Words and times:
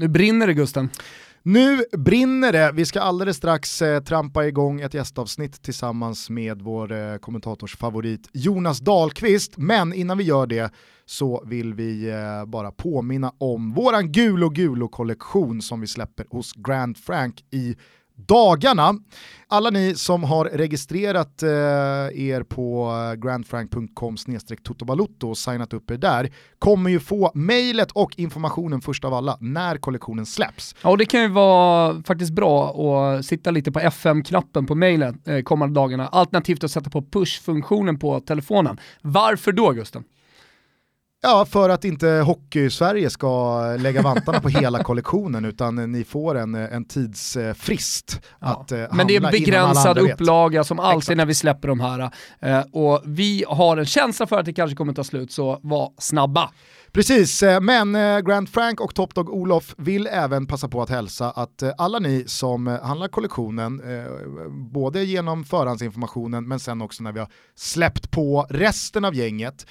Nu 0.00 0.08
brinner 0.08 0.46
det 0.46 0.54
Gusten. 0.54 0.88
Nu 1.42 1.84
brinner 1.92 2.52
det, 2.52 2.72
vi 2.74 2.84
ska 2.84 3.00
alldeles 3.00 3.36
strax 3.36 3.82
eh, 3.82 4.02
trampa 4.02 4.46
igång 4.46 4.80
ett 4.80 4.94
gästavsnitt 4.94 5.62
tillsammans 5.62 6.30
med 6.30 6.62
vår 6.62 6.92
eh, 6.92 7.16
kommentatorsfavorit 7.16 8.28
Jonas 8.32 8.78
Dahlqvist, 8.78 9.56
men 9.56 9.92
innan 9.92 10.18
vi 10.18 10.24
gör 10.24 10.46
det 10.46 10.72
så 11.06 11.44
vill 11.46 11.74
vi 11.74 12.10
eh, 12.10 12.46
bara 12.46 12.70
påminna 12.70 13.32
om 13.38 13.72
våran 13.72 14.12
Gulo 14.12 14.48
Gulo-kollektion 14.48 15.62
som 15.62 15.80
vi 15.80 15.86
släpper 15.86 16.26
hos 16.30 16.52
Grand 16.52 16.96
Frank 16.98 17.44
i 17.50 17.76
dagarna. 18.26 18.94
Alla 19.52 19.70
ni 19.70 19.94
som 19.94 20.24
har 20.24 20.44
registrerat 20.44 21.42
eh, 21.42 21.48
er 22.28 22.42
på 22.42 22.90
eh, 22.90 23.14
grandfrank.com 23.14 24.16
totobalotto 24.62 25.30
och 25.30 25.38
signat 25.38 25.72
upp 25.72 25.90
er 25.90 25.96
där 25.96 26.32
kommer 26.58 26.90
ju 26.90 27.00
få 27.00 27.30
mejlet 27.34 27.90
och 27.92 28.18
informationen 28.18 28.80
först 28.80 29.04
av 29.04 29.14
alla 29.14 29.36
när 29.40 29.76
kollektionen 29.76 30.26
släpps. 30.26 30.74
Ja, 30.82 30.90
och 30.90 30.98
det 30.98 31.04
kan 31.04 31.22
ju 31.22 31.28
vara 31.28 32.02
faktiskt 32.02 32.32
bra 32.32 32.70
att 32.70 33.26
sitta 33.26 33.50
lite 33.50 33.72
på 33.72 33.80
FM-knappen 33.80 34.66
på 34.66 34.74
mejlen 34.74 35.22
eh, 35.26 35.42
kommande 35.42 35.74
dagarna, 35.74 36.08
alternativt 36.08 36.64
att 36.64 36.70
sätta 36.70 36.90
på 36.90 37.02
push-funktionen 37.02 37.98
på 37.98 38.20
telefonen. 38.20 38.80
Varför 39.02 39.52
då 39.52 39.70
Gusten? 39.70 40.04
Ja, 41.22 41.46
för 41.50 41.68
att 41.68 41.84
inte 41.84 42.08
Hockey-Sverige 42.08 43.10
ska 43.10 43.60
lägga 43.76 44.02
vantarna 44.02 44.40
på 44.40 44.48
hela 44.48 44.82
kollektionen 44.82 45.44
utan 45.44 45.92
ni 45.92 46.04
får 46.04 46.34
en, 46.34 46.54
en 46.54 46.84
tidsfrist 46.84 48.20
ja. 48.40 48.46
att 48.46 48.72
eh, 48.72 48.84
Men 48.92 49.06
det 49.06 49.16
är 49.16 49.24
en 49.24 49.30
begränsad 49.30 49.98
upplaga 49.98 50.64
som 50.64 50.78
alltid 50.80 50.98
Exakt. 50.98 51.16
när 51.16 51.26
vi 51.26 51.34
släpper 51.34 51.68
de 51.68 51.80
här. 51.80 52.10
Eh, 52.40 52.60
och 52.72 53.02
vi 53.04 53.44
har 53.48 53.76
en 53.76 53.86
känsla 53.86 54.26
för 54.26 54.38
att 54.38 54.46
det 54.46 54.52
kanske 54.52 54.76
kommer 54.76 54.92
ta 54.92 55.04
slut, 55.04 55.32
så 55.32 55.60
var 55.62 55.92
snabba. 55.98 56.50
Precis, 56.92 57.42
eh, 57.42 57.60
men 57.60 57.94
eh, 57.94 58.20
Grant 58.20 58.50
Frank 58.50 58.80
och 58.80 58.94
Top 58.94 59.14
Dog 59.14 59.30
Olof 59.30 59.74
vill 59.78 60.06
även 60.06 60.46
passa 60.46 60.68
på 60.68 60.82
att 60.82 60.90
hälsa 60.90 61.30
att 61.30 61.62
eh, 61.62 61.72
alla 61.78 61.98
ni 61.98 62.24
som 62.26 62.66
handlar 62.66 63.08
kollektionen, 63.08 63.82
både 64.72 65.04
genom 65.04 65.44
förhandsinformationen 65.44 66.48
men 66.48 66.60
sen 66.60 66.82
också 66.82 67.02
när 67.02 67.12
vi 67.12 67.20
har 67.20 67.28
släppt 67.54 68.10
på 68.10 68.46
resten 68.50 69.04
av 69.04 69.14
gänget, 69.14 69.66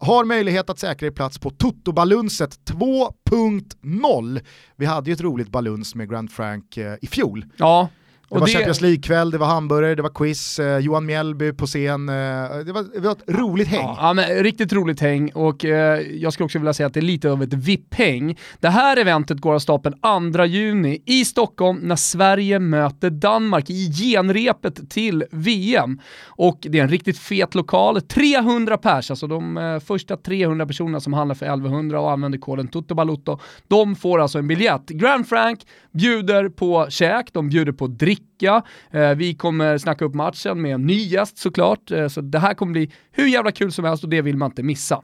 har 0.00 0.24
möjlighet 0.24 0.70
att 0.70 0.78
säkra 0.78 1.06
er 1.06 1.10
plats 1.10 1.38
på 1.38 1.50
Toto-balunset 1.50 2.58
2.0. 2.70 4.40
Vi 4.76 4.86
hade 4.86 5.10
ju 5.10 5.14
ett 5.14 5.20
roligt 5.20 5.48
baluns 5.48 5.94
med 5.94 6.10
Grant 6.10 6.32
Frank 6.32 6.78
i 7.00 7.06
fjol. 7.06 7.44
Ja, 7.56 7.88
det 8.34 8.40
var 8.40 8.46
det... 8.46 8.52
Champions 8.52 8.80
League-kväll, 8.80 9.30
det 9.30 9.38
var 9.38 9.46
hamburgare, 9.46 9.94
det 9.94 10.02
var 10.02 10.10
quiz, 10.14 10.58
eh, 10.58 10.78
Johan 10.78 11.06
Mjällby 11.06 11.52
på 11.52 11.66
scen. 11.66 12.08
Eh, 12.08 12.14
det, 12.14 12.72
var, 12.72 12.94
det 12.94 13.00
var 13.00 13.12
ett 13.12 13.24
roligt 13.28 13.68
häng. 13.68 13.86
Ja, 13.98 14.12
men, 14.12 14.28
riktigt 14.28 14.72
roligt 14.72 15.00
häng 15.00 15.30
och 15.34 15.64
eh, 15.64 16.00
jag 16.00 16.32
skulle 16.32 16.44
också 16.44 16.58
vilja 16.58 16.72
säga 16.72 16.86
att 16.86 16.94
det 16.94 17.00
är 17.00 17.02
lite 17.02 17.30
av 17.30 17.42
ett 17.42 17.52
VIP-häng. 17.52 18.38
Det 18.60 18.68
här 18.68 18.96
eventet 18.96 19.38
går 19.40 19.54
av 19.54 19.58
stapeln 19.58 19.94
2 20.32 20.44
juni 20.44 21.02
i 21.06 21.24
Stockholm 21.24 21.78
när 21.78 21.96
Sverige 21.96 22.58
möter 22.58 23.10
Danmark 23.10 23.70
i 23.70 23.92
genrepet 23.92 24.90
till 24.90 25.24
VM. 25.30 26.00
Och 26.26 26.58
det 26.60 26.78
är 26.78 26.82
en 26.82 26.88
riktigt 26.88 27.18
fet 27.18 27.54
lokal, 27.54 28.00
300 28.00 28.78
pers, 28.78 29.10
alltså 29.10 29.26
de 29.26 29.56
eh, 29.56 29.80
första 29.80 30.16
300 30.16 30.66
personerna 30.66 31.00
som 31.00 31.12
handlar 31.12 31.34
för 31.34 31.46
1100 31.46 32.00
och 32.00 32.10
använder 32.10 32.38
koden 32.38 32.68
TOTOBALUTTO, 32.68 33.38
de 33.68 33.96
får 33.96 34.20
alltså 34.20 34.38
en 34.38 34.48
biljett. 34.48 34.88
Grand 34.88 35.28
Frank 35.28 35.60
bjuder 35.92 36.48
på 36.48 36.86
käk, 36.90 37.32
de 37.32 37.48
bjuder 37.48 37.72
på 37.72 37.86
drick 37.86 38.23
dricka. 38.24 38.62
Eh, 38.90 39.14
vi 39.14 39.34
kommer 39.34 39.78
snacka 39.78 40.04
upp 40.04 40.14
matchen 40.14 40.62
med 40.62 40.74
en 40.74 40.86
ny 40.86 40.94
gäst 40.94 41.38
såklart, 41.38 41.90
eh, 41.90 42.08
så 42.08 42.20
det 42.20 42.38
här 42.38 42.54
kommer 42.54 42.72
bli 42.72 42.92
hur 43.12 43.26
jävla 43.26 43.52
kul 43.52 43.72
som 43.72 43.84
helst 43.84 44.04
och 44.04 44.10
det 44.10 44.22
vill 44.22 44.36
man 44.36 44.50
inte 44.50 44.62
missa. 44.62 45.00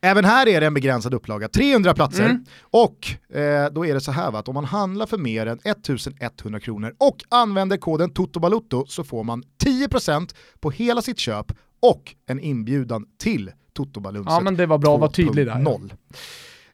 Även 0.00 0.24
här 0.24 0.48
är 0.48 0.60
det 0.60 0.66
en 0.66 0.74
begränsad 0.74 1.14
upplaga, 1.14 1.48
300 1.48 1.94
platser. 1.94 2.24
Mm. 2.24 2.44
Och 2.60 3.36
eh, 3.36 3.72
då 3.72 3.86
är 3.86 3.94
det 3.94 4.00
så 4.00 4.12
här 4.12 4.30
va, 4.30 4.38
att 4.38 4.48
om 4.48 4.54
man 4.54 4.64
handlar 4.64 5.06
för 5.06 5.18
mer 5.18 5.46
än 5.46 5.58
1100 5.64 6.60
kronor 6.60 6.94
och 6.98 7.16
använder 7.28 7.76
koden 7.76 8.10
TOTOBALUTTO 8.10 8.86
så 8.86 9.04
får 9.04 9.24
man 9.24 9.42
10% 9.64 10.34
på 10.60 10.70
hela 10.70 11.02
sitt 11.02 11.18
köp 11.18 11.52
och 11.80 12.14
en 12.26 12.40
inbjudan 12.40 13.04
till 13.18 13.50
Totobalunset 13.74 14.32
Ja 14.32 14.40
men 14.40 14.56
det 14.56 14.66
var 14.66 14.78
bra 14.78 14.94
att 14.94 15.00
vara 15.00 15.10
tydlig 15.10 15.46
där. 15.46 15.58
0. 15.58 15.92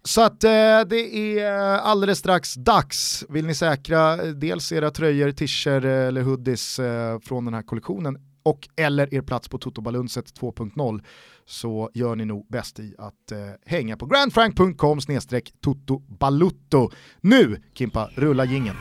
Så 0.02 0.22
att 0.22 0.44
eh, 0.44 0.80
det 0.88 1.16
är 1.16 1.74
eh, 1.74 1.86
alldeles 1.86 2.18
strax 2.18 2.54
dags. 2.54 3.24
Vill 3.28 3.46
ni 3.46 3.54
säkra 3.54 4.22
eh, 4.22 4.28
dels 4.28 4.72
era 4.72 4.90
tröjor, 4.90 5.30
t-shirts 5.32 5.84
eh, 5.84 6.08
eller 6.08 6.22
hoodies 6.22 6.78
eh, 6.78 7.18
från 7.18 7.44
den 7.44 7.54
här 7.54 7.62
kollektionen 7.62 8.18
och 8.42 8.68
eller 8.76 9.14
er 9.14 9.22
plats 9.22 9.48
på 9.48 9.58
Totobalunset 9.58 10.40
2.0 10.40 11.02
så 11.46 11.90
gör 11.94 12.16
ni 12.16 12.24
nog 12.24 12.46
bäst 12.48 12.78
i 12.78 12.94
att 12.98 13.32
eh, 13.32 13.38
hänga 13.66 13.96
på 13.96 14.06
grandfrank.com 14.06 15.00
snedstreck 15.00 15.52
totobalutto. 15.60 16.90
Nu 17.20 17.62
Kimpa, 17.74 18.10
rulla 18.14 18.44
gingen. 18.44 18.76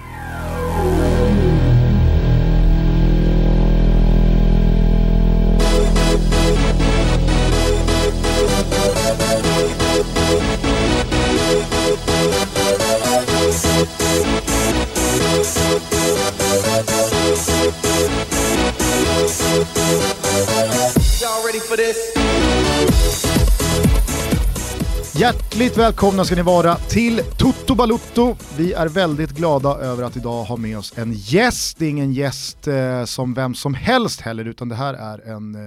Hjärtligt 25.16 25.78
välkomna 25.78 26.26
ska 26.26 26.36
ni 26.36 26.42
vara 26.42 26.76
till 26.76 27.22
Toto 27.38 27.76
Balutto. 27.76 28.36
Vi 28.58 28.74
är 28.74 28.88
väldigt 28.88 29.30
glada 29.30 29.70
över 29.70 30.04
att 30.04 30.18
idag 30.18 30.44
ha 30.44 30.58
med 30.58 30.78
oss 30.78 30.98
en 30.98 31.14
gäst. 31.14 31.78
Det 31.80 31.86
är 31.86 31.90
ingen 31.90 32.14
gäst 32.14 32.68
eh, 32.68 33.06
som 33.06 33.34
vem 33.34 33.56
som 33.56 33.74
helst 33.74 34.22
heller, 34.22 34.46
utan 34.46 34.70
det 34.70 34.76
här 34.76 34.94
är 34.94 35.32
en 35.36 35.56
eh, 35.56 35.62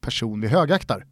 person 0.00 0.40
vi 0.40 0.48
högaktar. 0.48 1.04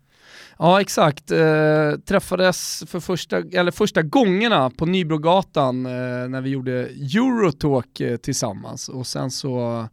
Ja 0.58 0.80
exakt, 0.80 1.30
eh, 1.30 1.92
träffades 2.08 2.84
för 2.86 3.00
första, 3.00 3.36
eller 3.36 3.70
första 3.70 4.02
gångerna 4.02 4.70
på 4.70 4.86
Nybrogatan 4.86 5.86
eh, 5.86 6.28
när 6.28 6.40
vi 6.40 6.50
gjorde 6.50 6.72
Eurotalk 6.88 8.00
eh, 8.00 8.16
tillsammans 8.16 8.88
och 8.88 9.06
sen 9.06 9.30
så 9.30 9.88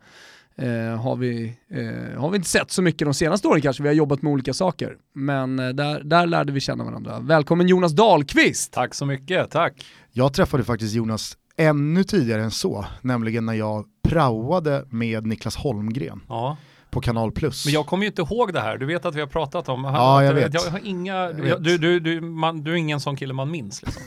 eh, 0.55 1.01
har, 1.01 1.15
vi, 1.15 1.53
eh, 1.69 2.21
har 2.21 2.29
vi 2.29 2.35
inte 2.35 2.49
sett 2.49 2.71
så 2.71 2.81
mycket 2.81 3.05
de 3.05 3.13
senaste 3.13 3.47
åren 3.47 3.61
kanske, 3.61 3.83
vi 3.83 3.89
har 3.89 3.95
jobbat 3.95 4.21
med 4.21 4.33
olika 4.33 4.53
saker. 4.53 4.97
Men 5.13 5.59
eh, 5.59 5.69
där, 5.69 6.03
där 6.03 6.25
lärde 6.25 6.51
vi 6.51 6.59
känna 6.59 6.83
varandra. 6.83 7.19
Välkommen 7.19 7.67
Jonas 7.67 7.91
Dahlqvist! 7.91 8.73
Tack 8.73 8.93
så 8.93 9.05
mycket, 9.05 9.51
tack! 9.51 9.85
Jag 10.11 10.33
träffade 10.33 10.63
faktiskt 10.63 10.93
Jonas 10.93 11.37
ännu 11.57 12.03
tidigare 12.03 12.43
än 12.43 12.51
så, 12.51 12.85
nämligen 13.01 13.45
när 13.45 13.53
jag 13.53 13.85
praoade 14.07 14.85
med 14.89 15.25
Niklas 15.25 15.55
Holmgren. 15.55 16.21
Ja 16.29 16.57
på 16.93 17.01
Kanal 17.01 17.31
Plus. 17.31 17.65
Men 17.65 17.73
jag 17.73 17.85
kommer 17.85 18.03
ju 18.03 18.07
inte 18.07 18.21
ihåg 18.21 18.53
det 18.53 18.59
här, 18.59 18.77
du 18.77 18.85
vet 18.85 19.05
att 19.05 19.15
vi 19.15 19.19
har 19.19 19.27
pratat 19.27 19.69
om 19.69 19.83
Ja, 19.83 20.23
jag 20.23 20.33
vet. 20.33 20.53
Jag 20.53 20.61
har 20.61 20.79
inga, 20.83 21.31
du, 21.31 21.77
du, 21.77 21.99
du, 21.99 22.21
man, 22.21 22.63
du 22.63 22.71
är 22.71 22.75
ingen 22.75 22.99
sån 22.99 23.15
kille 23.15 23.33
man 23.33 23.51
minns 23.51 23.81
liksom. 23.81 24.01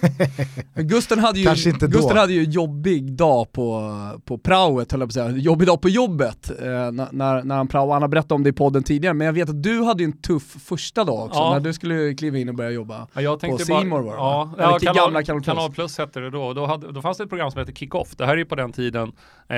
Gusten 0.75 1.19
hade 1.19 1.39
ju, 1.39 1.47
Kanske 1.47 1.71
inte 1.71 1.87
Gusten 1.87 2.17
hade 2.17 2.33
ju 2.33 2.43
jobbig 2.43 3.13
dag 3.13 3.53
på, 3.53 3.93
på 4.25 4.39
praoet, 4.39 4.93
höll 4.93 5.01
jag 5.01 5.09
på 5.09 5.11
att 5.11 5.29
säga. 5.29 5.31
Jobbig 5.31 5.69
dag 5.69 5.81
på 5.81 5.89
jobbet 5.89 6.51
eh, 6.51 6.67
när, 6.67 7.43
när 7.43 7.57
han 7.57 7.69
praoade. 7.69 7.93
Han 7.93 8.03
har 8.03 8.09
berättat 8.09 8.33
om 8.33 8.43
det 8.43 8.49
i 8.49 8.53
podden 8.53 8.83
tidigare, 8.83 9.15
men 9.15 9.27
jag 9.27 9.33
vet 9.33 9.49
att 9.49 9.63
du 9.63 9.83
hade 9.83 10.03
ju 10.03 10.07
en 10.07 10.21
tuff 10.21 10.57
första 10.65 11.05
dag 11.05 11.25
också, 11.25 11.39
ja. 11.39 11.53
när 11.53 11.61
du 11.61 11.73
skulle 11.73 12.15
kliva 12.15 12.39
in 12.39 12.49
och 12.49 12.55
börja 12.55 12.71
jobba 12.71 13.07
ja, 13.13 13.21
jag 13.21 13.41
tänkte 13.41 13.67
på 13.67 13.75
var 13.75 14.03
det 14.03 14.09
ja, 14.09 14.51
ja, 14.59 14.79
kanal, 14.79 14.97
gamla 14.97 15.23
Kanal 15.23 15.43
Plus. 15.43 15.47
Kanal 15.47 15.73
Plus 15.73 15.99
hette 15.99 16.21
det 16.21 16.31
då. 16.31 16.53
Då, 16.53 16.67
hade, 16.67 16.93
då 16.93 17.03
fanns 17.03 17.19
det 17.19 17.25
ett 17.25 17.31
program 17.31 17.51
som 17.51 17.59
hette 17.59 17.73
Kick-Off. 17.73 18.17
Det 18.17 18.27
här 18.27 18.33
är 18.33 18.37
ju 18.37 18.45
på 18.45 18.55
den 18.55 18.73
tiden 18.73 19.09
eh, 19.49 19.57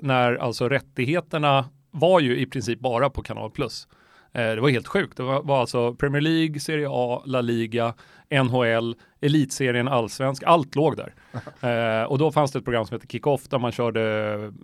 när 0.00 0.36
alltså 0.40 0.68
rättigheterna 0.68 1.64
var 1.90 2.20
ju 2.20 2.38
i 2.38 2.46
princip 2.46 2.80
bara 2.80 3.10
på 3.10 3.22
Kanal 3.22 3.50
Plus. 3.50 3.88
Eh, 4.32 4.54
det 4.54 4.60
var 4.60 4.68
helt 4.68 4.88
sjukt. 4.88 5.16
Det 5.16 5.22
var, 5.22 5.42
var, 5.42 5.60
alltså 5.60 5.94
Premier 5.94 6.20
League, 6.22 6.60
Serie 6.60 6.86
A, 6.90 7.22
La 7.26 7.40
Liga, 7.40 7.94
NHL, 8.30 8.96
Elitserien, 9.20 9.88
Allsvensk, 9.88 10.42
allt 10.46 10.74
låg 10.74 10.96
där. 10.96 11.14
Eh, 11.60 12.02
och 12.02 12.18
då 12.18 12.32
fanns 12.32 12.52
det 12.52 12.58
ett 12.58 12.64
program 12.64 12.86
som 12.86 12.94
hette 12.94 13.06
Kick-Off 13.06 13.48
där 13.48 13.58
man 13.58 13.72
körde 13.72 14.00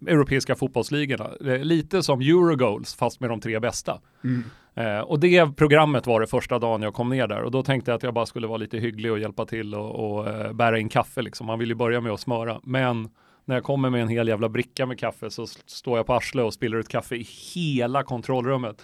europeiska 0.07 0.55
fotbollsligorna. 0.55 1.31
Eh, 1.47 1.59
lite 1.59 2.03
som 2.03 2.21
Eurogoals 2.21 2.95
fast 2.95 3.21
med 3.21 3.31
de 3.31 3.41
tre 3.41 3.61
bästa. 3.61 4.01
Mm. 4.25 4.45
Eh, 4.75 5.01
och 5.01 5.21
det 5.21 5.57
programmet 5.57 6.07
var 6.07 6.21
det 6.21 6.27
första 6.27 6.59
dagen 6.59 6.83
jag 6.83 6.95
kom 6.95 7.09
ner 7.09 7.27
där 7.27 7.43
och 7.43 7.51
då 7.51 7.63
tänkte 7.63 7.91
jag 7.91 7.97
att 7.97 8.03
jag 8.03 8.15
bara 8.15 8.27
skulle 8.27 8.47
vara 8.47 8.57
lite 8.57 8.79
hygglig 8.79 9.13
och 9.13 9.19
hjälpa 9.19 9.47
till 9.47 9.75
och, 9.75 10.19
och 10.19 10.29
eh, 10.29 10.53
bära 10.53 10.79
in 10.79 10.89
kaffe 10.89 11.23
liksom. 11.23 11.47
Man 11.47 11.59
vill 11.59 11.69
ju 11.69 11.75
börja 11.75 12.01
med 12.01 12.13
att 12.13 12.21
smöra. 12.21 12.61
Men 12.63 13.09
när 13.45 13.55
jag 13.57 13.65
kommer 13.65 13.91
med 13.91 14.03
en 14.03 14.09
hel 14.09 14.29
jävla 14.29 14.49
bricka 14.49 14.87
med 14.87 14.99
kaffe 14.99 15.31
så 15.31 15.47
står 15.47 15.97
jag 15.97 16.07
på 16.07 16.15
arsle 16.15 16.43
och 16.43 16.55
spiller 16.55 16.77
ut 16.77 16.89
kaffe 16.89 17.17
i 17.17 17.27
hela 17.55 18.03
kontrollrummet. 18.03 18.83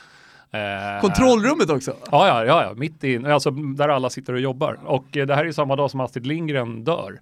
Eh, 0.50 1.00
Kontrollrummet 1.00 1.70
också? 1.70 1.96
Ja, 2.10 2.26
ja, 2.28 2.44
ja, 2.44 2.62
ja, 2.62 2.74
mitt 2.74 3.04
i, 3.04 3.26
alltså 3.26 3.50
där 3.50 3.88
alla 3.88 4.10
sitter 4.10 4.32
och 4.32 4.40
jobbar. 4.40 4.78
Och 4.84 5.16
eh, 5.16 5.26
det 5.26 5.34
här 5.34 5.42
är 5.42 5.46
ju 5.46 5.52
samma 5.52 5.76
dag 5.76 5.90
som 5.90 6.00
Astrid 6.00 6.26
Lindgren 6.26 6.84
dör. 6.84 7.20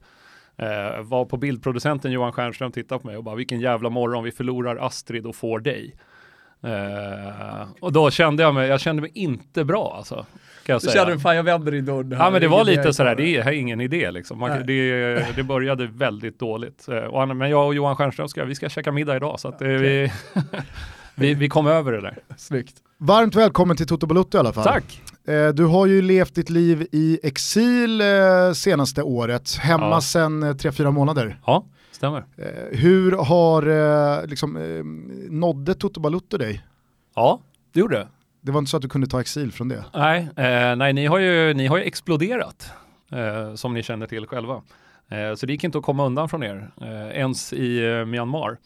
Eh, 0.56 1.02
var 1.02 1.24
på 1.24 1.36
bildproducenten 1.36 2.12
Johan 2.12 2.32
Stjernström 2.32 2.72
tittade 2.72 3.00
på 3.00 3.06
mig 3.06 3.16
och 3.16 3.24
bara 3.24 3.34
vilken 3.34 3.60
jävla 3.60 3.90
morgon 3.90 4.24
vi 4.24 4.30
förlorar 4.32 4.76
Astrid 4.76 5.26
och 5.26 5.36
får 5.36 5.60
dig. 5.60 5.94
Eh, 6.62 7.68
och 7.80 7.92
då 7.92 8.10
kände 8.10 8.42
jag 8.42 8.54
mig, 8.54 8.68
jag 8.68 8.80
kände 8.80 9.02
mig 9.02 9.10
inte 9.14 9.64
bra 9.64 9.94
alltså. 9.96 10.14
Kan 10.14 10.72
jag 10.72 10.82
du 10.82 10.88
kände 10.88 11.12
du, 11.12 11.20
fan 11.20 11.36
jag 11.36 11.42
vänder 11.42 11.74
i 11.74 11.80
dörren 11.80 12.10
Ja 12.10 12.30
men 12.30 12.40
det 12.40 12.48
var 12.48 12.64
lite 12.64 12.92
sådär, 12.92 13.14
det 13.14 13.36
är 13.36 13.52
ingen 13.52 13.80
idé 13.80 14.10
liksom. 14.10 14.38
Man, 14.38 14.66
det, 14.66 15.36
det 15.36 15.42
började 15.42 15.86
väldigt 15.86 16.38
dåligt. 16.38 16.88
Eh, 16.88 17.26
men 17.26 17.50
jag 17.50 17.66
och 17.66 17.74
Johan 17.74 17.96
Stjernström 17.96 18.28
ska, 18.28 18.44
vi 18.44 18.54
ska 18.54 18.68
käka 18.68 18.92
middag 18.92 19.16
idag 19.16 19.40
så 19.40 19.48
att 19.48 19.54
okay. 19.54 19.76
vi, 19.78 20.12
vi, 21.14 21.34
vi 21.34 21.48
kom 21.48 21.66
över 21.66 21.92
det 21.92 22.00
där. 22.00 22.18
Snyggt. 22.36 22.74
Varmt 22.98 23.34
välkommen 23.34 23.76
till 23.76 23.86
Toto 23.86 24.06
Balutto 24.06 24.38
i 24.38 24.40
alla 24.40 24.52
fall. 24.52 24.64
Tack. 24.64 25.02
Eh, 25.28 25.48
du 25.48 25.64
har 25.64 25.86
ju 25.86 26.02
levt 26.02 26.34
ditt 26.34 26.50
liv 26.50 26.86
i 26.92 27.20
exil 27.22 28.02
senaste 28.54 29.02
året, 29.02 29.56
hemma 29.56 29.90
ja. 29.90 30.00
sedan 30.00 30.44
3-4 30.44 30.90
månader. 30.90 31.40
Ja. 31.46 31.64
Stämmer. 31.98 32.24
Eh, 32.36 32.78
hur 32.78 33.12
har, 33.12 33.62
eh, 33.66 34.26
liksom, 34.26 34.56
eh, 34.56 34.84
nådde 35.30 35.74
Toto 35.74 36.00
Balutto 36.00 36.36
dig? 36.38 36.64
Ja, 37.14 37.40
det 37.72 37.80
gjorde 37.80 37.96
det. 37.96 38.08
Det 38.40 38.52
var 38.52 38.58
inte 38.58 38.70
så 38.70 38.76
att 38.76 38.82
du 38.82 38.88
kunde 38.88 39.06
ta 39.06 39.20
exil 39.20 39.52
från 39.52 39.68
det? 39.68 39.84
Nej, 39.94 40.28
eh, 40.36 40.76
nej 40.76 40.92
ni, 40.92 41.06
har 41.06 41.18
ju, 41.18 41.54
ni 41.54 41.66
har 41.66 41.78
ju 41.78 41.84
exploderat, 41.84 42.72
eh, 43.12 43.54
som 43.54 43.74
ni 43.74 43.82
känner 43.82 44.06
till 44.06 44.26
själva. 44.26 44.62
Eh, 45.08 45.34
så 45.34 45.46
det 45.46 45.52
gick 45.52 45.64
inte 45.64 45.78
att 45.78 45.84
komma 45.84 46.06
undan 46.06 46.28
från 46.28 46.42
er, 46.42 46.70
ens 47.12 47.52
i 47.52 48.04
Myanmar. 48.06 48.58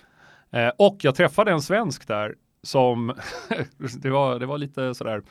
och 0.78 0.96
jag 1.00 1.14
träffade 1.14 1.50
en 1.50 1.62
svensk 1.62 2.08
där 2.08 2.34
som, 2.62 3.14
det, 4.02 4.10
var, 4.10 4.38
det 4.38 4.46
var 4.46 4.58
lite 4.58 4.94
sådär, 4.94 5.22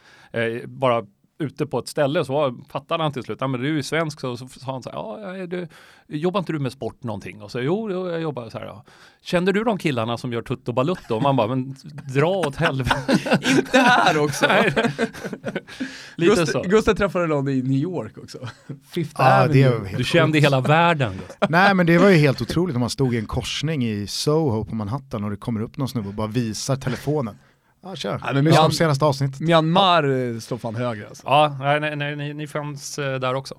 bara 0.66 1.06
ute 1.42 1.66
på 1.66 1.80
ett 1.80 1.88
ställe 1.88 2.26
så 2.26 2.58
fattade 2.70 3.04
han 3.04 3.14
till 3.14 3.24
slut, 3.24 3.38
ja 3.42 3.48
men 3.48 3.62
du 3.62 3.68
är 3.68 3.74
ju 3.74 3.84
svensk 3.84 4.20
så, 4.20 4.38
så 4.38 4.48
sa 4.48 4.72
han 4.72 4.84
så 4.84 4.90
här, 4.90 5.38
ja, 5.38 5.48
du, 5.48 5.68
jobbar 6.08 6.40
inte 6.40 6.54
du 6.54 6.60
med 6.60 6.72
sport 6.72 7.04
någonting? 7.04 7.42
Och 7.42 7.52
så, 7.52 7.60
jo, 7.60 7.92
jag 8.10 8.22
jobbar 8.22 8.50
så 8.50 8.58
här. 8.58 8.66
Ja. 8.66 8.84
Kände 9.22 9.52
du 9.52 9.64
de 9.64 9.78
killarna 9.78 10.18
som 10.18 10.34
gör 10.34 10.42
Tutto 10.42 10.72
Balutto? 10.72 11.16
Och 11.16 11.22
man 11.22 11.36
bara, 11.36 11.48
men 11.48 11.76
dra 12.14 12.30
åt 12.30 12.56
helvete. 12.56 13.40
inte 13.58 13.78
här 13.78 14.24
också. 14.24 14.46
Lite 16.16 16.36
Gustav, 16.36 16.46
så. 16.46 16.62
Gustav 16.62 16.94
träffade 16.94 17.28
någon 17.28 17.48
i 17.48 17.62
New 17.62 17.80
York 17.80 18.18
också. 18.18 18.38
Fifth 18.92 19.22
ah, 19.22 19.44
Avenue. 19.44 19.98
Du 19.98 20.04
kände 20.04 20.40
hela 20.40 20.62
världen. 20.62 21.14
Nej 21.50 21.74
men 21.74 21.86
det 21.86 21.98
var 21.98 22.10
ju 22.10 22.16
helt 22.16 22.42
otroligt 22.42 22.76
om 22.76 22.80
man 22.80 22.90
stod 22.90 23.16
i 23.16 23.18
en 23.18 23.26
korsning 23.26 23.86
i 23.86 24.08
Soho 24.08 24.66
på 24.66 24.76
Manhattan 24.76 25.24
och 25.24 25.30
det 25.30 25.38
kommer 25.38 25.62
upp 25.62 25.78
någon 25.78 25.88
snubbe 25.88 26.08
och 26.08 26.14
bara 26.14 26.28
visar 26.28 26.76
telefonen. 26.76 27.36
Ja, 27.84 27.96
kör. 27.96 28.22
Ja, 28.24 28.34
men 28.34 28.44
Myan, 28.44 28.72
senaste 28.72 29.06
avsnittet. 29.06 29.40
Myanmar 29.40 30.04
ja. 30.04 30.42
står 30.42 30.58
fan 30.58 30.76
högre 30.76 31.08
alltså. 31.08 31.24
Ja, 31.26 31.58
nej, 31.60 31.96
nej, 31.96 32.16
ni, 32.16 32.34
ni 32.34 32.48
fanns 32.48 33.00
eh, 33.00 33.20
där 33.20 33.34
också. 33.34 33.56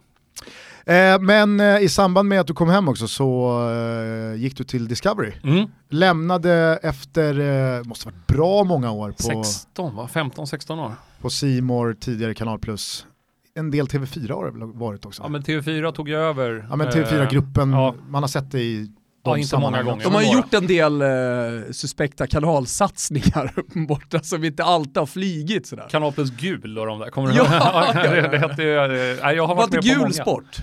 Eh, 0.86 1.20
men 1.20 1.60
eh, 1.60 1.82
i 1.82 1.88
samband 1.88 2.28
med 2.28 2.40
att 2.40 2.46
du 2.46 2.54
kom 2.54 2.68
hem 2.68 2.88
också 2.88 3.08
så 3.08 3.60
eh, 3.70 4.40
gick 4.40 4.56
du 4.56 4.64
till 4.64 4.88
Discovery. 4.88 5.32
Mm. 5.44 5.68
Lämnade 5.88 6.78
efter, 6.82 7.40
eh, 7.78 7.84
måste 7.84 8.06
varit 8.06 8.26
bra 8.26 8.64
många 8.64 8.90
år 8.90 9.10
på 9.10 9.22
16 9.22 9.96
va? 9.96 10.08
15-16 10.12 10.84
år. 10.84 10.92
På 11.20 11.30
Simor 11.30 11.96
tidigare 12.00 12.34
Kanal 12.34 12.58
Plus. 12.58 13.06
En 13.54 13.70
del 13.70 13.86
TV4 13.86 14.32
har 14.32 14.44
det 14.44 14.78
varit 14.78 15.06
också. 15.06 15.22
Ja 15.22 15.28
men 15.28 15.42
TV4 15.42 15.92
tog 15.92 16.08
jag 16.08 16.22
över. 16.22 16.66
Ja 16.70 16.76
men 16.76 16.88
TV4-gruppen, 16.88 17.72
ja. 17.72 17.94
man 18.08 18.22
har 18.22 18.28
sett 18.28 18.50
det 18.50 18.60
i 18.62 18.90
Ja, 19.24 19.38
inte 19.38 19.58
många 19.58 19.82
gånger. 19.82 20.04
De 20.04 20.14
har 20.14 20.22
ju 20.22 20.32
gjort 20.32 20.54
en 20.54 20.66
del 20.66 21.02
eh, 21.02 21.08
suspekta 21.70 22.26
kanalsatsningar 22.26 23.52
borta 23.86 24.20
som 24.20 24.44
inte 24.44 24.64
alltid 24.64 24.96
har 24.96 25.06
flygit 25.06 25.66
sådär. 25.66 25.86
Kanal 25.90 26.12
plus 26.12 26.30
gul 26.30 26.78
och 26.78 26.86
de 26.86 26.98
där, 26.98 27.10
kommer 27.10 27.28
du 27.28 27.34
ihåg? 27.38 27.46
Ja, 27.50 27.92
det, 27.94 28.20
det 28.28 28.38
hette 28.38 28.62
ju, 28.62 28.76
eh, 28.76 29.30
jag 29.32 29.46
har 29.46 29.54
varit 29.54 29.72
med 29.72 29.82
gul 29.82 29.94
på 29.94 30.00
många. 30.00 30.12
sport? 30.12 30.56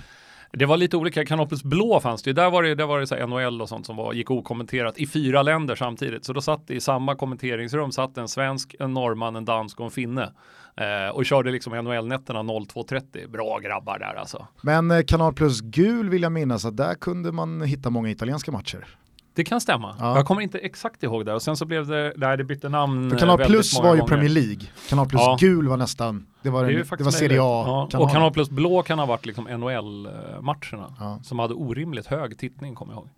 Det 0.52 0.66
var 0.66 0.76
lite 0.76 0.96
olika, 0.96 1.24
Kanal 1.24 1.48
plus 1.48 1.62
blå 1.62 2.00
fanns 2.00 2.22
det 2.22 2.30
ju, 2.30 2.34
där 2.34 2.50
var 2.50 2.62
det, 2.62 2.74
där 2.74 2.86
var 2.86 3.00
det 3.00 3.06
så 3.06 3.26
NHL 3.26 3.62
och 3.62 3.68
sånt 3.68 3.86
som 3.86 3.96
var, 3.96 4.12
gick 4.12 4.30
okommenterat 4.30 4.98
i 4.98 5.06
fyra 5.06 5.42
länder 5.42 5.74
samtidigt. 5.74 6.24
Så 6.24 6.32
då 6.32 6.40
satt 6.40 6.70
i 6.70 6.80
samma 6.80 7.14
kommenteringsrum 7.14 7.92
satt 7.92 8.18
en 8.18 8.28
svensk, 8.28 8.74
en 8.80 8.94
norrman, 8.94 9.36
en 9.36 9.44
dansk 9.44 9.80
och 9.80 9.84
en 9.84 9.90
finne. 9.90 10.32
Eh, 10.80 11.08
och 11.08 11.26
körde 11.26 11.50
liksom 11.50 11.72
NHL-nätterna 11.72 12.42
02.30. 12.42 13.28
Bra 13.30 13.58
grabbar 13.58 13.98
där 13.98 14.14
alltså. 14.14 14.46
Men 14.60 14.90
eh, 14.90 15.02
Kanal 15.06 15.34
Plus 15.34 15.60
gul 15.60 16.10
vill 16.10 16.22
jag 16.22 16.32
minnas 16.32 16.64
att 16.64 16.76
där 16.76 16.94
kunde 16.94 17.32
man 17.32 17.62
hitta 17.62 17.90
många 17.90 18.10
italienska 18.10 18.52
matcher. 18.52 18.86
Det 19.34 19.44
kan 19.44 19.60
stämma. 19.60 19.96
Ja. 19.98 20.16
Jag 20.16 20.26
kommer 20.26 20.42
inte 20.42 20.58
exakt 20.58 21.02
ihåg 21.02 21.26
det 21.26 21.34
och 21.34 21.42
sen 21.42 21.56
så 21.56 21.64
blev 21.64 21.86
det, 21.86 22.12
nej 22.16 22.36
det 22.36 22.44
bytte 22.44 22.68
namn 22.68 23.10
För 23.10 23.18
Kanal 23.18 23.38
Plus 23.38 23.78
var 23.78 23.84
ju 23.84 23.90
gånger. 23.90 24.08
Premier 24.08 24.28
League, 24.28 24.66
Kanal 24.88 25.08
Plus 25.08 25.22
ja. 25.22 25.36
gul 25.40 25.68
var 25.68 25.76
nästan, 25.76 26.26
det 26.42 26.50
var, 26.50 26.64
en, 26.64 26.84
det 26.98 27.04
var 27.04 27.10
Serie 27.10 27.38
A. 27.42 27.88
Ja. 27.92 27.98
Och 27.98 28.10
Kanal 28.10 28.32
Plus 28.32 28.50
blå 28.50 28.82
kan 28.82 28.98
ha 28.98 29.06
varit 29.06 29.26
liksom 29.26 29.48
NHL-matcherna 29.48 30.94
ja. 31.00 31.20
som 31.22 31.38
hade 31.38 31.54
orimligt 31.54 32.06
hög 32.06 32.38
tittning 32.38 32.74
kommer 32.74 32.92
jag 32.92 32.98
ihåg. 32.98 33.08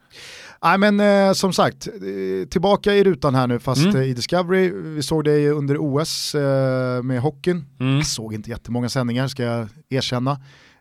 Nej 0.65 0.79
men 0.79 1.01
eh, 1.01 1.33
som 1.33 1.53
sagt, 1.53 1.87
eh, 1.87 2.49
tillbaka 2.49 2.95
i 2.95 3.05
rutan 3.05 3.35
här 3.35 3.47
nu 3.47 3.59
fast 3.59 3.85
mm. 3.85 3.97
Eh, 3.97 4.03
i 4.03 4.15
Discovery. 4.15 4.71
Vi 4.71 5.03
såg 5.03 5.25
dig 5.25 5.49
under 5.49 5.77
OS 5.79 6.35
eh, 6.35 7.03
med 7.03 7.21
hockeyn. 7.21 7.65
Mm. 7.81 7.97
Jag 7.97 8.07
såg 8.07 8.35
inte 8.35 8.51
jättemånga 8.51 8.89
sändningar 8.89 9.29
ska 9.29 9.43
jag 9.43 9.69
erkänna. 9.89 10.31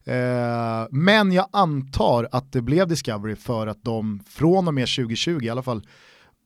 Eh, 0.04 0.88
men 0.92 1.32
jag 1.32 1.48
antar 1.52 2.28
att 2.32 2.52
det 2.52 2.62
blev 2.62 2.88
Discovery 2.88 3.36
för 3.36 3.68
att 3.68 3.84
de 3.84 4.20
från 4.30 4.68
och 4.68 4.74
med 4.74 4.88
2020, 4.88 5.40
i 5.42 5.50
alla 5.50 5.64
fall 5.64 5.88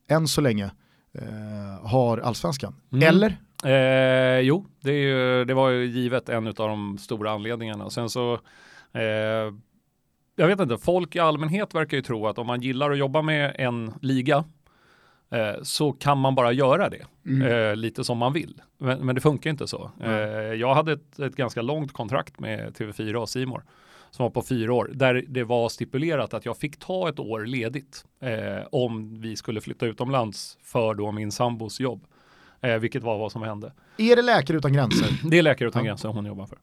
än 0.09 0.27
så 0.27 0.41
länge, 0.41 0.65
eh, 1.13 1.87
har 1.87 2.17
allsvenskan. 2.17 2.75
Mm. 2.93 3.07
Eller? 3.07 3.37
Jo, 4.41 4.65
det, 4.81 4.91
ju, 4.91 5.45
det, 5.45 5.53
var 5.53 5.69
ju 5.69 5.85
givet 5.85 6.29
en 6.29 6.47
av 6.47 6.53
de 6.53 6.97
stora 6.97 7.31
anledningarna. 7.31 7.89
Sen 7.89 8.09
så, 8.09 8.39
jag 10.35 10.47
vet 10.47 10.59
inte, 10.59 10.77
folk 10.77 11.15
i 11.15 11.19
allmänhet 11.19 11.75
verkar 11.75 11.97
ju 11.97 12.03
tro 12.03 12.27
att 12.27 12.37
om 12.37 12.47
man 12.47 12.61
gillar 12.61 12.91
att 12.91 12.97
jobba 12.97 13.21
med 13.21 13.55
en 13.57 13.93
liga 14.01 14.43
Eh, 15.29 15.61
så 15.61 15.91
kan 15.91 16.17
man 16.17 16.35
bara 16.35 16.51
göra 16.51 16.89
det 16.89 17.05
mm. 17.25 17.41
eh, 17.47 17.75
lite 17.75 18.03
som 18.03 18.17
man 18.17 18.33
vill. 18.33 18.61
Men, 18.77 19.05
men 19.05 19.15
det 19.15 19.21
funkar 19.21 19.49
inte 19.49 19.67
så. 19.67 19.91
Mm. 20.01 20.11
Eh, 20.13 20.53
jag 20.53 20.75
hade 20.75 20.93
ett, 20.93 21.19
ett, 21.19 21.35
ganska 21.35 21.61
långt 21.61 21.93
kontrakt 21.93 22.39
med 22.39 22.73
TV4 22.77 23.15
och 23.15 23.29
Simor 23.29 23.63
som 24.11 24.23
var 24.23 24.29
på 24.29 24.41
fyra 24.41 24.73
år 24.73 24.91
där 24.93 25.23
det 25.27 25.43
var 25.43 25.69
stipulerat 25.69 26.33
att 26.33 26.45
jag 26.45 26.57
fick 26.57 26.79
ta 26.79 27.09
ett 27.09 27.19
år 27.19 27.45
ledigt 27.45 28.05
eh, 28.19 28.67
om 28.71 29.21
vi 29.21 29.35
skulle 29.35 29.61
flytta 29.61 29.85
utomlands 29.85 30.57
för 30.63 30.93
då 30.93 31.11
min 31.11 31.31
sambos 31.31 31.79
jobb. 31.79 32.07
Eh, 32.61 32.75
vilket 32.75 33.03
var 33.03 33.17
vad 33.17 33.31
som 33.31 33.41
hände. 33.41 33.73
Är 33.97 34.15
det 34.15 34.21
Läkare 34.21 34.57
Utan 34.57 34.73
Gränser? 34.73 35.07
det 35.29 35.37
är 35.37 35.43
Läkare 35.43 35.67
Utan 35.67 35.83
Gränser 35.83 36.09
hon 36.09 36.25
jobbar 36.25 36.45
för. 36.45 36.57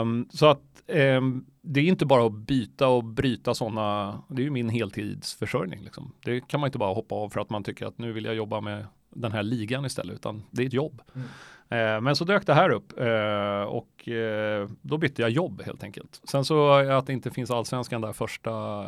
Um, 0.00 0.28
så 0.30 0.46
att 0.46 0.77
um, 0.88 1.46
det 1.62 1.80
är 1.80 1.84
inte 1.84 2.06
bara 2.06 2.26
att 2.26 2.32
byta 2.32 2.88
och 2.88 3.04
bryta 3.04 3.54
sådana, 3.54 4.18
det 4.28 4.42
är 4.42 4.44
ju 4.44 4.50
min 4.50 4.68
heltidsförsörjning. 4.68 5.80
Liksom. 5.80 6.12
Det 6.24 6.48
kan 6.48 6.60
man 6.60 6.68
inte 6.68 6.78
bara 6.78 6.94
hoppa 6.94 7.14
av 7.14 7.28
för 7.28 7.40
att 7.40 7.50
man 7.50 7.64
tycker 7.64 7.86
att 7.86 7.98
nu 7.98 8.12
vill 8.12 8.24
jag 8.24 8.34
jobba 8.34 8.60
med 8.60 8.86
den 9.10 9.32
här 9.32 9.42
ligan 9.42 9.84
istället, 9.84 10.14
utan 10.14 10.42
det 10.50 10.62
är 10.62 10.66
ett 10.66 10.72
jobb. 10.72 11.02
Mm. 11.14 11.26
Uh, 11.72 12.00
men 12.00 12.16
så 12.16 12.24
dök 12.24 12.46
det 12.46 12.54
här 12.54 12.70
upp 12.70 12.92
uh, 13.00 13.62
och 13.62 14.08
uh, 14.08 14.68
då 14.82 14.98
bytte 14.98 15.22
jag 15.22 15.30
jobb 15.30 15.62
helt 15.62 15.82
enkelt. 15.82 16.20
Sen 16.24 16.44
så 16.44 16.70
att 16.70 17.06
det 17.06 17.12
inte 17.12 17.30
finns 17.30 17.50
allsvenskan 17.50 18.00
där 18.00 18.12
första 18.12 18.84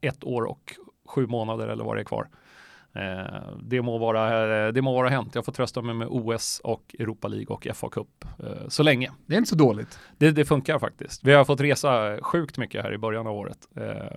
ett 0.00 0.24
år 0.24 0.42
och 0.42 0.76
sju 1.06 1.26
månader 1.26 1.68
eller 1.68 1.84
vad 1.84 1.96
det 1.96 2.00
är 2.00 2.04
kvar. 2.04 2.28
Eh, 2.92 3.02
det, 3.62 3.82
må 3.82 3.98
vara, 3.98 4.66
eh, 4.66 4.72
det 4.72 4.82
må 4.82 4.94
vara 4.94 5.08
hänt. 5.08 5.34
Jag 5.34 5.44
får 5.44 5.52
trösta 5.52 5.82
mig 5.82 5.94
med 5.94 6.08
OS 6.10 6.60
och 6.64 6.94
Europa 6.98 7.28
League 7.28 7.46
och 7.46 7.66
FA 7.74 7.88
Cup 7.88 8.24
eh, 8.38 8.68
så 8.68 8.82
länge. 8.82 9.10
Det 9.26 9.34
är 9.34 9.38
inte 9.38 9.50
så 9.50 9.56
dåligt. 9.56 9.98
Det, 10.18 10.30
det, 10.30 10.44
funkar 10.44 10.78
faktiskt. 10.78 11.24
Vi 11.24 11.32
har 11.32 11.44
fått 11.44 11.60
resa 11.60 12.18
sjukt 12.22 12.58
mycket 12.58 12.82
här 12.82 12.92
i 12.94 12.98
början 12.98 13.26
av 13.26 13.36
året. 13.36 13.58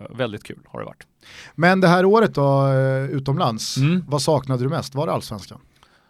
väldigt 0.09 0.43
kul 0.43 0.59
har 0.67 0.79
det 0.79 0.85
varit. 0.85 1.07
Men 1.55 1.81
det 1.81 1.87
här 1.87 2.05
året 2.05 2.35
då 2.35 2.73
utomlands, 3.11 3.77
mm. 3.77 4.05
vad 4.07 4.21
saknade 4.21 4.63
du 4.63 4.69
mest? 4.69 4.95
Var 4.95 5.07
det 5.07 5.13
allsvenskan? 5.13 5.59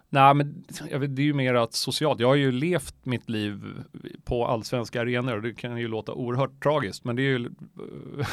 Nej, 0.10 0.34
men 0.34 0.63
det 0.89 1.22
är 1.22 1.25
ju 1.25 1.34
mer 1.34 1.53
att 1.53 1.74
socialt. 1.74 2.20
Jag 2.20 2.27
har 2.27 2.36
ju 2.36 2.51
levt 2.51 2.96
mitt 3.03 3.29
liv 3.29 3.63
på 4.25 4.48
allsvenska 4.48 5.01
arenor 5.01 5.42
det 5.42 5.53
kan 5.53 5.77
ju 5.77 5.88
låta 5.88 6.13
oerhört 6.13 6.63
tragiskt, 6.63 7.03
men 7.03 7.15
det 7.15 7.22
är 7.22 7.25
ju... 7.25 7.39
ja, 7.77 8.25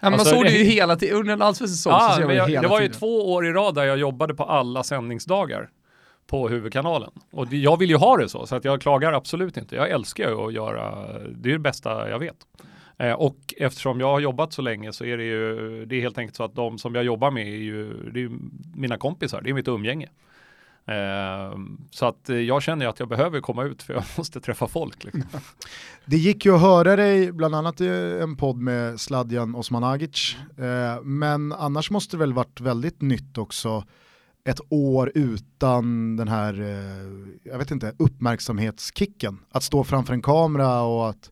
men 0.00 0.14
alltså, 0.14 0.34
man 0.34 0.34
såg 0.34 0.44
det 0.44 0.58
ju 0.58 0.64
hela 0.70 0.96
tiden, 0.96 1.16
under 1.16 1.32
en 1.32 1.42
allsvensk 1.42 1.74
säsong 1.74 1.92
ja, 1.92 2.12
så 2.16 2.20
jag, 2.20 2.48
hela 2.48 2.62
Det 2.62 2.68
var 2.68 2.80
ju 2.80 2.88
två 2.88 3.32
år 3.32 3.46
i 3.46 3.52
rad 3.52 3.74
där 3.74 3.84
jag 3.84 3.98
jobbade 3.98 4.34
på 4.34 4.44
alla 4.44 4.82
sändningsdagar 4.82 5.70
på 6.26 6.48
huvudkanalen. 6.48 7.10
Och 7.30 7.52
jag 7.52 7.78
vill 7.78 7.90
ju 7.90 7.96
ha 7.96 8.16
det 8.16 8.28
så, 8.28 8.46
så 8.46 8.56
att 8.56 8.64
jag 8.64 8.80
klagar 8.80 9.12
absolut 9.12 9.56
inte. 9.56 9.76
Jag 9.76 9.90
älskar 9.90 10.28
ju 10.28 10.46
att 10.46 10.52
göra, 10.52 11.12
det 11.28 11.48
är 11.48 11.52
det 11.52 11.58
bästa 11.58 12.10
jag 12.10 12.18
vet. 12.18 12.36
Eh, 12.98 13.12
och 13.12 13.54
eftersom 13.56 14.00
jag 14.00 14.06
har 14.06 14.20
jobbat 14.20 14.52
så 14.52 14.62
länge 14.62 14.92
så 14.92 15.04
är 15.04 15.16
det 15.16 15.24
ju, 15.24 15.84
det 15.84 15.96
är 15.96 16.00
helt 16.00 16.18
enkelt 16.18 16.36
så 16.36 16.44
att 16.44 16.54
de 16.54 16.78
som 16.78 16.94
jag 16.94 17.04
jobbar 17.04 17.30
med 17.30 17.46
är 17.46 17.56
ju, 17.56 18.10
det 18.10 18.22
är 18.22 18.30
mina 18.74 18.98
kompisar, 18.98 19.40
det 19.40 19.50
är 19.50 19.54
mitt 19.54 19.68
umgänge. 19.68 20.08
Ehm, 20.86 21.78
så 21.90 22.06
att 22.06 22.28
eh, 22.28 22.36
jag 22.36 22.62
känner 22.62 22.86
att 22.86 23.00
jag 23.00 23.08
behöver 23.08 23.40
komma 23.40 23.64
ut 23.64 23.82
för 23.82 23.94
jag 23.94 24.04
måste 24.18 24.40
träffa 24.40 24.68
folk. 24.68 25.04
Liksom. 25.04 25.24
Det 26.04 26.16
gick 26.16 26.44
ju 26.44 26.54
att 26.54 26.60
höra 26.60 26.96
dig 26.96 27.32
bland 27.32 27.54
annat 27.54 27.80
i 27.80 27.88
en 28.22 28.36
podd 28.36 28.56
med 28.56 29.00
Sladjan 29.00 29.54
Osmanagic. 29.54 30.36
Ehm, 30.58 31.18
men 31.18 31.52
annars 31.52 31.90
måste 31.90 32.16
det 32.16 32.20
väl 32.20 32.32
varit 32.32 32.60
väldigt 32.60 33.02
nytt 33.02 33.38
också 33.38 33.84
ett 34.44 34.60
år 34.68 35.12
utan 35.14 36.16
den 36.16 36.28
här, 36.28 36.60
eh, 36.60 37.50
jag 37.50 37.58
vet 37.58 37.70
inte, 37.70 37.92
uppmärksamhetskicken. 37.98 39.38
Att 39.50 39.62
stå 39.62 39.84
framför 39.84 40.14
en 40.14 40.22
kamera 40.22 40.82
och 40.82 41.08
att 41.08 41.30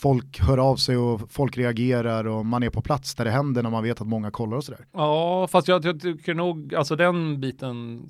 folk 0.00 0.40
hör 0.40 0.58
av 0.58 0.76
sig 0.76 0.96
och 0.96 1.32
folk 1.32 1.58
reagerar 1.58 2.26
och 2.26 2.46
man 2.46 2.62
är 2.62 2.70
på 2.70 2.82
plats 2.82 3.14
där 3.14 3.24
det 3.24 3.30
händer 3.30 3.62
när 3.62 3.70
man 3.70 3.82
vet 3.82 4.00
att 4.00 4.06
många 4.06 4.30
kollar 4.30 4.56
och 4.56 4.64
sådär. 4.64 4.86
Ja, 4.92 5.48
fast 5.50 5.68
jag, 5.68 5.84
jag 5.84 6.00
tycker 6.00 6.34
nog, 6.34 6.74
alltså 6.74 6.96
den 6.96 7.40
biten 7.40 8.02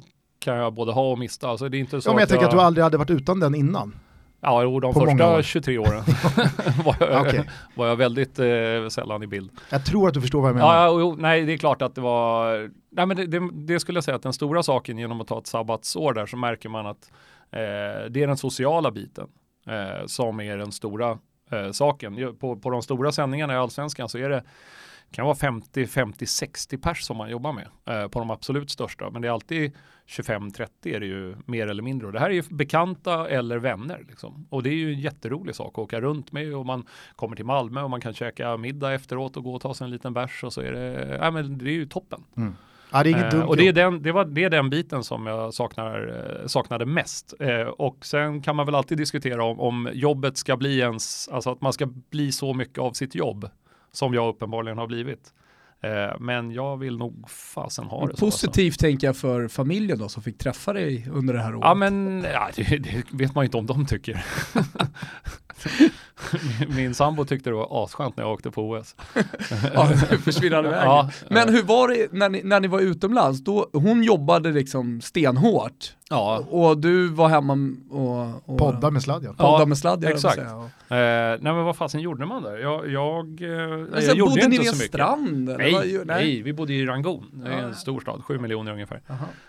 kan 0.45 0.57
jag 0.57 0.75
både 0.75 0.93
ha 0.93 1.11
och 1.11 1.19
mista. 1.19 1.49
Alltså, 1.49 1.69
det 1.69 1.77
är 1.77 1.79
inte 1.79 2.01
så 2.01 2.09
ja, 2.09 2.13
men 2.13 2.19
jag 2.19 2.23
att 2.23 2.29
tänker 2.29 2.47
att 2.47 2.53
du 2.53 2.61
aldrig 2.61 2.85
hade 2.85 2.97
varit 2.97 3.11
utan 3.11 3.41
den 3.41 3.55
innan. 3.55 3.95
Ja, 4.41 4.63
jo, 4.63 4.81
de 4.81 4.95
På 4.95 5.01
första 5.01 5.37
år. 5.37 5.43
23 5.43 5.79
åren 5.79 6.03
var, 6.85 6.97
jag, 7.01 7.21
Okej. 7.27 7.51
var 7.75 7.87
jag 7.87 7.97
väldigt 7.97 8.39
eh, 8.39 8.89
sällan 8.89 9.23
i 9.23 9.27
bild. 9.27 9.51
Jag 9.71 9.85
tror 9.85 10.09
att 10.09 10.15
du 10.15 10.21
förstår 10.21 10.41
vad 10.41 10.49
jag 10.49 10.57
menar. 10.57 10.75
Ja, 10.75 11.01
jo, 11.01 11.17
nej, 11.19 11.45
det 11.45 11.53
är 11.53 11.57
klart 11.57 11.83
att 11.83 11.95
det 11.95 12.01
var, 12.01 12.71
nej 12.91 13.07
men 13.07 13.17
det, 13.17 13.27
det, 13.27 13.51
det 13.53 13.81
skulle 13.81 13.97
jag 13.97 14.05
säga 14.05 14.15
att 14.15 14.23
den 14.23 14.33
stora 14.33 14.63
saken 14.63 14.99
genom 14.99 15.21
att 15.21 15.29
ta 15.29 15.39
ett 15.39 15.47
sabbatsår 15.47 16.13
där 16.13 16.27
så 16.27 16.37
märker 16.37 16.69
man 16.69 16.87
att 16.87 17.11
eh, 17.51 18.11
det 18.11 18.23
är 18.23 18.27
den 18.27 18.37
sociala 18.37 18.91
biten 18.91 19.27
eh, 19.67 20.07
som 20.07 20.41
är 20.41 20.57
den 20.57 20.73
stora 20.73 21.19
eh, 21.51 21.71
saken. 21.73 22.37
På, 22.41 22.57
på 22.57 22.71
de 22.71 22.83
stora 22.83 23.13
sändningarna 23.13 23.55
i 23.55 23.57
Allsvenskan 23.57 24.09
så 24.09 24.19
är 24.19 24.29
det 24.29 24.43
kan 25.11 25.25
vara 25.25 25.37
50, 25.37 25.87
50, 25.87 26.27
60 26.27 26.79
pers 26.79 27.03
som 27.03 27.17
man 27.17 27.31
jobbar 27.31 27.53
med 27.53 27.69
eh, 27.85 28.09
på 28.09 28.19
de 28.19 28.31
absolut 28.31 28.71
största. 28.71 29.11
Men 29.11 29.23
det 29.23 29.29
är 29.29 29.33
alltid 29.33 29.73
25-30 30.07 30.69
är 30.85 31.01
det 31.01 31.07
ju 31.07 31.37
mer 31.47 31.67
eller 31.67 31.83
mindre. 31.83 32.07
Och 32.07 32.13
det 32.13 32.21
här 32.21 32.31
är 32.31 32.35
ju 32.35 32.43
bekanta 32.51 33.29
eller 33.29 33.59
vänner. 33.59 34.05
Liksom. 34.09 34.47
Och 34.51 34.63
det 34.63 34.71
är 34.71 34.75
ju 34.75 34.93
en 34.93 35.01
jätterolig 35.01 35.55
sak 35.55 35.73
att 35.73 35.79
åka 35.79 36.01
runt 36.01 36.33
med 36.33 36.55
och 36.55 36.67
man 36.67 36.87
kommer 37.17 37.37
till 37.37 37.45
Malmö 37.45 37.83
och 37.83 37.91
man 37.91 38.01
kan 38.01 38.15
käka 38.15 38.57
middag 38.57 38.95
efteråt 38.95 39.37
och 39.37 39.45
gå 39.45 39.55
och 39.55 39.61
ta 39.61 39.75
sig 39.75 39.85
en 39.85 39.91
liten 39.91 40.15
bärs 40.15 40.45
och 40.45 40.53
så 40.53 40.61
är 40.61 40.73
det, 40.73 41.19
ja, 41.21 41.31
men 41.31 41.59
det 41.59 41.71
är 41.71 41.75
ju 41.75 41.87
toppen. 41.87 42.25
Ja, 42.95 43.03
det 43.03 43.13
är 43.13 43.35
Eh, 43.35 43.49
och 43.49 43.57
det 43.57 43.69
är, 43.69 43.73
den, 43.73 44.03
det, 44.03 44.13
var, 44.13 44.25
det 44.25 44.45
är 44.45 44.51
den 44.51 44.71
biten 44.71 45.05
som 45.05 45.27
jag 45.27 45.55
saknar, 45.55 46.25
eh, 46.41 46.47
saknade 46.47 46.87
mest. 46.87 47.35
Eh, 47.41 47.61
och 47.61 48.07
sen 48.07 48.43
kan 48.43 48.57
man 48.57 48.67
väl 48.67 48.75
alltid 48.75 48.99
diskutera 48.99 49.45
om, 49.45 49.61
om 49.61 49.89
jobbet 49.93 50.37
ska 50.37 50.57
bli 50.57 50.79
ens, 50.79 51.29
alltså 51.29 51.51
att 51.51 51.61
man 51.61 51.73
ska 51.73 51.87
bli 51.87 52.33
så 52.33 52.55
mycket 52.55 52.79
av 52.79 52.93
sitt 52.93 53.15
jobb 53.15 53.49
som 53.97 54.15
jag 54.15 54.29
uppenbarligen 54.29 54.79
har 54.79 54.87
blivit. 54.87 55.33
Eh, 55.81 56.21
men 56.21 56.51
jag 56.51 56.77
vill 56.77 56.99
nog 56.99 57.31
fasen 57.31 57.85
ha 57.85 58.01
det 58.01 58.17
så. 58.17 58.27
Alltså. 58.27 58.27
Positivt 58.27 58.79
tänker 58.79 59.07
jag 59.07 59.17
för 59.17 59.49
familjen 59.49 59.99
då 59.99 60.09
som 60.09 60.23
fick 60.23 60.39
träffa 60.39 60.73
dig 60.73 61.09
under 61.13 61.35
det 61.35 61.41
här 61.41 61.55
året. 61.55 61.65
Ja 61.65 61.75
men 61.75 62.23
ja, 62.33 62.51
det, 62.57 62.79
det 62.79 63.05
vet 63.13 63.35
man 63.35 63.45
ju 63.45 63.47
inte 63.47 63.57
om 63.57 63.67
de 63.67 63.87
tycker. 63.87 64.25
min, 66.77 66.95
sambo 66.95 67.25
tyckte 67.25 67.51
det 67.51 67.57
var 67.57 67.85
asskönt 67.85 68.17
när 68.17 68.25
jag 68.25 68.33
åkte 68.33 68.51
på 68.51 68.71
OS. 68.71 68.97
Ja, 69.75 69.87
försvinnande 70.25 70.71
vägen. 70.71 70.85
Ja, 70.87 71.11
Men 71.31 71.49
hur 71.55 71.63
var 71.63 71.89
det 71.89 72.13
när 72.13 72.29
ni, 72.29 72.41
när 72.45 72.61
ni 72.61 72.69
var 72.69 72.81
utomlands? 72.81 73.41
Då, 73.45 73.67
hon 73.73 74.03
jobbade 74.03 74.53
liksom 74.53 75.01
stenhårt 75.01 75.97
ja, 76.11 76.45
och 76.51 76.79
du 76.79 77.09
var 77.09 77.29
hemma 77.29 77.59
och, 77.91 78.49
och 78.53 78.59
Podda 78.59 78.91
med 78.91 79.03
sladden. 79.03 79.35
podda 79.35 79.59
Ja, 79.61 79.67
med 79.67 79.79
sladd. 79.79 80.05
exakt. 80.05 80.39
Eh, 80.39 80.47
nej 80.89 81.39
men 81.41 81.65
vad 81.65 81.77
fasen 81.77 82.01
gjorde 82.01 82.27
man 82.27 82.43
där? 82.43 82.59
Jag, 82.59 82.89
jag, 82.91 83.43
eh, 83.43 83.49
men 83.49 83.89
jag 83.95 84.03
sen 84.03 84.17
gjorde 84.17 84.31
bodde 84.31 84.43
ju 84.43 84.49
ni 84.49 84.55
inte 84.57 84.59
vid 84.63 84.69
en 84.69 84.75
så 84.75 84.77
mycket. 84.83 84.89
strand? 84.95 85.49
Eller? 85.49 85.59
Nej, 85.59 85.73
Vad 85.73 85.87
gör- 85.87 86.05
nej. 86.05 86.43
vi 86.43 86.53
bodde 86.53 86.73
i 86.75 86.87
Rangoon, 86.87 87.27
det 87.33 87.49
är 87.49 87.53
Ja. 87.53 87.59
en 87.59 87.75
stor 87.75 88.01
stad, 88.01 88.25
sju 88.25 88.39
miljoner 88.39 88.73
ungefär. 88.73 89.01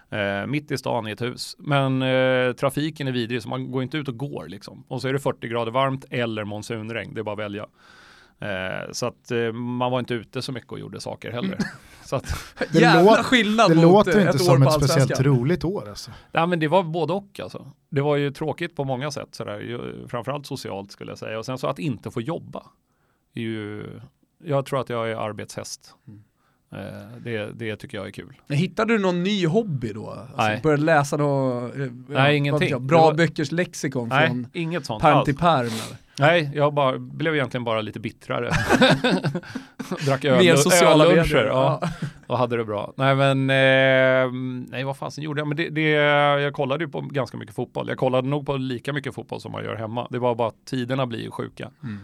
Eh, 0.10 0.48
mitt 0.48 0.72
i 0.72 0.78
stan 0.78 1.08
i 1.08 1.12
ett 1.12 1.22
hus. 1.22 1.56
Men 1.60 2.02
eh, 2.02 2.54
trafiken 2.54 3.08
är 3.08 3.12
vidrig 3.12 3.42
så 3.42 3.50
man 3.50 3.72
går 3.72 3.84
inte 3.84 3.98
ut 3.98 4.08
och 4.08 4.18
går 4.18 4.46
liksom. 4.48 4.84
Och 4.88 5.02
så 5.02 5.08
är 5.08 5.14
det 5.14 5.20
40 5.20 5.48
grader 5.48 5.72
varmt 5.72 6.06
eller 6.10 6.44
monsunregn, 6.56 7.14
det 7.14 7.22
är 7.22 7.24
bara 7.24 7.34
att 7.34 7.40
välja. 7.40 7.66
Eh, 8.40 8.92
så 8.92 9.06
att 9.06 9.32
eh, 9.32 9.52
man 9.54 9.92
var 9.92 10.00
inte 10.00 10.14
ute 10.14 10.42
så 10.42 10.52
mycket 10.52 10.72
och 10.72 10.80
gjorde 10.80 11.00
saker 11.00 11.32
heller. 11.32 11.58
så 12.06 12.16
att, 12.16 12.56
Det 12.72 12.80
Jävla 12.80 13.24
skillnad 13.24 13.72
Det 13.72 13.76
mot 13.76 13.84
låter 13.84 14.20
inte 14.20 14.30
ett 14.30 14.36
år 14.36 14.46
som 14.46 14.62
på 14.64 14.70
ett 14.70 14.74
speciellt 14.84 15.22
roligt 15.22 15.64
år 15.64 15.90
alltså. 15.90 16.12
nej, 16.32 16.48
men 16.48 16.60
det 16.60 16.68
var 16.68 16.84
både 16.84 17.14
och 17.14 17.40
alltså. 17.44 17.72
Det 17.90 18.02
var 18.02 18.16
ju 18.16 18.32
tråkigt 18.32 18.76
på 18.76 18.84
många 18.84 19.12
sätt, 19.12 19.28
sådär. 19.36 20.08
Framförallt 20.08 20.46
socialt 20.46 20.92
skulle 20.92 21.12
jag 21.12 21.18
säga. 21.18 21.40
Och 21.40 21.46
sen 21.46 21.58
så 21.58 21.68
att 21.68 21.80
inte 21.80 22.12
få 22.12 22.22
jobba. 22.22 22.64
Är 23.36 23.42
ju, 23.42 23.84
jag 24.44 24.66
tror 24.66 24.82
att 24.82 24.90
jag 24.90 25.12
är 25.12 25.16
arbetshäst. 25.16 25.96
Mm. 26.08 26.22
Eh, 26.72 27.08
det, 27.24 27.52
det 27.54 27.76
tycker 27.76 27.98
jag 27.98 28.08
är 28.08 28.12
kul. 28.12 28.34
Men 28.48 28.58
Hittade 28.58 28.94
du 28.94 29.00
någon 29.00 29.24
ny 29.24 29.48
hobby 29.48 29.94
då? 29.94 30.10
Alltså, 30.10 30.38
Nej. 30.38 30.60
Började 30.64 30.84
läsa 30.84 31.18
något, 31.18 31.76
eh, 32.16 32.36
ingenting. 32.36 32.60
vet 32.60 32.70
jag, 32.70 32.82
bra 32.82 32.98
Det 33.00 33.04
var- 33.06 33.14
böckers 33.14 33.52
lexikon 33.52 34.10
Nej, 34.10 34.28
från 34.28 34.48
inget 34.54 34.86
sånt 34.86 35.04
alls. 35.04 35.26
till 35.26 35.38
perm? 35.38 35.66
Eller? 35.66 36.05
Nej, 36.20 36.52
jag 36.54 36.74
bara, 36.74 36.98
blev 37.00 37.36
egentligen 37.36 37.64
bara 37.64 37.82
lite 37.82 38.00
bittrare. 38.00 38.50
Drack 40.06 40.26
öl, 40.26 40.38
Mer 40.44 40.56
sociala 40.56 41.06
ölluncher, 41.06 41.46
Ja. 41.46 41.82
och 42.28 42.38
hade 42.38 42.58
det 42.58 42.66
bra. 42.66 42.94
Nej 42.98 43.16
men, 43.16 43.50
eh, 43.50 44.32
nej 44.72 44.84
vad 44.84 44.98
fasen 44.98 45.24
gjorde 45.24 45.42
jag? 45.42 45.48
Men 45.48 45.58
det, 45.58 45.70
det, 45.70 45.82
jag 46.42 46.54
kollade 46.54 46.84
ju 46.84 46.90
på 46.90 47.02
ganska 47.02 47.38
mycket 47.38 47.56
fotboll. 47.56 47.90
Jag 47.90 47.98
kollade 47.98 48.28
nog 48.28 48.46
på 48.46 48.58
lika 48.58 48.94
mycket 48.94 49.16
fotboll 49.16 49.42
som 49.42 49.52
man 49.52 49.64
gör 49.64 49.76
hemma. 49.76 50.08
Det 50.12 50.20
var 50.20 50.36
bara 50.36 50.48
att 50.48 50.66
tiderna 50.66 51.06
blir 51.08 51.20
ju 51.20 51.32
sjuka. 51.32 51.72
Mm. 51.84 52.00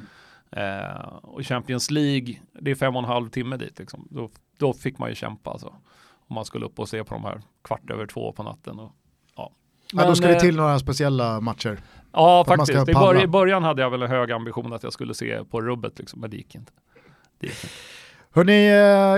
Eh, 0.51 1.05
och 1.21 1.45
Champions 1.45 1.91
League, 1.91 2.35
det 2.61 2.71
är 2.71 2.75
fem 2.75 2.95
och 2.95 3.01
en 3.03 3.09
halv 3.09 3.29
timme 3.29 3.57
dit 3.57 3.79
liksom. 3.79 4.07
Då, 4.09 4.29
då 4.59 4.73
fick 4.73 4.97
man 4.97 5.09
ju 5.09 5.15
kämpa 5.15 5.51
alltså. 5.51 5.67
Om 6.27 6.35
man 6.35 6.45
skulle 6.45 6.65
upp 6.65 6.79
och 6.79 6.89
se 6.89 7.03
på 7.03 7.13
de 7.13 7.23
här 7.23 7.41
kvart 7.63 7.89
över 7.91 8.05
två 8.05 8.31
på 8.31 8.43
natten. 8.43 8.79
Och, 8.79 8.91
ja. 9.93 10.01
ja, 10.01 10.07
då 10.09 10.15
ska 10.15 10.27
det 10.27 10.33
eh, 10.33 10.39
till 10.39 10.55
några 10.55 10.79
speciella 10.79 11.41
matcher. 11.41 11.79
Ja, 12.13 12.45
faktiskt. 12.47 12.89
I, 12.89 12.93
bör- 12.93 13.27
början 13.27 13.63
hade 13.63 13.81
jag 13.81 13.89
väl 13.89 14.01
en 14.01 14.09
hög 14.09 14.31
ambition 14.31 14.73
att 14.73 14.83
jag 14.83 14.93
skulle 14.93 15.13
se 15.13 15.43
på 15.43 15.61
rubbet, 15.61 15.99
liksom, 15.99 16.21
men 16.21 16.29
det 16.29 16.37
gick 16.37 16.55
inte. 16.55 16.71
Det 17.39 17.47
gick 17.47 17.63
inte. 17.63 17.75
Hörrni, 18.33 18.69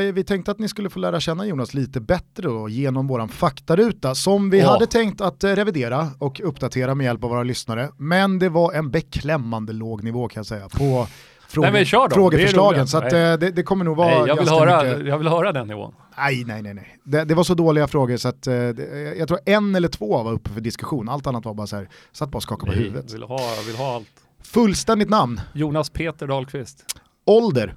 eh, 0.08 0.14
vi 0.14 0.24
tänkte 0.24 0.52
att 0.52 0.60
ni 0.60 0.68
skulle 0.68 0.90
få 0.90 1.00
lära 1.00 1.20
känna 1.20 1.46
Jonas 1.46 1.74
lite 1.74 2.02
bättre 2.02 2.44
då, 2.48 2.70
genom 2.70 3.08
våran 3.08 3.30
faktaruta 3.30 4.16
som 4.16 4.50
vi 4.50 4.60
Ja. 4.60 4.70
hade 4.70 4.88
tänkt 4.88 5.22
att 5.22 5.44
eh, 5.44 5.50
revidera 5.52 6.08
och 6.20 6.42
uppdatera 6.44 6.96
med 6.96 7.04
hjälp 7.06 7.24
av 7.24 7.30
våra 7.30 7.44
lyssnare. 7.44 7.90
Men 7.98 8.40
det 8.40 8.50
var 8.50 8.74
en 8.74 8.92
beklämmande 8.92 9.74
låg 9.74 10.04
nivå 10.04 10.28
kan 10.28 10.40
jag 10.40 10.46
säga 10.46 10.70
på 10.70 11.08
fråge, 11.54 11.72
Nej, 11.72 11.86
frågeförslagen. 11.86 12.88
Så 12.88 12.98
att, 12.98 13.04
eh, 13.04 13.10
det, 13.20 13.38
det 13.56 13.64
kommer 13.64 13.86
nog 13.86 13.98
vara 13.98 14.08
Nej, 14.20 14.28
jag, 14.28 14.36
vill 14.36 14.50
höra, 14.50 14.84
mycket... 14.84 15.08
jag 15.08 15.18
vill 15.18 15.28
höra 15.28 15.52
den 15.52 15.68
nivån. 15.68 15.96
Nej, 16.18 16.44
nej, 16.48 16.62
nej. 16.62 16.74
nej. 16.74 16.98
Det, 17.04 17.24
det 17.24 17.36
var 17.36 17.44
så 17.44 17.54
dåliga 17.54 17.88
frågor 17.88 18.18
så 18.18 18.28
att 18.28 18.48
eh, 18.48 18.54
det, 18.54 19.16
jag 19.18 19.28
tror 19.28 19.40
en 19.46 19.76
eller 19.76 19.88
två 19.88 20.24
var 20.24 20.32
uppe 20.32 20.50
för 20.50 20.62
diskussion. 20.62 21.10
Allt 21.10 21.28
annat 21.28 21.46
var 21.46 21.54
bara 21.54 21.68
så 21.68 21.76
här, 21.76 21.90
satt 22.12 22.30
bara 22.30 22.38
och 22.38 22.44
skakade 22.44 22.72
på 22.72 22.78
Nej, 22.78 22.88
huvudet. 22.88 23.06
jag 23.08 23.14
vill 23.14 23.24
ha, 23.28 23.40
vill 23.68 23.76
ha 23.76 23.96
allt. 23.96 24.08
Fullständigt 24.44 25.10
namn, 25.10 25.42
Jonas 25.54 25.90
Peter 25.90 26.28
Dahlqvist. 26.28 26.86
ålder. 27.26 27.76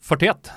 41. 0.00 0.50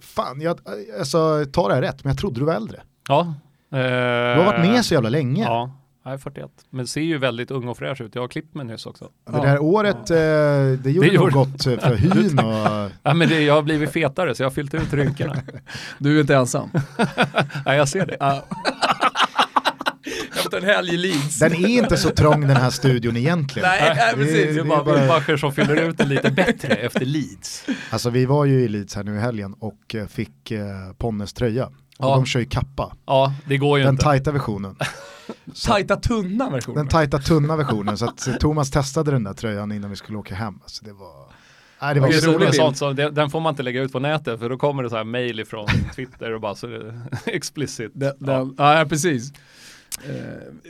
Fan, 0.00 0.40
jag, 0.40 0.58
alltså, 0.98 1.44
ta 1.52 1.68
det 1.68 1.74
här 1.74 1.82
rätt, 1.82 2.04
men 2.04 2.10
jag 2.10 2.18
trodde 2.18 2.40
du 2.40 2.46
var 2.46 2.54
äldre. 2.54 2.82
Ja. 3.08 3.34
Du 3.70 3.76
har 3.76 4.44
varit 4.44 4.60
med 4.60 4.84
så 4.84 4.94
jävla 4.94 5.08
länge. 5.08 5.44
Ja, 5.44 5.70
jag 6.04 6.12
är 6.12 6.18
41. 6.18 6.50
Men 6.70 6.86
ser 6.86 7.00
ju 7.00 7.18
väldigt 7.18 7.50
ung 7.50 7.68
och 7.68 7.78
fräsch 7.78 8.00
ut. 8.00 8.14
Jag 8.14 8.22
har 8.22 8.28
klippt 8.28 8.54
mig 8.54 8.66
nyss 8.66 8.86
också. 8.86 9.08
Det 9.30 9.38
där 9.40 9.58
året, 9.62 10.10
eh, 10.10 10.16
det 10.16 10.90
gjorde 10.90 11.08
Det 11.08 11.14
nog 11.14 11.14
gjorde- 11.14 11.32
gott 11.32 11.66
eh, 11.66 11.78
för 11.78 11.94
hyn 12.14 12.38
och... 12.38 12.90
Ja, 13.02 13.14
men 13.14 13.28
det, 13.28 13.40
jag 13.40 13.54
har 13.54 13.62
blivit 13.62 13.90
fetare 13.90 14.34
så 14.34 14.42
jag 14.42 14.48
har 14.48 14.54
fyllt 14.54 14.74
ut 14.74 14.92
rynkorna. 14.92 15.36
Du 15.98 16.16
är 16.16 16.20
inte 16.20 16.34
ensam. 16.36 16.70
Nej, 17.66 17.76
jag 17.78 17.88
ser 17.88 18.06
det. 18.06 18.42
Efter 20.38 20.58
en 20.58 20.64
helg 20.64 20.94
i 20.94 20.96
Leeds. 20.96 21.38
Den 21.38 21.52
är 21.54 21.68
inte 21.68 21.96
så 21.96 22.10
trång 22.10 22.40
den 22.40 22.56
här 22.56 22.70
studion 22.70 23.16
egentligen. 23.16 23.68
Nej, 23.68 23.94
nej, 23.96 24.14
precis. 24.14 24.32
Det 24.34 24.42
är 24.50 24.54
det 24.54 24.60
är 24.60 24.64
bara 24.64 24.84
bara- 24.84 24.98
Wilbacher 25.00 25.36
som 25.36 25.52
fyller 25.52 25.76
ut 25.76 25.98
det 25.98 26.04
lite 26.04 26.30
bättre 26.30 26.74
efter 26.74 27.04
Leeds. 27.04 27.66
Alltså 27.90 28.10
vi 28.10 28.26
var 28.26 28.44
ju 28.44 28.60
i 28.60 28.68
Leeds 28.68 28.94
här 28.96 29.04
nu 29.04 29.16
i 29.16 29.20
helgen 29.20 29.54
och 29.58 29.94
eh, 29.94 30.06
fick 30.06 30.50
eh, 30.50 30.66
Ponnes 30.98 31.32
tröja. 31.32 31.66
Och 31.66 31.72
Ja. 31.98 32.14
de 32.14 32.26
kör 32.26 32.40
ju 32.40 32.46
kappa, 32.46 32.92
Ja, 33.06 33.34
det 33.46 33.56
går 33.56 33.78
ju 33.78 33.84
den 33.84 33.94
inte. 33.94 34.04
tajta 34.04 34.32
versionen. 34.32 34.76
Tajta 35.66 35.96
tunna 35.96 36.50
versionen. 36.50 36.76
Den 36.78 36.88
tajta 36.88 37.18
tunna 37.18 37.56
versionen. 37.56 37.98
Så 37.98 38.04
att 38.04 38.26
eh, 38.28 38.34
Thomas 38.34 38.70
testade 38.70 39.10
den 39.10 39.24
där 39.24 39.32
tröjan 39.34 39.72
innan 39.72 39.90
vi 39.90 39.96
skulle 39.96 40.18
åka 40.18 40.34
hem. 40.34 40.58
Alltså 40.62 40.84
det 40.84 40.92
var... 40.92 41.26
Nej, 41.82 41.94
det 41.94 42.00
var 42.00 42.08
Det 42.08 42.14
är 42.16 42.20
så 42.20 42.26
roligt 42.32 42.40
med 42.48 42.54
sånt 42.54 42.76
som, 42.76 42.96
det- 42.96 43.10
den 43.10 43.30
får 43.30 43.40
man 43.40 43.50
inte 43.52 43.62
lägga 43.62 43.82
ut 43.82 43.92
på 43.92 43.98
nätet 43.98 44.38
för 44.40 44.48
då 44.50 44.56
kommer 44.56 44.82
det 44.82 44.90
så 44.90 44.96
här 44.96 45.04
mail 45.04 45.40
ifrån 45.40 45.68
Twitter 45.96 46.32
och 46.34 46.40
bara 46.40 46.54
så 46.54 46.92
explicit. 47.26 47.90
Den, 47.94 48.12
Ja. 48.20 48.26
den, 48.36 48.54
ja. 48.58 48.86
precis. 48.88 49.32
Eh, 50.04 50.12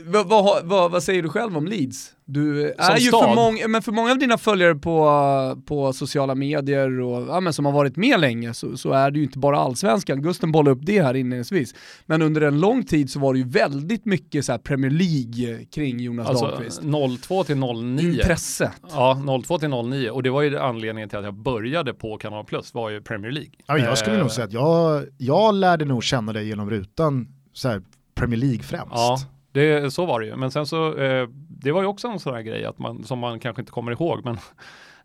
vad, 0.05 0.27
vad, 0.27 0.65
vad, 0.65 0.91
vad 0.91 1.03
säger 1.03 1.23
du 1.23 1.29
själv 1.29 1.57
om 1.57 1.65
Leeds? 1.67 2.11
Du 2.25 2.69
är 2.71 2.83
Som 2.83 2.95
ju 2.97 3.07
stad? 3.07 3.23
för, 3.23 3.35
många, 3.35 3.67
men 3.67 3.81
för 3.81 3.91
många 3.91 4.11
av 4.11 4.17
dina 4.17 4.37
följare 4.37 4.75
på, 4.75 5.61
på 5.65 5.93
sociala 5.93 6.35
medier 6.35 6.99
och 6.99 7.27
ja, 7.27 7.39
men 7.39 7.53
som 7.53 7.65
har 7.65 7.71
varit 7.71 7.95
med 7.97 8.19
länge 8.19 8.53
så, 8.53 8.77
så 8.77 8.91
är 8.91 9.11
det 9.11 9.19
ju 9.19 9.25
inte 9.25 9.39
bara 9.39 9.57
allsvenskan. 9.57 10.21
Gusten 10.21 10.51
bollade 10.51 10.71
upp 10.71 10.85
det 10.85 11.01
här 11.01 11.13
inledningsvis. 11.13 11.75
Men 12.05 12.21
under 12.21 12.41
en 12.41 12.59
lång 12.59 12.83
tid 12.83 13.09
så 13.09 13.19
var 13.19 13.33
det 13.33 13.39
ju 13.39 13.47
väldigt 13.47 14.05
mycket 14.05 14.45
så 14.45 14.51
här 14.51 14.59
Premier 14.59 14.91
League 14.91 15.65
kring 15.65 15.99
Jonas 15.99 16.27
Alltså 16.27 16.45
Dahlqvist. 16.45 16.81
02 17.27 17.43
till 17.43 17.57
09. 17.57 17.99
Intresset. 18.09 18.71
Ja, 18.91 19.21
02 19.45 19.59
till 19.59 19.69
09 19.69 20.09
och 20.09 20.23
det 20.23 20.29
var 20.29 20.41
ju 20.41 20.57
anledningen 20.57 21.09
till 21.09 21.17
att 21.17 21.25
jag 21.25 21.33
började 21.35 21.93
på 21.93 22.17
Kanal 22.17 22.45
Plus 22.45 22.73
var 22.73 22.89
ju 22.89 23.01
Premier 23.01 23.31
League. 23.31 23.51
Ja, 23.67 23.77
jag 23.77 23.97
skulle 23.97 24.15
Eh, 24.15 24.21
nog 24.21 24.31
säga 24.31 24.45
att 24.45 24.53
jag, 24.53 25.03
jag 25.17 25.53
lärde 25.55 25.85
nog 25.85 26.03
känna 26.03 26.33
dig 26.33 26.47
genom 26.47 26.69
rutan, 26.69 27.27
så 27.53 27.69
här, 27.69 27.81
Premier 28.21 28.39
League 28.39 28.63
främst. 28.63 28.91
Ja, 28.95 29.17
det, 29.51 29.93
så 29.93 30.05
var 30.05 30.19
det 30.19 30.25
ju. 30.25 30.35
Men 30.35 30.51
sen 30.51 30.65
så, 30.65 30.97
eh, 30.97 31.27
det 31.49 31.71
var 31.71 31.81
ju 31.81 31.87
också 31.87 32.07
en 32.07 32.19
sån 32.19 32.33
här 32.35 32.41
grej 32.41 32.65
att 32.65 32.79
man, 32.79 33.03
som 33.03 33.19
man 33.19 33.39
kanske 33.39 33.61
inte 33.61 33.71
kommer 33.71 33.91
ihåg, 33.91 34.21
men 34.25 34.37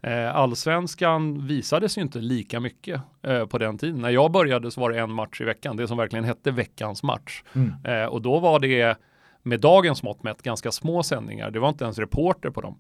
eh, 0.03 0.37
allsvenskan 0.37 1.47
visades 1.47 1.99
ju 1.99 2.03
inte 2.03 2.19
lika 2.19 2.61
mycket 2.61 3.01
eh, 3.27 3.47
på 3.47 3.59
den 3.59 3.79
tiden. 3.79 4.01
När 4.01 4.11
jag 4.11 4.33
började 4.33 4.71
så 4.71 4.81
var 4.81 4.91
det 4.91 4.99
en 5.01 5.13
match 5.13 5.41
i 5.41 5.45
veckan, 5.45 5.77
det 5.77 5.89
som 5.89 5.97
verkligen 5.99 6.25
hette 6.25 6.51
veckans 6.51 7.03
match. 7.03 7.43
Mm. 7.55 7.73
Eh, 7.85 8.05
och 8.07 8.23
då 8.23 8.39
var 8.39 8.61
det 8.61 8.97
med 9.43 9.61
dagens 9.61 10.03
mått 10.03 10.23
mätt 10.23 10.43
ganska 10.43 10.73
små 10.73 11.03
sändningar. 11.03 11.51
Det 11.51 11.59
var 11.59 11.69
inte 11.69 11.85
ens 11.85 11.99
reporter 11.99 12.51
på 12.51 12.61
dem. 12.61 12.79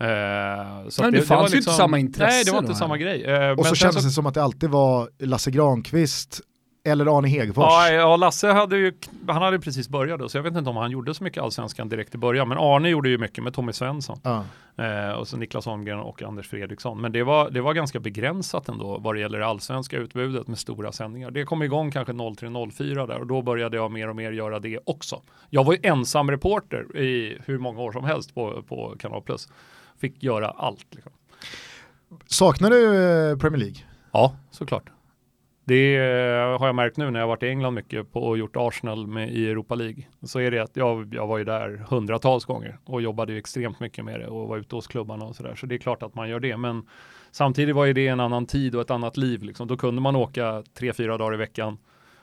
Eh, 0.00 0.06
så 0.88 1.02
Nej, 1.02 1.08
att 1.08 1.12
det 1.14 1.22
fanns 1.22 1.28
var 1.30 1.42
liksom- 1.42 1.50
ju 1.52 1.58
inte 1.58 1.70
samma 1.72 1.98
intresse 1.98 2.30
Nej, 2.36 2.44
det 2.44 2.50
var 2.50 2.58
inte 2.58 2.72
här. 2.72 2.78
samma 2.78 2.96
grej. 2.98 3.24
Eh, 3.24 3.50
Och 3.50 3.56
men 3.56 3.64
så 3.64 3.74
kändes 3.74 4.04
det 4.04 4.10
som 4.10 4.26
att 4.26 4.34
det 4.34 4.42
alltid 4.42 4.70
var 4.70 5.08
Lasse 5.18 5.50
Granqvist 5.50 6.40
eller 6.88 7.18
Arne 7.18 7.28
Hegerfors? 7.28 7.64
Ja, 7.64 7.90
ja, 7.90 8.16
Lasse 8.16 8.48
hade 8.48 8.76
ju, 8.76 8.92
han 9.26 9.42
hade 9.42 9.58
precis 9.58 9.88
börjat 9.88 10.20
då, 10.20 10.28
så 10.28 10.38
jag 10.38 10.42
vet 10.42 10.56
inte 10.56 10.70
om 10.70 10.76
han 10.76 10.90
gjorde 10.90 11.14
så 11.14 11.24
mycket 11.24 11.42
allsvenskan 11.42 11.88
direkt 11.88 12.14
i 12.14 12.18
början. 12.18 12.48
Men 12.48 12.58
Arne 12.58 12.88
gjorde 12.88 13.08
ju 13.08 13.18
mycket 13.18 13.44
med 13.44 13.54
Tommy 13.54 13.72
Svensson. 13.72 14.20
Ja. 14.22 14.44
Eh, 14.78 15.10
och 15.10 15.28
så 15.28 15.36
Niklas 15.36 15.66
Holmgren 15.66 15.98
och 15.98 16.22
Anders 16.22 16.48
Fredriksson. 16.48 17.00
Men 17.00 17.12
det 17.12 17.22
var, 17.22 17.50
det 17.50 17.60
var 17.60 17.74
ganska 17.74 18.00
begränsat 18.00 18.68
ändå 18.68 18.98
vad 18.98 19.14
det 19.14 19.20
gäller 19.20 19.38
det 19.38 19.46
allsvenska 19.46 19.96
utbudet 19.96 20.48
med 20.48 20.58
stora 20.58 20.92
sändningar. 20.92 21.30
Det 21.30 21.44
kom 21.44 21.62
igång 21.62 21.90
kanske 21.90 22.12
03-04 22.12 23.06
där 23.06 23.18
och 23.18 23.26
då 23.26 23.42
började 23.42 23.76
jag 23.76 23.90
mer 23.90 24.08
och 24.08 24.16
mer 24.16 24.32
göra 24.32 24.58
det 24.58 24.78
också. 24.84 25.22
Jag 25.50 25.64
var 25.64 25.72
ju 25.72 25.78
ensam 25.82 26.30
reporter 26.30 26.96
i 26.96 27.38
hur 27.44 27.58
många 27.58 27.80
år 27.80 27.92
som 27.92 28.04
helst 28.04 28.34
på, 28.34 28.62
på 28.62 28.94
Kanal 28.98 29.22
Plus. 29.22 29.48
Fick 30.00 30.22
göra 30.22 30.50
allt. 30.50 30.86
Liksom. 30.90 31.12
Saknar 32.26 32.70
du 32.70 32.86
eh, 33.30 33.38
Premier 33.38 33.58
League? 33.58 33.76
Ja, 34.12 34.36
såklart. 34.50 34.90
Det 35.68 35.96
har 36.58 36.66
jag 36.66 36.74
märkt 36.74 36.96
nu 36.96 37.10
när 37.10 37.20
jag 37.20 37.26
varit 37.26 37.42
i 37.42 37.48
England 37.48 37.74
mycket 37.74 38.12
på 38.12 38.20
och 38.20 38.38
gjort 38.38 38.56
Arsenal 38.56 39.06
med 39.06 39.32
i 39.32 39.50
Europa 39.50 39.74
League. 39.74 40.04
Så 40.22 40.40
är 40.40 40.50
det 40.50 40.58
att 40.58 40.76
jag, 40.76 41.14
jag 41.14 41.26
var 41.26 41.38
ju 41.38 41.44
där 41.44 41.84
hundratals 41.88 42.44
gånger 42.44 42.78
och 42.84 43.02
jobbade 43.02 43.32
ju 43.32 43.38
extremt 43.38 43.80
mycket 43.80 44.04
med 44.04 44.20
det 44.20 44.26
och 44.26 44.48
var 44.48 44.58
ute 44.58 44.74
hos 44.74 44.86
klubbarna 44.86 45.24
och 45.24 45.36
sådär. 45.36 45.54
Så 45.54 45.66
det 45.66 45.74
är 45.74 45.78
klart 45.78 46.02
att 46.02 46.14
man 46.14 46.28
gör 46.28 46.40
det. 46.40 46.56
Men 46.56 46.82
samtidigt 47.30 47.74
var 47.74 47.84
ju 47.84 47.92
det 47.92 48.08
en 48.08 48.20
annan 48.20 48.46
tid 48.46 48.74
och 48.74 48.80
ett 48.80 48.90
annat 48.90 49.16
liv. 49.16 49.42
Liksom. 49.42 49.68
Då 49.68 49.76
kunde 49.76 50.00
man 50.00 50.16
åka 50.16 50.62
tre, 50.74 50.92
fyra 50.92 51.18
dagar 51.18 51.34
i 51.34 51.36
veckan 51.36 51.78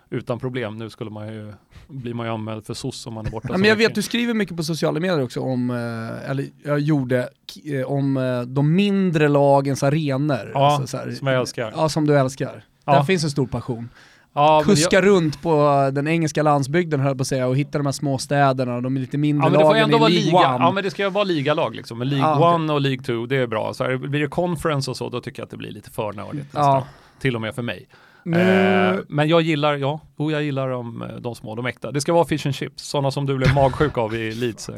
utan 0.10 0.40
problem. 0.40 0.78
Nu 0.78 0.90
skulle 0.90 1.10
man 1.10 1.28
ju, 1.28 1.54
blir 1.88 2.14
man 2.14 2.26
ju 2.26 2.34
anmäld 2.34 2.66
för 2.66 2.74
SOS 2.74 3.08
om 3.08 3.14
man 3.14 3.26
är 3.26 3.32
borta. 3.32 3.48
Ja, 3.52 3.58
men 3.58 3.70
jag 3.70 3.76
vet, 3.76 3.96
du 3.96 4.02
skriver 4.02 4.34
mycket 4.34 4.58
på 4.58 4.64
sociala 4.64 5.00
medier 5.00 5.24
också 5.24 5.40
om, 5.40 5.70
eh, 5.70 6.30
eller 6.30 6.46
jag 6.64 6.80
gjorde, 6.80 7.30
eh, 7.66 7.92
om 7.92 8.18
eh, 8.18 8.42
de 8.42 8.76
mindre 8.76 9.28
lagens 9.28 9.84
arenor. 9.84 10.52
Ja, 10.54 10.78
alltså, 10.78 10.98
här, 10.98 11.12
som 11.12 11.28
jag 11.28 11.40
älskar. 11.40 11.74
Ja, 11.76 11.90
som 11.90 12.08
du 12.08 12.18
älskar. 12.18 12.64
Ja. 12.86 12.94
Där 12.94 13.04
finns 13.04 13.24
en 13.24 13.30
stor 13.30 13.48
passion. 13.48 13.90
Ja, 14.36 14.62
Kuska 14.66 14.96
jag... 14.96 15.06
runt 15.06 15.42
på 15.42 15.90
den 15.94 16.08
engelska 16.08 16.44
landsbygden 16.44 17.00
höll 17.00 17.16
på 17.16 17.22
att 17.22 17.28
säga 17.28 17.48
och 17.48 17.58
hitta 17.58 17.78
de 17.78 17.86
här 17.86 17.94
små 17.94 18.18
städerna 18.18 18.76
och 18.76 18.82
de 18.82 18.98
lite 18.98 19.18
mindre 19.18 19.50
ja, 19.54 19.60
lagen 19.60 19.90
i 19.90 19.92
League 19.92 20.10
liga. 20.10 20.38
One. 20.38 20.58
Ja 20.60 20.72
men 20.72 20.84
det 20.84 20.92
ska 20.92 21.04
ju 21.04 21.10
vara 21.10 21.24
ligalag 21.24 21.76
liksom. 21.76 21.98
Men 21.98 22.10
League 22.10 22.28
ja, 22.28 22.56
okay. 22.56 22.76
och 22.76 22.82
League 22.82 23.04
2 23.04 23.26
det 23.26 23.36
är 23.36 23.48
bra. 23.48 23.74
Så 23.74 23.84
här, 23.84 23.98
blir 23.98 24.22
det 24.22 24.28
conference 24.28 24.92
och 24.92 24.98
så 24.98 25.10
då 25.10 25.22
tycker 25.22 25.40
jag 25.40 25.46
att 25.46 25.52
det 25.52 25.58
blir 25.58 25.72
lite 25.72 25.92
för 25.92 26.14
nördigt. 26.14 26.48
Ja. 26.54 26.88
Till 27.20 27.36
och 27.36 27.42
med 27.42 27.56
för 27.56 27.62
mig. 27.62 27.88
Nu... 28.26 28.40
Eh, 28.40 29.00
men 29.08 29.28
jag 29.28 29.42
gillar, 29.42 29.76
ja, 29.76 30.02
oh, 30.18 30.32
jag 30.32 30.44
gillar 30.44 30.70
de, 30.70 31.02
eh, 31.02 31.08
de 31.08 31.36
små, 31.36 31.56
de 31.56 31.66
äkta. 31.66 31.92
Det 31.92 32.02
ska 32.02 32.14
vara 32.14 32.26
fish 32.26 32.46
and 32.46 32.56
chips, 32.56 32.84
sådana 32.84 33.12
som 33.12 33.26
du 33.26 33.38
blev 33.38 33.54
magsjuk 33.56 33.98
av 33.98 34.16
i 34.16 34.32
Leeds. 34.32 34.70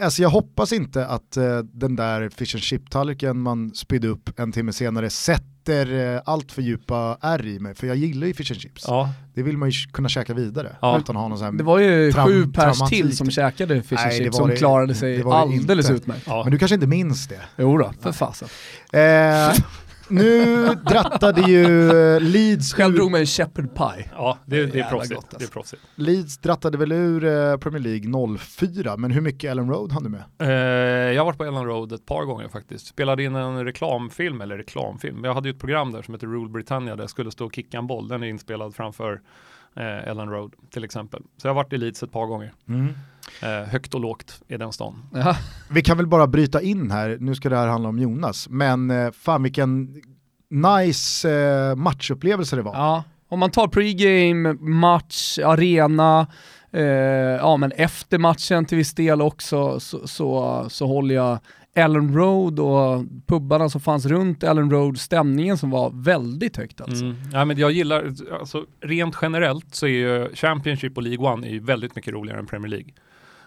Alltså 0.00 0.22
jag 0.22 0.30
hoppas 0.30 0.72
inte 0.72 1.06
att 1.06 1.36
uh, 1.36 1.58
den 1.58 1.96
där 1.96 2.28
fish 2.28 2.54
and 2.54 2.62
chip-tallriken 2.62 3.38
man 3.38 3.70
spydde 3.74 4.08
upp 4.08 4.38
en 4.38 4.52
timme 4.52 4.72
senare 4.72 5.10
sätter 5.10 5.51
uh, 5.68 6.20
allt 6.24 6.52
för 6.52 6.62
djupa 6.62 7.18
ärr 7.20 7.46
i 7.46 7.58
mig, 7.58 7.74
för 7.74 7.86
jag 7.86 7.96
gillar 7.96 8.26
ju 8.26 8.34
fish 8.34 8.52
and 8.52 8.60
chips. 8.60 8.84
Ja. 8.86 9.10
Det 9.34 9.42
vill 9.42 9.56
man 9.56 9.70
ju 9.70 9.88
kunna 9.92 10.08
käka 10.08 10.34
vidare 10.34 10.76
ja. 10.80 10.98
utan 10.98 11.16
att 11.16 11.22
ha 11.22 11.28
någon 11.28 11.38
sån 11.38 11.44
här 11.44 11.52
Det 11.52 11.64
var 11.64 11.78
ju 11.78 12.12
sju 12.12 12.46
pers 12.46 12.78
till 12.88 13.16
som 13.16 13.30
käkade 13.30 13.82
fish 13.82 13.98
and 13.98 14.12
chips 14.12 14.36
som 14.36 14.48
det, 14.48 14.56
klarade 14.56 14.94
sig 14.94 15.16
det 15.16 15.32
alldeles 15.32 15.90
utmärkt. 15.90 16.26
Ja. 16.26 16.42
Men 16.44 16.52
du 16.52 16.58
kanske 16.58 16.74
inte 16.74 16.86
minns 16.86 17.28
det? 17.28 17.40
Jo 17.56 17.78
då, 17.78 17.92
för 18.00 18.12
fasen. 18.12 18.48
Eh, 18.92 19.00
nu 20.12 20.66
drattade 20.74 21.40
ju 21.40 21.90
Leeds... 22.20 22.74
Själv 22.74 22.94
drog 22.94 23.10
mig 23.10 23.20
en 23.20 23.26
shepherd 23.26 23.74
pie. 23.74 24.10
Ja, 24.12 24.38
det, 24.46 24.66
det, 24.66 24.80
är 24.80 24.90
proffsigt. 24.90 25.14
Gott, 25.14 25.24
alltså. 25.24 25.38
det 25.38 25.44
är 25.44 25.48
proffsigt. 25.48 25.82
Leeds 25.94 26.38
drattade 26.38 26.78
väl 26.78 26.92
ur 26.92 27.24
eh, 27.24 27.56
Premier 27.56 27.82
League 27.82 28.38
04, 28.38 28.96
men 28.96 29.10
hur 29.10 29.20
mycket 29.20 29.50
Ellen 29.50 29.70
Road 29.70 29.92
hann 29.92 30.02
du 30.02 30.08
med? 30.08 30.22
Eh, 30.38 31.12
jag 31.14 31.20
har 31.20 31.24
varit 31.24 31.38
på 31.38 31.44
Ellen 31.44 31.64
Road 31.64 31.92
ett 31.92 32.06
par 32.06 32.24
gånger 32.24 32.48
faktiskt. 32.48 32.86
Spelade 32.86 33.22
in 33.22 33.34
en 33.34 33.64
reklamfilm, 33.64 34.40
eller 34.40 34.56
reklamfilm. 34.56 35.24
Jag 35.24 35.34
hade 35.34 35.48
ju 35.48 35.54
ett 35.54 35.60
program 35.60 35.92
där 35.92 36.02
som 36.02 36.14
heter 36.14 36.26
Rule 36.26 36.50
Britannia 36.50 36.96
där 36.96 37.02
jag 37.02 37.10
skulle 37.10 37.30
stå 37.30 37.46
och 37.46 37.54
kicka 37.54 37.78
en 37.78 37.86
boll. 37.86 38.08
Den 38.08 38.22
är 38.22 38.26
inspelad 38.26 38.74
framför 38.74 39.20
eh, 39.76 40.08
Ellen 40.08 40.30
Road 40.30 40.54
till 40.70 40.84
exempel. 40.84 41.22
Så 41.36 41.46
jag 41.46 41.54
har 41.54 41.62
varit 41.62 41.72
i 41.72 41.78
Leeds 41.78 42.02
ett 42.02 42.12
par 42.12 42.26
gånger. 42.26 42.52
Mm. 42.68 42.94
Eh, 43.42 43.68
högt 43.68 43.94
och 43.94 44.00
lågt 44.00 44.42
i 44.48 44.56
den 44.56 44.72
stan. 44.72 45.02
Ja. 45.14 45.36
Vi 45.70 45.82
kan 45.82 45.96
väl 45.96 46.06
bara 46.06 46.26
bryta 46.26 46.62
in 46.62 46.90
här, 46.90 47.16
nu 47.20 47.34
ska 47.34 47.48
det 47.48 47.56
här 47.56 47.66
handla 47.66 47.88
om 47.88 47.98
Jonas, 47.98 48.48
men 48.48 48.90
eh, 48.90 49.10
fan 49.10 49.42
vilken 49.42 50.02
nice 50.50 51.30
eh, 51.30 51.74
matchupplevelse 51.74 52.56
det 52.56 52.62
var. 52.62 52.74
Ja, 52.74 53.04
om 53.28 53.38
man 53.38 53.50
tar 53.50 53.68
pregame, 53.68 54.52
match, 54.60 55.38
arena, 55.38 56.26
eh, 56.70 56.82
ja 56.82 57.56
men 57.56 57.72
efter 57.72 58.18
matchen 58.18 58.64
till 58.64 58.78
viss 58.78 58.94
del 58.94 59.22
också 59.22 59.80
så, 59.80 60.08
så, 60.08 60.64
så 60.68 60.86
håller 60.86 61.14
jag 61.14 61.38
Ellen 61.74 62.14
Road 62.14 62.58
och 62.60 63.04
pubbarna 63.26 63.68
som 63.68 63.80
fanns 63.80 64.06
runt 64.06 64.42
Ellen 64.42 64.70
Road, 64.70 64.98
stämningen 64.98 65.58
som 65.58 65.70
var 65.70 65.90
väldigt 65.94 66.56
högt 66.56 66.80
alltså. 66.80 67.04
Mm. 67.04 67.16
Ja, 67.32 67.44
men 67.44 67.58
jag 67.58 67.72
gillar, 67.72 68.12
alltså, 68.40 68.64
rent 68.80 69.16
generellt 69.22 69.74
så 69.74 69.86
är 69.86 69.90
ju 69.90 70.34
Championship 70.34 70.96
och 70.96 71.02
League 71.02 71.32
One 71.32 71.46
är 71.46 71.50
ju 71.50 71.60
väldigt 71.60 71.96
mycket 71.96 72.14
roligare 72.14 72.38
än 72.38 72.46
Premier 72.46 72.70
League. 72.70 72.92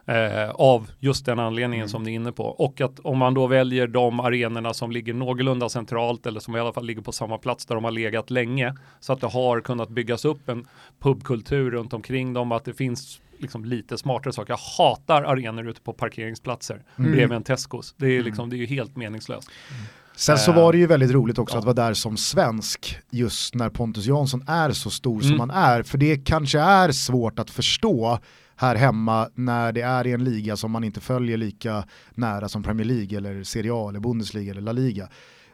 Eh, 0.08 0.50
av 0.50 0.90
just 1.00 1.26
den 1.26 1.40
anledningen 1.40 1.84
mm. 1.84 1.90
som 1.90 2.04
ni 2.04 2.12
är 2.12 2.16
inne 2.16 2.32
på. 2.32 2.44
Och 2.44 2.82
att 2.82 3.00
om 3.00 3.18
man 3.18 3.34
då 3.34 3.48
väljer 3.48 3.88
de 3.88 4.20
arenorna 4.20 4.74
som 4.74 4.92
ligger 4.92 5.14
någorlunda 5.14 5.70
centralt 5.70 6.26
eller 6.26 6.40
som 6.40 6.56
i 6.56 6.60
alla 6.60 6.74
fall 6.74 6.86
ligger 6.86 7.02
på 7.02 7.12
samma 7.12 7.38
plats 7.38 7.66
där 7.66 7.76
de 7.76 7.84
har 7.84 7.92
legat 7.92 8.30
länge 8.30 8.76
så 9.00 9.14
att 9.14 9.22
det 9.22 9.28
har 9.28 9.62
kunnat 9.62 9.90
byggas 9.90 10.26
upp 10.26 10.50
en 10.50 10.68
pubkultur 11.00 11.72
runt 11.72 11.94
omkring 11.94 12.34
dem, 12.34 12.52
att 12.52 12.66
det 12.66 12.74
finns 12.74 13.22
liksom 13.38 13.66
lite 13.66 13.98
smartare 13.98 14.34
saker. 14.34 14.54
Jag 14.54 14.86
hatar 14.86 15.24
arenor 15.24 15.70
ute 15.70 15.82
på 15.82 15.94
parkeringsplatser 15.94 16.84
mm. 16.98 17.12
bredvid 17.12 17.36
en 17.36 17.44
Tescos. 17.44 17.96
Det 17.98 18.08
är, 18.08 18.12
mm. 18.12 18.26
liksom, 18.26 18.50
det 18.50 18.58
är 18.58 18.68
helt 18.68 18.96
meningslöst. 18.96 19.50
Mm. 19.72 19.86
Sen 20.16 20.38
så 20.38 20.52
var 20.52 20.72
det 20.72 20.78
ju 20.78 20.88
väldigt 20.88 21.12
roligt 21.12 21.38
också 21.38 21.56
ja. 21.56 21.60
att 21.60 21.66
vara 21.66 21.74
där 21.74 21.94
som 21.94 22.18
svensk 22.18 22.98
just 23.10 23.56
när 23.56 23.70
Pontus 23.70 24.06
Jansson 24.06 24.44
är 24.48 24.72
så 24.72 24.90
stor 24.90 25.24
mm. 25.24 25.30
som 25.30 25.40
han 25.40 25.50
är. 25.50 25.84
För 25.84 25.98
det 25.98 26.18
kanske 26.18 26.60
är 26.60 26.92
svårt 26.92 27.40
att 27.40 27.50
förstå 27.50 28.20
här 28.56 28.76
hemma 28.76 29.30
när 29.36 29.72
det 29.72 29.82
är 29.82 30.08
i 30.08 30.12
en 30.12 30.24
liga 30.24 30.58
som 30.58 30.72
man 30.72 30.84
inte 30.84 31.02
följer 31.02 31.38
lika 31.38 31.84
nära 32.12 32.50
som 32.50 32.64
Premier 32.64 32.86
League 32.86 33.18
eller 33.18 33.44
Serie 33.44 33.72
A 33.74 33.90
eller 33.90 34.00
Bundesliga 34.00 34.52
eller 34.52 34.62
La 34.62 34.72
Liga. 34.72 35.10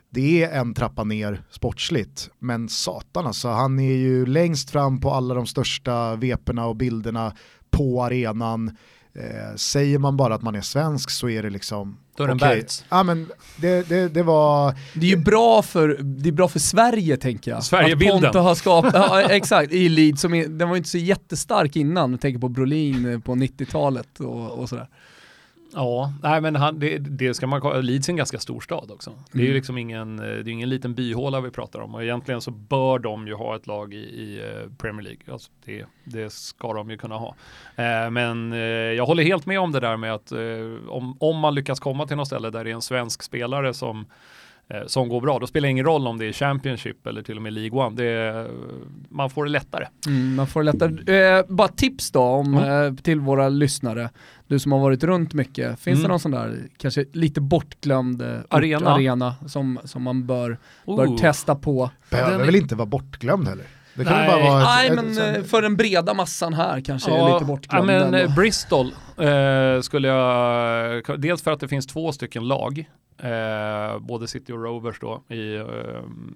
Det 0.10 0.44
är 0.44 0.60
en 0.60 0.74
trappa 0.74 1.04
ner 1.04 1.44
sportsligt, 1.50 2.30
men 2.40 2.70
satan 2.70 3.28
alltså, 3.28 3.48
han 3.48 3.80
är 3.80 3.96
ju 3.96 4.26
längst 4.26 4.70
fram 4.70 5.00
på 5.00 5.12
alla 5.12 5.34
de 5.34 5.48
största 5.48 6.16
veperna 6.16 6.66
och 6.66 6.76
bilderna 6.76 7.34
på 7.70 8.04
arenan. 8.04 8.78
Eh, 9.14 9.56
säger 9.56 10.00
man 10.00 10.18
bara 10.18 10.36
att 10.36 10.42
man 10.42 10.56
är 10.56 10.62
svensk 10.62 11.10
så 11.10 11.30
är 11.30 11.44
det 11.44 11.50
liksom 11.50 11.98
då 12.16 12.24
är 12.24 12.28
det 12.28 12.34
okay. 12.34 12.64
Ja, 12.90 13.04
men 13.04 13.28
det, 13.58 13.90
det, 13.90 14.08
det 14.08 14.24
var... 14.24 14.76
Det 14.94 15.06
är 15.06 15.10
ju 15.10 15.18
bra 15.18 15.62
för, 15.62 15.98
det 16.02 16.30
är 16.30 16.34
bra 16.34 16.48
för 16.48 16.60
Sverige 16.60 17.18
tänker 17.18 17.52
jag. 17.52 17.64
Sverigebilden. 17.64 18.16
Att 18.16 18.22
Ponta 18.22 18.40
har 18.40 18.56
skapat, 18.56 18.94
ja, 18.94 19.22
exakt, 19.30 19.74
i 19.74 19.90
Leeds, 19.90 20.22
som 20.22 20.34
är, 20.34 20.48
den 20.48 20.70
var 20.70 20.76
ju 20.76 20.78
inte 20.78 20.90
så 20.90 20.98
jättestark 20.98 21.76
innan, 21.76 22.18
tänker 22.18 22.40
på 22.40 22.50
Brolin 22.50 23.22
på 23.22 23.36
90-talet 23.36 24.20
och, 24.20 24.52
och 24.52 24.70
sådär. 24.70 24.88
Ja, 25.74 26.14
nej 26.24 26.42
men 26.42 26.56
han, 26.56 26.80
det, 26.80 26.98
det 26.98 27.34
ska 27.34 27.48
man 27.48 27.86
Leeds 27.86 28.10
är 28.10 28.14
en 28.14 28.18
ganska 28.18 28.40
stor 28.40 28.62
stad 28.62 28.92
också. 28.92 29.14
Det 29.32 29.38
är 29.38 29.42
ju 29.42 29.48
mm. 29.48 29.56
liksom 29.56 29.78
ingen, 29.78 30.18
det 30.18 30.24
är 30.24 30.48
ingen 30.48 30.70
liten 30.70 30.94
byhåla 30.94 31.42
vi 31.42 31.52
pratar 31.52 31.80
om 31.80 31.96
och 31.96 32.04
egentligen 32.04 32.42
så 32.42 32.52
bör 32.52 33.00
de 33.00 33.28
ju 33.28 33.34
ha 33.34 33.56
ett 33.56 33.68
lag 33.68 33.94
i, 33.94 33.98
i 33.98 34.40
eh, 34.40 34.70
Premier 34.78 35.04
League. 35.04 35.34
Alltså 35.34 35.52
det, 35.66 35.86
det 36.04 36.34
ska 36.34 36.74
de 36.74 36.90
ju 36.90 36.98
kunna 36.98 37.16
ha. 37.16 37.36
Eh, 37.76 38.10
men 38.10 38.54
eh, 38.54 38.60
jag 38.70 39.06
håller 39.06 39.24
helt 39.24 39.46
med 39.46 39.60
om 39.60 39.72
det 39.72 39.80
där 39.80 39.98
med 39.98 40.14
att 40.14 40.32
eh, 40.32 40.90
om, 40.90 41.18
om 41.20 41.38
man 41.38 41.56
lyckas 41.56 41.80
komma 41.80 42.08
till 42.08 42.18
något 42.18 42.28
ställe 42.28 42.50
där 42.50 42.64
det 42.64 42.70
är 42.70 42.76
en 42.76 42.82
svensk 42.82 43.24
spelare 43.24 43.74
som 43.74 44.06
Eh, 44.74 44.86
som 44.86 45.10
går 45.10 45.22
bra. 45.22 45.40
Då 45.40 45.48
spelar 45.48 45.68
det 45.68 45.72
ingen 45.72 45.86
roll 45.86 46.08
om 46.08 46.18
det 46.18 46.26
är 46.26 46.34
Championship 46.34 47.08
eller 47.08 47.22
till 47.22 47.36
och 47.36 47.42
med 47.42 47.54
League 47.54 47.80
One. 47.80 47.96
Det 47.96 48.48
man 49.10 49.30
får 49.30 49.46
det 49.46 49.52
lättare. 49.52 49.88
Mm, 50.08 50.36
man 50.36 50.48
får 50.48 50.64
det 50.64 50.72
lättare. 50.72 51.38
Eh, 51.38 51.46
bara 51.48 51.68
tips 51.68 52.12
då 52.12 52.22
om, 52.22 52.54
mm. 52.54 52.86
eh, 52.86 53.04
till 53.04 53.20
våra 53.20 53.50
lyssnare. 53.50 54.10
Du 54.52 54.60
som 54.60 54.72
har 54.72 54.80
varit 54.80 55.04
runt 55.04 55.34
mycket. 55.34 55.80
Finns 55.80 55.96
mm. 55.98 56.02
det 56.04 56.08
någon 56.08 56.20
sån 56.20 56.32
där 56.32 56.68
kanske 56.78 57.06
lite 57.12 57.42
bortglömd 57.42 58.22
eh, 58.22 58.40
arena, 58.50 58.90
arena 58.90 59.36
som, 59.48 59.80
som 59.84 60.04
man 60.04 60.28
bör, 60.28 60.50
uh. 60.50 60.58
bör 60.96 61.18
testa 61.18 61.56
på? 61.56 61.90
Behöver 62.10 62.38
Den 62.38 62.46
väl 62.46 62.56
inte 62.56 62.76
vara 62.76 62.86
bortglömd 62.86 63.48
heller? 63.48 63.66
Det 63.94 64.04
kan 64.04 64.14
Nej, 64.14 64.28
bara 64.28 64.50
vara 64.50 64.62
ett, 64.62 64.68
Nej 64.68 64.88
ett, 64.88 64.96
men 64.96 65.12
ett, 65.12 65.38
eh, 65.38 65.44
för 65.44 65.62
den 65.62 65.76
breda 65.78 66.14
massan 66.14 66.54
här 66.54 66.82
kanske 66.82 67.12
ja, 67.12 67.30
är 67.30 67.34
lite 67.34 67.46
bortglömd. 67.46 67.92
Ja, 67.92 68.12
men, 68.12 68.36
Bristol 68.36 68.86
eh, 69.18 69.82
skulle 69.82 70.08
jag, 70.08 71.22
dels 71.22 71.42
för 71.42 71.52
att 71.52 71.60
det 71.60 71.68
finns 71.68 71.88
två 71.88 72.12
stycken 72.12 72.48
lag 72.48 72.86
Eh, 73.24 74.00
både 74.00 74.28
City 74.28 74.54
och 74.54 74.64
Rovers 74.64 75.00
då 75.00 75.24
i 75.28 75.56
eh, 75.56 75.66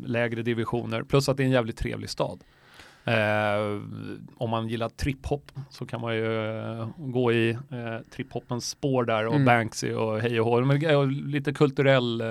lägre 0.06 0.42
divisioner. 0.42 1.04
Plus 1.04 1.30
att 1.30 1.38
det 1.38 1.44
är 1.44 1.46
en 1.46 1.52
jävligt 1.52 1.78
trevlig 1.78 2.10
stad. 2.10 2.44
Eh, 3.08 3.82
om 4.38 4.50
man 4.50 4.68
gillar 4.68 4.90
triphopp 4.90 5.52
så 5.70 5.86
kan 5.86 6.02
man 6.02 6.16
ju 6.16 6.50
eh, 6.80 6.88
gå 6.98 7.32
i 7.32 7.50
eh, 7.50 7.58
triphoppens 8.16 8.70
spår 8.70 9.04
där 9.04 9.26
och 9.28 9.34
mm. 9.34 9.46
Banksy 9.46 9.94
och 9.94 10.20
hej 10.20 10.42
och 10.42 10.46
hå. 10.46 11.06
Lite 11.06 11.54
kulturell 11.54 12.22
eh, 12.22 12.28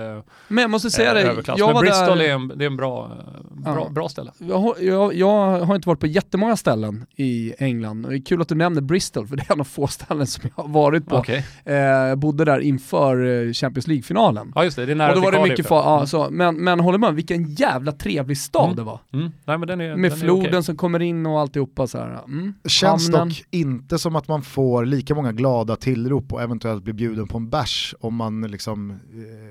Men 0.48 0.62
jag 0.62 0.70
måste 0.70 0.90
säga 0.90 1.14
det, 1.14 1.22
överklass. 1.22 1.58
jag 1.58 1.74
Men 1.74 1.80
Bristol 1.80 2.18
där... 2.18 2.24
är, 2.24 2.32
en, 2.32 2.52
det 2.56 2.64
är 2.64 2.66
en 2.66 2.76
bra, 2.76 3.12
bra, 3.50 3.84
ja. 3.84 3.90
bra 3.90 4.08
ställe. 4.08 4.32
Jag 4.38 4.58
har, 4.58 4.76
jag, 4.80 5.14
jag 5.14 5.60
har, 5.60 5.74
inte 5.74 5.88
varit 5.88 6.00
på 6.00 6.06
jättemånga 6.06 6.56
ställen 6.56 7.06
i 7.16 7.54
England. 7.58 8.02
Det 8.08 8.16
är 8.16 8.24
kul 8.24 8.42
att 8.42 8.48
du 8.48 8.54
nämner 8.54 8.80
Bristol 8.80 9.26
för 9.26 9.36
det 9.36 9.42
är 9.42 9.52
en 9.52 9.60
av 9.60 9.64
få 9.64 9.86
ställen 9.86 10.26
som 10.26 10.50
jag 10.56 10.64
har 10.64 10.70
varit 10.70 11.06
på. 11.06 11.16
Okay. 11.16 11.42
Eh, 11.64 12.14
bodde 12.14 12.44
där 12.44 12.60
inför 12.60 13.46
eh, 13.46 13.52
Champions 13.52 13.86
League-finalen. 13.86 14.52
Ja 14.54 14.64
just 14.64 14.76
det, 14.76 14.86
det 14.86 14.92
är 14.92 14.96
nära 14.96 15.08
och 15.08 15.16
då 15.16 15.22
var 15.22 15.32
det 15.32 15.42
mycket 15.42 15.68
för, 15.68 15.76
ja, 15.76 16.06
så, 16.06 16.28
men, 16.30 16.56
men 16.56 16.80
håller 16.80 16.98
med, 16.98 17.14
vilken 17.14 17.54
jävla 17.54 17.92
trevlig 17.92 18.38
stad 18.38 18.64
mm. 18.64 18.76
det 18.76 18.82
var. 18.82 19.00
Mm. 19.12 19.32
Nej, 19.44 19.58
men 19.58 19.68
den 19.68 19.80
är, 19.80 19.96
Med 19.96 20.10
den 20.10 20.18
floden 20.18 20.63
som 20.64 20.76
kommer 20.76 21.02
in 21.02 21.26
och 21.26 21.40
alltihopa 21.40 21.86
så 21.86 21.98
här. 21.98 22.24
Mm, 22.24 22.54
Känns 22.64 23.10
hamnen. 23.10 23.28
dock 23.28 23.44
inte 23.50 23.98
som 23.98 24.16
att 24.16 24.28
man 24.28 24.42
får 24.42 24.84
lika 24.84 25.14
många 25.14 25.32
glada 25.32 25.76
tillrop 25.76 26.32
och 26.32 26.42
eventuellt 26.42 26.84
blir 26.84 26.94
bjuden 26.94 27.28
på 27.28 27.38
en 27.38 27.50
bärs 27.50 27.94
om 28.00 28.14
man 28.14 28.42
liksom 28.42 28.90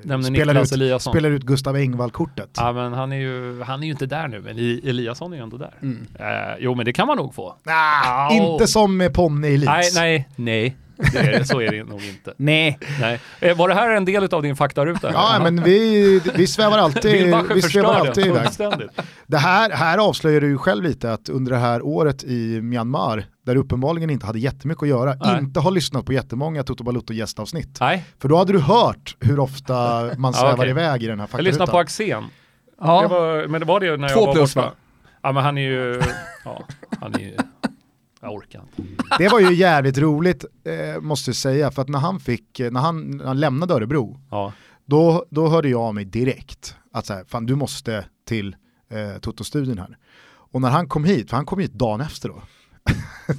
eh, 0.10 0.19
spelar, 0.19 0.62
ut, 0.62 1.02
spelar 1.02 1.32
ut 1.32 1.43
Gustav 1.43 1.76
Engvall-kortet. 1.76 2.49
Ja 2.58 2.73
men 2.73 2.93
han 2.93 3.12
är, 3.12 3.17
ju, 3.17 3.62
han 3.62 3.84
är 3.84 3.86
ju 3.86 3.91
inte 3.91 4.06
där 4.06 4.28
nu, 4.28 4.41
men 4.41 4.58
Eliasson 4.89 5.34
är 5.34 5.38
ju 5.38 5.43
ändå 5.43 5.58
där. 5.58 5.73
Mm. 5.82 6.08
Eh, 6.15 6.26
jo 6.60 6.76
men 6.76 6.86
det 6.86 6.93
kan 6.93 7.08
man 7.08 7.17
nog 7.17 7.36
få. 7.36 7.56
Nah, 7.63 8.30
oh. 8.30 8.36
Inte 8.36 8.67
som 8.67 8.97
med 8.97 9.13
Ponne 9.13 9.47
i 9.47 9.58
Leeds. 9.58 9.95
Nej, 9.95 10.28
nej, 10.36 10.65
nej. 10.69 10.78
Det 10.97 11.19
är, 11.19 11.43
så 11.43 11.62
är 11.62 11.71
det 11.71 11.84
nog 11.84 12.03
inte. 12.03 12.34
Nej. 12.38 12.79
Nej. 13.01 13.19
Eh, 13.39 13.58
var 13.58 13.67
det 13.67 13.73
här 13.73 13.95
en 13.95 14.06
del 14.06 14.34
av 14.34 14.41
din 14.41 14.56
faktaruta? 14.56 15.12
Ja, 15.13 15.39
men 15.43 15.63
vi, 15.63 16.21
vi 16.36 16.47
svävar 16.47 16.77
alltid, 16.77 17.36
vi 17.53 17.62
svävar 17.62 17.93
alltid 17.93 18.25
iväg. 18.25 18.47
Det 19.27 19.38
här, 19.38 19.69
här 19.69 19.97
avslöjar 19.97 20.41
du 20.41 20.47
ju 20.47 20.58
själv 20.58 20.84
lite 20.84 21.13
att 21.13 21.29
under 21.29 21.51
det 21.51 21.58
här 21.58 21.86
året 21.86 22.23
i 22.23 22.62
Myanmar, 22.62 23.25
där 23.45 23.56
du 23.56 23.62
uppenbarligen 23.62 24.10
inte 24.10 24.25
hade 24.25 24.39
jättemycket 24.39 24.84
att 24.84 24.89
göra, 24.89 25.15
Nej. 25.15 25.39
inte 25.39 25.60
har 25.60 25.71
lyssnat 25.71 26.06
på 26.06 26.13
jättemånga 26.13 26.63
Toto 26.63 26.84
Balutto 26.84 27.13
gästavsnitt. 27.13 27.77
Nej. 27.79 28.06
För 28.19 28.29
då 28.29 28.38
hade 28.38 28.53
du 28.53 28.60
hört 28.60 29.15
hur 29.19 29.39
ofta 29.39 30.10
man 30.17 30.34
svävar 30.34 30.49
ja, 30.49 30.56
okay. 30.56 30.69
iväg 30.69 31.03
i 31.03 31.08
den 31.08 31.19
här 31.19 31.27
faktarutan. 31.27 31.45
Jag 31.45 31.51
lyssnade 31.51 31.71
på 31.71 31.77
Axén. 31.77 32.23
Ja. 32.82 33.01
Det 33.01 33.08
var, 33.08 33.47
men 33.47 33.62
det 33.62 33.67
var 33.67 33.79
det 33.79 33.97
när 33.97 34.10
Två 34.10 34.19
jag 34.19 34.25
var 34.25 34.34
plus, 34.34 34.56
borta. 34.56 34.67
Va? 34.67 34.73
Ja 35.21 35.32
men 35.32 35.43
han 35.43 35.58
är 35.58 35.62
ju, 35.62 36.01
ja, 36.45 36.63
han 37.01 37.15
är 37.15 37.19
ju 37.19 37.38
jag 38.23 38.33
orkar 38.33 38.62
inte. 38.77 38.93
Det 39.17 39.29
var 39.29 39.39
ju 39.39 39.53
jävligt 39.53 39.97
roligt, 39.97 40.45
eh, 40.63 41.01
måste 41.01 41.29
jag 41.29 41.36
säga, 41.36 41.71
för 41.71 41.81
att 41.81 41.89
när 41.89 41.99
han, 41.99 42.19
fick, 42.19 42.59
när 42.59 42.79
han, 42.79 43.17
när 43.17 43.25
han 43.25 43.39
lämnade 43.39 43.73
Örebro, 43.73 44.19
ja. 44.31 44.53
då, 44.86 45.25
då 45.29 45.47
hörde 45.47 45.69
jag 45.69 45.81
av 45.81 45.95
mig 45.95 46.05
direkt 46.05 46.75
att 46.91 47.05
så 47.05 47.13
här, 47.13 47.23
fan 47.27 47.45
du 47.45 47.55
måste 47.55 48.05
till 48.27 48.55
eh, 48.91 49.19
Toto-studion 49.19 49.77
här. 49.77 49.97
Och 50.25 50.62
när 50.62 50.69
han 50.69 50.88
kom 50.88 51.03
hit, 51.03 51.29
för 51.29 51.38
han 51.38 51.45
kom 51.45 51.59
hit 51.59 51.73
dagen 51.73 52.01
efter 52.01 52.29
då. 52.29 52.41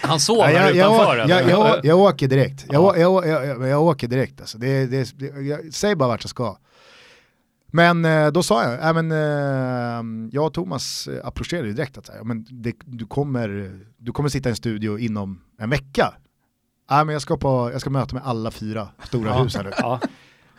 Han 0.00 0.20
sov 0.20 0.42
här 0.42 0.52
jag, 0.52 0.76
utanför? 0.76 1.16
Jag, 1.16 1.30
jag, 1.30 1.50
jag, 1.50 1.84
jag, 1.84 1.98
åker 1.98 2.28
direkt, 2.28 2.66
jag, 2.68 2.98
jag, 2.98 3.26
jag, 3.26 3.68
jag, 3.68 3.82
åker 3.82 4.08
direkt 4.08 4.40
alltså. 4.40 4.58
Det, 4.58 4.86
det, 4.86 5.18
det, 5.18 5.26
jag, 5.26 5.74
säg 5.74 5.96
bara 5.96 6.08
vart 6.08 6.24
jag 6.24 6.30
ska. 6.30 6.56
Men 7.72 8.04
eh, 8.04 8.28
då 8.28 8.42
sa 8.42 8.64
jag, 8.64 8.88
äh, 8.88 9.02
men, 9.02 10.30
jag 10.32 10.46
och 10.46 10.54
Thomas 10.54 11.08
eh, 11.08 11.26
approcherade 11.26 11.72
direkt 11.72 11.98
att 11.98 12.10
men 12.24 12.46
det, 12.50 12.74
du, 12.84 13.06
kommer, 13.06 13.78
du 13.96 14.12
kommer 14.12 14.28
sitta 14.28 14.48
i 14.48 14.50
en 14.50 14.56
studio 14.56 14.98
inom 14.98 15.40
en 15.58 15.70
vecka. 15.70 16.14
Äh, 16.90 17.04
men 17.04 17.08
jag, 17.08 17.22
ska 17.22 17.36
på, 17.36 17.70
jag 17.72 17.80
ska 17.80 17.90
möta 17.90 18.14
med 18.14 18.26
alla 18.26 18.50
fyra 18.50 18.88
stora 19.02 19.32
hus 19.32 19.56
här 19.56 19.64
nu. 19.64 19.70
Ja. 19.78 20.00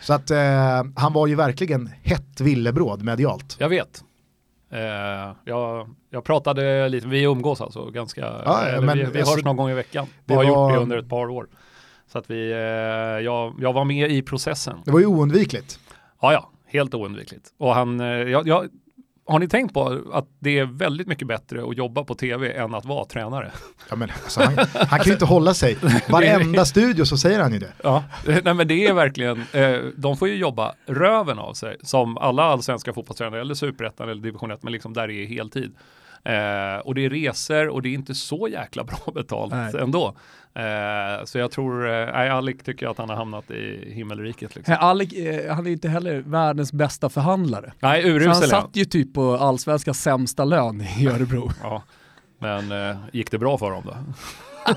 Så 0.01 0.13
att 0.13 0.31
eh, 0.31 0.83
han 0.95 1.13
var 1.13 1.27
ju 1.27 1.35
verkligen 1.35 1.89
hett 2.03 2.41
villebråd 2.41 3.03
medialt. 3.03 3.55
Jag 3.59 3.69
vet. 3.69 4.03
Eh, 4.71 4.79
jag, 5.43 5.89
jag 6.09 6.23
pratade 6.23 6.89
lite, 6.89 7.07
vi 7.07 7.23
umgås 7.23 7.61
alltså 7.61 7.85
ganska, 7.85 8.21
ja, 8.21 8.81
men, 8.81 8.97
vi, 8.97 9.03
vi 9.03 9.19
hörs 9.19 9.43
någon 9.43 9.57
gång 9.57 9.69
i 9.69 9.73
veckan. 9.73 10.07
Vi 10.25 10.35
har 10.35 10.43
var... 10.43 10.49
gjort 10.49 10.73
det 10.73 10.83
under 10.83 10.97
ett 10.97 11.09
par 11.09 11.29
år. 11.29 11.47
Så 12.11 12.17
att 12.17 12.29
vi, 12.29 12.51
eh, 12.51 12.57
jag, 13.25 13.53
jag 13.59 13.73
var 13.73 13.85
med 13.85 14.11
i 14.11 14.21
processen. 14.21 14.77
Det 14.85 14.91
var 14.91 14.99
ju 14.99 15.05
oundvikligt. 15.05 15.79
Ja, 16.21 16.33
ja, 16.33 16.51
helt 16.69 16.93
oundvikligt. 16.93 17.53
Och 17.57 17.75
han, 17.75 17.99
eh, 17.99 18.07
jag, 18.07 18.47
jag, 18.47 18.67
har 19.25 19.39
ni 19.39 19.47
tänkt 19.47 19.73
på 19.73 20.01
att 20.13 20.27
det 20.39 20.59
är 20.59 20.65
väldigt 20.65 21.07
mycket 21.07 21.27
bättre 21.27 21.69
att 21.69 21.77
jobba 21.77 22.03
på 22.03 22.15
tv 22.15 22.53
än 22.53 22.75
att 22.75 22.85
vara 22.85 23.05
tränare? 23.05 23.51
Ja, 23.89 23.95
men, 23.95 24.09
alltså, 24.23 24.41
han, 24.41 24.57
han 24.73 24.99
kan 24.99 25.05
ju 25.05 25.13
inte 25.13 25.25
hålla 25.25 25.53
sig. 25.53 25.77
Varenda 26.09 26.65
studio 26.65 27.05
så 27.05 27.17
säger 27.17 27.39
han 27.39 27.53
ju 27.53 27.59
det. 27.59 27.73
Ja, 27.83 28.03
nej, 28.43 28.53
men 28.53 28.67
det 28.67 28.87
är 28.87 28.93
verkligen, 28.93 29.43
eh, 29.51 29.77
de 29.97 30.17
får 30.17 30.27
ju 30.27 30.35
jobba 30.35 30.73
röven 30.85 31.39
av 31.39 31.53
sig 31.53 31.77
som 31.81 32.17
alla 32.17 32.43
allsvenska 32.43 32.93
fotbollstränare 32.93 33.41
eller 33.41 33.53
superettan 33.53 34.09
eller 34.09 34.21
division 34.21 34.51
1, 34.51 34.63
men 34.63 34.73
liksom 34.73 34.93
där 34.93 35.07
det 35.07 35.13
är 35.13 35.27
heltid. 35.27 35.75
Eh, 36.23 36.79
och 36.83 36.95
det 36.95 37.05
är 37.05 37.09
resor 37.09 37.67
och 37.67 37.81
det 37.81 37.89
är 37.89 37.93
inte 37.93 38.15
så 38.15 38.47
jäkla 38.47 38.83
bra 38.83 38.99
betalt 39.13 39.53
Nej. 39.53 39.73
ändå. 39.81 40.15
Eh, 40.53 41.25
så 41.25 41.37
jag 41.37 41.51
tror, 41.51 41.89
eh, 41.89 42.35
Alec 42.35 42.57
tycker 42.63 42.87
att 42.87 42.97
han 42.97 43.09
har 43.09 43.15
hamnat 43.15 43.51
i 43.51 43.93
himmelriket. 43.93 44.55
Liksom. 44.55 44.75
Alec, 44.79 45.13
eh, 45.13 45.55
han 45.55 45.67
är 45.67 45.71
inte 45.71 45.89
heller 45.89 46.23
världens 46.25 46.73
bästa 46.73 47.09
förhandlare. 47.09 47.73
Nej, 47.79 48.03
urusel 48.09 48.27
Han 48.27 48.43
satt 48.43 48.69
ju 48.73 48.85
typ 48.85 49.13
på 49.13 49.37
allsvenska 49.37 49.93
sämsta 49.93 50.45
lön 50.45 50.81
i 50.81 51.07
Örebro. 51.07 51.51
ja, 51.63 51.83
men 52.39 52.71
eh, 52.71 52.97
gick 53.13 53.31
det 53.31 53.37
bra 53.37 53.57
för 53.57 53.71
dem 53.71 53.83
då? 53.85 53.95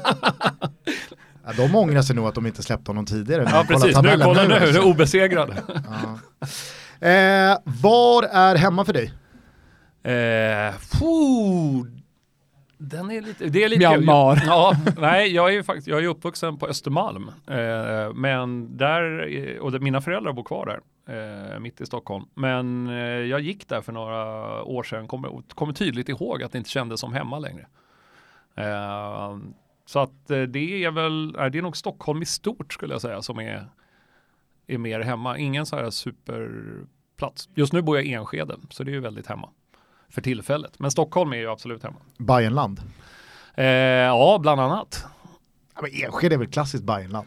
Ja, 1.47 1.53
de 1.57 1.75
ångrar 1.75 2.03
sig 2.03 2.17
nog 2.17 2.27
att 2.27 2.35
de 2.35 2.47
inte 2.47 2.63
släppte 2.63 2.91
honom 2.91 3.07
tidigare. 3.07 3.49
Ja 3.53 3.65
precis, 3.69 3.97
nu 4.03 4.19
kolla 4.23 4.43
nu, 4.43 4.61
nu, 4.61 4.73
nu 4.73 4.79
obesegrade. 4.79 5.63
ja. 5.69 6.19
eh, 7.09 7.59
var 7.65 8.23
är 8.23 8.57
hemma 8.57 8.85
för 8.85 8.93
dig? 8.93 9.13
Eh, 10.05 10.75
den 12.91 13.11
är 13.11 13.21
lite, 13.21 13.49
det 13.49 13.65
är 13.65 13.69
lite 13.69 13.79
Myanmar. 13.79 14.43
Ja, 14.47 14.77
nej, 14.99 15.35
jag 15.35 15.55
är 15.55 15.63
faktiskt, 15.63 15.89
jag 15.89 16.05
är 16.05 16.09
uppvuxen 16.09 16.59
på 16.59 16.67
Östermalm. 16.67 17.29
Eh, 17.47 18.15
men 18.15 18.77
där, 18.77 19.59
och 19.61 19.73
det, 19.73 19.81
mina 19.81 20.01
föräldrar 20.01 20.33
bor 20.33 20.45
kvar 20.45 20.81
där, 21.07 21.55
eh, 21.55 21.61
mitt 21.61 21.81
i 21.81 21.87
Stockholm. 21.87 22.25
Men 22.35 22.89
eh, 22.89 22.95
jag 23.05 23.41
gick 23.41 23.69
där 23.69 23.81
för 23.81 23.93
några 23.93 24.63
år 24.63 24.83
sedan, 24.83 25.09
kommer, 25.09 25.55
kommer 25.55 25.73
tydligt 25.73 26.09
ihåg 26.09 26.43
att 26.43 26.53
det 26.53 26.59
inte 26.59 26.71
kändes 26.71 27.01
som 27.01 27.13
hemma 27.13 27.39
längre. 27.39 27.67
Eh, 28.55 29.39
så 29.87 29.99
att 29.99 30.31
eh, 30.31 30.43
det 30.43 30.85
är 30.85 30.91
väl, 30.91 31.33
det 31.33 31.59
är 31.59 31.63
nog 31.63 31.77
Stockholm 31.77 32.23
i 32.23 32.27
stort 32.27 32.73
skulle 32.73 32.95
jag 32.95 33.01
säga 33.01 33.23
som 33.23 33.39
är, 33.39 33.67
är 34.67 34.79
mer 34.79 35.01
hemma. 35.01 35.39
Ingen 35.39 35.67
så 35.67 35.77
här 35.77 35.91
superplats. 35.91 37.49
Just 37.55 37.73
nu 37.73 37.83
bor 37.83 37.97
jag 37.97 38.07
i 38.07 38.13
Enskede, 38.13 38.57
så 38.71 38.85
det 38.85 38.91
är 38.91 38.95
ju 38.95 39.01
väldigt 39.01 39.27
hemma 39.27 39.49
för 40.13 40.21
tillfället. 40.21 40.79
Men 40.79 40.91
Stockholm 40.91 41.33
är 41.33 41.37
ju 41.37 41.51
absolut 41.51 41.83
hemma. 41.83 41.97
Bayernland? 42.19 42.81
Eh, 43.55 43.67
ja, 43.67 44.39
bland 44.41 44.61
annat. 44.61 45.05
Ja, 45.75 45.83
men 45.83 45.91
Enskede 46.05 46.35
är 46.35 46.39
väl 46.39 46.49
klassiskt 46.49 46.85
Bayernland? 46.85 47.27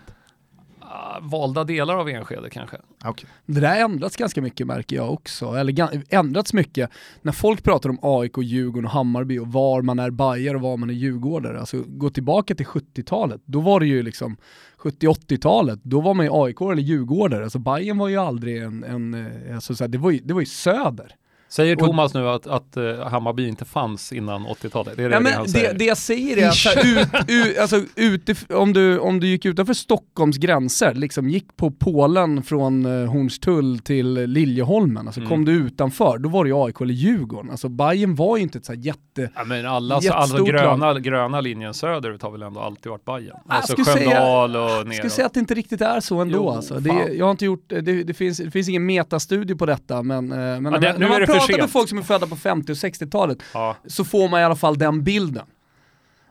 Uh, 0.82 1.30
valda 1.30 1.64
delar 1.64 1.96
av 1.96 2.10
Enskede 2.10 2.50
kanske. 2.50 2.78
Okay. 3.06 3.30
Det 3.46 3.60
där 3.62 3.70
har 3.70 3.76
ändrats 3.76 4.16
ganska 4.16 4.42
mycket 4.42 4.68
märker 4.68 4.96
jag 4.96 5.14
också, 5.14 5.46
eller 5.46 6.14
ändrats 6.14 6.54
mycket 6.54 6.90
när 7.22 7.32
folk 7.32 7.64
pratar 7.64 7.90
om 7.90 8.00
AIK, 8.02 8.38
Djurgården 8.38 8.86
och 8.86 8.92
Hammarby 8.92 9.40
och 9.40 9.48
var 9.48 9.82
man 9.82 10.00
är 10.00 10.10
Bajer 10.10 10.56
och 10.56 10.62
var 10.62 10.78
man 10.78 10.90
är 10.90 10.94
Djurgårdare. 10.94 11.60
Alltså 11.60 11.84
gå 11.88 12.10
tillbaka 12.10 12.56
till 12.56 12.66
70-talet, 12.66 13.42
då 13.46 13.62
var 13.62 13.80
det 13.80 13.86
ju 13.86 14.04
liksom 14.04 14.38
70-80-talet, 14.78 15.80
då 15.84 16.02
var 16.02 16.14
man 16.14 16.26
ju 16.26 16.32
AIK 16.34 16.62
eller 16.62 16.82
Djurgårdare. 16.82 17.44
Alltså 17.44 17.60
Bayern 17.60 17.98
var 17.98 18.08
ju 18.08 18.18
aldrig 18.18 18.64
en, 18.64 18.84
en 18.84 19.14
eh, 19.14 19.56
alltså, 19.56 19.76
så 19.76 19.84
här, 19.84 19.90
det, 19.90 19.98
var 19.98 20.12
ju, 20.12 20.20
det 20.20 20.34
var 20.34 20.42
ju 20.42 20.46
söder. 20.46 21.16
Säger 21.56 21.76
Thomas 21.76 22.14
nu 22.14 22.30
att, 22.30 22.48
att 22.48 22.78
uh, 22.78 23.00
Hammarby 23.00 23.48
inte 23.48 23.66
fanns 23.66 24.14
innan 24.14 24.48
80-talet? 24.48 24.98
Det 24.98 25.04
är 25.04 25.10
det, 25.10 25.16
ja, 25.16 25.22
det 25.22 25.32
han 25.32 25.50
säger? 25.50 25.72
Det, 25.72 25.78
det 25.78 25.86
jag 25.86 25.98
säger 25.98 26.38
är 26.38 26.48
att 26.48 26.86
ut, 26.86 27.08
ut, 27.28 27.58
alltså, 27.58 27.82
utif, 27.96 28.46
om, 28.50 28.74
du, 28.74 29.00
om 29.00 29.20
du 29.20 29.28
gick 29.28 29.46
utanför 29.46 29.74
Stockholms 29.74 30.38
gränser, 30.38 30.94
liksom 30.94 31.30
gick 31.30 31.58
på 31.58 31.72
Polen 31.72 32.44
från 32.44 32.86
uh, 32.86 33.10
Hornstull 33.10 33.80
till 33.80 34.14
Liljeholmen, 34.14 35.08
alltså, 35.08 35.20
mm. 35.20 35.30
kom 35.30 35.46
du 35.46 35.52
utanför, 35.52 36.18
då 36.18 36.30
var 36.30 36.44
det 36.44 36.50
ju 36.50 36.66
AIK 36.66 36.82
eller 36.82 36.94
Djurgården. 36.94 37.52
Alltså 37.52 37.70
Bayern 37.70 38.16
var 38.16 38.38
ju 38.38 38.44
inte 38.44 38.58
ett 38.58 38.66
så 38.66 38.74
här 38.74 38.80
jätte, 38.80 39.30
ja, 39.36 39.44
men 39.44 39.66
alla, 39.66 39.96
alltså, 39.96 40.44
gröna, 40.44 41.00
gröna 41.00 41.42
linjen 41.42 41.74
söderut 41.74 42.22
har 42.22 42.32
väl 42.32 42.42
ändå 42.42 42.60
alltid 42.60 42.90
varit 42.90 43.06
Bayern? 43.06 43.38
Alltså 43.48 43.76
Sköndal 43.84 44.56
och 44.56 44.62
neråt. 44.62 44.86
Jag 44.86 44.96
skulle 44.96 45.10
säga 45.10 45.26
att 45.26 45.34
det 45.34 45.40
inte 45.40 45.54
riktigt 45.54 45.82
är 45.82 46.00
så 46.00 46.22
ändå. 46.22 46.38
Jo, 46.38 46.50
alltså. 46.50 46.80
det, 46.80 47.14
jag 47.14 47.26
har 47.26 47.32
inte 47.32 47.46
gjort, 47.46 47.66
det, 47.68 47.82
det, 47.82 48.14
finns, 48.14 48.38
det 48.38 48.52
finns 48.52 48.70
ingen 48.70 48.86
metastudie 48.86 49.56
på 49.56 49.66
detta, 49.66 50.04
men, 50.04 50.32
uh, 50.32 50.62
men 50.62 50.74
ja, 50.74 50.80
det, 50.80 50.98
nu 50.98 51.06
är 51.06 51.20
det 51.20 51.28
för 51.28 51.45
pratar 51.48 51.62
med 51.62 51.72
folk 51.72 51.90
som 51.90 51.98
är 51.98 52.02
födda 52.02 52.28
på 52.28 52.36
50 52.36 52.72
och 52.72 52.76
60-talet 52.76 53.38
ja. 53.54 53.76
så 53.88 54.06
får 54.06 54.30
man 54.30 54.42
i 54.42 54.44
alla 54.44 54.56
fall 54.56 54.78
den 54.78 55.04
bilden. 55.04 55.46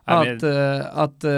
att, 0.04 0.42
men... 0.42 0.80
äh, 0.80 0.86
att 0.98 1.24
äh, 1.24 1.30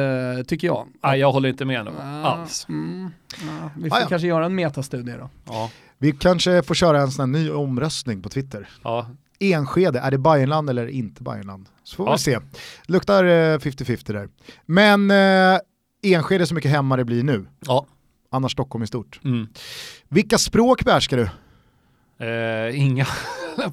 tycker 0.46 0.66
jag. 0.66 0.86
Nej, 1.02 1.20
jag 1.20 1.32
håller 1.32 1.48
inte 1.48 1.64
med 1.64 1.84
nu 1.84 1.90
uh, 1.90 2.24
alls. 2.26 2.66
Mm, 2.68 3.04
uh, 3.04 3.66
vi 3.76 3.90
får 3.90 3.96
ah, 3.96 4.00
ja. 4.00 4.06
kanske 4.08 4.28
göra 4.28 4.46
en 4.46 4.54
metastudie 4.54 5.16
då. 5.16 5.30
Ja. 5.44 5.70
Vi 5.98 6.12
kanske 6.12 6.62
får 6.62 6.74
köra 6.74 7.00
en 7.00 7.10
sån 7.10 7.34
här 7.34 7.40
ny 7.40 7.50
omröstning 7.50 8.22
på 8.22 8.28
Twitter. 8.28 8.68
Ja. 8.82 9.06
Enskede, 9.38 9.98
är 9.98 10.10
det 10.10 10.18
Bayernland 10.18 10.70
eller 10.70 10.86
inte 10.86 11.22
Bayernland? 11.22 11.68
Så 11.82 11.96
får 11.96 12.06
ja. 12.06 12.12
vi 12.12 12.18
se. 12.18 12.38
Luktar 12.86 13.24
50-50 13.58 14.12
där. 14.12 14.28
Men 14.66 15.10
eh, 15.10 15.60
Enskede 16.02 16.46
så 16.46 16.54
mycket 16.54 16.70
hemma 16.70 16.96
det 16.96 17.04
blir 17.04 17.22
nu. 17.22 17.46
Ja. 17.60 17.86
Annars 18.30 18.52
Stockholm 18.52 18.84
i 18.84 18.86
stort. 18.86 19.20
Mm. 19.24 19.48
Vilka 20.08 20.38
språk 20.38 20.84
behärskar 20.84 21.16
du? 21.16 21.28
Eh, 22.26 22.80
inga, 22.80 23.06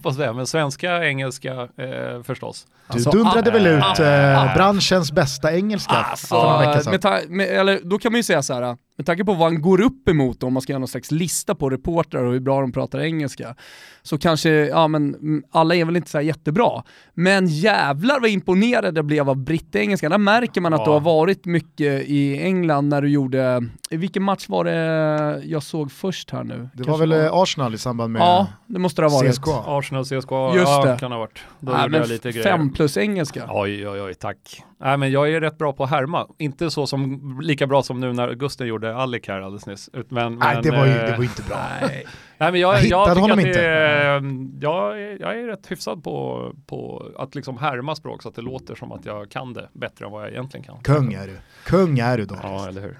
på 0.01 0.09
att 0.09 0.15
säga, 0.15 0.33
men 0.33 0.47
svenska, 0.47 1.03
engelska 1.03 1.51
eh, 1.53 2.23
förstås. 2.23 2.65
Du 2.87 2.93
alltså, 2.93 3.11
dundrade 3.11 3.49
ah, 3.49 3.53
väl 3.53 3.67
ut 3.67 3.83
ah, 3.83 4.03
eh, 4.03 4.53
branschens 4.55 5.11
bästa 5.11 5.53
engelska 5.53 5.93
alltså, 5.93 6.27
för 6.27 6.43
några 6.43 6.59
veckor 6.59 6.81
sedan. 6.81 7.11
Med, 7.11 7.29
med, 7.29 7.47
eller, 7.47 7.79
då 7.83 7.99
kan 7.99 8.11
man 8.11 8.19
ju 8.19 8.23
säga 8.23 8.43
så 8.43 8.53
här, 8.53 8.77
med 8.97 9.05
tanke 9.05 9.25
på 9.25 9.33
vad 9.33 9.51
han 9.51 9.61
går 9.61 9.81
upp 9.81 10.09
emot 10.09 10.43
om 10.43 10.53
man 10.53 10.61
ska 10.61 10.73
göra 10.73 10.79
någon 10.79 10.87
slags 10.87 11.11
lista 11.11 11.55
på 11.55 11.69
reportrar 11.69 12.23
och 12.23 12.33
hur 12.33 12.39
bra 12.39 12.61
de 12.61 12.71
pratar 12.71 12.99
engelska, 12.99 13.55
så 14.01 14.17
kanske, 14.17 14.49
ja 14.49 14.87
men 14.87 15.15
alla 15.51 15.75
är 15.75 15.85
väl 15.85 15.95
inte 15.95 16.09
så 16.09 16.21
jättebra. 16.21 16.83
Men 17.13 17.47
jävlar 17.47 18.19
vad 18.19 18.29
imponerad 18.29 18.97
jag 18.97 19.05
blev 19.05 19.29
av 19.29 19.37
brittengelska. 19.37 20.09
Där 20.09 20.17
märker 20.17 20.61
man 20.61 20.73
att 20.73 20.79
ja. 20.79 20.85
du 20.85 20.91
har 20.91 20.99
varit 20.99 21.45
mycket 21.45 22.03
i 22.07 22.41
England 22.41 22.89
när 22.89 23.01
du 23.01 23.09
gjorde, 23.09 23.63
vilken 23.89 24.23
match 24.23 24.49
var 24.49 24.63
det 24.63 25.41
jag 25.45 25.63
såg 25.63 25.91
först 25.91 26.31
här 26.31 26.43
nu? 26.43 26.69
Det 26.73 26.83
var 26.83 26.97
väl 26.97 27.09
var... 27.09 27.23
Eh, 27.23 27.33
Arsenal 27.33 27.73
i 27.73 27.77
samband 27.77 28.13
med 28.13 28.19
Ja, 28.19 28.47
det 28.67 28.79
måste 28.79 29.01
det 29.01 29.07
ha 29.07 29.17
varit. 29.17 29.31
CSKA. 29.31 29.63
Arsenal, 29.65 30.05
CSKA, 30.05 30.55
Just 30.55 30.67
ja, 30.67 30.85
det. 30.85 30.99
kan 30.99 31.11
ha 31.11 31.19
varit. 31.19 31.39
Då 31.59 31.71
ja, 31.71 31.83
gjorde 31.83 31.97
jag 31.97 32.07
lite 32.07 32.31
grejer. 32.31 32.43
Fem 32.43 32.73
plus 32.73 32.97
engelska. 32.97 33.49
Oj, 33.49 33.87
oj, 33.87 34.01
oj, 34.01 34.13
tack. 34.13 34.63
Nej, 34.77 34.97
men 34.97 35.11
jag 35.11 35.31
är 35.31 35.41
rätt 35.41 35.57
bra 35.57 35.73
på 35.73 35.83
att 35.83 35.89
härma. 35.89 36.27
Inte 36.37 36.71
så 36.71 36.87
som, 36.87 37.39
lika 37.41 37.67
bra 37.67 37.83
som 37.83 37.99
nu 37.99 38.13
när 38.13 38.33
Gusten 38.33 38.67
gjorde 38.67 38.82
Alec 38.83 39.27
här 39.27 39.41
alldeles 39.41 39.65
nyss. 39.65 39.89
Men, 40.09 40.35
nej, 40.35 40.59
det 40.63 40.71
var 40.71 40.85
ju 40.85 40.93
det 40.93 41.15
var 41.17 41.23
inte 41.23 41.43
bra. 41.43 41.57
Nej. 41.81 42.05
nej 42.37 42.51
men 42.51 42.61
jag, 42.61 42.83
jag, 42.83 43.09
jag 43.09 43.15
honom 43.15 43.39
inte. 43.39 43.61
Är, 43.61 44.21
jag, 44.61 44.99
jag 45.19 45.39
är 45.39 45.47
rätt 45.47 45.71
hyfsad 45.71 46.03
på, 46.03 46.51
på 46.65 47.11
att 47.17 47.35
liksom 47.35 47.57
härma 47.57 47.95
språk 47.95 48.23
så 48.23 48.29
att 48.29 48.35
det 48.35 48.41
låter 48.41 48.75
som 48.75 48.91
att 48.91 49.05
jag 49.05 49.29
kan 49.29 49.53
det 49.53 49.69
bättre 49.73 50.05
än 50.05 50.11
vad 50.11 50.23
jag 50.23 50.31
egentligen 50.31 50.63
kan. 50.63 50.77
Kung 50.83 51.13
är 51.13 51.27
du. 51.27 51.37
Kung 51.65 51.99
är 51.99 52.17
du 52.17 52.25
då. 52.25 52.35
Ja, 52.43 52.67
eller 52.67 52.81
hur. 52.81 52.97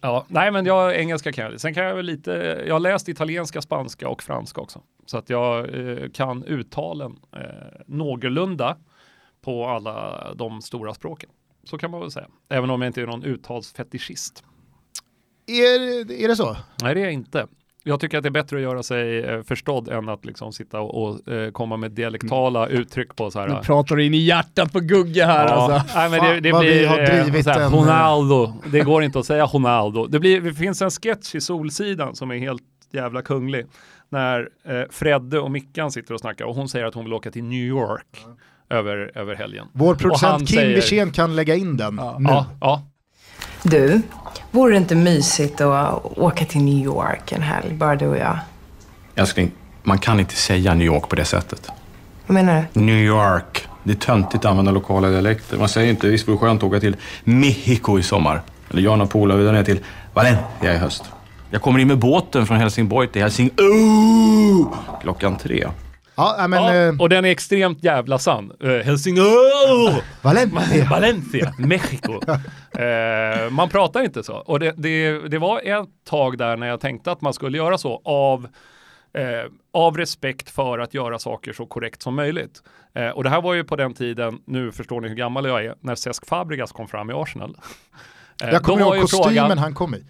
Ja, 0.00 0.24
nej 0.28 0.50
men 0.50 0.66
jag, 0.66 0.96
engelska 0.96 1.32
kan 1.32 1.44
jag. 1.44 1.60
Sen 1.60 1.74
kan 1.74 1.84
jag 1.84 1.94
väl 1.94 2.06
lite, 2.06 2.64
jag 2.66 2.74
har 2.74 2.80
läst 2.80 3.08
italienska, 3.08 3.62
spanska 3.62 4.08
och 4.08 4.22
franska 4.22 4.60
också. 4.60 4.82
Så 5.06 5.18
att 5.18 5.30
jag 5.30 5.74
eh, 5.78 6.08
kan 6.10 6.44
uttalen 6.44 7.16
eh, 7.32 7.40
någorlunda 7.86 8.76
på 9.44 9.66
alla 9.66 10.26
de 10.34 10.62
stora 10.62 10.94
språken. 10.94 11.30
Så 11.64 11.78
kan 11.78 11.90
man 11.90 12.00
väl 12.00 12.10
säga. 12.10 12.26
Även 12.48 12.70
om 12.70 12.82
jag 12.82 12.88
inte 12.88 13.02
är 13.02 13.06
någon 13.06 13.24
uttalsfetischist. 13.24 14.44
Är, 15.48 16.12
är 16.12 16.28
det 16.28 16.36
så? 16.36 16.56
Nej, 16.82 16.94
det 16.94 17.00
är 17.00 17.08
inte. 17.08 17.46
Jag 17.84 18.00
tycker 18.00 18.18
att 18.18 18.22
det 18.22 18.28
är 18.28 18.30
bättre 18.30 18.56
att 18.56 18.62
göra 18.62 18.82
sig 18.82 19.18
eh, 19.18 19.42
förstådd 19.42 19.88
än 19.88 20.08
att 20.08 20.24
liksom 20.24 20.52
sitta 20.52 20.80
och, 20.80 21.02
och 21.02 21.32
eh, 21.32 21.50
komma 21.50 21.76
med 21.76 21.90
dialektala 21.90 22.66
mm. 22.66 22.80
uttryck 22.80 23.16
på 23.16 23.30
så 23.30 23.40
här. 23.40 23.48
Nu 23.48 23.54
pratar 23.62 23.96
du 23.96 24.04
in 24.04 24.14
i 24.14 24.18
hjärtat 24.18 24.72
på 24.72 24.80
Gugge 24.80 25.24
här 25.24 25.46
ja. 25.46 25.52
alltså. 25.52 25.98
Nej, 25.98 26.10
men 26.10 26.20
det, 26.20 26.34
det 26.34 26.58
blir, 26.58 26.80
vi 26.80 26.86
har 26.86 26.98
eh, 26.98 27.24
drivit 27.24 27.46
här, 27.46 27.60
en... 27.60 27.72
Ronaldo. 27.72 28.52
Det 28.72 28.80
går 28.80 29.02
inte 29.02 29.18
att 29.18 29.26
säga 29.26 29.46
Ronaldo. 29.46 30.06
Det, 30.06 30.18
blir, 30.18 30.40
det 30.40 30.54
finns 30.54 30.82
en 30.82 30.90
sketch 30.90 31.34
i 31.34 31.40
Solsidan 31.40 32.16
som 32.16 32.30
är 32.30 32.38
helt 32.38 32.62
jävla 32.92 33.22
kunglig. 33.22 33.66
När 34.08 34.48
eh, 34.64 34.82
Fredde 34.90 35.38
och 35.38 35.50
Mickan 35.50 35.92
sitter 35.92 36.14
och 36.14 36.20
snackar 36.20 36.44
och 36.44 36.54
hon 36.54 36.68
säger 36.68 36.86
att 36.86 36.94
hon 36.94 37.04
vill 37.04 37.14
åka 37.14 37.30
till 37.30 37.44
New 37.44 37.64
York. 37.64 38.06
Ja 38.12 38.36
över, 38.70 39.10
över 39.14 39.34
helgen. 39.34 39.66
Vår 39.72 39.94
producent 39.94 40.48
Kim 40.48 40.68
Wirsén 40.68 41.10
kan 41.10 41.36
lägga 41.36 41.54
in 41.54 41.76
den 41.76 41.96
ja, 41.96 42.16
nu. 42.18 42.28
Ja, 42.28 42.46
ja. 42.60 42.82
Du, 43.62 44.02
vore 44.50 44.72
det 44.72 44.76
inte 44.76 44.94
mysigt 44.94 45.60
att 45.60 46.18
åka 46.18 46.44
till 46.44 46.62
New 46.62 46.84
York 46.84 47.32
en 47.32 47.42
helg, 47.42 47.74
bara 47.74 47.96
du 47.96 48.06
och 48.06 48.18
jag? 48.18 48.38
Älskling, 49.14 49.50
man 49.82 49.98
kan 49.98 50.20
inte 50.20 50.34
säga 50.34 50.74
New 50.74 50.86
York 50.86 51.08
på 51.08 51.16
det 51.16 51.24
sättet. 51.24 51.68
Vad 52.26 52.34
menar 52.34 52.66
du? 52.72 52.80
New 52.80 52.98
York. 52.98 53.68
Det 53.82 53.92
är 53.92 53.96
töntigt 53.96 54.44
att 54.44 54.50
använda 54.50 54.70
lokala 54.72 55.08
dialekter. 55.08 55.58
Man 55.58 55.68
säger 55.68 55.90
inte, 55.90 56.08
visst 56.08 56.28
vore 56.28 56.36
det 56.36 56.40
skönt 56.40 56.62
att 56.62 56.68
åka 56.68 56.80
till 56.80 56.96
Mexico 57.24 57.98
i 57.98 58.02
sommar. 58.02 58.42
Eller 58.70 58.82
jag 58.82 59.00
och 59.00 59.10
polare 59.10 59.38
vidare 59.38 59.56
ner 59.56 59.64
till 59.64 59.80
Valencia 60.14 60.74
i 60.74 60.76
höst. 60.76 61.04
Jag 61.50 61.62
kommer 61.62 61.78
in 61.78 61.88
med 61.88 61.98
båten 61.98 62.46
från 62.46 62.56
Helsingborg 62.56 63.08
till 63.08 63.22
Helsingör 63.22 64.66
klockan 65.00 65.36
tre. 65.36 65.66
Ja, 66.14 66.46
men, 66.48 66.64
ja, 66.64 66.74
eh, 66.74 67.00
och 67.00 67.08
den 67.08 67.24
är 67.24 67.28
extremt 67.28 67.84
jävla 67.84 68.18
sann. 68.18 68.52
Uh, 68.64 68.78
Helsingör! 68.78 70.02
Valencia! 70.22 70.88
Valencia, 70.90 71.54
Mexico. 71.58 72.20
Eh, 72.72 73.50
man 73.50 73.68
pratar 73.68 74.02
inte 74.02 74.22
så. 74.22 74.36
Och 74.36 74.60
det, 74.60 74.74
det, 74.76 75.28
det, 75.28 75.38
var 75.38 75.60
ett 75.64 75.88
tag 76.04 76.38
där 76.38 76.56
när 76.56 76.66
jag 76.66 76.80
tänkte 76.80 77.12
att 77.12 77.20
man 77.20 77.32
skulle 77.32 77.58
göra 77.58 77.78
så 77.78 78.02
av, 78.04 78.48
Eh, 79.12 79.50
av 79.72 79.96
respekt 79.96 80.50
för 80.50 80.78
att 80.78 80.94
göra 80.94 81.18
saker 81.18 81.52
så 81.52 81.66
korrekt 81.66 82.02
som 82.02 82.14
möjligt. 82.14 82.62
Eh, 82.94 83.08
och 83.08 83.24
det 83.24 83.30
här 83.30 83.42
var 83.42 83.54
ju 83.54 83.64
på 83.64 83.76
den 83.76 83.94
tiden, 83.94 84.42
nu 84.44 84.72
förstår 84.72 85.00
ni 85.00 85.08
hur 85.08 85.16
gammal 85.16 85.44
jag 85.44 85.64
är, 85.64 85.74
när 85.80 85.94
Cesc 85.94 86.26
Fabregas 86.26 86.72
kom 86.72 86.88
fram 86.88 87.10
i 87.10 87.12
Arsenal. 87.12 87.56
Jag 88.40 88.62
kommer 88.62 88.80
ihåg 88.80 89.00
kostymen 89.00 89.34
frågan... 89.34 89.58
han 89.58 89.74
kom 89.74 89.94
i. 89.94 90.04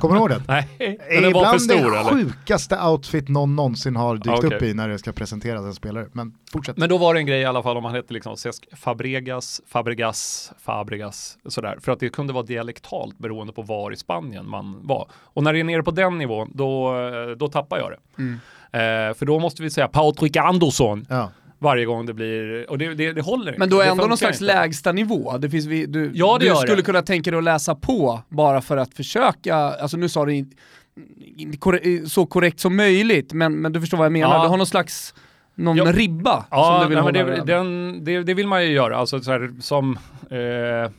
Kommer 0.00 0.14
du 0.14 0.20
ihåg 0.20 0.28
den? 0.28 0.42
Nej, 0.48 0.68
men 1.10 1.22
den 1.22 1.32
var 1.32 1.52
för 1.52 1.58
stor 1.58 1.90
den 1.90 2.04
sjukaste 2.04 2.80
outfit 2.80 3.28
någon 3.28 3.56
någonsin 3.56 3.96
har 3.96 4.16
dykt 4.16 4.28
okay. 4.28 4.56
upp 4.56 4.62
i 4.62 4.74
när 4.74 4.88
det 4.88 4.98
ska 4.98 5.12
presenteras 5.12 5.64
en 5.64 5.74
spelare. 5.74 6.06
Men 6.12 6.34
fortsätt. 6.52 6.76
Men 6.76 6.88
då 6.88 6.98
var 6.98 7.14
det 7.14 7.20
en 7.20 7.26
grej 7.26 7.40
i 7.40 7.44
alla 7.44 7.62
fall 7.62 7.76
om 7.76 7.84
han 7.84 7.94
hette 7.94 8.14
liksom 8.14 8.36
Cesc 8.36 8.68
Fabregas, 8.76 9.60
Fabregas, 9.66 10.52
Fabregas, 10.58 11.38
sådär. 11.48 11.78
För 11.80 11.92
att 11.92 12.00
det 12.00 12.08
kunde 12.08 12.32
vara 12.32 12.44
dialektalt 12.44 13.18
beroende 13.18 13.52
på 13.52 13.62
var 13.62 13.92
i 13.92 13.96
Spanien 13.96 14.48
man 14.48 14.86
var. 14.86 15.08
Och 15.12 15.42
när 15.42 15.52
det 15.52 15.60
är 15.60 15.64
nere 15.64 15.82
på 15.82 15.90
den 15.90 16.18
nivån, 16.18 16.50
då, 16.54 16.94
då 17.38 17.48
tappar 17.48 17.78
jag 17.78 17.90
det. 17.90 18.22
Mm. 18.22 18.40
Eh, 18.72 19.14
för 19.14 19.26
då 19.26 19.38
måste 19.38 19.62
vi 19.62 19.70
säga 19.70 19.88
Patrik 19.88 20.36
Andersson. 20.36 21.06
Ja 21.08 21.30
varje 21.58 21.84
gång 21.84 22.06
det 22.06 22.14
blir, 22.14 22.70
och 22.70 22.78
det, 22.78 22.94
det, 22.94 23.12
det 23.12 23.22
håller 23.22 23.54
Men 23.58 23.70
då 23.70 23.80
är 23.80 23.90
ändå 23.90 24.06
någon 24.06 24.18
slags 24.18 24.40
inte. 24.40 24.54
lägsta 24.54 24.92
nivå. 24.92 25.38
Det 25.38 25.50
finns 25.50 25.66
vi, 25.66 25.86
du, 25.86 26.10
ja, 26.14 26.36
det 26.40 26.48
du 26.48 26.54
skulle 26.54 26.76
det. 26.76 26.82
kunna 26.82 27.02
tänka 27.02 27.30
dig 27.30 27.38
att 27.38 27.44
läsa 27.44 27.74
på 27.74 28.20
bara 28.28 28.60
för 28.60 28.76
att 28.76 28.94
försöka, 28.94 29.56
alltså 29.56 29.96
nu 29.96 30.08
sa 30.08 30.24
du 30.24 30.34
inte 30.34 30.56
så 32.06 32.26
korrekt 32.26 32.60
som 32.60 32.76
möjligt, 32.76 33.32
men, 33.32 33.60
men 33.60 33.72
du 33.72 33.80
förstår 33.80 33.98
vad 33.98 34.04
jag 34.04 34.12
menar. 34.12 34.34
Ja. 34.34 34.42
Du 34.42 34.48
har 34.48 34.56
någon 34.56 34.66
slags 34.66 35.14
någon 35.54 35.76
ja. 35.76 35.92
ribba 35.92 36.46
ja, 36.50 36.64
som 36.64 36.82
du 36.82 36.88
vill 36.88 37.04
nej, 37.04 37.22
hålla 37.22 37.36
det, 37.36 37.52
den, 37.52 38.04
det, 38.04 38.22
det, 38.22 38.34
vill 38.34 38.46
man 38.46 38.64
ju 38.64 38.72
göra, 38.72 38.96
alltså 38.96 39.20
så 39.20 39.30
här, 39.30 39.52
som 39.60 39.98
eh, 40.30 40.90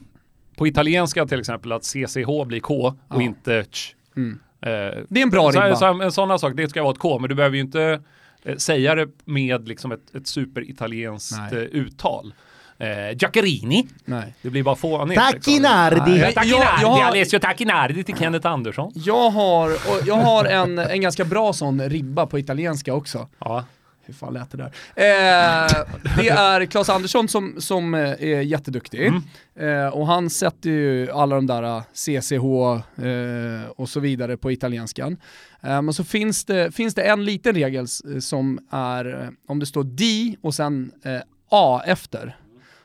på 0.57 0.67
italienska 0.67 1.25
till 1.25 1.39
exempel 1.39 1.71
att 1.71 1.83
CCH 1.83 2.45
blir 2.45 2.59
K 2.59 2.87
och 2.87 2.95
ja. 3.09 3.21
inte 3.21 3.65
ch. 3.71 3.95
Mm. 4.17 4.39
Eh, 4.61 4.69
det 5.09 5.19
är 5.19 5.23
en 5.23 5.29
bra 5.29 5.49
ribba. 5.49 5.75
Så, 5.75 5.79
så, 5.79 6.01
en 6.01 6.11
sån 6.11 6.39
sak, 6.39 6.53
det 6.55 6.69
ska 6.69 6.83
vara 6.83 6.93
ett 6.93 6.99
K, 6.99 7.19
men 7.19 7.29
du 7.29 7.35
behöver 7.35 7.55
ju 7.55 7.61
inte 7.61 8.01
eh, 8.45 8.55
säga 8.55 8.95
det 8.95 9.07
med 9.25 9.67
liksom 9.67 9.91
ett, 9.91 10.15
ett 10.15 10.27
superitalienskt 10.27 11.53
eh, 11.53 11.59
uttal. 11.59 12.33
Eh, 12.77 13.17
Giaccherini. 13.17 13.87
Nej. 14.05 14.33
Det 14.41 14.49
blir 14.49 14.63
bara 14.63 14.75
fånigt. 14.75 15.21
Tacchinardi. 15.21 16.11
Liksom. 16.11 16.33
Tacchinardi, 16.33 16.81
jag, 16.81 16.99
jag 16.99 17.01
Alessio 17.01 17.39
Tacchinardi 17.39 18.03
till 18.03 18.17
Kenneth 18.17 18.47
Andersson. 18.47 18.91
Jag 18.95 19.29
har, 19.29 19.71
jag 20.05 20.15
har 20.15 20.45
en, 20.45 20.79
en 20.79 21.01
ganska 21.01 21.25
bra 21.25 21.53
sån 21.53 21.89
ribba 21.89 22.25
på 22.25 22.39
italienska 22.39 22.93
också. 22.93 23.27
Ja. 23.39 23.65
Hur 24.05 24.13
fan 24.13 24.33
lät 24.33 24.51
det 24.51 24.57
där? 24.57 24.71
Eh, 24.95 25.85
det 26.17 26.29
är 26.29 26.65
Claes 26.65 26.89
Andersson 26.89 27.27
som, 27.27 27.55
som 27.57 27.93
eh, 27.93 28.01
är 28.01 28.41
jätteduktig. 28.41 29.07
Mm. 29.07 29.21
Eh, 29.55 29.87
och 29.87 30.07
han 30.07 30.29
sätter 30.29 30.69
ju 30.69 31.11
alla 31.11 31.35
de 31.35 31.47
där 31.47 31.81
CCH 31.93 32.45
eh, 33.05 33.69
och 33.69 33.89
så 33.89 33.99
vidare 33.99 34.37
på 34.37 34.51
italienskan. 34.51 35.17
Eh, 35.61 35.81
men 35.81 35.93
så 35.93 36.03
finns 36.03 36.45
det, 36.45 36.75
finns 36.75 36.93
det 36.93 37.01
en 37.01 37.25
liten 37.25 37.55
regel 37.55 37.87
som 38.21 38.59
är 38.71 39.23
eh, 39.23 39.29
om 39.47 39.59
det 39.59 39.65
står 39.65 39.83
D 39.83 40.35
och 40.41 40.55
sen 40.55 40.91
A 41.49 41.81
efter 41.85 42.37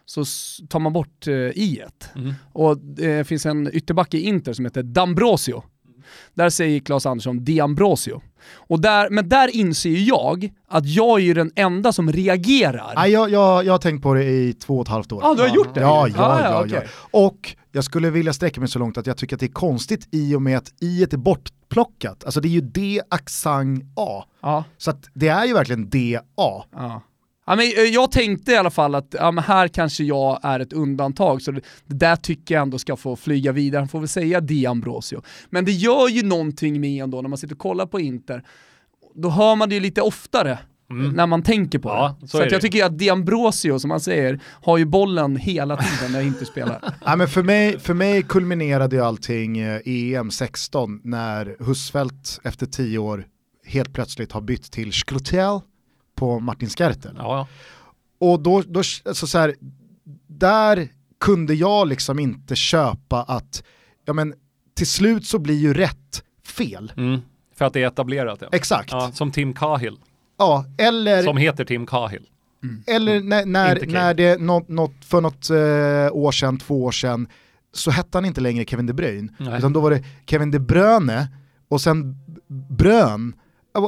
så 0.07 0.25
tar 0.69 0.79
man 0.79 0.93
bort 0.93 1.27
i 1.55 1.81
et. 1.81 2.11
Mm. 2.17 2.35
Och 2.53 2.79
det 2.79 3.27
finns 3.27 3.47
en 3.47 3.71
ytterback 3.73 4.15
i 4.15 4.21
Inter 4.21 4.53
som 4.53 4.65
heter 4.65 4.83
D'Ambrosio. 4.83 5.63
Där 6.35 6.51
säger 6.51 6.81
Claes 6.81 7.07
Andersson 7.07 7.41
D'Ambrosio. 7.41 8.21
Och 8.57 8.81
där, 8.81 9.11
men 9.11 9.29
där 9.29 9.57
inser 9.57 10.09
jag 10.09 10.53
att 10.69 10.87
jag 10.87 11.21
är 11.21 11.25
ju 11.25 11.35
den 11.35 11.51
enda 11.57 11.93
som 11.93 12.13
reagerar. 12.13 12.93
Nej, 12.97 13.11
jag, 13.13 13.31
jag, 13.31 13.65
jag 13.65 13.73
har 13.73 13.79
tänkt 13.79 14.03
på 14.03 14.15
det 14.15 14.25
i 14.25 14.53
två 14.53 14.77
och 14.77 14.83
ett 14.83 14.89
halvt 14.89 15.13
år. 15.13 15.21
Ja, 15.23 15.29
ah, 15.31 15.35
du 15.35 15.43
har 15.43 15.49
gjort 15.49 15.75
det? 15.75 15.81
Ja, 15.81 16.09
ja, 16.09 16.25
ah, 16.25 16.43
ja, 16.43 16.65
okay. 16.65 16.81
ja. 17.13 17.19
Och 17.27 17.57
jag 17.73 17.85
skulle 17.85 18.11
vilja 18.11 18.33
sträcka 18.33 18.61
mig 18.61 18.69
så 18.69 18.79
långt 18.79 18.99
att 18.99 19.07
jag 19.07 19.17
tycker 19.17 19.37
att 19.37 19.41
det 19.41 19.47
är 19.47 19.53
konstigt 19.53 20.09
i 20.11 20.35
och 20.35 20.43
med 20.43 20.59
att 20.59 20.73
i 20.81 21.03
är 21.03 21.17
bortplockat. 21.17 22.25
Alltså 22.25 22.41
det 22.41 22.49
är 22.49 22.51
ju 22.51 22.61
D, 22.61 23.01
accent 23.09 23.85
A. 23.97 24.25
Ah. 24.41 24.63
Så 24.79 24.93
det 25.15 25.29
är 25.29 25.45
ju 25.45 25.55
verkligen 25.55 25.91
DA. 25.91 26.23
Ah. 26.77 27.01
Ja, 27.51 27.57
men 27.57 27.65
eh, 27.65 27.83
jag 27.83 28.11
tänkte 28.11 28.53
i 28.53 28.57
alla 28.57 28.71
fall 28.71 28.95
att 28.95 29.15
ja, 29.19 29.31
men 29.31 29.45
här 29.45 29.69
kanske 29.69 30.05
jag 30.05 30.41
är 30.43 30.61
ett 30.61 30.73
undantag, 30.73 31.43
så 31.43 31.51
det, 31.51 31.61
det 31.87 31.95
där 31.95 32.17
tycker 32.17 32.55
jag 32.55 32.63
ändå 32.63 32.79
ska 32.79 32.97
få 32.97 33.17
flyga 33.17 33.53
vidare. 33.53 33.81
Han 33.81 33.89
får 33.89 33.99
väl 33.99 34.09
säga 34.09 34.41
Di 34.41 34.67
Ambrosio. 34.67 35.23
Men 35.51 35.65
det 35.65 35.73
gör 35.73 36.09
ju 36.09 36.23
någonting 36.23 36.81
med 36.81 37.03
ändå 37.03 37.23
när 37.23 37.29
man 37.29 37.39
sitter 37.39 37.55
och 37.55 37.61
kollar 37.61 37.87
på 37.87 38.01
Inter. 38.01 38.43
Då 39.15 39.31
hör 39.31 39.57
man 39.57 39.69
det 39.69 39.75
ju 39.75 39.81
lite 39.81 40.03
oftare 40.03 40.59
Mm. 40.91 41.13
när 41.13 41.27
man 41.27 41.43
tänker 41.43 41.79
på 41.79 41.89
ja, 41.89 42.17
det. 42.21 42.29
Så, 42.29 42.37
så 42.37 42.43
att 42.43 42.53
jag 42.53 42.61
tycker 42.61 42.85
att 42.85 42.93
D'Ambrosio, 42.93 43.79
som 43.79 43.89
man 43.89 44.01
säger, 44.01 44.41
har 44.63 44.79
ju 44.79 44.85
bollen 44.85 45.37
hela 45.37 45.77
tiden 45.77 46.13
när 46.13 46.21
inte 46.21 46.47
spelar. 46.47 46.81
ja, 47.05 47.17
men 47.17 47.29
för, 47.29 47.43
mig, 47.43 47.79
för 47.79 47.95
mig 47.95 48.23
kulminerade 48.23 48.97
ju 48.97 49.03
allting 49.03 49.61
i 49.85 50.15
EM 50.15 50.31
16 50.31 51.01
när 51.05 51.57
Husfeldt 51.59 52.41
efter 52.45 52.67
tio 52.67 52.99
år 52.99 53.27
helt 53.67 53.93
plötsligt 53.93 54.33
har 54.33 54.41
bytt 54.41 54.73
till 54.73 54.93
Skrutel 54.93 55.61
på 56.21 56.41
Martin 56.41 56.69
Skertel. 56.69 57.15
Ja. 57.19 57.47
Och 58.19 58.41
då, 58.41 58.63
då 58.63 58.83
alltså 59.05 59.27
så 59.27 59.39
här, 59.39 59.55
där 60.27 60.89
kunde 61.21 61.55
jag 61.55 61.89
liksom 61.89 62.19
inte 62.19 62.57
köpa 62.57 63.23
att, 63.23 63.63
ja 64.05 64.13
men 64.13 64.35
till 64.75 64.87
slut 64.87 65.27
så 65.27 65.39
blir 65.39 65.59
ju 65.59 65.75
rätt 65.75 66.23
fel. 66.45 66.93
Mm, 66.97 67.21
för 67.57 67.65
att 67.65 67.73
det 67.73 67.83
är 67.83 67.87
etablerat. 67.87 68.39
Ja. 68.41 68.49
Exakt. 68.53 68.93
Ja, 68.93 69.11
som 69.13 69.33
Tim 69.33 69.55
Cahill. 69.55 69.97
Ja, 70.39 70.65
eller... 70.79 71.23
Som 71.23 71.37
heter 71.37 71.65
Tim 71.65 71.87
Cahill. 71.87 72.27
Mm. 72.63 72.83
Eller 72.87 73.21
när, 73.21 73.47
när, 73.47 73.87
när 73.87 74.15
det 74.15 74.41
något, 74.41 74.69
något, 74.69 75.05
för 75.05 75.21
något 75.21 75.51
eh, 75.51 76.17
år 76.17 76.33
sedan, 76.33 76.59
två 76.59 76.85
år 76.85 76.93
sedan, 76.93 77.29
så 77.73 77.91
hette 77.91 78.19
han 78.19 78.25
inte 78.25 78.41
längre 78.41 78.65
Kevin 78.65 78.87
De 78.87 78.93
Bruyne, 78.93 79.33
Nej. 79.39 79.59
utan 79.59 79.73
då 79.73 79.81
var 79.81 79.91
det 79.91 80.05
Kevin 80.27 80.51
De 80.51 80.59
Bruyne 80.59 81.29
och 81.69 81.81
sen 81.81 82.17
Brön. 82.69 83.35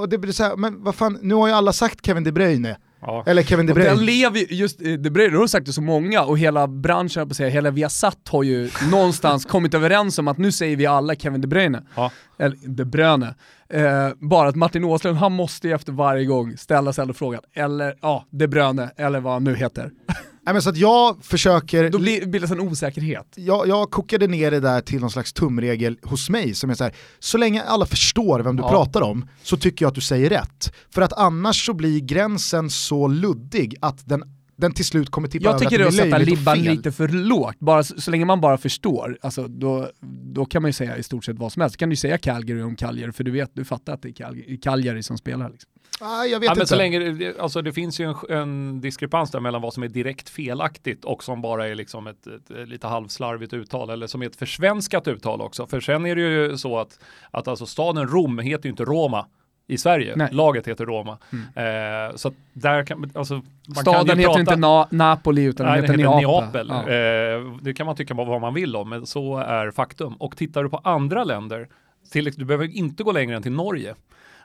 Det 0.09 0.19
blir 0.19 0.33
så 0.33 0.43
här, 0.43 0.57
men 0.57 0.85
vad 0.85 0.95
fan, 0.95 1.19
nu 1.23 1.35
har 1.35 1.49
ju 1.49 1.53
alla 1.53 1.73
sagt 1.73 2.07
Kevin 2.07 2.25
De 2.25 2.33
Bruyne. 2.33 2.77
Ja. 3.01 3.25
Eller 3.27 3.43
Kevin 3.43 3.67
De 3.67 3.73
Bruyne. 3.73 3.91
Och 3.91 3.97
den 3.97 4.07
lever 4.07 4.53
just 4.53 4.79
De 4.79 5.11
Bruyne, 5.11 5.37
har 5.37 5.47
sagt 5.47 5.67
det 5.67 5.73
så 5.73 5.83
många 5.83 6.23
och 6.23 6.39
hela 6.39 6.67
branschen, 6.67 7.29
på 7.29 7.35
säga, 7.35 7.49
hela 7.49 7.71
Viasat 7.71 8.29
har 8.29 8.43
ju 8.43 8.71
någonstans 8.91 9.45
kommit 9.45 9.75
överens 9.75 10.19
om 10.19 10.29
att 10.29 10.39
nu 10.39 10.53
säger 10.53 10.77
vi 10.77 10.87
alla 10.87 11.15
Kevin 11.15 11.41
De 11.41 11.47
Bruyne. 11.47 11.83
Ja. 11.95 12.11
Eller 12.39 12.57
De 12.67 12.85
Bruyne. 12.85 13.35
Eh, 13.69 14.09
bara 14.19 14.49
att 14.49 14.57
Martin 14.57 14.85
Åslund, 14.85 15.19
han 15.19 15.33
måste 15.33 15.69
ju 15.69 15.75
efter 15.75 15.93
varje 15.93 16.25
gång 16.25 16.57
ställa 16.57 16.93
sig 16.93 17.15
frågan, 17.15 17.41
eller 17.55 17.95
ja, 18.03 18.27
De 18.31 18.47
Bruyne, 18.47 18.91
eller 18.97 19.21
vad 19.21 19.33
han 19.33 19.45
nu 19.45 19.55
heter. 19.57 19.91
Nej, 20.45 20.53
men 20.53 20.63
så 20.63 20.71
att 20.71 20.77
jag 20.77 21.25
försöker... 21.25 21.91
Då 21.91 21.99
bildas 21.99 22.51
en 22.51 22.61
osäkerhet. 22.61 23.27
Jag, 23.35 23.69
jag 23.69 23.91
kokade 23.91 24.27
ner 24.27 24.51
det 24.51 24.61
där 24.61 24.81
till 24.81 25.01
någon 25.01 25.11
slags 25.11 25.33
tumregel 25.33 25.99
hos 26.03 26.31
mig 26.31 26.55
som 26.55 26.71
är 26.71 26.75
så 26.75 26.85
här, 26.85 26.95
så 27.19 27.39
länge 27.39 27.63
alla 27.63 27.87
förstår 27.87 28.41
vem 28.41 28.57
du 28.57 28.63
ja. 28.63 28.69
pratar 28.69 29.01
om 29.01 29.29
så 29.43 29.57
tycker 29.57 29.85
jag 29.85 29.89
att 29.89 29.95
du 29.95 30.01
säger 30.01 30.31
rätt. 30.31 30.73
För 30.91 31.03
att 31.03 31.13
annars 31.13 31.67
så 31.67 31.75
blir 31.75 32.01
gränsen 32.01 32.71
så 32.71 33.09
luddig 33.09 33.77
att 33.81 34.09
den 34.09 34.25
den 34.57 34.73
till 34.73 34.85
slut 34.85 35.11
kommer 35.11 35.29
tippa 35.29 35.45
Jag 35.45 35.59
tycker 35.59 35.79
det 35.79 35.85
är 35.85 35.89
att 35.89 35.95
sätta 35.95 36.19
libban 36.19 36.59
lite 36.59 36.93
för 36.93 37.09
lågt, 37.09 37.59
bara, 37.59 37.85
så, 37.85 38.01
så, 38.01 38.11
länge 38.11 38.25
man 38.25 38.41
bara 38.41 38.59
förstår, 38.59 39.19
alltså, 39.23 39.49
då, 39.49 39.91
då 40.35 40.45
kan 40.45 40.63
man 40.63 40.69
ju 40.69 40.73
säga 40.73 40.97
i 40.97 41.03
stort 41.03 41.25
sett 41.25 41.39
vad 41.39 41.53
som 41.53 41.63
helst. 41.63 41.77
Då 41.77 41.79
kan 41.79 41.91
du 41.91 41.97
säga 41.97 42.19
Calgary 42.19 42.63
om 42.63 42.77
Cagliari, 42.77 43.13
för 43.13 43.25
du 43.25 43.31
vet, 43.31 43.51
du 43.55 43.65
fattar 43.65 43.95
att 43.95 44.03
det 44.03 44.09
är 44.09 44.63
Cagliari 44.63 45.03
som 45.03 45.19
spelar. 45.19 45.51
Liksom. 45.51 45.71
Ah, 46.01 46.25
jag 46.25 46.41
vet 46.41 46.47
ja, 46.47 46.53
inte. 46.53 46.61
Men 46.61 46.67
så 46.67 46.77
länge, 46.77 47.35
alltså 47.41 47.63
det 47.63 47.73
finns 47.73 48.01
ju 48.01 48.05
en, 48.05 48.39
en, 48.39 48.81
diskrepans 48.81 49.31
där 49.31 49.41
mellan 49.41 49.63
vad 49.63 49.75
som 49.75 49.83
är 49.83 49.89
direkt 49.89 50.29
felaktigt 50.29 51.05
och 51.05 51.25
som 51.25 51.43
bara 51.43 51.69
är 51.69 51.75
liksom 51.75 52.07
ett, 52.07 52.27
ett, 52.27 52.51
ett, 52.51 52.69
lite 52.69 52.87
halvslarvigt 52.87 53.53
uttal 53.53 53.91
eller 53.91 54.07
som 54.07 54.23
är 54.23 54.27
ett 54.27 54.37
försvenskat 54.37 55.09
uttal 55.09 55.41
också. 55.41 55.67
För 55.67 55.81
sen 55.81 56.07
är 56.07 56.17
det 56.17 56.23
ju 56.23 56.59
så 56.59 56.79
att, 56.79 56.99
att 57.31 57.49
alltså 57.49 57.67
staden 57.67 58.09
Rom 58.09 58.39
heter 58.39 58.65
ju 58.65 58.71
inte 58.71 58.85
Roma 58.85 59.27
i 59.67 59.79
Sverige. 59.79 60.17
Nej. 60.17 60.29
Laget 60.33 60.69
heter 60.69 60.87
Roma. 60.87 61.19
Mm. 61.33 62.09
Eh, 62.09 62.17
så 62.17 62.33
där 62.53 62.87
kan, 62.87 63.11
alltså, 63.15 63.43
Staden 63.81 64.07
kan 64.07 64.19
heter 64.19 64.29
prata... 64.29 64.41
inte 64.41 64.57
Na 64.57 64.89
Napoli 64.91 65.45
utan 65.45 65.67
nej, 65.67 65.75
den 65.75 65.91
heter, 65.91 65.99
heter 65.99 66.29
Neapel. 66.29 66.69
Neapel. 66.69 66.87
Ja. 66.87 66.93
Eh, 66.93 67.59
det 67.63 67.75
kan 67.75 67.87
man 67.87 67.97
tycka 67.97 68.15
vad 68.15 68.41
man 68.41 68.55
vill 68.55 68.77
om, 68.77 68.89
men 68.89 69.07
så 69.07 69.39
är 69.39 69.71
faktum. 69.71 70.15
Och 70.15 70.37
tittar 70.37 70.63
du 70.63 70.71
på 70.71 70.81
andra 70.85 71.25
länder, 71.25 71.69
till, 72.11 72.25
du 72.25 72.45
behöver 72.45 72.77
inte 72.77 73.03
gå 73.03 73.13
längre 73.13 73.37
än 73.37 73.43
till 73.43 73.53
Norge. 73.53 73.95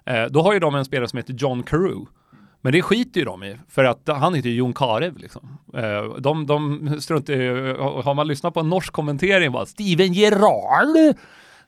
Eh, 0.07 0.25
då 0.29 0.41
har 0.41 0.53
ju 0.53 0.59
de 0.59 0.75
en 0.75 0.85
spelare 0.85 1.07
som 1.07 1.17
heter 1.17 1.33
John 1.33 1.63
Carew. 1.63 2.05
Men 2.61 2.73
det 2.73 2.81
skiter 2.81 3.19
ju 3.19 3.25
de 3.25 3.43
i, 3.43 3.57
för 3.69 3.83
att 3.83 4.07
han 4.07 4.33
heter 4.33 4.49
ju 4.49 4.55
Jon 4.55 4.73
Karev 4.73 5.17
liksom. 5.17 5.57
Eh, 5.73 6.19
de, 6.19 6.45
de 6.45 7.01
struntar 7.01 8.03
har 8.03 8.13
man 8.13 8.27
lyssnat 8.27 8.53
på 8.53 8.59
en 8.59 8.69
norsk 8.69 8.93
kommentering 8.93 9.51
bara 9.51 9.65
Steven 9.65 10.13
Gerrard 10.13 11.15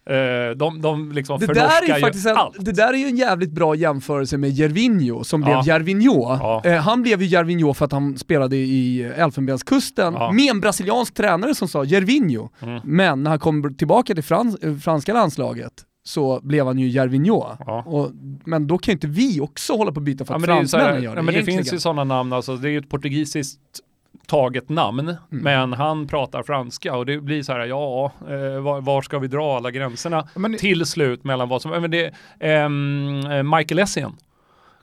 Eh, 0.10 0.56
de, 0.56 0.82
de 0.82 1.12
liksom 1.12 1.40
det 1.40 1.48
där 1.48 1.90
är 1.90 2.00
faktiskt 2.00 2.28
en, 2.28 2.38
allt. 2.38 2.56
Det 2.60 2.72
där 2.72 2.94
är 2.94 2.98
ju 2.98 3.06
en 3.06 3.18
jävligt 3.18 3.52
bra 3.52 3.76
jämförelse 3.76 4.38
med 4.38 4.50
Jervinho 4.50 5.24
som 5.24 5.42
blev 5.42 5.54
ja. 5.54 5.64
Jervinho. 5.66 6.22
Ja. 6.22 6.62
Eh, 6.66 6.76
han 6.76 7.02
blev 7.02 7.22
ju 7.22 7.28
Jervinho 7.28 7.74
för 7.74 7.86
att 7.86 7.92
han 7.92 8.18
spelade 8.18 8.56
i 8.56 9.04
Elfenbenskusten 9.04 10.14
ja. 10.14 10.32
med 10.32 10.50
en 10.50 10.60
brasiliansk 10.60 11.14
tränare 11.14 11.56
som 11.56 11.68
sa 11.68 11.84
Jervinho. 11.84 12.50
Mm. 12.62 12.82
Men 12.84 13.24
när 13.24 13.30
han 13.30 13.40
kom 13.40 13.76
tillbaka 13.76 14.14
till 14.14 14.24
frans, 14.24 14.58
franska 14.84 15.14
landslaget 15.14 15.74
så 16.10 16.40
blev 16.44 16.66
han 16.66 16.80
ju 16.80 16.88
Jervinho. 16.88 17.46
Ja. 17.66 17.84
Och, 17.86 18.12
men 18.46 18.68
då 18.68 18.78
kan 18.78 18.92
ju 18.92 18.94
inte 18.94 19.08
vi 19.08 19.40
också 19.40 19.74
hålla 19.74 19.92
på 19.92 20.00
att 20.00 20.04
byta 20.04 20.26
för 20.26 20.36
att 20.36 20.42
ja, 20.42 20.48
fransmännen 20.48 21.04
gör 21.04 21.12
det. 21.12 21.20
Ja, 21.20 21.22
men 21.22 21.34
det 21.34 21.44
finns 21.44 21.74
ju 21.74 21.80
sådana 21.80 22.04
namn, 22.04 22.34
alltså, 22.34 22.56
det 22.56 22.68
är 22.68 22.72
ju 22.72 22.78
ett 22.78 22.90
portugisiskt 22.90 23.60
taget 24.28 24.70
namn, 24.70 25.00
mm. 25.00 25.18
men 25.30 25.74
han 25.74 26.08
pratar 26.08 26.44
franska 26.44 26.96
och 26.96 27.06
det 27.06 27.22
blir 27.22 27.44
så 27.44 27.54
här, 27.54 27.66
ja, 27.66 28.12
eh, 28.22 28.62
var, 28.62 28.82
var, 28.82 29.02
ska 29.02 29.20
vi 29.20 29.28
dra 29.28 29.58
alla 29.58 29.72
gränserna 29.72 30.28
men, 30.36 30.58
till 30.58 30.86
slut 30.86 31.24
mellan 31.24 31.50
vad 31.50 31.62
som, 31.62 31.72
men 31.72 31.92
det, 31.92 32.14
eh, 32.40 32.70
Michael 33.58 33.80
Essien 33.80 34.12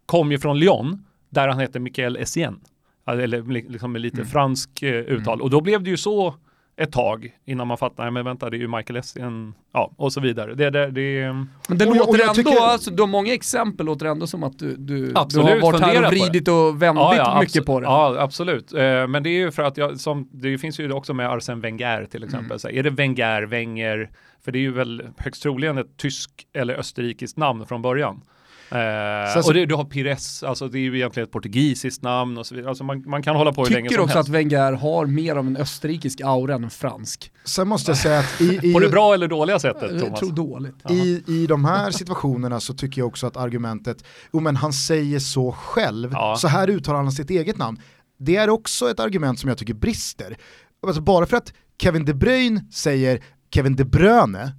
kom 0.07 0.33
ju 0.33 0.39
från 0.39 0.59
Lyon, 0.59 1.05
där 1.31 1.49
han 1.49 1.59
hette 1.59 1.79
Michael 1.79 2.17
Essien, 2.17 2.61
eller 3.07 3.43
liksom 3.71 3.93
med 3.93 4.01
lite 4.01 4.17
mm. 4.17 4.29
fransk 4.29 4.83
eh, 4.83 4.91
uttal, 4.91 5.35
mm. 5.35 5.45
och 5.45 5.51
då 5.51 5.61
blev 5.61 5.83
det 5.83 5.91
ju 5.91 5.97
så 5.97 6.35
ett 6.79 6.93
tag 6.93 7.33
innan 7.45 7.67
man 7.67 7.79
fattar, 7.79 8.11
men 8.11 8.25
vänta 8.25 8.51
det 8.51 8.57
är 8.57 8.59
ju 8.59 8.69
Michael 8.69 8.97
Essien, 8.97 9.55
ja 9.73 9.93
och 9.97 10.13
så 10.13 10.21
vidare. 10.21 10.55
Det, 10.55 10.71
det, 10.71 10.91
det, 10.91 11.33
men 11.69 11.79
det 11.79 11.87
och 11.87 11.97
låter 11.97 12.19
jag, 12.19 12.21
ändå, 12.21 12.35
tycker... 12.35 12.63
alltså, 12.63 12.91
de 12.91 13.11
många 13.11 13.35
exempel 13.35 13.87
låter 13.87 14.07
ändå 14.07 14.27
som 14.27 14.43
att 14.43 14.59
du, 14.59 14.77
du, 14.77 15.13
absolut, 15.15 15.47
du 15.47 15.53
har 15.53 15.61
varit 15.61 15.81
här 15.81 16.05
och 16.05 16.13
vridit 16.13 16.49
och 16.49 16.83
vändit 16.83 17.03
ja, 17.03 17.17
ja, 17.17 17.41
mycket 17.41 17.67
på 17.67 17.81
det. 17.81 17.87
Ja 17.87 18.17
absolut, 18.19 18.73
eh, 18.73 19.07
men 19.07 19.23
det 19.23 19.29
är 19.29 19.39
ju 19.39 19.51
för 19.51 19.63
att 19.63 19.77
jag, 19.77 20.01
som, 20.01 20.29
det 20.33 20.59
finns 20.59 20.81
ju 20.81 20.93
också 20.93 21.15
med 21.15 21.31
Arsene 21.31 21.61
Wenger 21.61 22.07
till 22.11 22.25
exempel, 22.25 22.51
mm. 22.51 22.59
så 22.59 22.69
är 22.69 22.83
det 22.83 22.91
Wenger, 22.91 23.43
Wenger, 23.43 24.11
för 24.45 24.53
det 24.53 24.59
är 24.59 24.61
ju 24.61 24.73
väl 24.73 25.03
högst 25.17 25.43
troligen 25.43 25.79
ett 25.79 25.97
tysk 25.97 26.31
eller 26.53 26.75
österrikiskt 26.75 27.37
namn 27.37 27.67
från 27.67 27.83
början. 27.83 28.23
Eh, 28.71 29.43
så, 29.43 29.49
och 29.49 29.55
det, 29.55 29.67
du 29.67 29.75
har 29.75 29.85
Pires, 29.85 30.43
alltså 30.43 30.69
det 30.69 30.79
är 30.79 30.81
ju 30.81 30.97
egentligen 30.97 31.27
ett 31.27 31.33
portugisiskt 31.33 32.03
namn 32.03 32.39
och 32.39 32.47
så 32.47 32.55
vidare. 32.55 32.69
Alltså 32.69 32.85
man, 32.85 33.03
man 33.07 33.23
kan 33.23 33.37
hålla 33.37 33.53
på 33.53 33.65
hur 33.65 33.71
länge 33.71 33.89
som 33.89 33.99
helst. 33.99 34.13
Tycker 34.13 34.19
också 34.19 34.19
att 34.19 34.29
Wenger 34.29 34.73
har 34.73 35.07
mer 35.07 35.37
av 35.37 35.47
en 35.47 35.57
österrikisk 35.57 36.21
aura 36.21 36.55
än 36.55 36.65
en 36.65 36.71
fransk. 36.71 37.33
Sen 37.45 37.69
måste 37.69 37.91
jag 37.91 37.99
säga 37.99 38.19
att 38.19 38.41
i... 38.41 38.61
i 38.63 38.73
på 38.73 38.81
det 38.81 38.89
bra 38.89 39.15
eller 39.15 39.29
dåliga 39.29 39.59
sättet 39.59 39.91
Thomas? 39.91 40.03
Jag 40.03 40.17
tror 40.17 40.33
dåligt. 40.33 40.91
I, 40.91 41.23
I 41.27 41.47
de 41.47 41.65
här 41.65 41.91
situationerna 41.91 42.61
så 42.61 42.75
tycker 42.75 43.01
jag 43.01 43.09
också 43.09 43.27
att 43.27 43.37
argumentet, 43.37 44.05
jo 44.33 44.41
men 44.41 44.57
han 44.57 44.73
säger 44.73 45.19
så 45.19 45.53
själv, 45.53 46.11
ja. 46.13 46.37
så 46.39 46.49
här 46.49 46.71
uttalar 46.71 46.99
han 46.99 47.13
sitt 47.13 47.31
eget 47.31 47.59
namn. 47.59 47.81
Det 48.19 48.37
är 48.37 48.51
också 48.51 48.91
ett 48.91 49.01
argument 49.01 49.41
som 49.41 49.49
jag 49.49 49.59
tycker 49.59 49.75
brister. 49.75 50.37
Alltså 50.87 51.03
bara 51.03 51.27
för 51.27 51.37
att 51.37 51.53
Kevin 51.83 52.05
De 52.05 52.15
Bruyne 52.15 52.65
säger 52.73 53.23
Kevin 53.55 53.77
De 53.77 53.85
Bruyne 53.85 54.53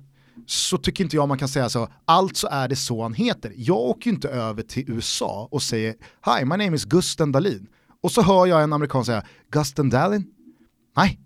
så 0.49 0.77
tycker 0.77 1.03
inte 1.03 1.15
jag 1.15 1.27
man 1.27 1.37
kan 1.37 1.47
säga 1.47 1.69
så, 1.69 1.87
alltså 2.05 2.47
är 2.47 2.67
det 2.67 2.75
så 2.75 3.01
han 3.01 3.13
heter. 3.13 3.53
Jag 3.55 3.77
åker 3.77 4.09
ju 4.09 4.15
inte 4.15 4.29
över 4.29 4.63
till 4.63 4.91
USA 4.91 5.47
och 5.51 5.63
säger 5.63 5.95
Hi, 6.25 6.45
my 6.45 6.57
name 6.57 6.75
is 6.75 6.85
Gusten 6.85 7.31
Dahlin. 7.31 7.67
Och 8.03 8.11
så 8.11 8.21
hör 8.21 8.45
jag 8.45 8.63
en 8.63 8.73
amerikan 8.73 9.05
säga 9.05 9.23
Gusten 9.51 9.89
Dahlin? 9.89 10.25
Nej, 10.97 11.19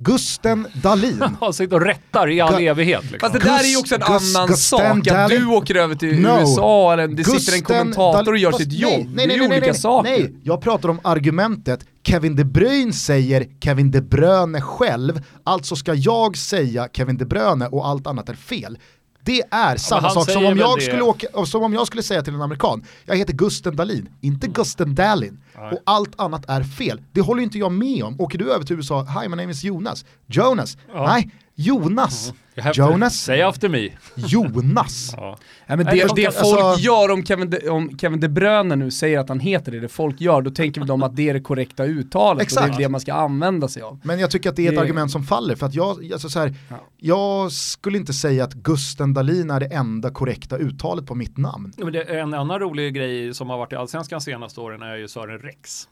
Gusten 0.00 0.66
Dahlin. 0.82 1.24
Han 1.40 1.52
sitter 1.52 1.76
och 1.76 1.82
rättar 1.82 2.30
i 2.30 2.40
all 2.40 2.60
Gu 2.60 2.66
evighet. 2.66 3.02
Liksom. 3.02 3.20
Fast 3.20 3.32
det 3.32 3.50
där 3.50 3.64
är 3.64 3.68
ju 3.68 3.76
också 3.76 3.94
en 3.94 4.00
Gus, 4.00 4.36
annan 4.36 4.48
Gusten 4.48 4.78
sak, 4.78 5.08
att 5.08 5.28
du 5.28 5.46
åker 5.46 5.74
över 5.74 5.94
till 5.94 6.20
no. 6.20 6.40
USA 6.40 6.92
eller 6.92 7.08
det 7.08 7.14
Gusten 7.14 7.40
sitter 7.40 7.52
en 7.58 7.62
kommentator 7.62 8.32
och 8.32 8.38
gör 8.38 8.52
sitt 8.52 8.72
jobb. 8.72 8.92
Nej, 8.92 9.08
nej, 9.14 9.26
det 9.26 9.34
är 9.34 9.48
nej, 9.48 9.58
olika 9.58 9.74
saker. 9.74 10.10
Nej, 10.10 10.34
jag 10.42 10.60
pratar 10.60 10.88
om 10.88 11.00
argumentet 11.04 11.86
Kevin 12.04 12.36
De 12.36 12.44
Bruyne 12.44 12.92
säger 12.92 13.46
Kevin 13.60 13.90
De 13.90 14.00
Bruyne 14.00 14.60
själv, 14.60 15.20
alltså 15.44 15.76
ska 15.76 15.94
jag 15.94 16.36
säga 16.36 16.88
Kevin 16.92 17.16
De 17.16 17.24
Bruyne 17.24 17.66
och 17.66 17.86
allt 17.86 18.06
annat 18.06 18.28
är 18.28 18.34
fel. 18.34 18.78
Det 19.24 19.42
är 19.50 19.76
samma 19.76 20.10
sak 20.10 20.30
som 20.30 20.46
om, 20.46 20.58
jag 20.58 20.82
skulle 20.82 21.02
åka, 21.02 21.46
som 21.46 21.62
om 21.62 21.72
jag 21.72 21.86
skulle 21.86 22.02
säga 22.02 22.22
till 22.22 22.34
en 22.34 22.42
amerikan, 22.42 22.84
jag 23.04 23.16
heter 23.16 23.32
Gusten 23.32 23.76
Dahlin, 23.76 24.08
inte 24.20 24.46
mm. 24.46 24.54
Gusten 24.54 24.94
Dahlin. 24.94 25.40
Och 25.72 25.80
allt 25.84 26.20
annat 26.20 26.44
är 26.48 26.62
fel. 26.62 27.00
Det 27.12 27.20
håller 27.20 27.42
inte 27.42 27.58
jag 27.58 27.72
med 27.72 28.04
om. 28.04 28.20
Åker 28.20 28.38
du 28.38 28.52
över 28.52 28.64
till 28.64 28.76
USA, 28.76 29.02
hi 29.02 29.28
my 29.28 29.36
name 29.36 29.50
is 29.50 29.64
Jonas. 29.64 30.04
Jonas, 30.26 30.76
ja. 30.92 31.06
nej, 31.06 31.30
Jonas. 31.60 32.32
Mm. 32.56 32.72
Jonas. 32.74 33.14
Say 33.14 33.42
after 33.42 33.68
me. 33.68 33.88
Jonas. 34.14 35.14
ja. 35.16 35.38
Ja, 35.66 35.76
men 35.76 35.86
det, 35.86 35.92
det 36.16 36.34
folk 36.34 36.60
alltså... 36.60 36.84
gör 36.84 37.10
om 37.10 37.24
Kevin, 37.24 37.50
de, 37.50 37.68
om 37.68 37.98
Kevin 37.98 38.20
De 38.20 38.28
Bruyne 38.28 38.76
nu 38.76 38.90
säger 38.90 39.18
att 39.18 39.28
han 39.28 39.40
heter 39.40 39.72
det, 39.72 39.80
det 39.80 39.88
folk 39.88 40.20
gör, 40.20 40.42
då 40.42 40.50
tänker 40.50 40.84
de 40.84 41.02
att 41.02 41.16
det 41.16 41.28
är 41.28 41.34
det 41.34 41.40
korrekta 41.40 41.84
uttalet 41.84 42.42
Exakt. 42.42 42.62
och 42.62 42.76
det 42.76 42.82
är 42.82 42.86
det 42.86 42.88
man 42.88 43.00
ska 43.00 43.12
använda 43.14 43.68
sig 43.68 43.82
av. 43.82 44.00
Men 44.04 44.18
jag 44.18 44.30
tycker 44.30 44.50
att 44.50 44.56
det 44.56 44.66
är 44.66 44.68
ett 44.68 44.74
det... 44.74 44.80
argument 44.80 45.10
som 45.10 45.24
faller, 45.24 45.56
för 45.56 45.66
att 45.66 45.74
jag, 45.74 46.12
alltså 46.12 46.28
så 46.28 46.38
här, 46.38 46.54
ja. 46.68 46.76
jag 46.96 47.52
skulle 47.52 47.98
inte 47.98 48.12
säga 48.12 48.44
att 48.44 48.54
Gusten 48.54 49.14
Dahlin 49.14 49.50
är 49.50 49.60
det 49.60 49.66
enda 49.66 50.10
korrekta 50.10 50.56
uttalet 50.56 51.06
på 51.06 51.14
mitt 51.14 51.36
namn. 51.36 51.72
Men 51.76 51.92
det, 51.92 52.02
en 52.02 52.34
annan 52.34 52.60
rolig 52.60 52.94
grej 52.94 53.34
som 53.34 53.50
har 53.50 53.58
varit 53.58 53.72
i 53.72 53.76
Allsvenskan 53.76 54.20
senaste 54.20 54.60
åren 54.60 54.82
är 54.82 54.96
ju 54.96 55.08
Sören 55.08 55.38
Rex. 55.38 55.88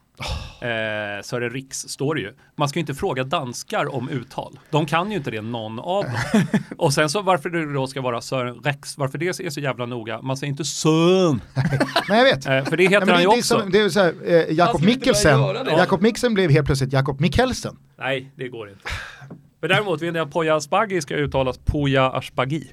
Eh, 0.61 1.23
Sören 1.23 1.51
Riks 1.51 1.79
står 1.79 2.15
det 2.15 2.21
ju. 2.21 2.33
Man 2.57 2.69
ska 2.69 2.79
ju 2.79 2.81
inte 2.81 2.95
fråga 2.95 3.25
danskar 3.25 3.95
om 3.95 4.09
uttal. 4.09 4.59
De 4.71 4.87
kan 4.87 5.11
ju 5.11 5.17
inte 5.17 5.31
det, 5.31 5.41
någon 5.41 5.79
av 5.79 6.05
dem. 6.05 6.43
Och 6.77 6.95
sen 6.95 7.11
så 7.11 7.23
varför 7.23 7.51
det 7.51 7.73
då 7.73 7.87
ska 7.87 8.01
vara 8.01 8.21
Sören 8.21 8.55
Rex, 8.55 8.99
varför 8.99 9.19
det 9.19 9.29
är 9.29 9.51
så 9.51 9.61
jävla 9.61 9.87
noga. 9.87 10.23
Man 10.23 10.37
säger 10.37 10.51
inte 10.51 10.65
Sön. 10.65 11.41
Nej 12.09 12.19
jag 12.19 12.25
vet. 12.25 12.47
Eh, 12.47 12.65
för 12.65 12.77
det 12.77 12.85
heter 12.87 13.07
Nej, 13.07 13.15
han 13.15 13.23
ju 13.23 13.29
det 13.29 13.39
också. 13.39 13.61
Som, 13.61 13.71
det 13.71 13.81
är 13.81 13.89
så 13.89 14.01
här, 14.01 14.15
eh, 14.25 14.55
Jakob 14.55 14.83
Mikkelsen. 14.83 15.41
Jakob 15.67 16.03
Mikkelsen 16.03 16.35
blev 16.35 16.51
helt 16.51 16.67
plötsligt 16.67 16.93
Jakob 16.93 17.21
Mikkelsen. 17.21 17.77
Nej, 17.99 18.33
det 18.37 18.49
går 18.49 18.69
inte. 18.69 18.81
Men 19.61 19.71
däremot 19.71 20.03
vet 20.03 20.15
jag 20.15 20.27
att 20.27 20.33
Poya 20.33 20.57
Asbaghi 20.57 21.01
ska 21.01 21.15
uttalas 21.15 21.59
Poya 21.59 22.11
Asbaghi. 22.11 22.73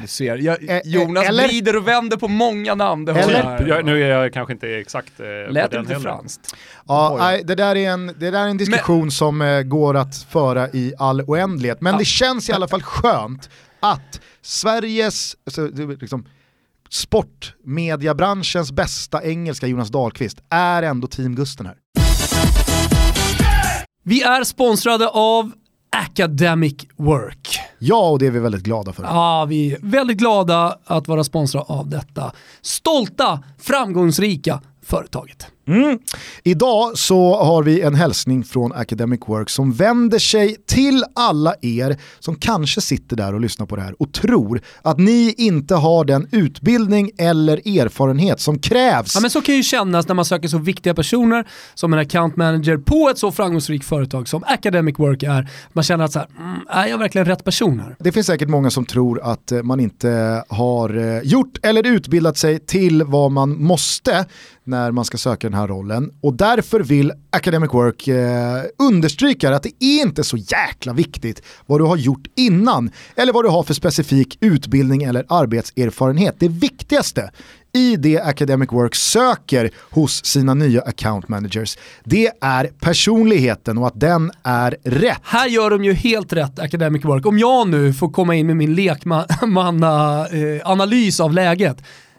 Du 0.00 0.06
ser, 0.06 0.36
jag, 0.36 0.68
eh, 0.68 0.76
eh, 0.76 0.82
Jonas 0.84 1.28
eller, 1.28 1.48
vrider 1.48 1.76
och 1.76 1.88
vänder 1.88 2.16
på 2.16 2.28
många 2.28 2.74
namn. 2.74 3.04
Det 3.04 3.12
eller, 3.12 3.66
jag, 3.68 3.84
nu 3.84 4.02
är 4.02 4.08
jag 4.08 4.32
kanske 4.32 4.52
inte 4.52 4.68
exakt 4.68 5.20
eh, 5.20 5.52
Lät 5.52 5.70
på 5.70 5.76
den 5.76 5.86
inte 5.86 6.00
franskt. 6.00 6.54
Ja, 6.88 7.16
nej, 7.18 7.42
det, 7.44 7.54
där 7.54 7.76
är 7.76 7.90
en, 7.90 8.06
det 8.06 8.30
där 8.30 8.44
är 8.44 8.48
en 8.48 8.56
diskussion 8.56 9.00
men, 9.00 9.10
som 9.10 9.42
eh, 9.42 9.62
går 9.62 9.96
att 9.96 10.26
föra 10.30 10.68
i 10.68 10.94
all 10.98 11.20
oändlighet. 11.20 11.80
Men 11.80 11.92
ja. 11.92 11.98
det 11.98 12.04
känns 12.04 12.48
i 12.48 12.52
alla 12.52 12.68
fall 12.68 12.82
skönt 12.82 13.50
att 13.80 14.20
Sveriges, 14.42 15.36
alltså, 15.46 15.66
liksom, 16.00 16.26
sportmediabranschens 16.90 18.72
bästa 18.72 19.24
engelska 19.24 19.66
Jonas 19.66 19.88
Dahlqvist 19.88 20.38
är 20.50 20.82
ändå 20.82 21.06
Team 21.06 21.34
Gusten 21.34 21.66
här. 21.66 21.76
Vi 24.04 24.22
är 24.22 24.44
sponsrade 24.44 25.08
av 25.08 25.52
Academic 25.96 26.86
Work. 26.96 27.58
Ja, 27.78 28.10
och 28.10 28.18
det 28.18 28.26
är 28.26 28.30
vi 28.30 28.38
väldigt 28.38 28.62
glada 28.62 28.92
för. 28.92 29.02
Ja, 29.02 29.46
vi 29.48 29.72
är 29.72 29.78
väldigt 29.82 30.18
glada 30.18 30.78
att 30.84 31.08
vara 31.08 31.24
sponsrade 31.24 31.64
av 31.68 31.88
detta 31.88 32.32
stolta, 32.62 33.42
framgångsrika 33.58 34.60
företaget. 34.82 35.46
Mm. 35.66 35.98
Idag 36.42 36.98
så 36.98 37.36
har 37.36 37.62
vi 37.62 37.80
en 37.80 37.94
hälsning 37.94 38.44
från 38.44 38.72
Academic 38.72 39.20
Work 39.26 39.50
som 39.50 39.72
vänder 39.72 40.18
sig 40.18 40.56
till 40.66 41.04
alla 41.14 41.54
er 41.62 41.96
som 42.18 42.36
kanske 42.36 42.80
sitter 42.80 43.16
där 43.16 43.34
och 43.34 43.40
lyssnar 43.40 43.66
på 43.66 43.76
det 43.76 43.82
här 43.82 44.02
och 44.02 44.12
tror 44.12 44.60
att 44.82 44.98
ni 44.98 45.34
inte 45.38 45.74
har 45.74 46.04
den 46.04 46.28
utbildning 46.32 47.10
eller 47.18 47.78
erfarenhet 47.78 48.40
som 48.40 48.58
krävs. 48.58 49.14
Ja, 49.14 49.20
men 49.20 49.30
så 49.30 49.40
kan 49.40 49.54
ju 49.54 49.62
kännas 49.62 50.08
när 50.08 50.14
man 50.14 50.24
söker 50.24 50.48
så 50.48 50.58
viktiga 50.58 50.94
personer 50.94 51.48
som 51.74 51.92
en 51.92 51.98
account 51.98 52.36
manager 52.36 52.76
på 52.76 53.08
ett 53.10 53.18
så 53.18 53.32
framgångsrikt 53.32 53.84
företag 53.84 54.28
som 54.28 54.44
Academic 54.46 54.98
Work 54.98 55.22
är. 55.22 55.50
Man 55.72 55.84
känner 55.84 56.04
att 56.04 56.12
så 56.12 56.18
här, 56.18 56.28
mm, 56.38 56.60
är 56.68 56.86
jag 56.86 56.98
verkligen 56.98 57.24
rätt 57.24 57.44
person 57.44 57.80
här? 57.80 57.96
Det 57.98 58.12
finns 58.12 58.26
säkert 58.26 58.48
många 58.48 58.70
som 58.70 58.84
tror 58.84 59.20
att 59.22 59.52
eh, 59.52 59.62
man 59.62 59.80
inte 59.80 60.44
har 60.48 60.96
eh, 60.96 61.22
gjort 61.22 61.58
eller 61.62 61.86
utbildat 61.86 62.36
sig 62.36 62.58
till 62.58 63.02
vad 63.02 63.32
man 63.32 63.62
måste 63.62 64.26
när 64.64 64.90
man 64.90 65.04
ska 65.04 65.18
söka 65.18 65.51
den 65.52 65.60
här 65.60 65.68
rollen. 65.68 66.10
Och 66.20 66.34
därför 66.34 66.80
vill 66.80 67.12
Academic 67.30 67.74
Work 67.74 68.08
eh, 68.08 68.62
understryka 68.78 69.56
att 69.56 69.62
det 69.62 69.84
är 69.84 70.02
inte 70.02 70.24
så 70.24 70.36
jäkla 70.36 70.92
viktigt 70.92 71.42
vad 71.66 71.80
du 71.80 71.84
har 71.84 71.96
gjort 71.96 72.26
innan 72.36 72.90
eller 73.16 73.32
vad 73.32 73.44
du 73.44 73.48
har 73.48 73.62
för 73.62 73.74
specifik 73.74 74.38
utbildning 74.40 75.02
eller 75.02 75.24
arbetserfarenhet. 75.28 76.36
Det 76.38 76.48
viktigaste 76.48 77.30
i 77.74 77.96
det 77.96 78.20
Academic 78.20 78.72
Work 78.72 78.94
söker 78.94 79.70
hos 79.90 80.24
sina 80.24 80.54
nya 80.54 80.82
account 80.82 81.28
managers, 81.28 81.78
det 82.04 82.30
är 82.40 82.70
personligheten 82.80 83.78
och 83.78 83.86
att 83.86 84.00
den 84.00 84.30
är 84.42 84.76
rätt. 84.84 85.20
Här 85.22 85.48
gör 85.48 85.70
de 85.70 85.84
ju 85.84 85.92
helt 85.92 86.32
rätt 86.32 86.58
Academic 86.58 87.04
Work. 87.04 87.26
Om 87.26 87.38
jag 87.38 87.68
nu 87.68 87.92
får 87.92 88.08
komma 88.08 88.34
in 88.34 88.46
med 88.46 88.56
min 88.56 88.74
lekmanna-analys 88.74 91.20
eh, 91.20 91.24
av 91.24 91.32
läget, 91.32 91.76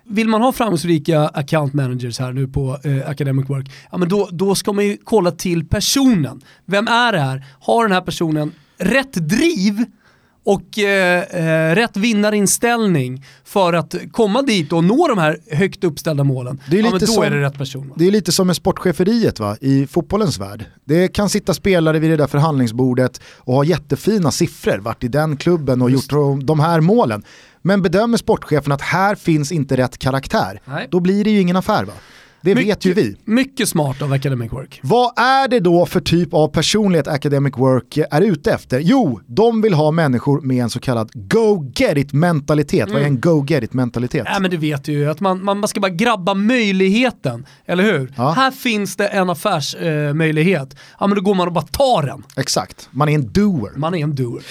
vill 0.08 0.28
man 0.28 0.42
ha 0.42 0.52
framgångsrika 0.52 1.28
account 1.28 1.74
managers 1.74 2.20
här 2.20 2.34
nu 2.34 2.48
på 2.48 2.80
eh, 2.84 3.10
Academic 3.10 3.50
Work, 3.50 3.72
ja, 3.92 3.98
men 3.98 4.10
då, 4.10 4.30
då 4.32 4.56
ska 4.56 4.74
man 4.74 4.86
ju 4.86 4.98
kolla 5.04 5.32
till 5.32 5.68
personen. 5.68 6.42
Vem 6.66 6.88
är 6.88 7.12
det 7.12 7.20
här? 7.20 7.46
Har 7.60 7.84
den 7.84 7.92
här 7.92 8.02
personen 8.02 8.52
rätt 8.78 9.14
driv 9.14 9.86
och 10.46 10.80
eh, 10.80 11.22
eh, 11.22 11.76
rätt 11.76 11.98
vinnarinställning 11.98 13.26
för 13.44 13.74
att 13.74 13.96
komma 14.12 14.42
dit 14.42 14.74
och 14.74 14.84
nå 14.84 15.08
de 15.08 15.18
här 15.18 15.38
högt 15.52 15.84
uppställda 15.84 16.24
målen, 16.24 16.62
det 16.70 16.80
är 16.80 16.84
ja, 16.84 16.92
lite 16.94 17.06
då 17.06 17.12
som, 17.12 17.24
är 17.24 17.32
det 17.32 17.42
rätt 17.42 17.58
person. 17.58 17.94
Det 17.96 18.08
är 18.08 18.12
lite 18.12 18.32
som 18.32 18.48
med 18.48 18.56
sportcheferiet 18.56 19.40
va? 19.40 19.58
i 19.62 19.88
fotbollens 19.88 20.40
värld. 20.40 20.66
Det 20.86 21.08
kan 21.08 21.30
sitta 21.30 21.54
spelare 21.54 22.00
vid 22.00 22.12
det 22.12 22.18
där 22.18 22.28
förhandlingsbordet 22.28 23.22
och 23.38 23.54
ha 23.54 23.64
jättefina 23.64 24.32
siffror, 24.32 24.78
varit 24.78 25.04
i 25.04 25.08
den 25.08 25.38
klubben 25.38 25.82
och 25.82 25.92
Just. 25.92 26.12
gjort 26.12 26.42
de 26.44 26.60
här 26.60 26.82
målen. 26.82 27.24
Men 27.66 27.82
bedömer 27.82 28.18
sportchefen 28.18 28.72
att 28.72 28.82
här 28.82 29.16
finns 29.16 29.52
inte 29.52 29.78
rätt 29.78 29.98
karaktär, 29.98 30.62
Nej. 30.66 30.88
då 30.92 31.00
blir 31.00 31.24
det 31.24 31.30
ju 31.30 31.40
ingen 31.40 31.56
affär 31.56 31.86
va? 31.86 31.94
Det 32.44 32.56
mycket, 32.56 32.70
vet 32.70 32.86
ju 32.86 32.94
vi. 32.94 33.16
Mycket 33.26 33.70
smart 33.70 34.02
av 34.02 34.14
Academic 34.14 34.52
Work. 34.52 34.80
Vad 34.84 35.20
är 35.20 35.48
det 35.48 35.60
då 35.60 35.86
för 35.86 36.00
typ 36.00 36.34
av 36.34 36.48
personlighet 36.48 37.08
Academic 37.08 37.54
Work 37.58 37.98
är 38.12 38.22
ute 38.22 38.52
efter? 38.52 38.80
Jo, 38.80 39.20
de 39.28 39.62
vill 39.62 39.74
ha 39.74 39.92
människor 39.92 40.42
med 40.42 40.64
en 40.64 40.70
så 40.70 40.80
kallad 40.80 41.12
go-get-it-mentalitet. 41.14 42.82
Mm. 42.82 42.94
Vad 42.94 43.02
är 43.02 43.06
en 43.06 43.22
go-get-it-mentalitet? 43.22 44.28
Ja, 44.34 44.40
men 44.40 44.52
det 44.52 44.58
vet 44.58 44.84
du 44.84 44.92
ju, 44.92 45.10
att 45.10 45.20
man, 45.20 45.44
man 45.44 45.68
ska 45.68 45.80
bara 45.80 45.92
grabba 45.92 46.34
möjligheten, 46.34 47.46
eller 47.66 47.84
hur? 47.84 48.14
Ja. 48.16 48.32
Här 48.32 48.52
finns 48.52 48.96
det 48.96 49.08
en 49.08 49.30
affärsmöjlighet, 49.30 50.74
eh, 50.74 50.80
ja 51.00 51.08
men 51.08 51.16
då 51.16 51.22
går 51.22 51.36
man 51.36 51.48
och 51.48 51.54
bara 51.54 51.66
tar 51.66 52.04
den. 52.04 52.24
Exakt, 52.38 52.90
man 52.92 53.10
är 53.10 53.16
en 53.16 53.32
doer. 53.34 53.72
Man 53.76 53.96
är 53.96 54.04
en 54.04 54.16
doer. 54.16 54.44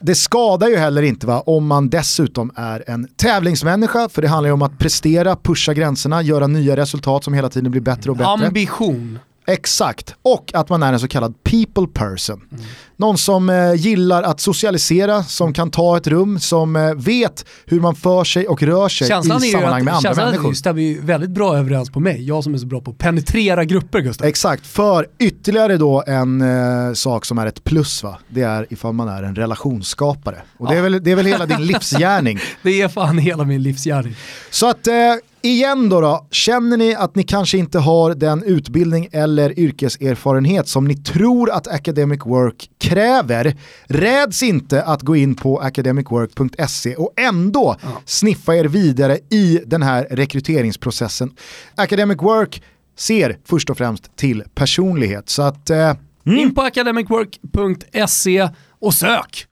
Det 0.00 0.14
skadar 0.14 0.68
ju 0.68 0.76
heller 0.76 1.02
inte 1.02 1.26
va, 1.26 1.40
om 1.40 1.66
man 1.66 1.88
dessutom 1.88 2.52
är 2.56 2.84
en 2.86 3.08
tävlingsmänniska, 3.16 4.08
för 4.08 4.22
det 4.22 4.28
handlar 4.28 4.48
ju 4.48 4.52
om 4.52 4.62
att 4.62 4.78
prestera, 4.78 5.36
pusha 5.36 5.74
gränserna, 5.74 6.22
göra 6.22 6.46
nya 6.46 6.76
resultat 6.76 7.24
som 7.24 7.34
hela 7.34 7.50
tiden 7.50 7.70
blir 7.70 7.80
bättre 7.80 8.10
och 8.10 8.16
bättre. 8.16 8.46
Ambition. 8.46 9.18
Exakt, 9.46 10.14
och 10.22 10.50
att 10.54 10.68
man 10.68 10.82
är 10.82 10.92
en 10.92 11.00
så 11.00 11.08
kallad 11.08 11.34
people 11.44 11.86
person. 11.86 12.42
Mm. 12.52 12.64
Någon 13.00 13.18
som 13.18 13.50
eh, 13.50 13.74
gillar 13.74 14.22
att 14.22 14.40
socialisera, 14.40 15.22
som 15.22 15.52
kan 15.52 15.70
ta 15.70 15.96
ett 15.96 16.06
rum, 16.06 16.40
som 16.40 16.76
eh, 16.76 16.94
vet 16.94 17.44
hur 17.66 17.80
man 17.80 17.94
för 17.94 18.24
sig 18.24 18.48
och 18.48 18.62
rör 18.62 18.88
sig 18.88 19.08
känslan 19.08 19.44
i 19.44 19.50
sammanhang 19.50 19.78
att, 19.78 19.84
med 19.84 19.94
andra 19.94 20.10
människor. 20.10 20.32
Känslan 20.32 20.54
stämmer 20.54 20.82
ju 20.82 21.00
väldigt 21.00 21.30
bra 21.30 21.56
överens 21.56 21.90
på 21.90 22.00
mig, 22.00 22.26
jag 22.26 22.44
som 22.44 22.54
är 22.54 22.58
så 22.58 22.66
bra 22.66 22.80
på 22.80 22.90
att 22.90 22.98
penetrera 22.98 23.64
grupper 23.64 24.00
Gustav. 24.00 24.26
Exakt, 24.26 24.66
för 24.66 25.06
ytterligare 25.18 25.76
då 25.76 26.04
en 26.06 26.40
eh, 26.40 26.92
sak 26.92 27.24
som 27.24 27.38
är 27.38 27.46
ett 27.46 27.64
plus 27.64 28.02
va, 28.02 28.18
det 28.28 28.42
är 28.42 28.66
ifall 28.70 28.92
man 28.92 29.08
är 29.08 29.22
en 29.22 29.34
relationsskapare. 29.34 30.42
Och 30.58 30.66
ja. 30.66 30.70
det, 30.70 30.78
är 30.78 30.82
väl, 30.82 31.02
det 31.02 31.10
är 31.10 31.16
väl 31.16 31.26
hela 31.26 31.46
din 31.46 31.62
livsgärning. 31.66 32.38
det 32.62 32.82
är 32.82 32.88
fan 32.88 33.18
hela 33.18 33.44
min 33.44 33.62
livsgärning. 33.62 34.14
Så 34.50 34.68
att 34.68 34.86
eh, 34.86 34.94
Igen 35.42 35.88
då, 35.88 36.00
då, 36.00 36.26
känner 36.30 36.76
ni 36.76 36.94
att 36.94 37.14
ni 37.14 37.22
kanske 37.22 37.58
inte 37.58 37.78
har 37.78 38.14
den 38.14 38.42
utbildning 38.42 39.08
eller 39.12 39.58
yrkeserfarenhet 39.58 40.68
som 40.68 40.84
ni 40.84 40.96
tror 40.96 41.50
att 41.50 41.68
Academic 41.68 42.20
Work 42.24 42.70
kräver, 42.90 43.56
räds 43.84 44.42
inte 44.42 44.82
att 44.82 45.02
gå 45.02 45.16
in 45.16 45.34
på 45.34 45.60
academicwork.se 45.60 46.96
och 46.96 47.12
ändå 47.16 47.76
ja. 47.82 47.88
sniffa 48.04 48.56
er 48.56 48.64
vidare 48.64 49.18
i 49.30 49.60
den 49.66 49.82
här 49.82 50.06
rekryteringsprocessen. 50.10 51.32
Academic 51.74 52.18
Work 52.22 52.62
ser 52.98 53.38
först 53.44 53.70
och 53.70 53.78
främst 53.78 54.16
till 54.16 54.44
personlighet. 54.54 55.28
Så 55.28 55.42
att, 55.42 55.70
eh, 55.70 55.96
mm. 56.26 56.38
In 56.38 56.54
på 56.54 56.62
academicwork.se 56.62 58.48
och 58.80 58.94
sök! 58.94 59.49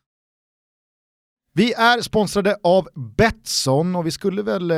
Vi 1.58 1.72
är 1.72 2.00
sponsrade 2.00 2.56
av 2.62 2.88
Betsson 2.94 3.96
och 3.96 4.06
vi 4.06 4.10
skulle 4.10 4.42
väl 4.42 4.70
eh, 4.70 4.76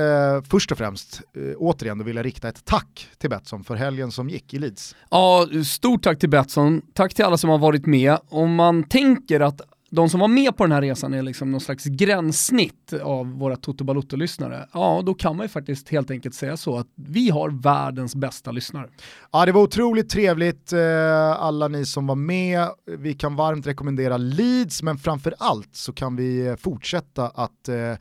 först 0.51 0.73
och 0.73 0.79
främst 0.79 1.21
eh, 1.37 1.43
återigen 1.57 2.05
vilja 2.05 2.23
rikta 2.23 2.49
ett 2.49 2.65
tack 2.65 3.09
till 3.19 3.31
Betsson 3.31 3.65
för 3.65 3.75
helgen 3.75 4.13
som 4.13 4.31
gick 4.31 4.55
i 4.55 4.59
Leeds. 4.59 4.97
Ja, 5.11 5.47
stort 5.67 6.03
tack 6.03 6.19
till 6.19 6.29
Betsson. 6.29 6.83
Tack 6.95 7.15
till 7.15 7.25
alla 7.25 7.37
som 7.37 7.51
har 7.51 7.59
varit 7.59 7.87
med. 7.87 8.19
Om 8.29 8.55
man 8.55 8.83
tänker 8.83 9.41
att 9.41 9.61
de 9.91 10.11
som 10.11 10.21
var 10.21 10.29
med 10.29 10.57
på 10.57 10.65
den 10.65 10.73
här 10.73 10.83
resan 10.83 11.15
är 11.15 11.23
liksom 11.23 11.51
någon 11.51 11.61
slags 11.61 11.85
gränssnitt 11.85 12.93
av 13.03 13.27
våra 13.27 13.57
Toto 13.57 13.85
Balotto-lyssnare, 13.85 14.69
ja 14.73 15.03
då 15.07 15.15
kan 15.15 15.37
man 15.37 15.45
ju 15.45 15.49
faktiskt 15.49 15.89
helt 15.89 16.11
enkelt 16.11 16.35
säga 16.35 16.57
så 16.57 16.77
att 16.77 16.87
vi 16.95 17.31
har 17.31 17.51
världens 17.51 18.15
bästa 18.15 18.53
lyssnare. 18.53 18.89
Ja 19.33 19.47
det 19.47 19.53
var 19.53 19.63
otroligt 19.63 20.11
trevligt 20.11 20.73
eh, 20.73 21.31
alla 21.31 21.69
ni 21.69 21.87
som 21.87 22.07
var 22.07 22.15
med. 22.15 22.69
Vi 22.99 23.15
kan 23.15 23.37
varmt 23.37 23.67
rekommendera 23.67 24.17
Leeds 24.17 24.83
men 24.83 24.99
framför 24.99 25.35
allt 25.39 25.77
så 25.77 25.93
kan 25.93 26.17
vi 26.17 26.47
eh, 26.47 26.57
fortsätta 26.57 27.29
att 27.29 27.69
eh, 27.69 27.95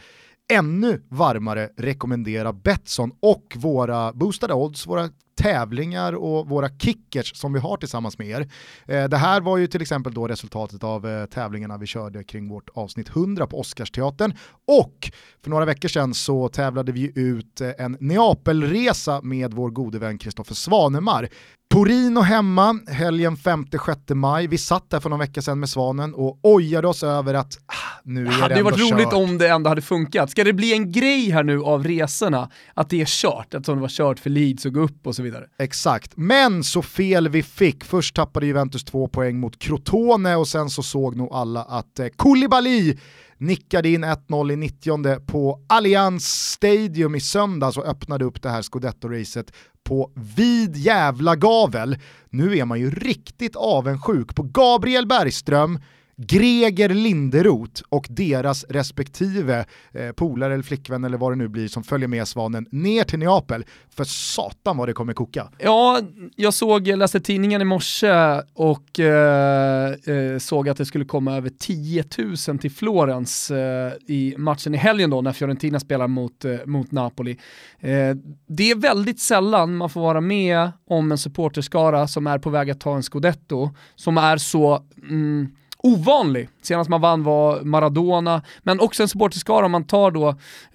ännu 0.54 1.02
varmare 1.10 1.70
rekommendera 1.78 2.54
Betsson 2.54 3.12
och 3.20 3.56
våra 3.56 4.14
boostade 4.14 4.54
odds, 4.54 4.88
våra 4.88 5.10
tävlingar 5.40 6.14
och 6.14 6.50
våra 6.50 6.70
kickers 6.70 7.36
som 7.36 7.54
vi 7.54 7.60
har 7.60 7.78
tillsammans 7.78 8.18
med 8.18 8.28
er. 8.28 8.50
Eh, 8.88 9.10
det 9.10 9.18
här 9.18 9.42
var 9.42 9.58
ju 9.58 9.68
till 9.68 9.82
exempel 9.82 10.14
då 10.14 10.28
resultatet 10.28 10.84
av 10.84 11.08
eh, 11.08 11.26
tävlingarna 11.26 11.78
vi 11.78 11.88
körde 11.88 12.24
kring 12.24 12.50
vårt 12.50 12.70
avsnitt 12.74 13.10
100 13.10 13.48
på 13.48 13.60
Oscarsteatern 13.60 14.34
och 14.68 15.12
för 15.44 15.50
några 15.50 15.66
veckor 15.66 15.90
sedan 15.90 16.14
så 16.14 16.50
tävlade 16.50 16.92
vi 16.92 17.12
ut 17.16 17.62
eh, 17.62 17.72
en 17.78 17.98
Neapelresa 18.00 19.22
med 19.22 19.54
vår 19.54 19.70
gode 19.70 20.00
vän 20.00 20.18
Kristoffer 20.18 20.56
Svanemar. 20.56 21.30
Torino 21.74 22.22
hemma, 22.22 22.80
helgen 22.88 23.36
5-6 23.36 24.14
maj. 24.14 24.48
Vi 24.48 24.58
satt 24.58 24.90
där 24.90 25.00
för 25.00 25.10
några 25.10 25.24
veckor 25.24 25.42
sedan 25.42 25.60
med 25.60 25.70
Svanen 25.70 26.14
och 26.14 26.40
ojade 26.44 26.88
oss 26.88 27.04
över 27.04 27.34
att 27.34 27.58
ah, 27.66 27.74
nu 28.04 28.22
är 28.22 28.26
det, 28.26 28.32
det 28.32 28.42
hade 28.42 28.64
varit 28.64 28.78
kört. 28.78 28.92
roligt 28.92 29.14
om 29.14 29.38
det 29.38 29.48
ändå 29.48 29.70
hade 29.70 29.82
funkat. 29.82 30.30
Ska 30.32 30.44
det 30.44 30.54
bli 30.54 30.74
en 30.74 30.92
grej 30.92 31.30
här 31.30 31.44
nu 31.44 31.62
av 31.62 31.84
resorna, 31.84 32.50
att 32.74 32.90
det 32.90 33.02
är 33.02 33.06
kört, 33.06 33.54
att 33.54 33.64
det 33.64 33.74
var 33.74 33.88
kört 33.88 34.20
för 34.20 34.30
Leeds 34.30 34.66
och 34.66 34.74
gå 34.74 34.80
upp 34.80 35.08
och 35.08 35.16
så 35.16 35.24
vidare? 35.24 35.46
Exakt, 35.60 36.12
men 36.16 36.64
så 36.64 36.82
fel 36.82 37.30
vi 37.30 37.44
fick. 37.44 37.84
Först 37.84 38.16
tappade 38.16 38.46
Juventus 38.46 38.84
två 38.84 39.08
poäng 39.08 39.40
mot 39.40 39.60
Crotone 39.60 40.36
och 40.36 40.48
sen 40.48 40.70
så 40.70 40.84
såg 40.84 41.16
nog 41.16 41.34
alla 41.34 41.64
att 41.64 42.00
eh, 42.00 42.08
Koulibaly 42.16 42.98
nickade 43.40 43.90
in 43.90 44.06
1-0 44.06 44.52
i 44.52 44.56
90 44.56 45.20
på 45.26 45.60
Allianz 45.68 46.26
Stadium 46.26 47.16
i 47.16 47.20
söndags 47.20 47.78
och 47.78 47.86
öppnade 47.86 48.26
upp 48.26 48.42
det 48.42 48.50
här 48.50 48.62
scudetto-racet 48.62 49.54
på 49.84 50.12
vid 50.36 50.76
jävla 50.76 51.36
gavel. 51.36 51.98
Nu 52.30 52.58
är 52.58 52.66
man 52.66 52.80
ju 52.80 52.92
riktigt 52.92 53.56
avundsjuk 53.56 54.36
på 54.36 54.44
Gabriel 54.44 55.08
Bergström, 55.08 55.80
Greger 56.22 56.90
Linderoth 56.90 57.82
och 57.90 58.08
deras 58.10 58.66
respektive 58.70 59.66
eh, 59.92 60.12
polare 60.12 60.54
eller 60.54 60.64
flickvän 60.64 61.04
eller 61.04 61.18
vad 61.18 61.32
det 61.32 61.36
nu 61.36 61.48
blir 61.48 61.68
som 61.68 61.84
följer 61.84 62.08
med 62.08 62.28
Svanen 62.28 62.68
ner 62.72 63.04
till 63.04 63.20
Neapel. 63.20 63.66
För 63.90 64.04
satan 64.04 64.78
vad 64.78 64.90
det 64.90 64.94
kommer 64.94 65.14
koka. 65.14 65.50
Ja, 65.58 66.00
jag 66.36 66.54
såg, 66.54 66.88
jag 66.88 67.00
läste 67.00 67.20
tidningen 67.20 67.62
i 67.62 67.66
morse 67.66 68.42
och 68.54 69.00
eh, 69.00 69.94
eh, 70.06 70.38
såg 70.38 70.70
att 70.70 70.78
det 70.78 70.86
skulle 70.86 71.06
komma 71.06 71.38
över 71.38 71.50
10 71.50 72.04
000 72.48 72.60
till 72.60 72.72
Florens 72.72 73.52
eh, 73.52 73.94
i 74.08 74.36
matchen 74.38 74.76
i 74.76 74.78
helgen 74.78 75.10
då 75.10 75.22
när 75.22 75.34
Fiorentina 75.34 75.80
spelar 75.80 76.08
mot, 76.08 76.46
eh, 76.46 76.58
mot 76.66 76.92
Napoli. 76.92 77.32
Eh, 77.80 78.16
det 78.48 78.72
är 78.72 78.76
väldigt 78.76 79.20
sällan 79.20 79.78
man 79.78 79.90
får 79.90 80.02
vara 80.02 80.22
med 80.22 80.72
om 80.88 81.12
en 81.12 81.18
supporterskara 81.18 82.08
som 82.08 82.28
är 82.28 82.40
på 82.40 82.50
väg 82.50 82.70
att 82.72 82.80
ta 82.80 82.96
en 82.96 83.04
scudetto, 83.04 83.70
som 83.96 84.18
är 84.18 84.38
så 84.38 84.84
mm, 85.10 85.48
ovanlig. 85.84 86.50
Senast 86.62 86.90
man 86.90 87.02
vann 87.02 87.24
var 87.24 87.62
Maradona, 87.62 88.42
men 88.64 88.80
också 88.80 89.04
en 89.04 89.10
supporterskara 89.10 89.66
om 89.66 89.72
man 89.72 89.84
tar 89.84 90.12
då 90.12 90.28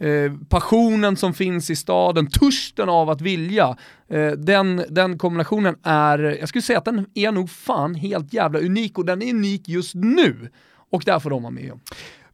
eh, 0.07 0.33
passionen 0.49 1.17
som 1.17 1.35
finns 1.35 1.71
i 1.71 1.77
staden, 1.77 2.27
törsten 2.27 2.89
av 2.89 3.11
att 3.11 3.21
vilja. 3.21 3.77
Eh, 4.09 4.31
den, 4.31 4.85
den 4.89 5.19
kombinationen 5.19 5.77
är, 5.83 6.19
jag 6.19 6.49
skulle 6.49 6.63
säga 6.63 6.79
att 6.79 6.85
den 6.85 7.07
är 7.15 7.33
nog 7.33 7.51
fan 7.51 7.95
helt 7.95 8.33
jävla 8.33 8.59
unik 8.59 8.99
och 8.99 9.05
den 9.05 9.23
är 9.23 9.31
unik 9.31 9.69
just 9.69 9.95
nu. 9.95 10.51
Och 10.91 11.03
där 11.07 11.19
får 11.19 11.31
de 11.31 11.43
vara 11.43 11.51
med 11.51 11.73
om. 11.73 11.81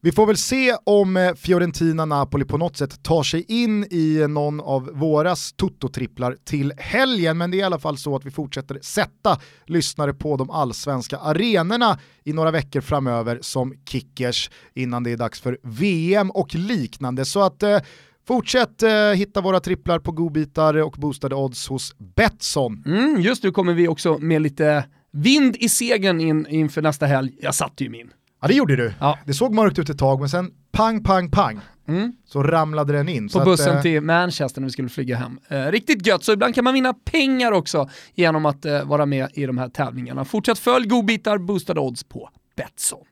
Vi 0.02 0.12
får 0.12 0.26
väl 0.26 0.36
se 0.36 0.76
om 0.84 1.16
eh, 1.16 1.34
Fiorentina-Napoli 1.34 2.44
på 2.44 2.58
något 2.58 2.76
sätt 2.76 3.02
tar 3.02 3.22
sig 3.22 3.44
in 3.48 3.86
i 3.90 4.20
eh, 4.20 4.28
någon 4.28 4.60
av 4.60 4.90
våras 4.92 5.54
Toto-tripplar 5.56 6.36
till 6.44 6.72
helgen, 6.76 7.38
men 7.38 7.50
det 7.50 7.56
är 7.56 7.58
i 7.58 7.62
alla 7.62 7.78
fall 7.78 7.98
så 7.98 8.16
att 8.16 8.26
vi 8.26 8.30
fortsätter 8.30 8.78
sätta 8.82 9.40
lyssnare 9.66 10.14
på 10.14 10.36
de 10.36 10.50
allsvenska 10.50 11.18
arenorna 11.18 11.98
i 12.24 12.32
några 12.32 12.50
veckor 12.50 12.80
framöver 12.80 13.38
som 13.42 13.74
kickers 13.88 14.50
innan 14.74 15.02
det 15.02 15.12
är 15.12 15.16
dags 15.16 15.40
för 15.40 15.58
VM 15.62 16.30
och 16.30 16.54
liknande. 16.54 17.24
Så 17.24 17.42
att 17.42 17.62
eh, 17.62 17.78
Fortsätt 18.26 18.82
eh, 18.82 18.90
hitta 18.92 19.40
våra 19.40 19.60
tripplar 19.60 19.98
på 19.98 20.12
godbitar 20.12 20.74
och 20.76 20.92
boostade 20.98 21.34
odds 21.34 21.68
hos 21.68 21.94
Betsson. 21.98 22.82
Mm, 22.86 23.20
just 23.20 23.42
nu 23.42 23.50
kommer 23.50 23.74
vi 23.74 23.88
också 23.88 24.18
med 24.18 24.42
lite 24.42 24.84
vind 25.12 25.56
i 25.56 25.68
segern 25.68 26.20
in, 26.20 26.46
inför 26.46 26.82
nästa 26.82 27.06
helg. 27.06 27.32
Jag 27.40 27.54
satte 27.54 27.84
ju 27.84 27.90
min. 27.90 28.10
Ja 28.40 28.48
det 28.48 28.54
gjorde 28.54 28.76
du. 28.76 28.92
Ja. 29.00 29.18
Det 29.26 29.34
såg 29.34 29.54
mörkt 29.54 29.78
ut 29.78 29.90
ett 29.90 29.98
tag 29.98 30.20
men 30.20 30.28
sen 30.28 30.50
pang, 30.72 31.04
pang, 31.04 31.30
pang. 31.30 31.60
Mm. 31.88 32.12
Så 32.26 32.42
ramlade 32.42 32.92
den 32.92 33.08
in. 33.08 33.28
På 33.28 33.40
bussen 33.40 33.70
att, 33.70 33.76
eh, 33.76 33.82
till 33.82 34.00
Manchester 34.00 34.60
när 34.60 34.66
vi 34.66 34.72
skulle 34.72 34.88
flyga 34.88 35.16
hem. 35.16 35.38
Eh, 35.48 35.66
riktigt 35.66 36.06
gött, 36.06 36.24
så 36.24 36.32
ibland 36.32 36.54
kan 36.54 36.64
man 36.64 36.74
vinna 36.74 36.94
pengar 36.94 37.52
också 37.52 37.88
genom 38.14 38.46
att 38.46 38.64
eh, 38.64 38.84
vara 38.84 39.06
med 39.06 39.28
i 39.34 39.46
de 39.46 39.58
här 39.58 39.68
tävlingarna. 39.68 40.24
Fortsätt 40.24 40.58
följ 40.58 40.86
godbitar, 40.88 41.38
boostade 41.38 41.80
odds 41.80 42.04
på 42.04 42.30
Betsson. 42.56 43.04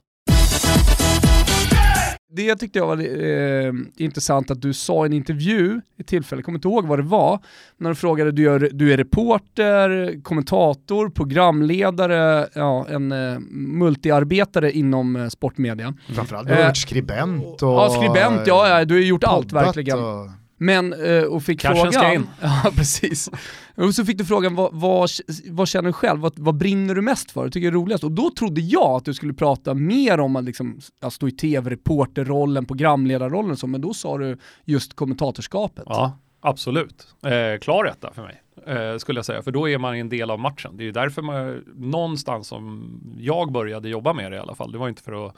Det 2.30 2.56
tyckte 2.56 2.78
jag 2.78 2.86
var 2.86 2.96
eh, 2.96 3.72
intressant 3.96 4.50
att 4.50 4.62
du 4.62 4.72
sa 4.72 5.04
i 5.04 5.06
en 5.06 5.12
intervju, 5.12 5.80
i 5.98 6.02
tillfälle, 6.02 6.38
jag 6.38 6.44
kommer 6.44 6.58
inte 6.58 6.68
ihåg 6.68 6.86
vad 6.86 6.98
det 6.98 7.02
var, 7.02 7.38
när 7.76 7.88
du 7.90 7.94
frågade, 7.94 8.32
du, 8.32 8.42
gör, 8.42 8.70
du 8.72 8.92
är 8.92 8.96
reporter, 8.96 10.20
kommentator, 10.22 11.08
programledare, 11.08 12.48
ja, 12.54 12.86
en 12.88 13.12
eh, 13.12 13.38
multiarbetare 13.50 14.72
inom 14.72 15.16
eh, 15.16 15.28
sportmedia. 15.28 15.94
Framförallt, 16.14 16.48
du 16.48 16.54
har 16.54 16.62
varit 16.62 16.76
skribent 16.76 17.62
och... 17.62 17.68
Ja, 17.68 17.88
skribent, 17.88 18.46
ja, 18.46 18.68
ja 18.68 18.84
du 18.84 18.94
har 18.94 19.00
gjort 19.00 19.24
allt 19.24 19.52
verkligen. 19.52 19.98
Och... 19.98 20.30
Men, 20.58 20.92
eh, 20.92 21.22
och 21.22 21.42
fick 21.42 21.60
Cashen 21.60 21.76
frågan... 21.76 21.92
ska 21.92 22.14
in. 22.14 22.26
Ja, 22.40 22.70
precis. 22.76 23.30
Och 23.74 23.94
så 23.94 24.04
fick 24.04 24.18
du 24.18 24.24
frågan, 24.24 24.54
vad, 24.54 24.70
vad, 24.72 25.10
vad 25.50 25.68
känner 25.68 25.88
du 25.88 25.92
själv? 25.92 26.20
Vad, 26.20 26.38
vad, 26.38 26.54
brinner 26.54 26.94
du 26.94 27.02
mest 27.02 27.30
för? 27.30 27.48
Tycker 27.48 27.60
du 27.60 27.78
är 27.78 27.82
roligast? 27.82 28.04
Och 28.04 28.12
då 28.12 28.30
trodde 28.30 28.60
jag 28.60 28.90
att 28.90 29.04
du 29.04 29.14
skulle 29.14 29.34
prata 29.34 29.74
mer 29.74 30.20
om 30.20 30.36
att 30.36 30.44
liksom, 30.44 30.80
att 31.00 31.12
stå 31.12 31.28
i 31.28 31.32
tv-reporterrollen, 31.32 32.64
programledarrollen 32.64 33.50
och 33.50 33.58
så, 33.58 33.66
men 33.66 33.80
då 33.80 33.94
sa 33.94 34.18
du 34.18 34.38
just 34.64 34.96
kommentatorskapet. 34.96 35.84
Ja, 35.86 36.18
absolut. 36.40 37.06
Eh, 37.26 37.60
klar 37.60 37.84
etta 37.84 38.12
för 38.12 38.22
mig, 38.22 38.42
eh, 38.66 38.98
skulle 38.98 39.18
jag 39.18 39.26
säga. 39.26 39.42
För 39.42 39.50
då 39.50 39.68
är 39.68 39.78
man 39.78 39.94
en 39.94 40.08
del 40.08 40.30
av 40.30 40.38
matchen. 40.38 40.76
Det 40.76 40.82
är 40.82 40.86
ju 40.86 40.92
därför 40.92 41.22
man, 41.22 41.64
någonstans 41.74 42.48
som 42.48 42.90
jag 43.18 43.52
började 43.52 43.88
jobba 43.88 44.12
med 44.12 44.32
det 44.32 44.36
i 44.36 44.40
alla 44.40 44.54
fall. 44.54 44.72
Det 44.72 44.78
var 44.78 44.88
inte 44.88 45.02
för 45.02 45.26
att 45.26 45.36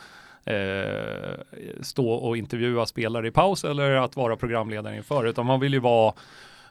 stå 1.81 2.11
och 2.11 2.37
intervjua 2.37 2.87
spelare 2.87 3.29
i 3.29 3.31
paus 3.31 3.65
eller 3.65 3.91
att 3.91 4.17
vara 4.17 4.37
programledare 4.37 4.97
inför, 4.97 5.27
utan 5.27 5.47
man 5.47 5.61
vill 5.61 5.73
ju 5.73 5.81
vara 5.81 6.15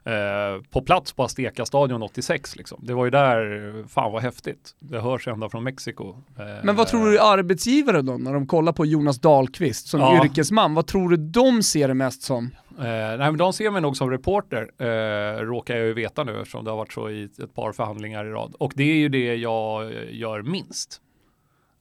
eh, 0.04 0.62
på 0.70 0.82
plats 0.82 1.14
på 1.14 1.24
Azteca 1.24 1.66
stadion 1.66 2.04
86 2.04 2.56
liksom. 2.56 2.80
Det 2.84 2.94
var 2.94 3.06
ju 3.06 3.12
där, 3.12 3.88
fan 3.88 4.12
vad 4.12 4.22
häftigt. 4.22 4.76
Det 4.80 5.00
hörs 5.00 5.28
ända 5.28 5.50
från 5.50 5.64
Mexiko. 5.64 6.10
Eh, 6.10 6.46
men 6.64 6.76
vad 6.76 6.88
tror 6.88 7.12
du 7.12 7.20
arbetsgivare 7.20 8.02
då, 8.02 8.18
när 8.18 8.34
de 8.34 8.48
kollar 8.48 8.74
på 8.74 8.86
Jonas 8.86 9.20
Dahlqvist 9.20 9.88
som 9.88 10.00
ja. 10.00 10.26
yrkesman, 10.26 10.74
vad 10.74 10.88
tror 10.88 11.10
du 11.10 11.18
de 11.18 11.64
ser 11.64 11.88
det 11.88 11.94
mest 11.94 12.22
som? 12.22 12.52
Eh, 12.80 12.84
nej 12.84 13.18
men 13.18 13.38
de 13.38 13.54
ser 13.54 13.72
mig 13.72 13.82
nog 13.82 13.98
som 13.98 14.12
reporter, 14.12 14.70
eh, 14.78 15.42
råkar 15.42 15.76
jag 15.76 15.86
ju 15.86 15.94
veta 15.94 16.24
nu 16.24 16.40
eftersom 16.40 16.66
det 16.66 16.72
har 16.72 16.78
varit 16.78 16.94
så 16.94 17.10
i 17.10 17.24
ett 17.24 17.56
par 17.56 17.72
förhandlingar 17.72 18.26
i 18.26 18.30
rad. 18.30 18.56
Och 18.60 18.74
det 18.76 18.84
är 18.84 18.96
ju 18.96 19.10
det 19.10 19.36
jag 19.36 19.94
gör 20.10 20.42
minst. 20.42 21.02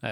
Eh, 0.03 0.11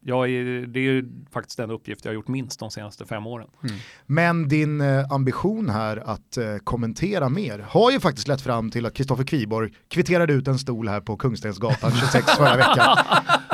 jag 0.00 0.30
är, 0.30 0.66
det 0.66 0.80
är 0.80 1.04
faktiskt 1.32 1.56
den 1.56 1.70
uppgift 1.70 2.04
jag 2.04 2.10
har 2.10 2.14
gjort 2.14 2.28
minst 2.28 2.60
de 2.60 2.70
senaste 2.70 3.06
fem 3.06 3.26
åren. 3.26 3.48
Mm. 3.62 3.76
Men 4.06 4.48
din 4.48 4.80
eh, 4.80 5.12
ambition 5.12 5.70
här 5.70 5.96
att 5.96 6.36
eh, 6.36 6.56
kommentera 6.64 7.28
mer 7.28 7.58
har 7.58 7.90
ju 7.90 8.00
faktiskt 8.00 8.28
lett 8.28 8.40
fram 8.40 8.70
till 8.70 8.86
att 8.86 8.94
Kristoffer 8.94 9.24
Kviborg 9.24 9.72
kvitterade 9.88 10.32
ut 10.32 10.48
en 10.48 10.58
stol 10.58 10.88
här 10.88 11.00
på 11.00 11.16
Kungstensgatan 11.16 11.92
26 12.00 12.26
förra 12.30 12.56
veckan. 12.56 12.96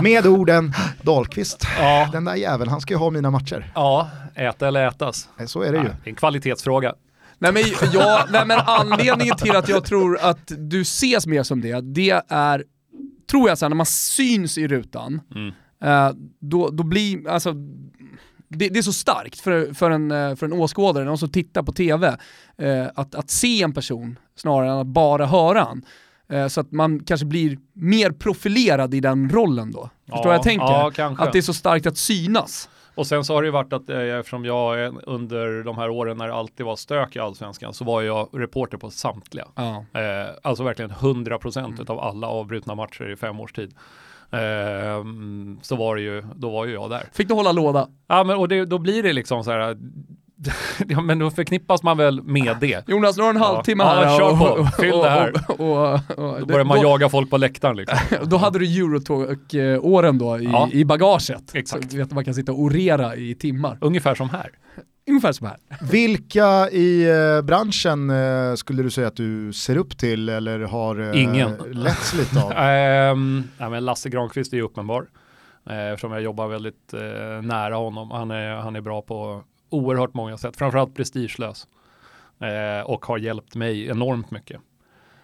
Med 0.02 0.26
orden 0.26 0.72
Dahlqvist, 1.02 1.66
ja. 1.78 2.08
den 2.12 2.24
där 2.24 2.34
jäveln, 2.34 2.70
han 2.70 2.80
ska 2.80 2.94
ju 2.94 2.98
ha 2.98 3.10
mina 3.10 3.30
matcher. 3.30 3.72
Ja, 3.74 4.10
äta 4.34 4.68
eller 4.68 4.86
ätas. 4.86 5.28
Eh, 5.38 5.46
så 5.46 5.62
är 5.62 5.72
det 5.72 5.78
ja, 5.78 5.84
ju. 5.84 5.88
Det 5.88 6.08
är 6.08 6.10
en 6.10 6.14
kvalitetsfråga. 6.14 6.94
Nej 7.38 7.52
men, 7.52 7.62
jag, 7.92 8.24
nej 8.30 8.46
men 8.46 8.58
anledningen 8.58 9.36
till 9.36 9.56
att 9.56 9.68
jag 9.68 9.84
tror 9.84 10.18
att 10.20 10.52
du 10.58 10.80
ses 10.80 11.26
mer 11.26 11.42
som 11.42 11.60
det, 11.60 11.80
det 11.80 12.20
är 12.28 12.64
tror 13.32 13.48
jag, 13.48 13.58
så 13.58 13.64
här, 13.64 13.70
när 13.70 13.76
man 13.76 13.86
syns 13.86 14.58
i 14.58 14.68
rutan, 14.68 15.20
mm. 15.34 15.52
eh, 15.84 16.14
då, 16.38 16.70
då 16.70 16.82
blir, 16.82 17.28
alltså, 17.28 17.52
det, 18.48 18.68
det, 18.68 18.78
är 18.78 18.82
så 18.82 18.92
starkt 18.92 19.40
för, 19.40 19.74
för, 19.74 19.90
en, 19.90 20.10
eh, 20.10 20.36
för 20.36 20.46
en 20.46 20.52
åskådare, 20.52 21.04
någon 21.04 21.18
som 21.18 21.28
tittar 21.28 21.62
på 21.62 21.72
TV, 21.72 22.16
eh, 22.58 22.86
att, 22.94 23.14
att 23.14 23.30
se 23.30 23.62
en 23.62 23.72
person 23.72 24.18
snarare 24.36 24.70
än 24.72 24.78
att 24.78 24.86
bara 24.86 25.26
höra 25.26 25.60
han. 25.60 25.82
Eh, 26.28 26.48
så 26.48 26.60
att 26.60 26.72
man 26.72 27.00
kanske 27.00 27.26
blir 27.26 27.58
mer 27.72 28.10
profilerad 28.10 28.94
i 28.94 29.00
den 29.00 29.30
rollen 29.30 29.72
då. 29.72 29.90
Förstår 30.04 30.18
ja, 30.18 30.24
vad 30.24 30.34
jag 30.34 30.42
tänker? 30.42 31.02
Ja, 31.02 31.16
att 31.18 31.32
det 31.32 31.38
är 31.38 31.42
så 31.42 31.54
starkt 31.54 31.86
att 31.86 31.98
synas. 31.98 32.68
Och 32.94 33.06
sen 33.06 33.24
så 33.24 33.34
har 33.34 33.42
det 33.42 33.46
ju 33.46 33.52
varit 33.52 33.72
att 33.72 33.90
eh, 33.90 33.98
eftersom 33.98 34.44
jag 34.44 34.96
under 35.02 35.64
de 35.64 35.78
här 35.78 35.90
åren 35.90 36.16
när 36.16 36.28
det 36.28 36.34
alltid 36.34 36.66
var 36.66 36.76
stök 36.76 37.16
i 37.16 37.18
allsvenskan 37.18 37.74
så 37.74 37.84
var 37.84 38.02
jag 38.02 38.28
reporter 38.32 38.78
på 38.78 38.90
samtliga. 38.90 39.48
Ja. 39.54 39.84
Eh, 40.00 40.30
alltså 40.42 40.64
verkligen 40.64 40.90
100 40.90 41.38
procent 41.38 41.78
mm. 41.78 41.86
av 41.88 42.00
alla 42.00 42.26
avbrutna 42.26 42.74
matcher 42.74 43.12
i 43.12 43.16
fem 43.16 43.40
års 43.40 43.52
tid. 43.52 43.74
Eh, 44.30 45.04
så 45.62 45.76
var 45.76 45.96
det 45.96 46.02
ju, 46.02 46.22
då 46.34 46.50
var 46.50 46.66
ju 46.66 46.72
jag 46.72 46.90
där. 46.90 47.02
Fick 47.12 47.28
du 47.28 47.34
hålla 47.34 47.52
låda? 47.52 47.88
Ja, 48.06 48.24
men 48.24 48.36
och 48.36 48.48
det, 48.48 48.64
då 48.64 48.78
blir 48.78 49.02
det 49.02 49.12
liksom 49.12 49.44
så 49.44 49.50
här 49.50 49.76
ja, 50.88 51.00
men 51.00 51.18
då 51.18 51.30
förknippas 51.30 51.82
man 51.82 51.96
väl 51.96 52.22
med 52.22 52.56
det. 52.60 52.88
Jonas, 52.88 53.16
nu 53.16 53.22
har 53.22 53.30
en 53.30 53.36
halvtimme 53.36 53.84
här. 53.84 54.04
Ja, 54.04 54.18
kör 54.18 54.36
på. 54.36 54.66
Fyll 54.82 54.90
det 54.90 55.10
här. 55.10 55.32
Och, 55.48 55.60
och, 55.60 55.94
och, 55.94 56.40
då 56.40 56.46
börjar 56.46 56.64
man 56.64 56.76
då, 56.76 56.82
jaga 56.82 57.08
folk 57.08 57.30
på 57.30 57.36
läktaren. 57.36 57.76
Liksom. 57.76 57.98
då 58.24 58.36
hade 58.36 58.58
du 58.58 58.80
Eurotalk-åren 58.80 60.18
då 60.18 60.38
i, 60.38 60.44
ja. 60.44 60.68
i 60.72 60.84
bagaget. 60.84 61.54
Exakt. 61.54 61.90
Så 61.90 61.96
vet 61.96 62.06
att 62.06 62.12
man 62.12 62.24
kan 62.24 62.34
sitta 62.34 62.52
och 62.52 62.60
orera 62.60 63.16
i 63.16 63.34
timmar. 63.34 63.78
Ungefär 63.80 64.14
som 64.14 64.30
här. 64.30 64.50
Ungefär 65.08 65.32
som 65.32 65.46
här. 65.46 65.56
Vilka 65.90 66.70
i 66.70 67.10
eh, 67.10 67.42
branschen 67.42 68.10
eh, 68.10 68.54
skulle 68.54 68.82
du 68.82 68.90
säga 68.90 69.08
att 69.08 69.16
du 69.16 69.52
ser 69.52 69.76
upp 69.76 69.98
till 69.98 70.28
eller 70.28 70.60
har 70.60 71.00
eh, 71.00 71.22
Ingen. 71.22 71.56
letts 71.72 72.14
lite 72.14 72.42
av? 72.42 72.50
um, 73.12 73.48
ja, 73.58 73.68
men 73.68 73.84
Lasse 73.84 74.08
Granqvist 74.08 74.52
är 74.52 74.56
ju 74.56 74.62
uppenbar. 74.62 75.06
Eftersom 75.70 76.12
jag 76.12 76.22
jobbar 76.22 76.48
väldigt 76.48 76.94
nära 77.42 77.74
honom. 77.74 78.10
Han 78.10 78.30
är, 78.30 78.54
han 78.54 78.76
är 78.76 78.80
bra 78.80 79.02
på 79.02 79.44
oerhört 79.74 80.14
många 80.14 80.38
sätt, 80.38 80.56
framförallt 80.56 80.94
prestigelös. 80.94 81.66
Eh, 82.40 82.86
och 82.86 83.06
har 83.06 83.18
hjälpt 83.18 83.54
mig 83.54 83.88
enormt 83.88 84.30
mycket. 84.30 84.60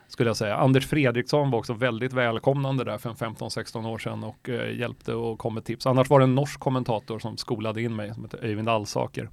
Skulle 0.09 0.28
jag 0.28 0.36
säga. 0.36 0.57
Anders 0.57 0.86
Fredriksson 0.86 1.51
var 1.51 1.59
också 1.59 1.72
väldigt 1.72 2.12
välkomnande 2.12 2.84
där 2.84 2.99
för 2.99 3.11
en 3.11 3.16
15-16 3.16 3.86
år 3.86 3.99
sedan 3.99 4.24
och 4.24 4.49
eh, 4.49 4.78
hjälpte 4.78 5.14
och 5.14 5.38
kom 5.38 5.55
med 5.55 5.64
tips. 5.64 5.86
Annars 5.86 6.11
var 6.11 6.18
det 6.20 6.24
en 6.24 6.34
norsk 6.34 6.61
kommentator 6.61 7.18
som 7.18 7.36
skolade 7.36 7.82
in 7.82 7.96
mig 7.96 8.14
som 8.14 8.24
heter 8.24 8.44
Öyvind 8.44 8.68
Allsaker. 8.68 9.30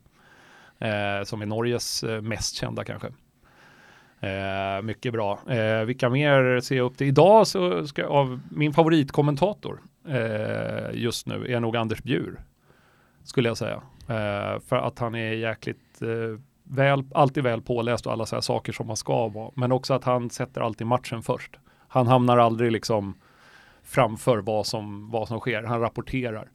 Eh, 0.79 1.23
som 1.23 1.41
är 1.41 1.45
Norges 1.45 2.03
eh, 2.03 2.21
mest 2.21 2.55
kända 2.55 2.83
kanske. 2.83 3.07
Eh, 4.19 4.81
mycket 4.81 5.13
bra. 5.13 5.39
Eh, 5.49 5.85
vilka 5.85 6.09
mer 6.09 6.59
ser 6.59 6.77
jag 6.77 6.85
upp 6.85 6.97
till? 6.97 7.07
Idag 7.07 7.47
så 7.47 7.87
ska 7.87 8.01
jag, 8.01 8.11
av 8.11 8.41
min 8.51 8.73
favoritkommentator 8.73 9.81
eh, 10.07 10.93
just 10.93 11.27
nu 11.27 11.53
är 11.53 11.59
nog 11.59 11.77
Anders 11.77 12.03
Bjur. 12.03 12.39
Skulle 13.23 13.49
jag 13.49 13.57
säga. 13.57 13.81
Eh, 14.07 14.59
för 14.59 14.75
att 14.75 14.99
han 14.99 15.15
är 15.15 15.33
jäkligt 15.33 16.01
eh, 16.01 16.39
väl, 16.63 17.03
alltid 17.13 17.43
väl 17.43 17.61
påläst 17.61 18.05
och 18.05 18.13
alla 18.13 18.25
så 18.25 18.35
här 18.35 18.41
saker 18.41 18.73
som 18.73 18.87
man 18.87 18.97
ska 18.97 19.27
vara. 19.27 19.51
Men 19.55 19.71
också 19.71 19.93
att 19.93 20.03
han 20.03 20.29
sätter 20.29 20.61
alltid 20.61 20.87
matchen 20.87 21.23
först. 21.23 21.59
Han 21.87 22.07
hamnar 22.07 22.37
aldrig 22.37 22.71
liksom 22.71 23.15
framför 23.83 24.37
vad 24.37 24.65
som, 24.65 25.11
vad 25.11 25.27
som 25.27 25.39
sker. 25.39 25.63
Han 25.63 25.81
rapporterar 25.81 26.49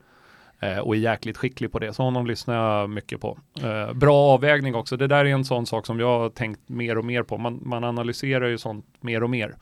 eh, 0.60 0.78
och 0.78 0.96
är 0.96 0.98
jäkligt 0.98 1.36
skicklig 1.36 1.72
på 1.72 1.78
det. 1.78 1.92
Så 1.92 2.02
honom 2.02 2.26
lyssnar 2.26 2.54
jag 2.54 2.90
mycket 2.90 3.20
på. 3.20 3.38
Eh, 3.62 3.92
bra 3.92 4.16
avvägning 4.16 4.74
också. 4.74 4.96
Det 4.96 5.06
där 5.06 5.24
är 5.24 5.30
en 5.30 5.44
sån 5.44 5.66
sak 5.66 5.86
som 5.86 6.00
jag 6.00 6.18
har 6.18 6.28
tänkt 6.28 6.68
mer 6.68 6.98
och 6.98 7.04
mer 7.04 7.22
på. 7.22 7.38
Man, 7.38 7.60
man 7.62 7.84
analyserar 7.84 8.48
ju 8.48 8.58
sånt 8.58 8.86
mer 9.00 9.22
och 9.22 9.30
mer. 9.30 9.56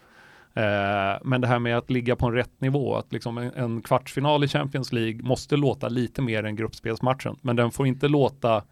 Eh, 0.58 1.18
men 1.22 1.40
det 1.40 1.46
här 1.46 1.58
med 1.58 1.78
att 1.78 1.90
ligga 1.90 2.16
på 2.16 2.26
en 2.26 2.32
rätt 2.32 2.60
nivå, 2.60 2.96
att 2.96 3.12
liksom 3.12 3.38
en, 3.38 3.82
kvartsfinal 3.82 4.44
i 4.44 4.48
Champions 4.48 4.92
League 4.92 5.22
måste 5.22 5.56
låta 5.56 5.88
lite 5.88 6.22
mer 6.22 6.44
än 6.44 6.56
gruppspelsmatchen, 6.56 7.36
men 7.42 7.56
den 7.56 7.70
får 7.70 7.86
inte 7.86 8.08
låta 8.08 8.62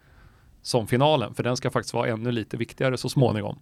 som 0.62 0.86
finalen, 0.86 1.34
för 1.34 1.42
den 1.42 1.56
ska 1.56 1.70
faktiskt 1.70 1.94
vara 1.94 2.08
ännu 2.08 2.32
lite 2.32 2.56
viktigare 2.56 2.96
så 2.96 3.08
småningom. 3.08 3.58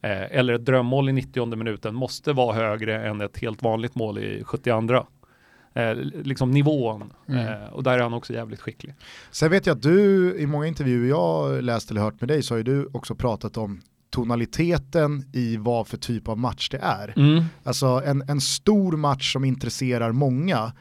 Eh, 0.00 0.36
eller 0.38 0.52
ett 0.52 0.64
drömmål 0.64 1.08
i 1.08 1.12
90 1.12 1.56
minuten 1.56 1.94
måste 1.94 2.32
vara 2.32 2.54
högre 2.54 3.06
än 3.08 3.20
ett 3.20 3.38
helt 3.38 3.62
vanligt 3.62 3.94
mål 3.94 4.18
i 4.18 4.44
72. 4.44 5.06
eh, 5.74 5.94
liksom 6.24 6.50
nivån. 6.50 7.12
Mm. 7.28 7.46
Eh, 7.46 7.68
och 7.68 7.82
där 7.82 7.98
är 7.98 8.02
han 8.02 8.14
också 8.14 8.32
jävligt 8.32 8.60
skicklig. 8.60 8.94
Sen 9.30 9.50
vet 9.50 9.66
jag 9.66 9.76
att 9.76 9.82
du 9.82 10.36
i 10.38 10.46
många 10.46 10.66
intervjuer 10.66 11.08
jag 11.08 11.62
läst 11.64 11.90
eller 11.90 12.00
hört 12.00 12.20
med 12.20 12.28
dig 12.28 12.42
så 12.42 12.54
har 12.54 12.56
ju 12.56 12.64
du 12.64 12.88
också 12.92 13.14
pratat 13.14 13.56
om 13.56 13.80
tonaliteten 14.14 15.24
i 15.32 15.56
vad 15.56 15.86
för 15.86 15.96
typ 15.96 16.28
av 16.28 16.38
match 16.38 16.68
det 16.68 16.78
är. 16.78 17.14
Mm. 17.16 17.44
Alltså 17.64 18.02
en, 18.06 18.24
en 18.28 18.40
stor 18.40 18.96
match 18.96 19.32
som 19.32 19.44
intresserar 19.44 20.12
många 20.12 20.72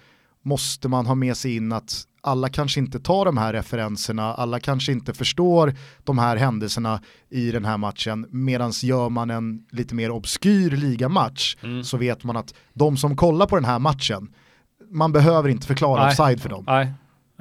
måste 0.44 0.88
man 0.88 1.06
ha 1.06 1.16
med 1.16 1.38
sig 1.38 1.56
in 1.56 1.72
att 1.72 2.04
alla 2.22 2.50
kanske 2.50 2.80
inte 2.80 3.00
tar 3.00 3.26
de 3.26 3.38
här 3.38 3.54
referenserna, 3.54 4.34
alla 4.34 4.60
kanske 4.60 4.92
inte 4.92 5.14
förstår 5.14 5.74
de 6.04 6.18
här 6.18 6.38
händelserna 6.38 7.02
i 7.30 7.52
den 7.52 7.66
här 7.66 7.78
matchen, 7.78 8.28
medan 8.30 8.72
gör 8.72 9.10
man 9.10 9.30
en 9.30 9.66
lite 9.72 9.96
mer 9.96 10.12
obskyr 10.12 10.70
ligamatch 10.72 11.56
mm. 11.64 11.84
så 11.84 11.98
vet 11.98 12.24
man 12.24 12.38
att 12.38 12.54
de 12.74 12.98
som 12.98 13.16
kollar 13.16 13.46
på 13.46 13.56
den 13.56 13.66
här 13.66 13.80
matchen, 13.80 14.34
man 14.92 15.12
behöver 15.12 15.50
inte 15.50 15.68
förklara 15.68 16.02
Nej. 16.02 16.10
offside 16.10 16.42
för 16.42 16.50
dem. 16.50 16.64
Nej. 16.68 16.94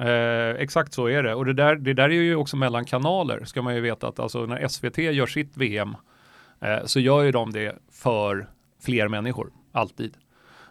Eh, 0.03 0.61
exakt 0.61 0.93
så 0.93 1.07
är 1.07 1.23
det. 1.23 1.35
Och 1.35 1.45
det 1.45 1.53
där, 1.53 1.75
det 1.75 1.93
där 1.93 2.09
är 2.09 2.13
ju 2.13 2.35
också 2.35 2.57
mellan 2.57 2.85
kanaler, 2.85 3.43
ska 3.45 3.61
man 3.61 3.75
ju 3.75 3.81
veta 3.81 4.07
att 4.07 4.19
alltså 4.19 4.45
när 4.45 4.67
SVT 4.67 4.97
gör 4.97 5.27
sitt 5.27 5.57
VM 5.57 5.95
eh, 6.61 6.85
så 6.85 6.99
gör 6.99 7.23
ju 7.23 7.31
de 7.31 7.51
det 7.51 7.75
för 7.91 8.47
fler 8.81 9.07
människor, 9.07 9.51
alltid. 9.71 10.17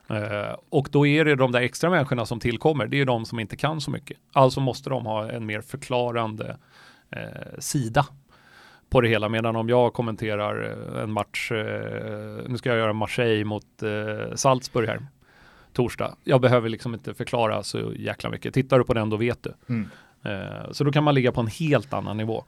Eh, 0.08 0.56
och 0.70 0.88
då 0.90 1.06
är 1.06 1.24
det 1.24 1.34
de 1.34 1.52
där 1.52 1.60
extra 1.60 1.90
människorna 1.90 2.26
som 2.26 2.40
tillkommer, 2.40 2.86
det 2.86 3.00
är 3.00 3.04
de 3.04 3.24
som 3.24 3.40
inte 3.40 3.56
kan 3.56 3.80
så 3.80 3.90
mycket. 3.90 4.16
Alltså 4.32 4.60
måste 4.60 4.90
de 4.90 5.06
ha 5.06 5.30
en 5.30 5.46
mer 5.46 5.60
förklarande 5.60 6.56
eh, 7.10 7.58
sida 7.58 8.06
på 8.90 9.00
det 9.00 9.08
hela. 9.08 9.28
Medan 9.28 9.56
om 9.56 9.68
jag 9.68 9.92
kommenterar 9.92 10.64
eh, 10.94 11.02
en 11.02 11.12
match, 11.12 11.52
eh, 11.52 12.48
nu 12.48 12.58
ska 12.58 12.68
jag 12.68 12.78
göra 12.78 12.92
Marseille 12.92 13.44
mot 13.44 13.82
eh, 13.82 14.34
Salzburg 14.34 14.88
här, 14.88 15.00
torsdag. 15.72 16.16
Jag 16.24 16.40
behöver 16.40 16.68
liksom 16.68 16.94
inte 16.94 17.14
förklara 17.14 17.62
så 17.62 17.92
jäkla 17.96 18.30
mycket. 18.30 18.54
Tittar 18.54 18.78
du 18.78 18.84
på 18.84 18.94
den 18.94 19.10
då 19.10 19.16
vet 19.16 19.42
du. 19.42 19.54
Mm. 19.68 19.88
Eh, 20.24 20.70
så 20.72 20.84
då 20.84 20.92
kan 20.92 21.04
man 21.04 21.14
ligga 21.14 21.32
på 21.32 21.40
en 21.40 21.46
helt 21.46 21.92
annan 21.92 22.16
nivå. 22.16 22.44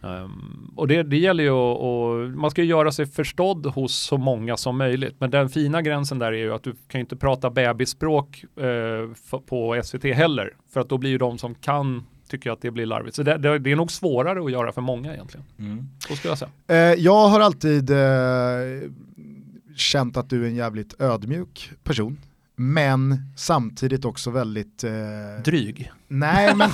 Um, 0.00 0.72
och 0.76 0.88
det, 0.88 1.02
det, 1.02 1.16
gäller 1.16 1.44
ju 1.44 1.50
att, 1.50 2.38
man 2.38 2.50
ska 2.50 2.62
ju 2.62 2.68
göra 2.68 2.92
sig 2.92 3.06
förstådd 3.06 3.66
hos 3.66 3.94
så 3.94 4.18
många 4.18 4.56
som 4.56 4.78
möjligt. 4.78 5.16
Men 5.18 5.30
den 5.30 5.48
fina 5.48 5.82
gränsen 5.82 6.18
där 6.18 6.32
är 6.32 6.36
ju 6.36 6.54
att 6.54 6.62
du 6.62 6.74
kan 6.88 7.00
inte 7.00 7.16
prata 7.16 7.50
bebisspråk 7.50 8.44
uh, 8.60 9.40
på 9.46 9.80
SVT 9.84 10.04
heller. 10.04 10.54
För 10.72 10.80
att 10.80 10.88
då 10.88 10.98
blir 10.98 11.10
ju 11.10 11.18
de 11.18 11.38
som 11.38 11.54
kan 11.54 12.06
tycker 12.28 12.50
att 12.50 12.60
det 12.60 12.70
blir 12.70 12.86
larvigt. 12.86 13.16
Så 13.16 13.22
det, 13.22 13.38
det, 13.38 13.58
det 13.58 13.72
är 13.72 13.76
nog 13.76 13.92
svårare 13.92 14.44
att 14.44 14.52
göra 14.52 14.72
för 14.72 14.80
många 14.80 15.14
egentligen. 15.14 15.46
Mm. 15.58 15.88
Så 15.98 16.16
skulle 16.16 16.30
jag 16.30 16.38
säga. 16.38 16.50
Uh, 16.70 17.00
jag 17.00 17.28
har 17.28 17.40
alltid 17.40 17.90
uh, 17.90 17.96
känt 19.76 20.16
att 20.16 20.30
du 20.30 20.44
är 20.44 20.48
en 20.48 20.56
jävligt 20.56 21.00
ödmjuk 21.00 21.70
person. 21.84 22.18
Men 22.56 23.32
samtidigt 23.36 24.04
också 24.04 24.30
väldigt... 24.30 24.84
Dryg? 25.44 25.92
Nej 26.08 26.54
men... 26.54 26.70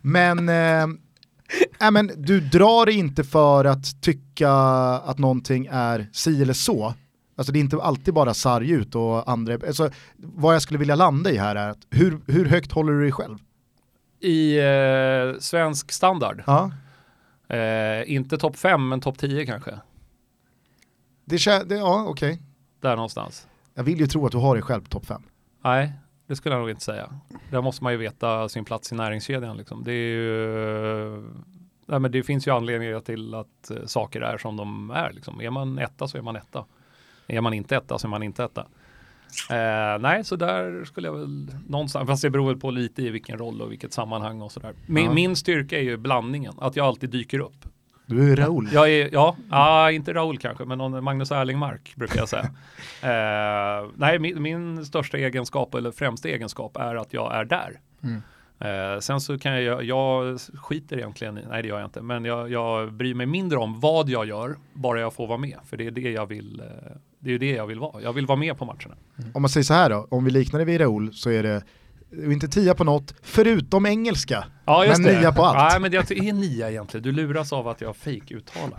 men 0.00 0.50
Nej, 1.80 1.90
men 1.90 2.10
du 2.16 2.40
drar 2.40 2.88
inte 2.88 3.24
för 3.24 3.64
att 3.64 4.02
tycka 4.02 4.52
att 5.04 5.18
någonting 5.18 5.68
är 5.70 6.06
si 6.12 6.42
eller 6.42 6.52
så. 6.52 6.94
Alltså 7.36 7.52
det 7.52 7.58
är 7.58 7.60
inte 7.60 7.82
alltid 7.82 8.14
bara 8.14 8.34
sarg 8.34 8.70
ut 8.70 8.94
och 8.94 9.30
andra, 9.30 9.54
alltså, 9.54 9.90
vad 10.16 10.54
jag 10.54 10.62
skulle 10.62 10.78
vilja 10.78 10.94
landa 10.94 11.30
i 11.30 11.36
här 11.36 11.56
är 11.56 11.68
att 11.70 11.86
hur, 11.90 12.20
hur 12.26 12.44
högt 12.44 12.72
håller 12.72 12.92
du 12.92 13.00
dig 13.00 13.12
själv? 13.12 13.38
I 14.20 14.58
eh, 14.58 15.38
svensk 15.40 15.92
standard? 15.92 16.42
Ja. 16.46 16.70
Eh, 17.56 18.12
inte 18.12 18.38
topp 18.38 18.56
5 18.56 18.88
men 18.88 19.00
topp 19.00 19.18
10 19.18 19.46
kanske. 19.46 19.78
Det, 21.24 21.68
det, 21.68 21.74
ja, 21.74 22.04
okej. 22.08 22.32
Okay. 22.32 22.42
Där 22.80 22.96
någonstans. 22.96 23.46
Jag 23.74 23.82
vill 23.82 24.00
ju 24.00 24.06
tro 24.06 24.26
att 24.26 24.32
du 24.32 24.38
har 24.38 24.54
dig 24.54 24.62
själv 24.62 24.82
på 24.82 24.88
topp 24.88 25.06
5. 25.06 25.22
Nej, 25.64 25.92
det 26.26 26.36
skulle 26.36 26.54
jag 26.54 26.60
nog 26.60 26.70
inte 26.70 26.84
säga. 26.84 27.12
Där 27.50 27.62
måste 27.62 27.84
man 27.84 27.92
ju 27.92 27.98
veta 27.98 28.48
sin 28.48 28.64
plats 28.64 28.92
i 28.92 28.94
näringskedjan. 28.94 29.56
Liksom. 29.56 29.84
Det, 29.84 29.92
är 29.92 30.08
ju, 30.08 31.22
nej, 31.86 31.98
men 31.98 32.12
det 32.12 32.22
finns 32.22 32.46
ju 32.46 32.50
anledningar 32.50 33.00
till 33.00 33.34
att 33.34 33.70
uh, 33.70 33.86
saker 33.86 34.20
är 34.20 34.38
som 34.38 34.56
de 34.56 34.90
är. 34.90 35.12
Liksom. 35.12 35.40
Är 35.40 35.50
man 35.50 35.78
etta 35.78 36.08
så 36.08 36.18
är 36.18 36.22
man 36.22 36.36
etta. 36.36 36.64
Är 37.26 37.40
man 37.40 37.54
inte 37.54 37.76
etta 37.76 37.98
så 37.98 38.06
är 38.06 38.10
man 38.10 38.22
inte 38.22 38.44
etta. 38.44 38.60
Uh, 39.50 40.00
nej, 40.00 40.24
så 40.24 40.36
där 40.36 40.84
skulle 40.84 41.08
jag 41.08 41.14
väl 41.14 41.48
någonstans, 41.68 42.08
fast 42.08 42.22
det 42.22 42.30
beror 42.30 42.46
väl 42.46 42.60
på 42.60 42.70
lite 42.70 43.02
i 43.02 43.10
vilken 43.10 43.38
roll 43.38 43.62
och 43.62 43.72
vilket 43.72 43.92
sammanhang 43.92 44.42
och 44.42 44.52
sådär. 44.52 44.74
Min, 44.86 45.04
ja. 45.04 45.12
min 45.12 45.36
styrka 45.36 45.78
är 45.78 45.82
ju 45.82 45.96
blandningen, 45.96 46.54
att 46.58 46.76
jag 46.76 46.86
alltid 46.86 47.10
dyker 47.10 47.38
upp. 47.38 47.64
Du 48.12 48.32
är 48.32 48.36
Raul. 48.36 48.68
Jag 48.72 48.90
är, 48.90 49.08
ja, 49.12 49.36
ah, 49.50 49.90
inte 49.90 50.12
Raul 50.12 50.38
kanske, 50.38 50.64
men 50.64 50.78
någon 50.78 51.04
Magnus 51.04 51.30
Erlingmark 51.30 51.92
brukar 51.96 52.18
jag 52.18 52.28
säga. 52.28 52.42
eh, 53.02 53.90
nej, 53.94 54.18
min, 54.18 54.42
min, 54.42 54.86
största 54.86 55.18
egenskap 55.18 55.74
eller 55.74 55.90
främsta 55.90 56.28
egenskap 56.28 56.76
är 56.76 56.94
att 56.94 57.12
jag 57.12 57.34
är 57.34 57.44
där. 57.44 57.80
Mm. 58.02 58.22
Eh, 58.58 59.00
sen 59.00 59.20
så 59.20 59.38
kan 59.38 59.62
jag, 59.62 59.84
jag 59.84 60.40
skiter 60.54 60.96
egentligen 60.96 61.38
i, 61.38 61.42
nej 61.48 61.62
det 61.62 61.68
gör 61.68 61.78
jag 61.78 61.86
inte, 61.86 62.02
men 62.02 62.24
jag, 62.24 62.50
jag 62.50 62.92
bryr 62.92 63.14
mig 63.14 63.26
mindre 63.26 63.58
om 63.58 63.80
vad 63.80 64.08
jag 64.08 64.26
gör, 64.26 64.56
bara 64.72 65.00
jag 65.00 65.14
får 65.14 65.26
vara 65.26 65.38
med. 65.38 65.58
För 65.64 65.76
det 65.76 65.86
är 65.86 65.90
det 65.90 66.10
jag 66.10 66.26
vill, 66.26 66.60
eh, 66.60 66.96
det 67.18 67.32
är 67.32 67.38
det 67.38 67.50
jag 67.50 67.66
vill 67.66 67.78
vara. 67.78 68.02
Jag 68.02 68.12
vill 68.12 68.26
vara 68.26 68.38
med 68.38 68.58
på 68.58 68.64
matcherna. 68.64 68.94
Mm. 69.18 69.30
Om 69.34 69.42
man 69.42 69.48
säger 69.48 69.64
så 69.64 69.74
här 69.74 69.90
då, 69.90 70.06
om 70.10 70.24
vi 70.24 70.30
liknar 70.30 70.58
det 70.58 70.64
vid 70.64 70.80
Raul 70.80 71.14
så 71.14 71.30
är 71.30 71.42
det 71.42 71.62
inte 72.12 72.48
tia 72.48 72.74
på 72.74 72.84
något, 72.84 73.14
förutom 73.22 73.86
engelska. 73.86 74.44
Ja, 74.64 74.84
men 74.88 75.02
det. 75.02 75.18
nia 75.18 75.32
på 75.32 75.44
allt. 75.44 75.58
Nej, 75.58 75.80
men 75.80 75.90
det 75.90 76.10
är 76.10 76.32
nia 76.32 76.70
egentligen. 76.70 77.04
Du 77.04 77.12
luras 77.12 77.52
av 77.52 77.68
att 77.68 77.80
jag 77.80 77.96
fake-uttalar. 77.96 78.78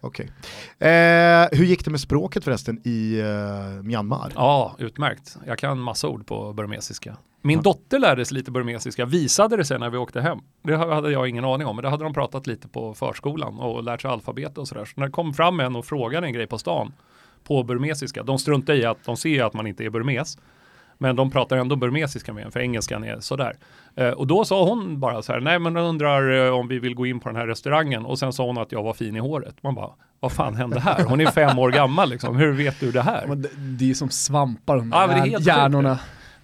Okej. 0.00 0.30
Okay. 0.78 0.88
Eh, 0.88 1.48
hur 1.52 1.64
gick 1.64 1.84
det 1.84 1.90
med 1.90 2.00
språket 2.00 2.44
förresten 2.44 2.80
i 2.84 3.20
eh, 3.20 3.82
Myanmar? 3.82 4.32
Ja, 4.34 4.76
utmärkt. 4.78 5.36
Jag 5.46 5.58
kan 5.58 5.78
massa 5.78 6.08
ord 6.08 6.26
på 6.26 6.52
burmesiska. 6.52 7.16
Min 7.42 7.58
ja. 7.58 7.62
dotter 7.62 7.98
lärde 7.98 8.24
sig 8.24 8.34
lite 8.34 8.50
burmesiska, 8.50 9.04
visade 9.04 9.56
det 9.56 9.64
sig 9.64 9.78
när 9.78 9.90
vi 9.90 9.98
åkte 9.98 10.20
hem. 10.20 10.38
Det 10.62 10.76
hade 10.76 11.12
jag 11.12 11.28
ingen 11.28 11.44
aning 11.44 11.66
om, 11.66 11.76
men 11.76 11.82
det 11.82 11.88
hade 11.88 12.04
de 12.04 12.14
pratat 12.14 12.46
lite 12.46 12.68
på 12.68 12.94
förskolan 12.94 13.58
och 13.58 13.82
lärt 13.82 14.02
sig 14.02 14.10
alfabet 14.10 14.58
och 14.58 14.68
sådär. 14.68 14.84
Så 14.84 14.92
när 14.96 15.06
det 15.06 15.12
kom 15.12 15.34
fram 15.34 15.60
en 15.60 15.76
och 15.76 15.86
frågade 15.86 16.26
en 16.26 16.32
grej 16.32 16.46
på 16.46 16.58
stan 16.58 16.92
på 17.44 17.62
burmesiska, 17.62 18.22
de 18.22 18.38
struntar 18.38 18.74
i 18.74 18.84
att 18.84 19.04
de 19.04 19.16
ser 19.16 19.44
att 19.44 19.54
man 19.54 19.66
inte 19.66 19.84
är 19.84 19.90
burmes. 19.90 20.38
Men 21.02 21.16
de 21.16 21.30
pratar 21.30 21.56
ändå 21.56 21.76
burmesiska 21.76 22.32
med 22.32 22.44
en, 22.44 22.52
för 22.52 22.60
engelskan 22.60 23.04
är 23.04 23.20
sådär. 23.20 23.56
Eh, 23.96 24.08
och 24.08 24.26
då 24.26 24.44
sa 24.44 24.64
hon 24.64 25.00
bara 25.00 25.22
så 25.22 25.32
här, 25.32 25.40
nej 25.40 25.58
men 25.58 25.74
jag 25.74 25.88
undrar 25.88 26.46
eh, 26.46 26.54
om 26.54 26.68
vi 26.68 26.78
vill 26.78 26.94
gå 26.94 27.06
in 27.06 27.20
på 27.20 27.28
den 27.28 27.36
här 27.36 27.46
restaurangen. 27.46 28.04
Och 28.06 28.18
sen 28.18 28.32
sa 28.32 28.46
hon 28.46 28.58
att 28.58 28.72
jag 28.72 28.82
var 28.82 28.92
fin 28.92 29.16
i 29.16 29.18
håret. 29.18 29.62
Man 29.62 29.74
bara, 29.74 29.90
vad 30.20 30.32
fan 30.32 30.54
hände 30.54 30.80
här? 30.80 31.04
Hon 31.04 31.20
är 31.20 31.26
fem 31.26 31.58
år 31.58 31.70
gammal 31.70 32.10
liksom, 32.10 32.36
hur 32.36 32.52
vet 32.52 32.80
du 32.80 32.92
det 32.92 33.02
här? 33.02 33.26
Men 33.26 33.42
det, 33.42 33.48
det 33.56 33.90
är 33.90 33.94
som 33.94 34.10
svampar 34.10 34.76
de 34.76 34.92
här 34.92 35.26
hjärnorna. 35.26 35.92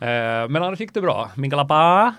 Eh, 0.00 0.48
men 0.48 0.56
annars 0.56 0.80
gick 0.80 0.94
det 0.94 1.00
bra. 1.00 1.30
Mingalapa. 1.34 2.14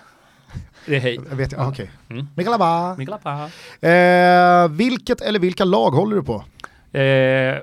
Det 0.86 0.96
är 0.96 1.00
hej. 1.00 1.20
Jag 1.30 1.36
vet, 1.36 1.52
okej. 1.52 1.66
Okay. 1.66 1.88
Mm. 2.10 2.26
Mingalapa. 2.36 2.94
Mingalapa. 2.98 3.50
Eh, 3.88 4.68
vilket 4.68 5.20
eller 5.20 5.38
vilka 5.38 5.64
lag 5.64 5.90
håller 5.90 6.16
du 6.16 6.22
på? 6.22 6.44
Eh, 6.98 7.58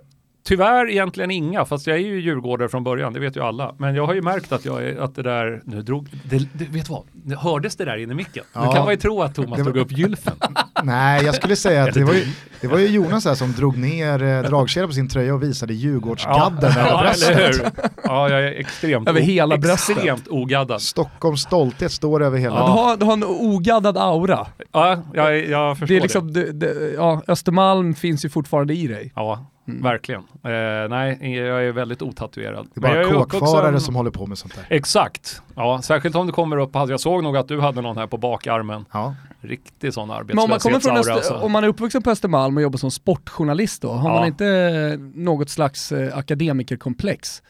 Tyvärr 0.47 0.89
egentligen 0.89 1.31
inga, 1.31 1.65
fast 1.65 1.87
jag 1.87 1.97
är 1.97 2.01
ju 2.01 2.21
djurgårdare 2.21 2.69
från 2.69 2.83
början, 2.83 3.13
det 3.13 3.19
vet 3.19 3.35
ju 3.35 3.43
alla. 3.43 3.75
Men 3.77 3.95
jag 3.95 4.05
har 4.05 4.13
ju 4.13 4.21
märkt 4.21 4.51
att, 4.51 4.65
jag 4.65 4.83
är, 4.83 4.99
att 4.99 5.15
det 5.15 5.23
där, 5.23 5.61
nu 5.65 5.81
drog, 5.81 6.09
det, 6.23 6.37
det, 6.53 6.65
vet 6.65 6.85
du 6.85 6.93
vad, 6.93 7.39
hördes 7.39 7.75
det 7.75 7.85
där 7.85 7.97
in 7.97 8.11
i 8.11 8.13
micken? 8.13 8.43
Ja. 8.53 8.65
Nu 8.65 8.71
kan 8.73 8.83
man 8.83 8.93
ju 8.93 8.97
tro 8.97 9.21
att 9.21 9.35
Thomas 9.35 9.59
drog 9.59 9.77
upp 9.77 9.91
gylfen. 9.91 10.33
Nej, 10.83 11.25
jag 11.25 11.35
skulle 11.35 11.55
säga 11.55 11.83
att 11.83 11.93
det 11.93 12.03
var 12.03 12.13
ju, 12.13 12.25
det 12.61 12.67
var 12.67 12.77
ju 12.77 12.87
Jonas 12.87 13.25
här 13.25 13.35
som 13.35 13.51
drog 13.51 13.77
ner 13.77 14.23
eh, 14.23 14.41
dragkedjan 14.41 14.89
på 14.89 14.93
sin 14.93 15.09
tröja 15.09 15.33
och 15.33 15.43
visade 15.43 15.73
Djurgårdsgadden 15.73 16.71
ja, 16.75 16.81
över 16.81 17.03
bröstet. 17.03 17.73
Ja, 18.03 18.29
jag 18.29 18.43
är 18.43 18.51
extremt, 18.51 19.09
över 19.09 19.21
hela 19.21 19.57
bröstet. 19.57 19.97
extremt 19.97 20.27
ogaddad. 20.27 20.81
Stockholms 20.81 21.41
stolthet 21.41 21.91
står 21.91 22.23
över 22.23 22.37
hela. 22.37 22.55
Ja. 22.55 22.65
Du, 22.65 22.71
har, 22.71 22.97
du 22.97 23.05
har 23.05 23.13
en 23.13 23.23
ogaddad 23.23 23.97
aura. 23.97 24.47
Ja, 24.71 25.03
jag, 25.13 25.47
jag 25.47 25.77
förstår 25.77 25.93
det. 25.93 25.99
Är 25.99 26.01
liksom, 26.01 26.33
det. 26.33 26.51
Det, 26.51 26.93
ja, 26.95 27.21
Östermalm 27.27 27.95
finns 27.95 28.25
ju 28.25 28.29
fortfarande 28.29 28.73
i 28.73 28.87
dig. 28.87 29.11
Ja, 29.15 29.51
Mm. 29.67 29.81
Verkligen. 29.81 30.21
Eh, 30.21 30.89
nej, 30.89 31.37
jag 31.37 31.65
är 31.65 31.71
väldigt 31.71 32.01
otatuerad. 32.01 32.67
Det 32.73 32.87
är 32.87 33.03
bara 33.11 33.25
kåkfarare 33.25 33.73
en... 33.73 33.81
som 33.81 33.95
håller 33.95 34.11
på 34.11 34.25
med 34.25 34.37
sånt 34.37 34.55
där. 34.55 34.67
Exakt. 34.69 35.41
Ja, 35.55 35.81
särskilt 35.83 36.15
om 36.15 36.27
du 36.27 36.33
kommer 36.33 36.57
upp, 36.57 36.69
jag 36.73 36.99
såg 36.99 37.23
nog 37.23 37.37
att 37.37 37.47
du 37.47 37.61
hade 37.61 37.81
någon 37.81 37.97
här 37.97 38.07
på 38.07 38.17
bakarmen. 38.17 38.85
Ja. 38.91 39.15
Riktig 39.41 39.93
sån 39.93 40.11
arbetslöshetsaura. 40.11 40.73
Om 40.73 41.17
alltså. 41.17 41.33
om 41.33 41.51
man 41.51 41.63
är 41.63 41.67
uppvuxen 41.67 42.03
på 42.03 42.11
Östermalm 42.11 42.57
och 42.57 42.63
jobbar 42.63 42.77
som 42.77 42.91
sportjournalist 42.91 43.81
då, 43.81 43.91
har 43.91 44.09
ja. 44.09 44.15
man 44.15 44.27
inte 44.27 44.97
något 45.13 45.49
slags 45.49 45.91
eh, 45.91 46.17
akademikerkomplex? 46.17 47.41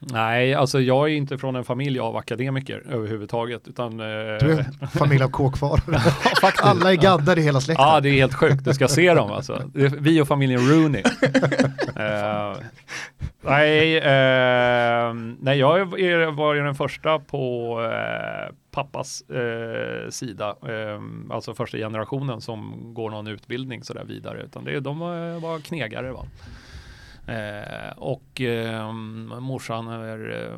Nej, 0.00 0.54
alltså 0.54 0.80
jag 0.80 1.10
är 1.10 1.14
inte 1.14 1.38
från 1.38 1.56
en 1.56 1.64
familj 1.64 2.00
av 2.00 2.16
akademiker 2.16 2.82
överhuvudtaget. 2.90 3.68
Utan, 3.68 4.00
eh... 4.00 4.06
Du 4.06 4.52
är 4.52 4.66
en 4.80 4.88
familj 4.88 5.22
av 5.22 5.28
kåkfarare. 5.28 6.00
Alla 6.62 6.92
är 6.92 6.96
gaddar 6.96 7.38
i 7.38 7.42
hela 7.42 7.60
släkten. 7.60 7.86
Ja, 7.86 8.00
det 8.00 8.08
är 8.08 8.12
helt 8.12 8.34
sjukt. 8.34 8.64
Du 8.64 8.74
ska 8.74 8.88
se 8.88 9.14
dem 9.14 9.30
alltså. 9.30 9.62
Vi 9.74 10.20
och 10.20 10.28
familjen 10.28 10.60
Rooney. 10.60 11.02
uh, 11.02 12.56
nej, 13.40 13.96
uh, 13.96 15.14
nej, 15.40 15.58
jag 15.58 15.84
var 16.34 16.54
ju 16.54 16.62
den 16.62 16.74
första 16.74 17.18
på 17.18 17.74
uh, 17.80 18.54
pappas 18.70 19.22
sida. 20.10 20.56
alltså 21.30 21.54
första 21.54 21.78
generationen 21.78 22.40
som 22.40 22.90
går 22.94 23.10
någon 23.10 23.26
utbildning 23.26 23.84
sådär 23.84 24.04
vidare. 24.04 24.42
Utan 24.42 24.64
det, 24.64 24.80
de 24.80 24.98
var, 24.98 25.40
var 25.40 25.58
knegare. 25.58 26.12
Va? 26.12 26.26
Eh, 27.28 27.90
och 27.96 28.40
eh, 28.40 28.92
morsan 29.40 29.88
är 29.88 30.50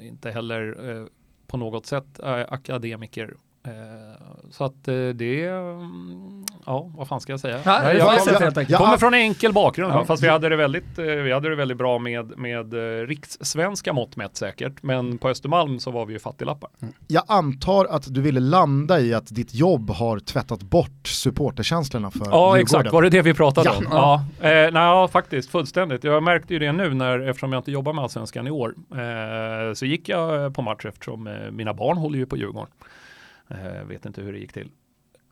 eh, 0.00 0.06
inte 0.08 0.30
heller 0.30 0.90
eh, 0.90 1.06
på 1.46 1.56
något 1.56 1.86
sätt 1.86 2.20
eh, 2.22 2.44
akademiker 2.48 3.36
så 4.50 4.64
att 4.64 4.88
eh, 4.88 4.94
det, 4.94 5.44
mm, 5.44 6.44
ja 6.66 6.90
vad 6.96 7.08
fan 7.08 7.20
ska 7.20 7.32
jag 7.32 7.40
säga? 7.40 7.60
Ja, 7.64 7.92
jag, 7.92 7.96
jag, 7.96 8.66
jag, 8.68 8.78
kommer 8.78 8.96
från 8.96 9.14
en 9.14 9.20
enkel 9.20 9.52
bakgrund, 9.52 9.92
ja. 9.94 10.04
fast 10.04 10.22
vi 10.22 10.28
hade 10.28 10.48
det 10.48 10.56
väldigt, 10.56 10.98
eh, 10.98 11.04
vi 11.04 11.32
hade 11.32 11.48
det 11.48 11.56
väldigt 11.56 11.78
bra 11.78 11.98
med, 11.98 12.38
med 12.38 12.74
rikssvenska 13.08 13.92
mått 13.92 14.16
mätt 14.16 14.36
säkert. 14.36 14.82
Men 14.82 15.18
på 15.18 15.28
Östermalm 15.28 15.80
så 15.80 15.90
var 15.90 16.06
vi 16.06 16.12
ju 16.12 16.18
fattiglappar. 16.18 16.70
Mm. 16.82 16.94
Jag 17.06 17.24
antar 17.28 17.84
att 17.84 18.14
du 18.14 18.20
ville 18.20 18.40
landa 18.40 19.00
i 19.00 19.14
att 19.14 19.34
ditt 19.34 19.54
jobb 19.54 19.90
har 19.90 20.18
tvättat 20.18 20.62
bort 20.62 21.08
supporterkänslorna 21.08 22.10
för 22.10 22.18
Ja 22.18 22.24
Djurgården. 22.30 22.62
exakt, 22.62 22.92
var 22.92 23.02
det 23.02 23.10
det 23.10 23.22
vi 23.22 23.34
pratade 23.34 23.68
ja. 23.68 23.76
om? 23.76 23.84
Ja, 23.90 24.24
ja. 24.40 24.48
Eh, 24.48 24.72
nej, 24.72 25.08
faktiskt 25.08 25.50
fullständigt. 25.50 26.04
Jag 26.04 26.22
märkte 26.22 26.52
ju 26.52 26.58
det 26.58 26.72
nu 26.72 26.94
när, 26.94 27.28
eftersom 27.28 27.52
jag 27.52 27.60
inte 27.60 27.72
jobbar 27.72 27.92
med 27.92 28.02
Allsvenskan 28.02 28.46
i 28.46 28.50
år, 28.50 28.74
eh, 28.90 29.74
så 29.74 29.86
gick 29.86 30.08
jag 30.08 30.54
på 30.54 30.62
match 30.62 30.84
eftersom 30.84 31.26
eh, 31.26 31.50
mina 31.50 31.74
barn 31.74 31.96
håller 31.96 32.18
ju 32.18 32.26
på 32.26 32.36
Djurgården. 32.36 32.70
Eh, 33.48 33.84
vet 33.88 34.06
inte 34.06 34.20
hur 34.22 34.32
det 34.32 34.38
gick 34.38 34.52
till. 34.52 34.70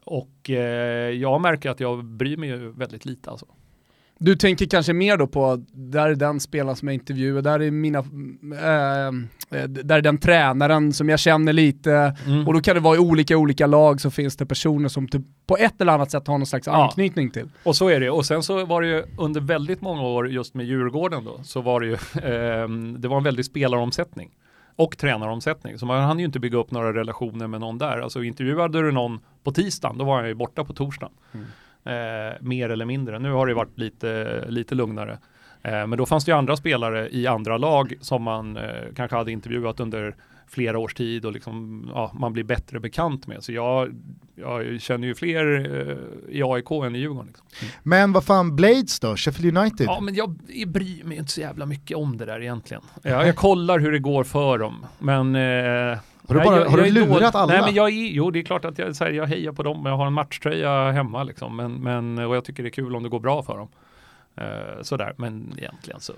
Och 0.05 0.51
eh, 0.51 1.11
jag 1.11 1.41
märker 1.41 1.71
att 1.71 1.81
jag 1.81 2.05
bryr 2.05 2.37
mig 2.37 2.49
ju 2.49 2.73
väldigt 2.73 3.05
lite 3.05 3.31
alltså. 3.31 3.47
Du 4.19 4.37
tänker 4.37 4.67
kanske 4.67 4.93
mer 4.93 5.17
då 5.17 5.27
på, 5.27 5.65
där 5.73 6.09
är 6.09 6.15
den 6.15 6.41
spelaren 6.41 6.77
som 6.77 6.89
jag 6.89 6.95
intervjuar, 6.95 7.43
där 7.43 7.61
är 7.61 7.71
mina, 7.71 7.99
äh, 7.99 9.65
där 9.69 9.97
är 9.97 10.03
den 10.03 10.19
tränaren 10.19 10.93
som 10.93 11.09
jag 11.09 11.19
känner 11.19 11.53
lite, 11.53 12.17
mm. 12.27 12.47
och 12.47 12.55
då 12.55 12.61
kan 12.61 12.75
det 12.75 12.81
vara 12.81 12.97
i 12.97 12.99
olika, 12.99 13.37
olika 13.37 13.67
lag 13.67 14.01
så 14.01 14.11
finns 14.11 14.37
det 14.37 14.47
personer 14.47 14.89
som 14.89 15.09
typ 15.09 15.23
på 15.47 15.57
ett 15.57 15.81
eller 15.81 15.93
annat 15.93 16.11
sätt 16.11 16.27
har 16.27 16.39
någon 16.39 16.47
slags 16.47 16.67
ja. 16.67 16.85
anknytning 16.85 17.31
till. 17.31 17.49
Och 17.63 17.77
så 17.77 17.89
är 17.89 18.01
det, 18.01 18.11
och 18.11 18.27
sen 18.27 18.43
så 18.43 18.65
var 18.65 18.83
det 18.83 18.89
ju 18.89 19.05
under 19.19 19.41
väldigt 19.41 19.81
många 19.81 20.03
år 20.03 20.29
just 20.29 20.55
med 20.55 20.67
Djurgården 20.67 21.25
då, 21.25 21.41
så 21.43 21.61
var 21.61 21.81
det 21.81 21.87
ju, 21.87 21.93
äh, 21.93 22.69
det 22.99 23.09
var 23.09 23.17
en 23.17 23.25
väldig 23.25 23.45
spelaromsättning 23.45 24.31
och 24.77 24.99
tränaromsättning. 24.99 25.79
Så 25.79 25.87
man 25.87 26.03
hann 26.03 26.19
ju 26.19 26.25
inte 26.25 26.41
bygga 26.41 26.59
upp 26.59 26.71
några 26.71 26.93
relationer 26.93 27.47
med 27.47 27.61
någon 27.61 27.79
där. 27.79 28.01
Alltså 28.01 28.23
intervjuade 28.23 28.83
du 28.83 28.93
någon 28.93 29.21
på 29.43 29.53
tisdagen, 29.53 29.99
då 29.99 30.05
var 30.05 30.17
han 30.17 30.29
ju 30.29 30.35
borta 30.35 30.65
på 30.65 30.73
torsdagen. 30.73 31.13
Mm. 31.33 31.47
Eh, 31.85 32.35
mer 32.41 32.71
eller 32.71 32.85
mindre. 32.85 33.19
Nu 33.19 33.33
har 33.33 33.47
det 33.47 33.55
varit 33.55 33.79
lite, 33.79 34.45
lite 34.49 34.75
lugnare. 34.75 35.19
Eh, 35.63 35.87
men 35.87 35.91
då 35.91 36.07
fanns 36.07 36.25
det 36.25 36.31
ju 36.31 36.39
andra 36.39 36.57
spelare 36.57 37.09
i 37.11 37.27
andra 37.27 37.59
lag 37.59 37.95
som 38.01 38.23
man 38.23 38.57
eh, 38.57 38.63
kanske 38.97 39.17
hade 39.17 39.33
intervjuat 39.33 39.81
under 39.81 40.15
flera 40.49 40.79
års 40.79 40.95
tid 40.95 41.25
och 41.25 41.33
liksom, 41.33 41.85
ja, 41.95 42.13
man 42.15 42.33
blir 42.33 42.45
bättre 42.45 42.81
bekant 42.81 43.27
med. 43.27 43.45
Så 43.45 43.53
jag, 43.53 43.95
jag 44.35 44.81
känner 44.81 45.09
ju 45.09 45.15
fler 45.15 45.55
eh, 45.57 46.37
i 46.37 46.43
AIK 46.43 46.71
än 46.71 46.97
i 46.97 46.99
Djurgården. 46.99 47.27
Liksom. 47.27 47.47
Mm. 47.61 47.73
Men 47.83 48.13
vad 48.13 48.25
fan, 48.25 48.57
Blades 48.57 49.01
då? 49.01 49.17
Sheffield 49.17 49.59
United? 49.59 49.87
Ja, 49.87 50.01
men 50.01 50.15
jag, 50.15 50.39
jag 50.49 50.69
bryr 50.69 51.05
mig 51.05 51.19
inte 51.19 51.33
så 51.33 51.41
jävla 51.41 51.67
mycket 51.67 51.97
om 51.97 52.17
det 52.17 52.25
där 52.25 52.43
egentligen. 52.43 52.83
Jag, 53.03 53.29
jag 53.29 53.37
kollar 53.37 53.79
hur 53.79 53.93
det 53.93 53.99
går 53.99 54.25
för 54.25 54.59
dem, 54.59 54.87
men 54.99 55.35
eh, 55.35 55.99
har 56.29 56.35
du, 56.35 56.45
bara, 56.45 56.61
jag, 56.61 56.71
har 56.71 56.79
du 56.79 56.91
lurat 56.91 57.09
dålig. 57.09 57.27
alla? 57.35 57.53
Nej, 57.53 57.63
men 57.63 57.75
jag 57.75 57.89
är, 57.89 58.09
jo, 58.09 58.31
det 58.31 58.39
är 58.39 58.43
klart 58.43 58.65
att 58.65 58.79
jag, 58.79 58.95
här, 59.01 59.11
jag 59.11 59.27
hejar 59.27 59.53
på 59.53 59.63
dem. 59.63 59.87
Jag 59.87 59.97
har 59.97 60.07
en 60.07 60.13
matchtröja 60.13 60.91
hemma 60.91 61.25
liksom. 61.25 61.57
Men, 61.57 61.75
men, 61.75 62.19
och 62.19 62.37
jag 62.37 62.45
tycker 62.45 62.63
det 62.63 62.69
är 62.69 62.71
kul 62.71 62.97
om 62.97 63.03
det 63.03 63.09
går 63.09 63.21
bra 63.21 63.43
för 63.43 63.59
dem. 63.59 63.69
Uh, 64.41 64.83
sådär, 64.83 65.15
men 65.17 65.55
egentligen 65.59 66.01
så 66.01 66.13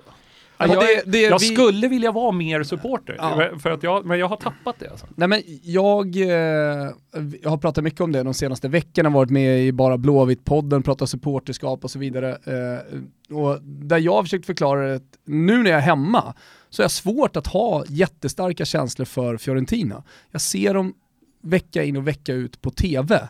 Ja, 0.58 0.66
jag, 0.66 0.82
det, 0.82 1.02
det, 1.12 1.22
jag 1.22 1.38
vi... 1.38 1.46
skulle 1.46 1.88
vilja 1.88 2.12
vara 2.12 2.32
mer 2.32 2.62
supporter, 2.62 3.16
ja. 3.18 3.50
för 3.58 3.70
att 3.70 3.82
jag, 3.82 4.06
men 4.06 4.18
jag 4.18 4.28
har 4.28 4.36
tappat 4.36 4.76
det. 4.78 4.90
Alltså. 4.90 5.06
Nej, 5.14 5.28
men 5.28 5.42
jag, 5.62 6.16
eh, 6.16 6.28
jag 7.42 7.50
har 7.50 7.56
pratat 7.56 7.84
mycket 7.84 8.00
om 8.00 8.12
det 8.12 8.22
de 8.22 8.34
senaste 8.34 8.68
veckorna, 8.68 9.10
varit 9.10 9.30
med 9.30 9.66
i 9.66 9.72
Bara 9.72 9.96
Blåvitt-podden, 9.96 10.82
pratat 10.82 11.10
supporterskap 11.10 11.84
och 11.84 11.90
så 11.90 11.98
vidare. 11.98 12.30
Eh, 12.30 13.36
och 13.36 13.62
där 13.62 13.98
jag 13.98 14.12
har 14.12 14.22
försökt 14.22 14.46
förklara 14.46 14.88
det, 14.88 15.00
nu 15.24 15.62
när 15.62 15.70
jag 15.70 15.78
är 15.78 15.84
hemma, 15.84 16.34
så 16.70 16.82
är 16.82 16.84
jag 16.84 16.90
svårt 16.90 17.36
att 17.36 17.46
ha 17.46 17.84
jättestarka 17.88 18.64
känslor 18.64 19.06
för 19.06 19.36
Fiorentina. 19.36 20.02
Jag 20.30 20.40
ser 20.40 20.74
dem 20.74 20.94
vecka 21.42 21.82
in 21.82 21.96
och 21.96 22.08
vecka 22.08 22.32
ut 22.32 22.62
på 22.62 22.70
TV. 22.70 23.28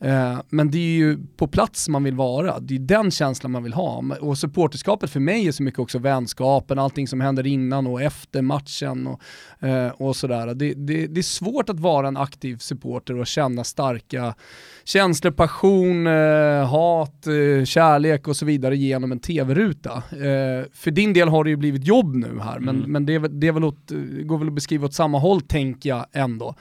Eh, 0.00 0.40
men 0.48 0.70
det 0.70 0.78
är 0.78 0.96
ju 0.96 1.18
på 1.36 1.46
plats 1.46 1.88
man 1.88 2.04
vill 2.04 2.14
vara, 2.14 2.60
det 2.60 2.74
är 2.74 2.78
den 2.78 3.10
känslan 3.10 3.52
man 3.52 3.62
vill 3.62 3.72
ha. 3.72 4.04
Och 4.20 4.38
supporterskapet 4.38 5.10
för 5.10 5.20
mig 5.20 5.46
är 5.46 5.52
så 5.52 5.62
mycket 5.62 5.80
också 5.80 5.98
vänskapen, 5.98 6.78
allting 6.78 7.08
som 7.08 7.20
händer 7.20 7.46
innan 7.46 7.86
och 7.86 8.02
efter 8.02 8.42
matchen 8.42 9.06
och, 9.06 9.20
eh, 9.68 9.88
och 9.88 10.16
sådär. 10.16 10.46
Det, 10.46 10.74
det, 10.74 11.06
det, 11.06 11.20
är 11.20 11.22
svårt 11.22 11.68
att 11.68 11.80
vara 11.80 12.08
en 12.08 12.16
aktiv 12.16 12.56
supporter 12.56 13.18
och 13.18 13.26
känna 13.26 13.64
starka 13.64 14.34
känslor, 14.84 15.30
passion, 15.30 16.06
eh, 16.06 16.68
hat, 16.68 17.26
kärlek 17.64 18.28
och 18.28 18.36
så 18.36 18.44
vidare 18.44 18.76
genom 18.76 19.12
en 19.12 19.18
tv-ruta. 19.18 20.02
För 20.72 20.90
din 20.90 21.12
del 21.12 21.28
har 21.28 21.44
det 21.44 21.50
ju 21.50 21.56
blivit 21.56 21.86
jobb 21.86 22.14
nu 22.14 22.40
här, 22.40 22.58
men, 22.58 22.76
mm. 22.76 22.92
men 22.92 23.06
det, 23.06 23.18
det, 23.18 23.46
är 23.46 23.52
väl 23.52 23.64
åt, 23.64 23.90
går 24.22 24.38
väl 24.38 24.48
att 24.48 24.54
beskriva 24.54 24.86
åt 24.86 24.94
samma 24.94 25.18
håll 25.18 25.40
tänker 25.40 25.88
jag 25.88 26.06
ändå. 26.12 26.54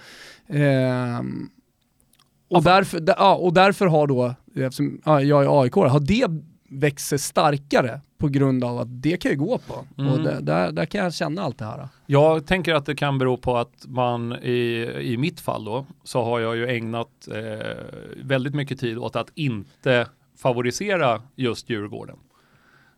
Och, 2.47 2.63
därför, 2.63 3.03
ja, 3.07 3.35
och 3.35 3.53
därför 3.53 3.85
har 3.85 4.07
då, 4.07 4.33
eftersom 4.55 5.01
ja, 5.05 5.21
jag 5.21 5.43
är 5.43 5.61
AIK, 5.61 5.73
har 5.73 5.99
det 5.99 6.27
växt 6.69 7.07
sig 7.07 7.19
starkare 7.19 8.01
på 8.17 8.27
grund 8.27 8.63
av 8.63 8.79
att 8.79 9.01
det 9.01 9.17
kan 9.17 9.31
ju 9.31 9.37
gå 9.37 9.57
på. 9.57 9.85
Mm. 9.97 10.13
Och 10.13 10.19
det, 10.19 10.39
där, 10.41 10.71
där 10.71 10.85
kan 10.85 11.03
jag 11.03 11.13
känna 11.13 11.41
allt 11.41 11.57
det 11.57 11.65
här. 11.65 11.87
Jag 12.05 12.47
tänker 12.47 12.73
att 12.73 12.85
det 12.85 12.95
kan 12.95 13.17
bero 13.17 13.37
på 13.37 13.57
att 13.57 13.85
man 13.87 14.33
i, 14.33 14.89
i 15.01 15.17
mitt 15.17 15.39
fall 15.39 15.65
då, 15.65 15.85
så 16.03 16.23
har 16.23 16.39
jag 16.39 16.55
ju 16.55 16.67
ägnat 16.69 17.27
eh, 17.31 17.75
väldigt 18.23 18.55
mycket 18.55 18.79
tid 18.79 18.97
åt 18.97 19.15
att 19.15 19.29
inte 19.35 20.07
favorisera 20.37 21.21
just 21.35 21.69
Djurgården. 21.69 22.17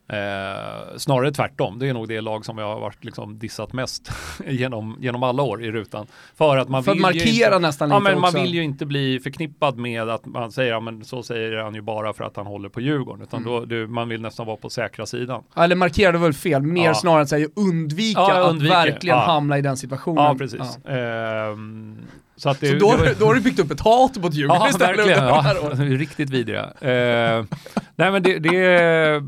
Eh, 0.10 0.98
snarare 0.98 1.32
tvärtom, 1.32 1.80
det 1.80 1.88
är 1.88 1.94
nog 1.94 2.08
det 2.08 2.22
lag 2.22 2.46
som 2.46 2.58
jag 2.58 2.66
har 2.66 2.80
varit 2.80 3.04
liksom 3.04 3.40
dissat 3.40 3.74
mest 3.74 4.12
genom, 4.48 4.98
genom 5.00 5.24
alla 5.24 5.44
år 5.44 5.64
i 5.64 5.72
rutan. 5.72 6.08
För 6.36 6.58
att 6.58 6.70
man 6.70 6.84
för 6.84 6.94
vill 6.94 7.06
att 7.06 7.14
markera 7.16 7.56
inte, 7.56 7.60
nästan 7.60 7.90
ja, 7.90 8.00
men. 8.00 8.20
Man 8.20 8.34
vill 8.34 8.54
ju 8.54 8.64
inte 8.64 8.86
bli 8.86 9.20
förknippad 9.20 9.78
med 9.78 10.10
att 10.10 10.26
man 10.26 10.52
säger, 10.52 10.72
ja 10.72 10.80
men 10.80 11.06
så 11.06 11.24
säger 11.24 11.58
han 11.58 11.76
ju 11.76 11.82
bara 11.82 12.14
för 12.14 12.24
att 12.24 12.36
han 12.36 12.46
håller 12.46 12.70
på 12.70 12.82
Djurgården. 12.82 13.22
Utan 13.22 13.42
mm. 13.42 13.54
då, 13.54 13.66
du, 13.66 13.88
man 13.88 14.10
vill 14.10 14.22
nästan 14.22 14.46
vara 14.46 14.58
på 14.58 14.70
säkra 14.70 15.06
sidan. 15.06 15.44
eller 15.56 15.76
markera 15.76 16.12
det 16.12 16.18
väl 16.18 16.34
fel, 16.34 16.62
mer 16.62 16.86
ja. 16.86 16.94
snarare 16.94 17.22
att 17.22 17.52
undvika 17.56 18.20
ja, 18.20 18.50
att 18.50 18.62
verkligen 18.62 19.18
hamna 19.18 19.58
i 19.58 19.62
den 19.62 19.78
situationen. 19.78 20.24
Ja, 20.24 20.36
precis. 20.38 20.86
Ehm, 20.86 21.98
så, 22.36 22.50
att 22.50 22.60
det, 22.60 22.68
så 22.68 22.76
då, 22.76 22.92
det 22.92 22.98
var... 22.98 23.16
då 23.20 23.26
har 23.26 23.36
du 23.36 23.42
byggt 23.42 23.60
upp 23.60 23.72
ett 23.72 23.82
hat 23.82 24.18
mot 24.18 24.34
Djurgården 24.34 24.62
ja, 24.62 24.70
istället. 24.70 24.98
Verkligen, 24.98 25.90
ja, 25.90 25.98
riktigt 25.98 26.30
vidriga. 26.30 26.64
Ehm, 26.82 27.48
nej 27.96 28.12
men 28.12 28.24
det, 28.24 28.40
det 28.40 29.24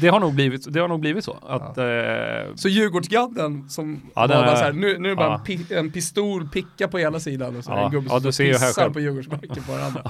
det 0.00 0.08
har 0.08 0.20
nog 0.20 0.34
blivit, 0.34 0.72
det 0.72 0.80
har 0.80 0.88
nog 0.88 1.00
blivit 1.00 1.24
så. 1.24 1.38
Att, 1.42 1.76
ja. 1.76 1.90
eh, 1.90 2.54
så 2.54 2.68
Djurgårdsgadden 2.68 3.68
som 3.68 4.00
ja, 4.14 4.20
var 4.20 4.28
bara 4.28 4.56
så 4.56 4.64
här, 4.64 4.72
nu, 4.72 4.98
nu 4.98 5.08
är 5.08 5.10
det 5.10 5.16
bara 5.16 5.28
ja. 5.28 5.38
en, 5.38 5.44
pi, 5.44 5.74
en, 5.74 5.90
pistol 5.90 6.48
picka 6.48 6.88
på 6.88 7.00
ena 7.00 7.20
sidan 7.20 7.56
och 7.56 7.64
så 7.64 7.70
ja. 7.70 7.84
en 7.84 7.90
gubbe 7.90 8.08
som 8.08 8.46
pissar 8.46 8.90
på 8.90 9.00
Djurgårdsmarken 9.00 9.62
på 9.62 9.72
den 9.72 9.82
andra. 9.82 10.02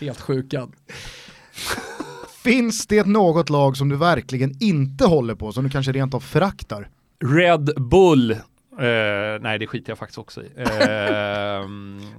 Helt 0.00 0.20
sjukad. 0.20 0.72
Finns 2.44 2.86
det 2.86 3.06
något 3.06 3.50
lag 3.50 3.76
som 3.76 3.88
du 3.88 3.96
verkligen 3.96 4.56
inte 4.60 5.04
håller 5.04 5.34
på, 5.34 5.52
som 5.52 5.64
du 5.64 5.70
kanske 5.70 5.92
rent 5.92 6.14
av 6.14 6.20
föraktar? 6.20 6.88
Red 7.24 7.70
Bull. 7.76 8.30
Uh, 8.30 8.36
nej, 9.40 9.58
det 9.58 9.66
skiter 9.66 9.90
jag 9.90 9.98
faktiskt 9.98 10.18
också 10.18 10.42
i. 10.42 10.44
Uh, 10.44 10.66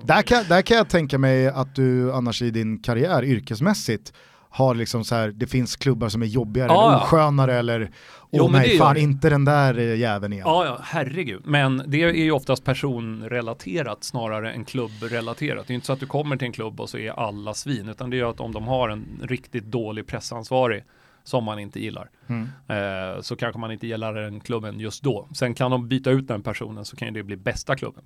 där, 0.03 0.21
kan, 0.21 0.43
där 0.49 0.61
kan 0.61 0.77
jag 0.77 0.89
tänka 0.89 1.17
mig 1.17 1.47
att 1.47 1.75
du 1.75 2.13
annars 2.13 2.41
i 2.41 2.51
din 2.51 2.79
karriär 2.79 3.23
yrkesmässigt 3.23 4.13
har 4.53 4.75
liksom 4.75 5.03
så 5.03 5.15
här, 5.15 5.31
det 5.31 5.47
finns 5.47 5.75
klubbar 5.75 6.09
som 6.09 6.21
är 6.21 6.25
jobbigare 6.25 6.67
ja, 6.67 6.87
eller 6.87 7.03
oskönare 7.03 7.55
eller 7.55 7.91
Åh 8.33 8.45
oh, 8.45 8.51
nej, 8.51 8.77
fan 8.77 8.97
inte 8.97 9.29
den 9.29 9.45
där 9.45 9.77
eh, 9.77 9.95
jäveln 9.95 10.33
igen. 10.33 10.45
Ja, 10.47 10.65
ja, 10.65 10.79
herregud. 10.83 11.41
Men 11.45 11.83
det 11.87 12.03
är 12.03 12.13
ju 12.13 12.31
oftast 12.31 12.63
personrelaterat 12.63 14.03
snarare 14.03 14.51
än 14.51 14.65
klubbrelaterat. 14.65 15.67
Det 15.67 15.73
är 15.73 15.75
inte 15.75 15.87
så 15.87 15.93
att 15.93 15.99
du 15.99 16.05
kommer 16.05 16.37
till 16.37 16.45
en 16.45 16.51
klubb 16.51 16.81
och 16.81 16.89
så 16.89 16.97
är 16.97 17.11
alla 17.11 17.53
svin, 17.53 17.89
utan 17.89 18.09
det 18.09 18.15
är 18.15 18.17
ju 18.17 18.29
att 18.29 18.39
om 18.39 18.51
de 18.51 18.67
har 18.67 18.89
en 18.89 19.19
riktigt 19.23 19.65
dålig 19.65 20.07
pressansvarig 20.07 20.83
som 21.23 21.43
man 21.43 21.59
inte 21.59 21.79
gillar. 21.79 22.09
Mm. 22.27 22.49
Eh, 22.67 23.21
så 23.21 23.35
kanske 23.35 23.59
man 23.59 23.71
inte 23.71 23.87
gillar 23.87 24.13
den 24.13 24.39
klubben 24.39 24.79
just 24.79 25.03
då. 25.03 25.27
Sen 25.33 25.53
kan 25.53 25.71
de 25.71 25.87
byta 25.87 26.11
ut 26.11 26.27
den 26.27 26.43
personen 26.43 26.85
så 26.85 26.95
kan 26.95 27.13
det 27.13 27.23
bli 27.23 27.37
bästa 27.37 27.75
klubben. 27.75 28.03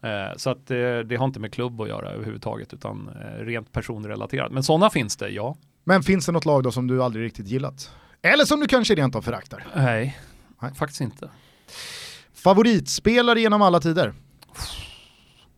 Eh, 0.00 0.36
så 0.36 0.50
att 0.50 0.70
eh, 0.70 0.98
det 0.98 1.16
har 1.16 1.24
inte 1.24 1.40
med 1.40 1.52
klubb 1.52 1.80
att 1.80 1.88
göra 1.88 2.10
överhuvudtaget 2.10 2.74
utan 2.74 3.08
eh, 3.08 3.44
rent 3.44 3.72
personrelaterat. 3.72 4.52
Men 4.52 4.62
sådana 4.62 4.90
finns 4.90 5.16
det, 5.16 5.28
ja. 5.28 5.56
Men 5.88 6.02
finns 6.02 6.26
det 6.26 6.32
något 6.32 6.44
lag 6.44 6.62
då 6.62 6.72
som 6.72 6.86
du 6.86 7.02
aldrig 7.02 7.24
riktigt 7.24 7.48
gillat? 7.48 7.92
Eller 8.22 8.44
som 8.44 8.60
du 8.60 8.66
kanske 8.66 8.94
rent 8.94 9.16
av 9.16 9.22
föraktar? 9.22 9.66
Nej, 9.76 10.18
Nej. 10.62 10.74
faktiskt 10.74 11.00
inte. 11.00 11.30
Favoritspelare 12.34 13.40
genom 13.40 13.62
alla 13.62 13.80
tider? 13.80 14.14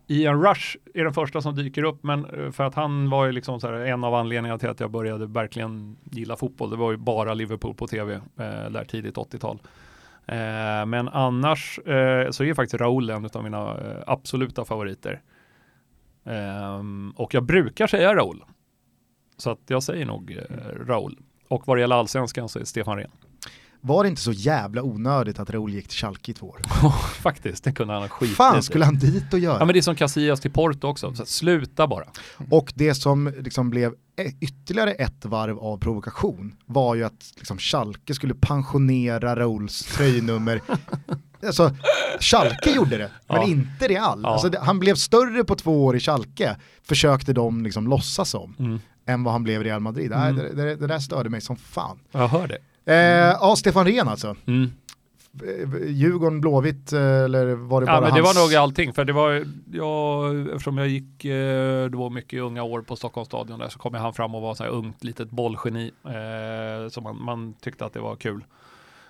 Ian 0.07 0.43
Rush 0.43 0.77
är 0.93 1.03
den 1.03 1.13
första 1.13 1.41
som 1.41 1.55
dyker 1.55 1.83
upp, 1.83 2.03
men 2.03 2.25
eh, 2.25 2.51
för 2.51 2.63
att 2.63 2.75
han 2.75 3.09
var 3.09 3.25
ju 3.25 3.31
liksom 3.31 3.59
så 3.59 3.67
här, 3.67 3.73
en 3.73 4.03
av 4.03 4.15
anledningarna 4.15 4.59
till 4.59 4.69
att 4.69 4.79
jag 4.79 4.91
började 4.91 5.25
verkligen 5.25 5.97
gilla 6.11 6.35
fotboll. 6.35 6.69
Det 6.69 6.77
var 6.77 6.91
ju 6.91 6.97
bara 6.97 7.33
Liverpool 7.33 7.73
på 7.75 7.87
tv 7.87 8.13
eh, 8.13 8.21
där 8.69 8.85
tidigt 8.85 9.15
80-tal. 9.15 9.59
Eh, 10.25 10.85
men 10.85 11.07
annars 11.07 11.79
eh, 11.79 12.31
så 12.31 12.43
är 12.43 12.53
faktiskt 12.53 12.81
Raúl 12.81 13.09
en 13.09 13.29
av 13.33 13.43
mina 13.43 13.71
eh, 13.71 14.03
absoluta 14.07 14.65
favoriter. 14.65 15.21
Ehm, 16.25 17.13
och 17.15 17.33
jag 17.33 17.43
brukar 17.43 17.87
säga 17.87 18.15
Raúl. 18.15 18.43
Så 19.41 19.49
att 19.49 19.59
jag 19.67 19.83
säger 19.83 20.05
nog 20.05 20.31
eh, 20.31 20.85
Raul. 20.87 21.17
Och 21.47 21.67
vad 21.67 21.77
det 21.77 21.81
gäller 21.81 21.95
allsvenskan 21.95 22.49
så 22.49 22.59
är 22.59 22.63
Stefan 22.63 22.97
Rehn. 22.97 23.11
var 23.81 24.03
det 24.03 24.09
inte 24.09 24.21
så 24.21 24.31
jävla 24.31 24.83
onödigt 24.83 25.39
att 25.39 25.49
Raúl 25.49 25.73
gick 25.73 25.87
till 25.87 25.97
Schalke 25.97 26.31
i 26.31 26.33
två 26.33 26.47
år? 26.47 26.61
Faktiskt, 27.21 27.63
det 27.63 27.71
kunde 27.71 27.93
han 27.93 28.01
ha 28.01 28.09
skitit 28.09 28.37
fan 28.37 28.63
skulle 28.63 28.85
han 28.85 28.95
dit 28.95 29.33
och 29.33 29.39
göra? 29.39 29.57
Ja 29.59 29.65
men 29.65 29.73
det 29.73 29.79
är 29.79 29.81
som 29.81 29.95
Casillas 29.95 30.39
till 30.39 30.51
Porto 30.51 30.87
också, 30.87 31.13
så 31.15 31.25
sluta 31.25 31.87
bara. 31.87 32.05
Och 32.49 32.73
det 32.75 32.95
som 32.95 33.33
liksom 33.39 33.69
blev 33.69 33.93
ytterligare 34.39 34.91
ett 34.91 35.25
varv 35.25 35.59
av 35.59 35.77
provokation 35.77 36.55
var 36.65 36.95
ju 36.95 37.03
att 37.03 37.33
liksom 37.35 37.57
Schalke 37.57 38.13
skulle 38.13 38.33
pensionera 38.33 39.35
Raúls 39.35 39.83
tröjnummer. 39.83 40.61
alltså, 41.45 41.75
Schalke 42.19 42.71
gjorde 42.71 42.97
det, 42.97 43.11
men 43.27 43.41
ja. 43.41 43.47
inte 43.47 43.87
Real. 43.87 44.19
Ja. 44.23 44.29
Alltså, 44.29 44.59
han 44.59 44.79
blev 44.79 44.95
större 44.95 45.43
på 45.43 45.55
två 45.55 45.85
år 45.85 45.95
i 45.95 45.99
Schalke, 45.99 46.57
försökte 46.83 47.33
de 47.33 47.63
liksom 47.63 47.87
låtsas 47.87 48.33
om, 48.33 48.55
mm. 48.59 48.79
Än 49.05 49.23
vad 49.23 49.33
han 49.33 49.43
blev 49.43 49.61
i 49.61 49.63
Real 49.63 49.79
Madrid. 49.79 50.11
Mm. 50.11 50.35
Nej, 50.35 50.45
det, 50.45 50.63
det, 50.63 50.75
det, 50.75 50.87
där 50.87 50.99
störde 50.99 51.29
mig 51.29 51.41
som 51.41 51.55
fan. 51.55 51.99
Jag 52.11 52.27
hör 52.27 52.47
det. 52.47 52.57
Eh, 52.85 53.37
ja, 53.41 53.55
Stefan 53.57 53.85
Rehn 53.85 54.07
alltså. 54.07 54.35
Mm. 54.45 54.71
Djurgården, 55.87 56.41
Blåvitt 56.41 56.93
eller 56.93 57.55
var 57.55 57.81
det 57.81 57.85
bara 57.87 57.95
ja, 57.95 58.01
men 58.01 58.11
hans... 58.11 58.15
Det 58.15 58.21
var 58.21 58.45
nog 58.45 58.55
allting, 58.55 58.93
för 58.93 59.05
det 59.05 59.13
var, 59.13 59.45
jag, 59.71 60.39
eftersom 60.47 60.77
jag 60.77 60.87
gick, 60.87 61.25
eh, 61.25 61.89
det 61.89 61.97
var 61.97 62.09
mycket 62.09 62.41
unga 62.41 62.63
år 62.63 62.81
på 62.81 62.95
Stockholms 62.95 63.27
stadion 63.27 63.59
där, 63.59 63.69
så 63.69 63.79
kom 63.79 63.93
han 63.93 64.13
fram 64.13 64.35
och 64.35 64.41
var 64.41 64.55
så 64.55 64.63
här 64.63 64.71
ungt 64.71 65.03
litet 65.03 65.29
bollgeni. 65.29 65.91
Eh, 66.05 66.89
så 66.89 67.01
man, 67.01 67.23
man, 67.23 67.53
tyckte 67.53 67.85
att 67.85 67.93
det 67.93 67.99
var 67.99 68.15
kul 68.15 68.43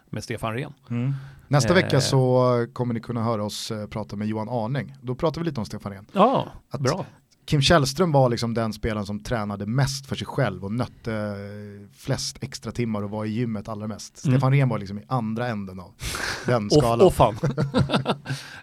med 0.09 0.23
Stefan 0.23 0.53
Rehn. 0.53 0.73
Mm. 0.89 1.13
Nästa 1.47 1.69
eh. 1.69 1.75
vecka 1.75 2.01
så 2.01 2.67
kommer 2.73 2.93
ni 2.93 2.99
kunna 2.99 3.23
höra 3.23 3.43
oss 3.43 3.71
eh, 3.71 3.87
prata 3.87 4.15
med 4.15 4.27
Johan 4.27 4.49
Arning. 4.49 4.95
Då 5.01 5.15
pratar 5.15 5.41
vi 5.41 5.45
lite 5.45 5.59
om 5.59 5.65
Stefan 5.65 5.91
Rehn. 5.91 6.05
Ja, 6.13 6.47
att 6.69 6.81
bra. 6.81 7.05
Kim 7.45 7.61
Källström 7.61 8.11
var 8.11 8.29
liksom 8.29 8.53
den 8.53 8.73
spelaren 8.73 9.05
som 9.05 9.23
tränade 9.23 9.65
mest 9.65 10.05
för 10.05 10.15
sig 10.15 10.27
själv 10.27 10.63
och 10.63 10.71
nötte 10.71 11.35
flest 11.97 12.43
extra 12.43 12.71
timmar 12.71 13.03
och 13.03 13.09
var 13.09 13.25
i 13.25 13.29
gymmet 13.29 13.69
allra 13.69 13.87
mest. 13.87 14.25
Mm. 14.25 14.37
Stefan 14.37 14.51
Rehn 14.53 14.69
var 14.69 14.79
liksom 14.79 14.99
i 14.99 15.03
andra 15.07 15.47
änden 15.47 15.79
av 15.79 15.93
den 16.45 16.69
skalan. 16.69 17.01
Åh 17.01 17.11
fan. 17.11 17.35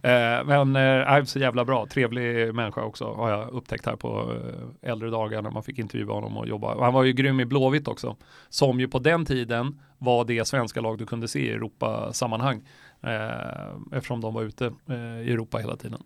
eh, 0.03 0.47
men 0.47 0.77
eh, 0.77 1.25
så 1.25 1.39
jävla 1.39 1.65
bra, 1.65 1.87
trevlig 1.87 2.55
människa 2.55 2.83
också 2.83 3.15
har 3.15 3.31
jag 3.31 3.51
upptäckt 3.51 3.87
här 3.87 3.97
på 3.97 4.35
eh, 4.83 4.91
äldre 4.91 5.11
dagar 5.11 5.43
när 5.43 5.51
man 5.51 5.63
fick 5.63 5.79
intervjua 5.79 6.15
honom 6.15 6.37
och 6.37 6.49
jobba. 6.49 6.85
Han 6.85 6.95
var 6.95 7.05
ju 7.05 7.13
grym 7.13 7.41
i 7.41 7.45
Blåvitt 7.45 7.89
också, 7.89 8.17
som 8.49 8.81
ju 8.81 8.89
på 8.89 8.99
den 8.99 9.25
tiden 9.25 9.81
var 9.99 10.25
det 10.25 10.45
svenska 10.45 10.81
lag 10.81 10.99
du 10.99 11.07
kunde 11.07 11.29
se 11.29 11.39
i 11.39 11.51
Europa-sammanhang 11.51 12.63
eh, 13.03 13.97
eftersom 13.97 14.21
de 14.21 14.35
var 14.35 14.43
ute 14.43 14.67
eh, 14.67 15.29
i 15.29 15.33
Europa 15.33 15.59
hela 15.59 15.77
tiden. 15.77 16.03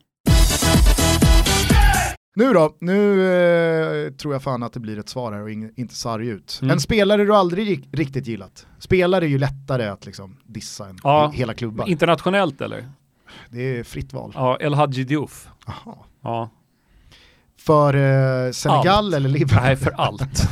Nu 2.34 2.52
då, 2.52 2.76
nu 2.78 3.26
eh, 4.06 4.12
tror 4.12 4.34
jag 4.34 4.42
fan 4.42 4.62
att 4.62 4.72
det 4.72 4.80
blir 4.80 4.98
ett 4.98 5.08
svar 5.08 5.32
här 5.32 5.42
och 5.42 5.50
in, 5.50 5.72
inte 5.76 5.94
sarg 5.94 6.28
ut. 6.28 6.58
Mm. 6.62 6.72
En 6.72 6.80
spelare 6.80 7.24
du 7.24 7.34
aldrig 7.34 7.88
riktigt 7.92 8.26
gillat. 8.26 8.66
Spelare 8.78 9.24
är 9.24 9.28
ju 9.28 9.38
lättare 9.38 9.88
att 9.88 10.06
liksom 10.06 10.36
dissa 10.44 10.88
än 10.88 10.98
ja, 11.02 11.30
hela 11.34 11.54
klubbar. 11.54 11.88
Internationellt 11.88 12.60
eller? 12.60 12.88
Det 13.50 13.78
är 13.78 13.84
fritt 13.84 14.12
val. 14.12 14.32
Ja, 14.34 14.56
El 14.60 14.74
Hadji 14.74 15.04
Diouf. 15.04 15.48
Aha. 15.66 16.06
Ja. 16.22 16.50
För 17.58 17.94
eh, 17.94 18.52
Senegal 18.52 18.86
allt. 18.88 19.14
eller 19.14 19.28
Liverpool? 19.28 19.62
Nej, 19.62 19.76
för 19.76 19.90
allt. 19.90 20.48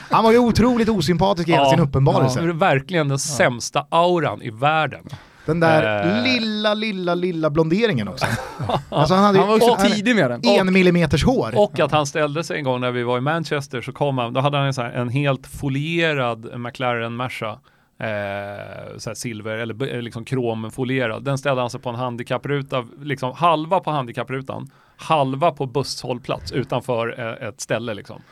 Han 0.10 0.24
var 0.24 0.32
ju 0.32 0.38
otroligt 0.38 0.88
osympatisk 0.88 1.48
i 1.48 1.52
hela 1.52 1.70
sin 1.70 1.80
uppenbarelse. 1.80 2.44
Ja, 2.44 2.52
verkligen 2.52 3.08
den 3.08 3.18
sämsta 3.18 3.86
auran 3.90 4.42
i 4.42 4.50
världen. 4.50 5.04
Den 5.46 5.60
där 5.60 6.06
uh. 6.06 6.24
lilla, 6.24 6.74
lilla, 6.74 7.14
lilla 7.14 7.50
blonderingen 7.50 8.08
också. 8.08 8.26
alltså 8.88 9.14
han, 9.14 9.24
hade 9.24 9.38
han 9.38 9.48
var 9.48 9.56
också 9.56 9.70
och, 9.70 9.78
tidig 9.78 10.16
med 10.16 10.30
den. 10.30 10.40
En 10.44 10.68
och, 10.68 10.72
millimeters 10.72 11.24
hår. 11.24 11.52
Och 11.56 11.80
att 11.80 11.92
han 11.92 12.06
ställde 12.06 12.44
sig 12.44 12.58
en 12.58 12.64
gång 12.64 12.80
när 12.80 12.90
vi 12.90 13.02
var 13.02 13.18
i 13.18 13.20
Manchester 13.20 13.80
så 13.80 13.92
kom 13.92 14.18
han, 14.18 14.32
då 14.32 14.40
hade 14.40 14.56
han 14.56 14.66
en, 14.66 14.74
så 14.74 14.82
här, 14.82 14.90
en 14.90 15.08
helt 15.08 15.46
folierad 15.46 16.60
McLaren 16.60 17.16
Merca. 17.16 17.58
Eh, 17.98 18.98
så 18.98 19.14
silver 19.14 19.58
eller 19.58 20.02
liksom 20.02 20.24
kromfolierad. 20.24 21.24
Den 21.24 21.38
ställde 21.38 21.62
han 21.62 21.70
sig 21.70 21.80
på 21.80 21.88
en 21.88 21.94
handikappruta, 21.94 22.86
liksom 23.02 23.32
halva 23.32 23.80
på 23.80 23.90
handikapprutan, 23.90 24.70
halva 24.96 25.50
på 25.50 25.66
busshållplats 25.66 26.52
utanför 26.52 27.20
eh, 27.20 27.48
ett 27.48 27.60
ställe 27.60 27.94
liksom. 27.94 28.22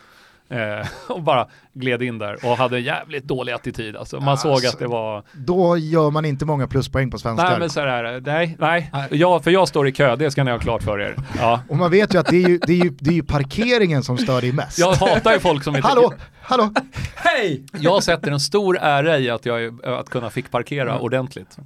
Eh, 0.50 0.86
och 1.08 1.22
bara 1.22 1.48
gled 1.72 2.02
in 2.02 2.18
där 2.18 2.44
och 2.44 2.56
hade 2.56 2.76
en 2.76 2.82
jävligt 2.82 3.24
dålig 3.24 3.52
attityd. 3.52 3.96
Alltså, 3.96 4.20
man 4.20 4.28
alltså, 4.28 4.56
såg 4.56 4.66
att 4.66 4.78
det 4.78 4.86
var... 4.86 5.22
Då 5.32 5.76
gör 5.76 6.10
man 6.10 6.24
inte 6.24 6.44
många 6.44 6.66
pluspoäng 6.66 7.10
på 7.10 7.18
svenskar. 7.18 7.50
Nej, 7.50 7.58
men 7.58 7.70
så 7.70 7.80
här, 7.80 8.20
nej, 8.20 8.56
nej. 8.58 8.90
Jag, 9.10 9.44
för 9.44 9.50
jag 9.50 9.68
står 9.68 9.88
i 9.88 9.92
kö, 9.92 10.16
det 10.16 10.30
ska 10.30 10.44
ni 10.44 10.50
ha 10.50 10.58
klart 10.58 10.82
för 10.82 11.00
er. 11.00 11.16
Ja. 11.38 11.60
Och 11.68 11.76
man 11.76 11.90
vet 11.90 12.14
ju 12.14 12.18
att 12.18 12.26
det 12.26 12.36
är 12.36 12.48
ju, 12.48 12.58
det 12.58 12.72
är 12.72 12.84
ju, 12.84 12.90
det 13.00 13.10
är 13.10 13.14
ju 13.14 13.22
parkeringen 13.22 14.02
som 14.02 14.18
stör 14.18 14.40
dig 14.40 14.52
mest. 14.52 14.78
Jag 14.78 14.92
hatar 14.92 15.32
ju 15.32 15.40
folk 15.40 15.64
som 15.64 15.76
inte... 15.76 15.88
Hallå, 15.88 16.12
hallå! 16.42 16.72
Hej! 17.14 17.64
Jag 17.72 18.02
sätter 18.02 18.30
en 18.30 18.40
stor 18.40 18.78
ära 18.80 19.18
i 19.18 19.30
att, 19.30 19.46
jag, 19.46 19.86
att 19.86 20.10
kunna 20.10 20.30
fick 20.30 20.50
parkera 20.50 20.90
mm. 20.90 21.02
ordentligt. 21.02 21.58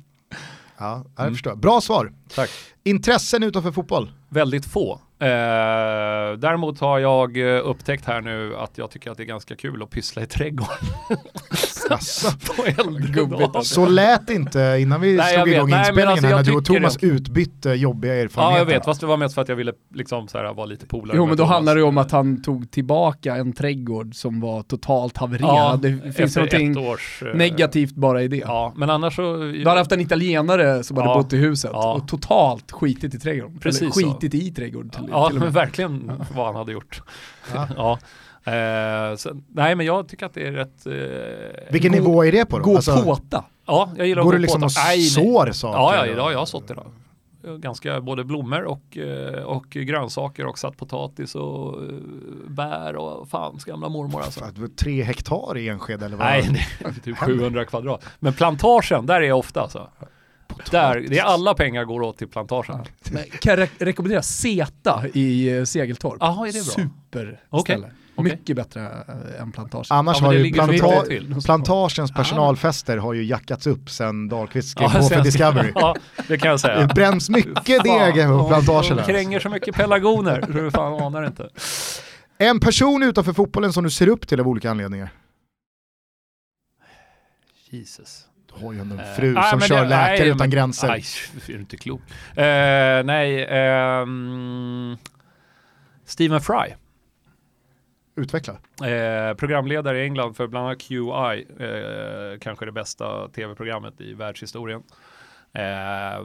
Ja, 0.78 1.05
jag 1.16 1.22
mm. 1.22 1.35
förstår. 1.35 1.55
Bra 1.55 1.80
svar. 1.80 2.12
Tack. 2.35 2.51
Intressen 2.85 3.43
utanför 3.43 3.72
fotboll? 3.72 4.12
Väldigt 4.28 4.66
få. 4.66 5.01
Eh, 5.18 6.38
däremot 6.38 6.80
har 6.80 6.98
jag 6.98 7.56
eh, 7.56 7.68
upptäckt 7.68 8.04
här 8.06 8.20
nu 8.20 8.56
att 8.56 8.78
jag 8.78 8.90
tycker 8.90 9.10
att 9.10 9.16
det 9.16 9.22
är 9.22 9.26
ganska 9.26 9.56
kul 9.56 9.82
att 9.82 9.90
pyssla 9.90 10.22
i 10.22 10.26
trädgården. 10.26 10.76
Alltså, 11.90 12.30
så 13.62 13.86
lät 13.86 14.30
inte 14.30 14.76
innan 14.80 15.00
vi 15.00 15.16
Nej, 15.16 15.34
slog 15.34 15.48
igång 15.48 15.68
inspelningen 15.68 16.08
alltså, 16.08 16.26
när 16.28 16.42
du 16.42 16.52
och 16.52 16.64
Thomas 16.64 16.96
det... 16.96 17.06
utbytte 17.06 17.70
jobbiga 17.70 18.14
erfarenheter. 18.14 18.54
Ja 18.54 18.58
jag 18.58 18.66
vet, 18.66 18.84
fast 18.84 19.00
det 19.00 19.06
var 19.06 19.16
mest 19.16 19.34
för 19.34 19.42
att 19.42 19.48
jag 19.48 19.56
ville 19.56 19.72
liksom 19.94 20.28
så 20.28 20.38
här, 20.38 20.54
vara 20.54 20.66
lite 20.66 20.86
polare 20.86 21.16
Jo 21.16 21.26
men 21.26 21.36
då 21.36 21.44
handlar 21.44 21.76
det 21.76 21.82
om 21.82 21.98
att 21.98 22.10
han 22.10 22.42
tog 22.42 22.70
tillbaka 22.70 23.36
en 23.36 23.52
trädgård 23.52 24.14
som 24.14 24.40
var 24.40 24.62
totalt 24.62 25.16
havererad. 25.16 25.84
Ja, 25.84 26.00
det 26.00 26.12
finns 26.12 26.36
någonting 26.36 26.78
års, 26.78 27.22
uh... 27.22 27.34
negativt 27.34 27.94
bara 27.94 28.22
i 28.22 28.28
det. 28.28 28.36
Ja, 28.36 28.72
men 28.76 28.90
annars 28.90 29.16
så... 29.16 29.36
Du 29.36 29.64
hade 29.66 29.80
haft 29.80 29.92
en 29.92 30.00
italienare 30.00 30.82
som 30.82 30.96
ja, 30.96 31.02
hade 31.02 31.22
bott 31.22 31.32
i 31.32 31.36
huset 31.36 31.70
ja. 31.74 31.94
och 31.94 32.08
totalt 32.08 32.72
skitit 32.72 33.14
i 33.14 33.18
trädgården. 33.18 33.58
Precis 33.58 33.82
Eller 33.82 33.92
skitit 33.92 34.32
så. 34.32 34.36
i 34.36 34.50
trädgården 34.50 34.90
till, 34.90 35.03
Ja, 35.11 35.30
till 35.30 35.38
verkligen 35.38 36.22
vad 36.34 36.46
han 36.46 36.55
hade 36.55 36.72
gjort. 36.72 37.02
ja. 37.76 37.98
Eh, 38.52 39.16
så, 39.16 39.30
nej 39.52 39.74
men 39.74 39.86
jag 39.86 40.09
tycker 40.09 40.26
att 40.26 40.34
det 40.34 40.46
är 40.46 40.52
rätt... 40.52 40.86
Eh, 40.86 41.72
Vilken 41.72 41.92
gå, 41.92 41.98
nivå 41.98 42.24
är 42.24 42.32
det 42.32 42.46
på 42.46 42.59
då? 42.59 42.64
Gå 42.64 42.76
alltså, 42.76 43.02
påta? 43.02 43.44
Ja, 43.66 43.90
jag 43.96 44.07
gillar 44.07 44.22
går 44.22 44.30
att 44.30 44.36
gå 44.36 44.42
liksom 44.42 44.61
påta. 44.61 44.80
och 44.94 45.00
sår 45.00 45.52
saker? 45.52 45.78
Ja, 45.78 46.07
ja, 46.07 46.14
ja, 46.16 46.32
jag 46.32 46.38
har 46.38 46.46
sått 46.46 46.70
idag. 46.70 46.86
Ganska 47.59 48.00
både 48.00 48.24
blommor 48.24 48.62
och, 48.62 48.96
eh, 48.96 49.42
och 49.42 49.70
grönsaker 49.70 50.46
och 50.46 50.59
satt 50.59 50.76
potatis 50.76 51.34
och 51.34 51.82
eh, 51.82 51.88
bär 52.48 52.96
och 52.96 53.28
fans 53.28 53.64
gamla 53.64 53.88
mormor 53.88 54.22
alltså. 54.22 54.40
Fan, 54.40 54.70
tre 54.76 55.02
hektar 55.02 55.59
i 55.59 55.68
Enskede 55.68 56.07
eller 56.07 56.16
vad? 56.16 56.26
Nej, 56.26 56.66
det 56.78 56.84
är 56.88 56.92
typ 56.92 57.18
700 57.18 57.64
kvadrat. 57.64 58.05
Men 58.18 58.32
plantagen, 58.32 59.07
där 59.07 59.14
är 59.14 59.26
jag 59.26 59.38
ofta 59.38 59.61
alltså. 59.61 59.88
Där, 60.70 61.07
det 61.09 61.18
är 61.18 61.22
alla 61.22 61.55
pengar 61.55 61.84
går 61.84 62.02
åt 62.02 62.18
till 62.18 62.28
plantagen. 62.28 62.78
Ja. 63.12 63.18
kan 63.40 63.50
jag 63.50 63.59
re 63.59 63.68
rekommendera 63.78 64.22
Zeta 64.22 65.05
i 65.12 65.57
eh, 65.57 65.64
Segeltorp. 65.64 66.16
Jaha, 66.20 66.48
är 66.48 66.52
det 66.52 66.64
bra? 66.64 66.74
Super 66.74 67.40
okay. 67.50 67.76
Okay. 68.16 68.32
Mycket 68.32 68.57
bättre 68.57 68.80
äh, 68.80 69.42
än 69.42 69.52
plantagen. 69.52 69.84
Annars 69.90 70.20
ja, 70.20 70.26
har 70.26 70.32
ju 70.32 70.52
planta 70.52 71.05
plantagens 71.44 72.12
personalfester 72.12 72.96
har 72.96 73.14
ju 73.14 73.24
jackats 73.24 73.66
upp 73.66 73.90
sen 73.90 74.28
Dahlqvist 74.28 74.68
skrev 74.68 74.90
ja, 74.94 75.00
på 75.00 75.09
för 75.09 75.22
Discovery. 75.22 75.72
ja, 75.74 75.96
det 76.28 76.38
kan 76.38 76.50
jag 76.50 76.61
säga. 76.61 76.86
Det 76.86 76.94
bränns 76.94 77.30
mycket 77.30 77.84
deg 77.84 78.26
på 78.26 78.48
plantagerna. 78.48 79.02
De 79.07 79.12
kränger 79.12 79.40
så 79.40 79.48
mycket 79.48 79.74
pelargoner 79.74 80.42
så 80.46 80.52
du 80.52 80.70
fan 80.70 81.02
anar 81.02 81.26
inte. 81.26 81.48
En 82.38 82.61
person 82.61 83.02
utanför 83.02 83.32
fotbollen 83.32 83.72
som 83.72 83.84
du 83.84 83.90
ser 83.90 84.09
upp 84.09 84.28
till 84.28 84.40
av 84.40 84.48
olika 84.48 84.70
anledningar? 84.70 85.09
Jesus. 87.70 88.26
Har 88.62 88.72
ju 88.72 88.80
en 88.80 89.00
fru 89.16 89.34
uh, 89.34 89.50
som 89.50 89.61
kör 89.61 89.82
det, 89.82 89.88
Läkare 89.88 90.18
nej, 90.18 90.26
utan 90.26 90.38
men, 90.38 90.50
gränser. 90.50 90.88
Nej, 90.88 91.05
är 91.48 91.52
du 91.52 91.59
inte 91.59 91.76
klok. 91.76 92.00
Uh, 92.00 93.05
nej, 93.05 93.46
um, 94.02 94.96
Stephen 96.05 96.40
Fry. 96.40 96.74
Utveckla. 98.16 98.52
Eh, 98.88 99.34
programledare 99.34 99.98
i 99.98 100.05
England 100.05 100.34
för 100.34 100.46
bland 100.46 100.66
annat 100.66 100.80
QI, 100.80 101.46
eh, 101.59 102.38
kanske 102.40 102.64
det 102.64 102.72
bästa 102.72 103.28
tv-programmet 103.28 104.00
i 104.00 104.14
världshistorien. 104.14 104.82
Eh, 105.52 106.18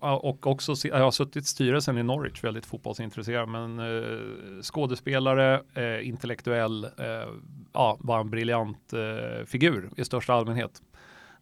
och 0.00 0.46
också, 0.46 0.74
jag 0.88 0.98
har 0.98 1.10
suttit 1.10 1.44
i 1.44 1.46
styrelsen 1.46 1.98
i 1.98 2.02
Norwich, 2.02 2.44
väldigt 2.44 2.66
fotbollsintresserad, 2.66 3.48
men 3.48 3.78
eh, 3.78 4.62
skådespelare, 4.62 5.62
eh, 5.74 6.08
intellektuell, 6.08 6.84
eh, 6.84 7.28
ja, 7.72 7.96
var 8.00 8.20
en 8.20 8.30
briljant 8.30 8.92
eh, 8.92 9.44
figur 9.46 9.90
i 9.96 10.04
största 10.04 10.34
allmänhet. 10.34 10.82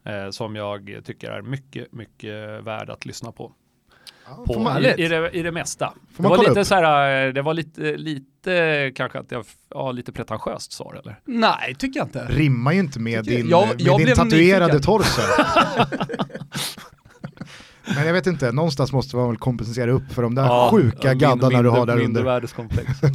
Eh, 0.05 0.31
som 0.31 0.57
jag 0.57 1.01
tycker 1.05 1.31
är 1.31 1.43
mycket, 1.43 1.93
mycket 1.93 2.65
värd 2.65 2.91
att 2.91 3.07
lyssna 3.07 3.33
på 3.33 3.53
på, 4.47 4.81
i, 4.81 5.05
i, 5.05 5.09
det, 5.09 5.31
i 5.31 5.43
det 5.43 5.53
mesta. 5.53 5.93
det 6.17 6.29
var 6.29 6.49
lite 6.49 6.65
så 6.65 6.75
här, 6.75 7.33
det 7.33 7.43
var 7.43 7.55
lite, 7.55 7.97
lite 7.97 8.93
kanske 8.95 9.19
att 9.19 9.31
jag, 9.31 9.45
ja 9.71 9.93
lite 9.93 10.13
pretentiöst 10.13 10.73
svar 10.73 11.01
eller? 11.03 11.21
Nej, 11.25 11.75
tycker 11.75 12.01
jag 12.01 12.07
inte. 12.07 12.27
Rimmar 12.29 12.73
ju 12.73 12.81
inte 12.81 13.01
med 13.01 13.25
din, 13.25 13.49
jag, 13.49 13.69
med 13.69 13.81
jag 13.81 13.99
din 13.99 14.15
tatuerade 14.15 14.81
torso. 14.81 15.21
Men 17.87 18.07
jag 18.07 18.13
vet 18.13 18.27
inte, 18.27 18.53
någonstans 18.53 18.93
måste 18.93 19.17
man 19.17 19.29
väl 19.29 19.37
kompensera 19.37 19.91
upp 19.91 20.13
för 20.13 20.23
de 20.23 20.35
där 20.35 20.43
ja, 20.43 20.69
sjuka 20.71 21.15
gaddarna 21.15 21.63
du 21.63 21.69
har 21.69 21.87
där 21.87 21.93
under. 21.93 22.05
Mindervärdeskomplex. 22.05 22.91
ja. 23.03 23.11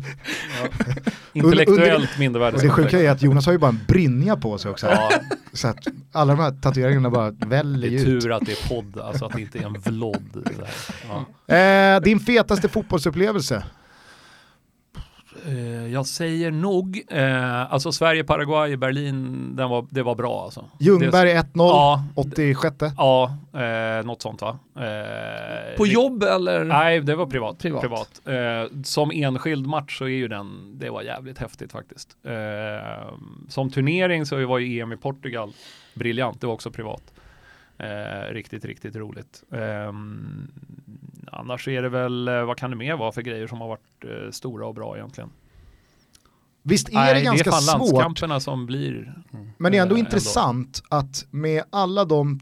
Intellektuellt 1.34 2.20
mindervärdeskomplex. 2.20 2.92
Det 2.92 2.98
sjuka 2.98 3.06
är 3.08 3.12
att 3.12 3.22
Jonas 3.22 3.46
har 3.46 3.54
ju 3.54 3.60
bara 3.60 3.70
en 3.70 3.80
brinja 3.88 4.36
på 4.36 4.58
sig 4.58 4.72
också. 4.72 4.88
Ja. 4.88 5.12
Så 5.54 5.68
att 5.68 5.88
alla 6.12 6.36
de 6.36 6.42
här 6.42 6.52
tatueringarna 6.62 7.10
bara 7.10 7.32
väljer 7.32 7.92
ut. 7.92 8.06
Det 8.06 8.12
är 8.12 8.20
tur 8.20 8.32
att 8.32 8.46
det 8.46 8.52
är 8.52 8.70
podd, 8.70 9.00
alltså 9.00 9.26
att 9.26 9.34
det 9.34 9.42
inte 9.42 9.60
är 9.60 9.64
en 9.64 9.74
vlodd. 9.74 10.48
Ja. 11.48 11.56
Eh, 11.56 12.02
din 12.02 12.20
fetaste 12.20 12.70
fotbollsupplevelse? 12.70 13.64
Eh, 15.48 15.88
jag 15.94 16.06
säger 16.06 16.52
nog, 16.52 17.04
eh, 17.10 17.74
alltså 17.74 17.92
Sverige-Paraguay 17.92 18.72
i 18.72 18.78
Berlin, 18.78 19.50
den 19.56 19.70
var, 19.70 19.88
det 19.90 20.04
var 20.04 20.16
bra 20.16 20.44
alltså. 20.44 20.66
Ljungberg 20.80 21.34
1-0, 21.34 21.48
ja, 21.56 22.04
86 22.16 22.76
Ja, 22.98 23.38
eh, 23.54 24.06
något 24.06 24.22
sånt 24.22 24.42
va. 24.42 24.60
Eh, 24.76 25.78
På 25.78 25.88
jobb 25.88 26.24
eller? 26.24 26.64
Nej, 26.64 27.00
det 27.00 27.16
var 27.16 27.26
privat. 27.26 27.60
privat. 27.60 27.82
privat. 27.82 28.22
Eh, 28.26 28.78
som 28.84 29.12
enskild 29.12 29.68
match 29.68 29.98
så 29.98 30.06
är 30.06 30.10
ju 30.10 30.28
den, 30.28 30.80
det 30.80 30.90
var 30.90 31.02
jävligt 31.02 31.38
häftigt 31.38 31.72
faktiskt. 31.72 32.18
Eh, 32.24 33.14
som 33.50 33.70
turnering 33.70 34.26
så 34.26 34.46
var 34.46 34.60
ju 34.60 34.80
EM 34.82 34.92
i 34.92 34.98
Portugal 34.98 35.54
briljant, 35.94 36.42
det 36.42 36.48
var 36.48 36.54
också 36.54 36.72
privat. 36.72 37.14
Eh, 37.80 38.34
riktigt, 38.34 38.66
riktigt 38.66 38.96
roligt. 38.96 39.44
Eh, 39.52 39.94
annars 41.32 41.68
är 41.68 41.82
det 41.82 41.90
väl, 41.90 42.28
eh, 42.28 42.44
vad 42.46 42.58
kan 42.58 42.70
det 42.70 42.76
mer 42.76 42.98
vara 42.98 43.12
för 43.12 43.22
grejer 43.22 43.48
som 43.48 43.62
har 43.62 43.68
varit 43.68 44.06
eh, 44.06 44.32
stora 44.32 44.68
och 44.68 44.76
bra 44.76 44.98
egentligen? 44.98 45.30
Visst 46.64 46.90
är 46.90 46.94
Nej, 46.94 47.14
det 47.14 47.22
ganska 47.22 47.52
svårt? 47.52 47.62
Det 47.62 47.72
är 47.72 47.78
fan 47.78 47.80
landskamperna 47.80 48.40
som 48.40 48.66
blir. 48.66 49.14
Men 49.58 49.72
det 49.72 49.78
är 49.78 49.82
ändå 49.82 49.96
eh, 49.96 50.00
intressant 50.00 50.82
ändå. 50.92 51.06
att 51.06 51.26
med 51.32 51.64
alla 51.70 52.06
de, 52.06 52.40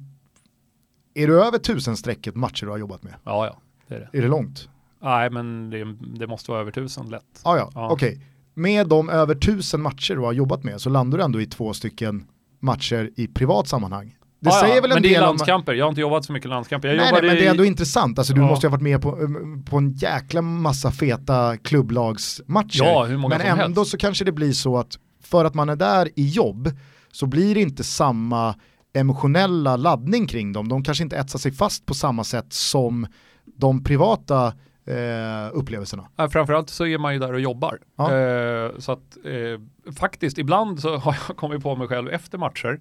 är 1.14 1.28
du 1.28 1.44
över 1.44 1.58
tusenstrecket 1.58 2.36
matcher 2.36 2.66
du 2.66 2.72
har 2.72 2.78
jobbat 2.78 3.04
med? 3.04 3.14
Ja, 3.24 3.46
ja. 3.46 3.58
Det 3.88 3.96
är, 3.96 4.10
det. 4.12 4.18
är 4.18 4.22
det 4.22 4.28
långt? 4.28 4.70
Nej, 5.00 5.30
men 5.30 5.70
det, 5.70 5.96
det 6.20 6.28
måste 6.28 6.52
vara 6.52 6.62
över 6.62 6.72
tusen 6.72 7.10
lätt. 7.10 7.42
Ah, 7.44 7.58
ja, 7.58 7.72
ja. 7.74 7.90
okej. 7.90 8.10
Okay. 8.10 8.22
Med 8.54 8.88
de 8.88 9.10
över 9.10 9.36
tusen 9.36 9.82
matcher 9.82 10.16
du 10.16 10.22
har 10.22 10.34
jobbat 10.34 10.64
med 10.64 10.82
så 10.82 10.90
landar 10.90 11.18
du 11.18 11.24
ändå 11.24 11.42
i 11.42 11.46
två 11.46 11.74
stycken 11.74 12.28
matcher 12.60 13.12
i 13.16 13.28
privat 13.28 13.68
sammanhang. 13.68 14.18
Det 14.48 14.54
ah, 14.54 14.62
säger 14.62 14.76
ja, 14.76 14.82
väl 14.82 14.92
en 14.92 14.96
men 14.96 15.04
det 15.04 15.16
är 15.16 15.22
landskamper, 15.22 15.72
om... 15.72 15.78
jag 15.78 15.86
har 15.86 15.90
inte 15.90 16.02
jobbat 16.02 16.26
så 16.26 16.34
mycket 16.34 16.50
landskamper. 16.50 16.88
Jag 16.88 16.98
nej, 16.98 17.12
nej, 17.12 17.22
men 17.22 17.36
det 17.36 17.46
är 17.46 17.52
ändå 17.52 17.66
intressant, 17.66 18.20
alltså, 18.20 18.34
du 18.34 18.42
ja. 18.42 18.48
måste 18.48 18.68
ha 18.68 18.72
varit 18.72 18.82
med 18.82 19.02
på, 19.02 19.16
um, 19.16 19.66
på 19.66 19.78
en 19.78 19.94
jäkla 19.94 20.42
massa 20.42 20.92
feta 20.92 21.58
klubblagsmatcher. 21.58 22.84
Ja, 22.84 23.04
hur 23.04 23.18
många 23.18 23.38
men 23.38 23.48
ändå 23.48 23.82
helst. 23.82 23.92
så 23.92 23.98
kanske 23.98 24.26
det 24.26 24.32
blir 24.32 24.52
så 24.52 24.78
att 24.78 24.98
för 25.24 25.46
att 25.46 25.54
man 25.54 25.70
är 25.70 25.76
där 25.76 26.10
i 26.16 26.28
jobb 26.30 26.72
så 27.12 27.26
blir 27.26 27.56
det 27.56 27.62
inte 27.62 27.84
samma 27.84 28.56
emotionella 28.94 29.76
laddning 29.76 30.28
kring 30.28 30.54
dem. 30.54 30.70
De 30.70 30.84
kanske 30.84 31.04
inte 31.04 31.18
etsar 31.18 31.40
sig 31.40 31.52
fast 31.52 31.86
på 31.86 31.94
samma 31.94 32.24
sätt 32.24 32.54
som 32.54 33.08
de 33.46 33.84
privata 33.84 34.54
eh, 34.88 35.50
upplevelserna. 35.52 36.08
Ja, 36.16 36.30
framförallt 36.30 36.70
så 36.70 36.86
är 36.86 36.98
man 36.98 37.14
ju 37.14 37.20
där 37.20 37.34
och 37.34 37.40
jobbar. 37.40 37.80
Ja. 37.96 38.14
Eh, 38.14 38.72
så 38.78 38.92
att 38.92 39.18
eh, 39.26 39.94
faktiskt 39.94 40.38
ibland 40.38 40.80
så 40.80 40.98
har 40.98 41.18
jag 41.28 41.38
kommit 41.38 41.64
på 41.64 41.76
mig 41.76 41.88
själv 41.88 42.10
efter 42.10 42.38
matcher 42.38 42.80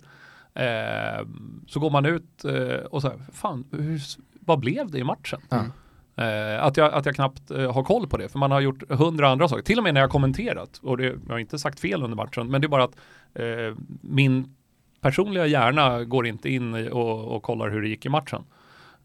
Eh, 0.56 1.26
så 1.66 1.80
går 1.80 1.90
man 1.90 2.06
ut 2.06 2.44
eh, 2.44 2.84
och 2.90 3.02
så 3.02 3.08
här, 3.08 3.18
fan, 3.32 3.64
hur, 3.70 4.00
vad 4.40 4.58
blev 4.58 4.90
det 4.90 4.98
i 4.98 5.04
matchen? 5.04 5.40
Mm. 5.50 5.70
Eh, 6.16 6.64
att, 6.64 6.76
jag, 6.76 6.94
att 6.94 7.06
jag 7.06 7.14
knappt 7.14 7.50
eh, 7.50 7.72
har 7.72 7.82
koll 7.82 8.08
på 8.08 8.16
det, 8.16 8.28
för 8.28 8.38
man 8.38 8.50
har 8.50 8.60
gjort 8.60 8.90
hundra 8.90 9.28
andra 9.28 9.48
saker. 9.48 9.62
Till 9.62 9.78
och 9.78 9.84
med 9.84 9.94
när 9.94 10.00
jag 10.00 10.10
kommenterat, 10.10 10.80
och 10.82 10.96
det, 10.96 11.04
jag 11.04 11.34
har 11.34 11.38
inte 11.38 11.58
sagt 11.58 11.80
fel 11.80 12.02
under 12.02 12.16
matchen, 12.16 12.50
men 12.50 12.60
det 12.60 12.66
är 12.66 12.68
bara 12.68 12.84
att 12.84 12.96
eh, 13.34 13.76
min 14.00 14.56
personliga 15.00 15.46
hjärna 15.46 16.04
går 16.04 16.26
inte 16.26 16.50
in 16.50 16.88
och, 16.88 17.36
och 17.36 17.42
kollar 17.42 17.70
hur 17.70 17.82
det 17.82 17.88
gick 17.88 18.06
i 18.06 18.08
matchen. 18.08 18.44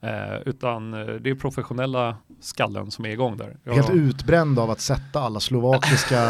Eh, 0.04 0.42
utan 0.46 0.94
eh, 0.94 1.06
det 1.06 1.30
är 1.30 1.36
professionella 1.36 2.18
skallen 2.40 2.92
som 2.92 3.06
är 3.06 3.10
igång 3.10 3.38
där. 3.38 3.58
Jag... 3.64 3.74
Helt 3.74 3.90
utbränd 3.90 4.60
av 4.60 4.72
att 4.72 4.82
sätta 4.82 5.20
alla 5.20 5.40
slovakiska 5.40 6.24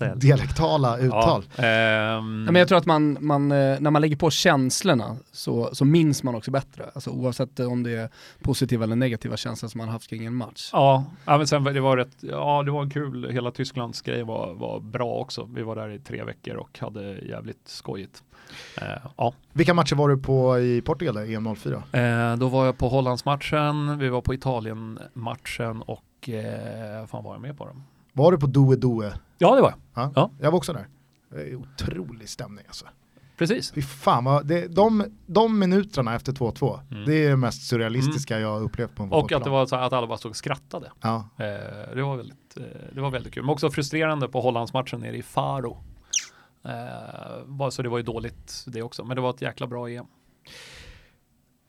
eh, 0.00 0.14
dialektala 0.14 0.98
uttal. 0.98 1.44
Ja, 1.56 1.64
ehm... 1.64 2.44
Men 2.44 2.54
jag 2.54 2.68
tror 2.68 2.78
att 2.78 2.86
man, 2.86 3.18
man, 3.20 3.52
eh, 3.52 3.80
när 3.80 3.90
man 3.90 4.02
lägger 4.02 4.16
på 4.16 4.30
känslorna 4.30 5.16
så, 5.32 5.70
så 5.72 5.84
minns 5.84 6.22
man 6.22 6.34
också 6.34 6.50
bättre. 6.50 6.84
Alltså, 6.94 7.10
oavsett 7.10 7.60
om 7.60 7.82
det 7.82 7.96
är 7.96 8.08
positiva 8.42 8.84
eller 8.84 8.96
negativa 8.96 9.36
känslor 9.36 9.68
som 9.68 9.78
man 9.78 9.88
haft 9.88 10.10
kring 10.10 10.24
en 10.24 10.34
match. 10.34 10.70
Ja, 10.72 11.04
ja 11.24 11.38
men 11.38 11.46
sen 11.46 11.64
det 11.64 11.80
var 11.80 11.96
rätt, 11.96 12.16
ja 12.20 12.62
det 12.62 12.70
var 12.70 12.90
kul, 12.90 13.30
hela 13.30 13.50
Tysklands 13.50 14.02
grej 14.02 14.22
var, 14.22 14.54
var 14.54 14.80
bra 14.80 15.14
också. 15.14 15.48
Vi 15.54 15.62
var 15.62 15.76
där 15.76 15.90
i 15.90 15.98
tre 15.98 16.24
veckor 16.24 16.54
och 16.54 16.78
hade 16.78 17.18
jävligt 17.18 17.68
skojigt. 17.68 18.22
Eh, 18.76 18.88
ja. 19.16 19.34
Vilka 19.52 19.74
matcher 19.74 19.96
var 19.96 20.08
du 20.08 20.16
på 20.16 20.58
i 20.58 20.82
Portugal, 20.82 21.14
där, 21.14 21.34
EM 21.34 21.56
04? 21.56 21.82
Eh, 21.92 22.36
då 22.36 22.48
var 22.48 22.66
jag 22.66 22.78
på 22.78 22.88
Hollandsmatchen, 22.88 23.98
vi 23.98 24.08
var 24.08 24.20
på 24.20 24.34
Italien-matchen 24.34 25.82
och 25.82 26.28
eh, 26.28 27.06
fan 27.06 27.24
var 27.24 27.34
jag 27.34 27.40
med 27.40 27.58
på 27.58 27.66
dem? 27.66 27.84
Var 28.12 28.32
du 28.32 28.38
på 28.38 28.46
Doe 28.46 28.76
Doe? 28.76 29.12
Ja 29.38 29.54
det 29.54 29.62
var 29.62 29.70
jag. 29.70 30.04
Ja, 30.04 30.12
ja. 30.14 30.30
Jag 30.40 30.50
var 30.50 30.58
också 30.58 30.72
där. 30.72 30.86
Otrolig 31.56 32.28
stämning 32.28 32.64
alltså. 32.66 32.86
Precis. 33.38 33.72
Fy 33.72 33.82
fan 33.82 34.24
vad, 34.24 34.46
det, 34.46 34.66
de, 34.66 35.04
de 35.26 35.58
minuterna 35.58 36.14
efter 36.14 36.32
2-2, 36.32 36.80
mm. 36.90 37.04
det 37.04 37.24
är 37.24 37.30
det 37.30 37.36
mest 37.36 37.68
surrealistiska 37.68 38.36
mm. 38.36 38.48
jag 38.48 38.62
upplevt 38.62 38.94
på 38.94 39.02
en 39.02 39.12
Och 39.12 39.32
att 39.32 39.44
det 39.44 39.50
var 39.50 39.66
så 39.66 39.76
att 39.76 39.92
alla 39.92 40.06
bara 40.06 40.18
stod 40.18 40.30
och 40.30 40.36
skrattade. 40.36 40.90
Ja. 41.00 41.28
Eh, 41.36 41.94
det, 41.94 42.02
var 42.02 42.16
väldigt, 42.16 42.56
eh, 42.56 42.62
det 42.92 43.00
var 43.00 43.10
väldigt 43.10 43.34
kul. 43.34 43.42
Men 43.42 43.50
också 43.50 43.70
frustrerande 43.70 44.28
på 44.28 44.40
Hollandsmatchen 44.40 45.00
nere 45.00 45.16
i 45.16 45.22
Faro. 45.22 45.84
Eh, 46.68 47.68
så 47.70 47.82
det 47.82 47.88
var 47.88 47.98
ju 47.98 48.04
dåligt 48.04 48.64
det 48.66 48.82
också, 48.82 49.04
men 49.04 49.16
det 49.16 49.20
var 49.20 49.30
ett 49.30 49.42
jäkla 49.42 49.66
bra 49.66 49.88
EM. 49.88 50.06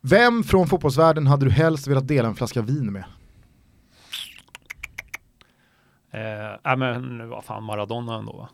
Vem 0.02 0.44
från 0.44 0.68
fotbollsvärlden 0.68 1.28
hade 1.28 1.46
du 1.46 1.52
helst 1.52 1.88
velat 1.88 2.08
dela 2.08 2.28
en 2.28 2.36
flaska 2.36 2.62
vin 2.62 2.94
med? 2.94 3.04
Eh, 6.12 6.72
äh, 6.72 6.78
men 6.78 7.30
vad 7.30 7.44
fan, 7.44 7.64
Maradona 7.64 8.16
ändå 8.16 8.34
va? 8.34 8.50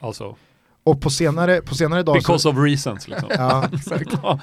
Alltså. 0.00 0.36
Och 0.84 1.00
på 1.00 1.10
senare, 1.10 1.60
på 1.60 1.74
senare 1.74 2.02
dagar 2.02 2.20
Because 2.20 2.42
så, 2.42 2.50
of 2.50 2.56
reasons 2.58 3.08
liksom. 3.08 3.28
ja, 4.22 4.40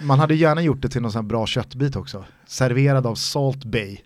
man 0.00 0.18
hade 0.18 0.34
gärna 0.34 0.62
gjort 0.62 0.82
det 0.82 0.88
till 0.88 1.02
någon 1.02 1.12
sån 1.12 1.24
här 1.24 1.28
bra 1.28 1.46
köttbit 1.46 1.96
också. 1.96 2.24
Serverad 2.46 3.06
av 3.06 3.14
Salt 3.14 3.64
Bay. 3.64 3.98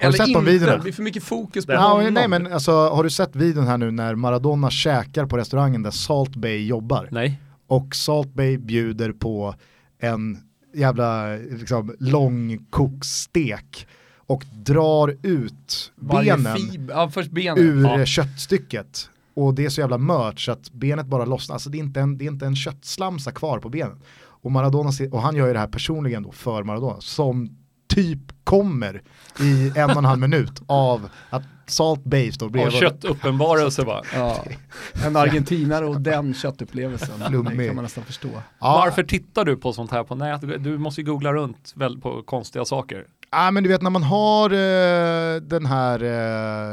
Har 0.00 0.12
du 0.12 0.18
sett 0.18 0.32
de 0.32 0.44
videorna? 0.44 0.76
Det 0.76 0.82
blir 0.82 0.92
för 0.92 1.02
mycket 1.02 1.22
fokus 1.22 1.66
på 1.66 1.72
honom. 1.72 2.14
Nej 2.14 2.28
men 2.28 2.52
alltså, 2.52 2.72
har 2.72 3.04
du 3.04 3.10
sett 3.10 3.36
videon 3.36 3.66
här 3.66 3.78
nu 3.78 3.90
när 3.90 4.14
Maradona 4.14 4.70
käkar 4.70 5.26
på 5.26 5.36
restaurangen 5.36 5.82
där 5.82 5.90
Salt 5.90 6.36
Bay 6.36 6.66
jobbar? 6.66 7.08
Nej. 7.10 7.40
Och 7.66 7.94
Salt 7.94 8.34
Bay 8.34 8.58
bjuder 8.58 9.12
på 9.12 9.54
en 10.00 10.38
jävla 10.74 11.36
liksom, 11.36 11.94
långkoksstek 11.98 13.86
och 14.16 14.44
drar 14.52 15.16
ut 15.22 15.92
benen, 15.96 16.46
ja, 16.88 17.10
benen, 17.30 17.58
ur 17.58 17.84
ja. 17.84 18.06
köttstycket. 18.06 19.10
Och 19.34 19.54
det 19.54 19.64
är 19.64 19.68
så 19.68 19.80
jävla 19.80 19.98
mört 19.98 20.40
så 20.40 20.52
att 20.52 20.72
benet 20.72 21.06
bara 21.06 21.24
lossnar. 21.24 21.54
Alltså 21.54 21.70
det 21.70 21.78
är 21.78 21.80
inte 21.80 22.00
en, 22.00 22.18
det 22.18 22.24
är 22.24 22.30
inte 22.30 22.46
en 22.46 22.56
köttslamsa 22.56 23.32
kvar 23.32 23.58
på 23.58 23.68
benen. 23.68 24.00
Och, 24.18 24.52
Maradona, 24.52 24.90
och 25.10 25.22
han 25.22 25.36
gör 25.36 25.46
ju 25.46 25.52
det 25.52 25.58
här 25.58 25.66
personligen 25.66 26.22
då 26.22 26.32
för 26.32 26.62
Maradona, 26.62 27.00
som 27.00 27.57
typ 27.88 28.18
kommer 28.44 29.02
i 29.40 29.72
en 29.76 29.90
och 29.90 29.96
en 29.96 30.04
halv 30.04 30.20
minut 30.20 30.62
av 30.66 31.08
att 31.30 31.42
Salt 31.66 32.04
Bay 32.04 32.32
står 32.32 32.48
bredvid. 32.48 32.74
Och 32.74 32.80
köttuppenbarelse 32.80 33.84
va? 33.84 34.02
Ja. 34.14 34.44
En 35.06 35.16
argentinare 35.16 35.86
och 35.86 36.00
den 36.00 36.34
köttupplevelsen. 36.34 37.18
Det 37.18 37.66
kan 37.66 37.74
man 37.74 37.84
nästan 37.84 38.04
förstå. 38.04 38.28
Ja. 38.32 38.42
Varför 38.84 39.02
tittar 39.02 39.44
du 39.44 39.56
på 39.56 39.72
sånt 39.72 39.90
här 39.90 40.04
på 40.04 40.14
nätet? 40.14 40.64
Du 40.64 40.78
måste 40.78 41.00
ju 41.00 41.06
googla 41.06 41.32
runt 41.32 41.72
väl 41.76 42.00
på 42.00 42.22
konstiga 42.22 42.64
saker. 42.64 43.06
Ja 43.30 43.50
men 43.50 43.62
du 43.62 43.68
vet 43.68 43.82
när 43.82 43.90
man 43.90 44.02
har 44.02 44.50
eh, 44.50 45.40
den 45.40 45.66
här 45.66 46.02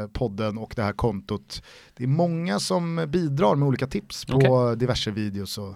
eh, 0.02 0.08
podden 0.08 0.58
och 0.58 0.72
det 0.76 0.82
här 0.82 0.92
kontot, 0.92 1.62
det 1.96 2.04
är 2.04 2.08
många 2.08 2.58
som 2.58 3.04
bidrar 3.08 3.54
med 3.54 3.68
olika 3.68 3.86
tips 3.86 4.24
på 4.24 4.36
okay. 4.36 4.74
diverse 4.74 5.10
videos 5.10 5.58
och 5.58 5.74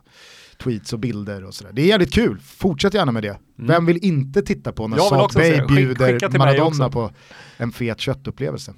tweets 0.62 0.92
och 0.92 0.98
bilder 0.98 1.44
och 1.44 1.54
sådär. 1.54 1.72
Det 1.72 1.82
är 1.82 1.86
jävligt 1.86 2.12
kul, 2.12 2.38
fortsätt 2.40 2.94
gärna 2.94 3.12
med 3.12 3.22
det. 3.22 3.28
Mm. 3.28 3.40
Vem 3.56 3.86
vill 3.86 4.04
inte 4.04 4.42
titta 4.42 4.72
på 4.72 4.88
när 4.88 4.96
Salt 4.96 5.34
Bay 5.34 5.62
bjuder 5.68 6.38
Maradona 6.38 6.90
på 6.90 7.10
en 7.56 7.72
fet 7.72 8.00
köttupplevelse? 8.00 8.74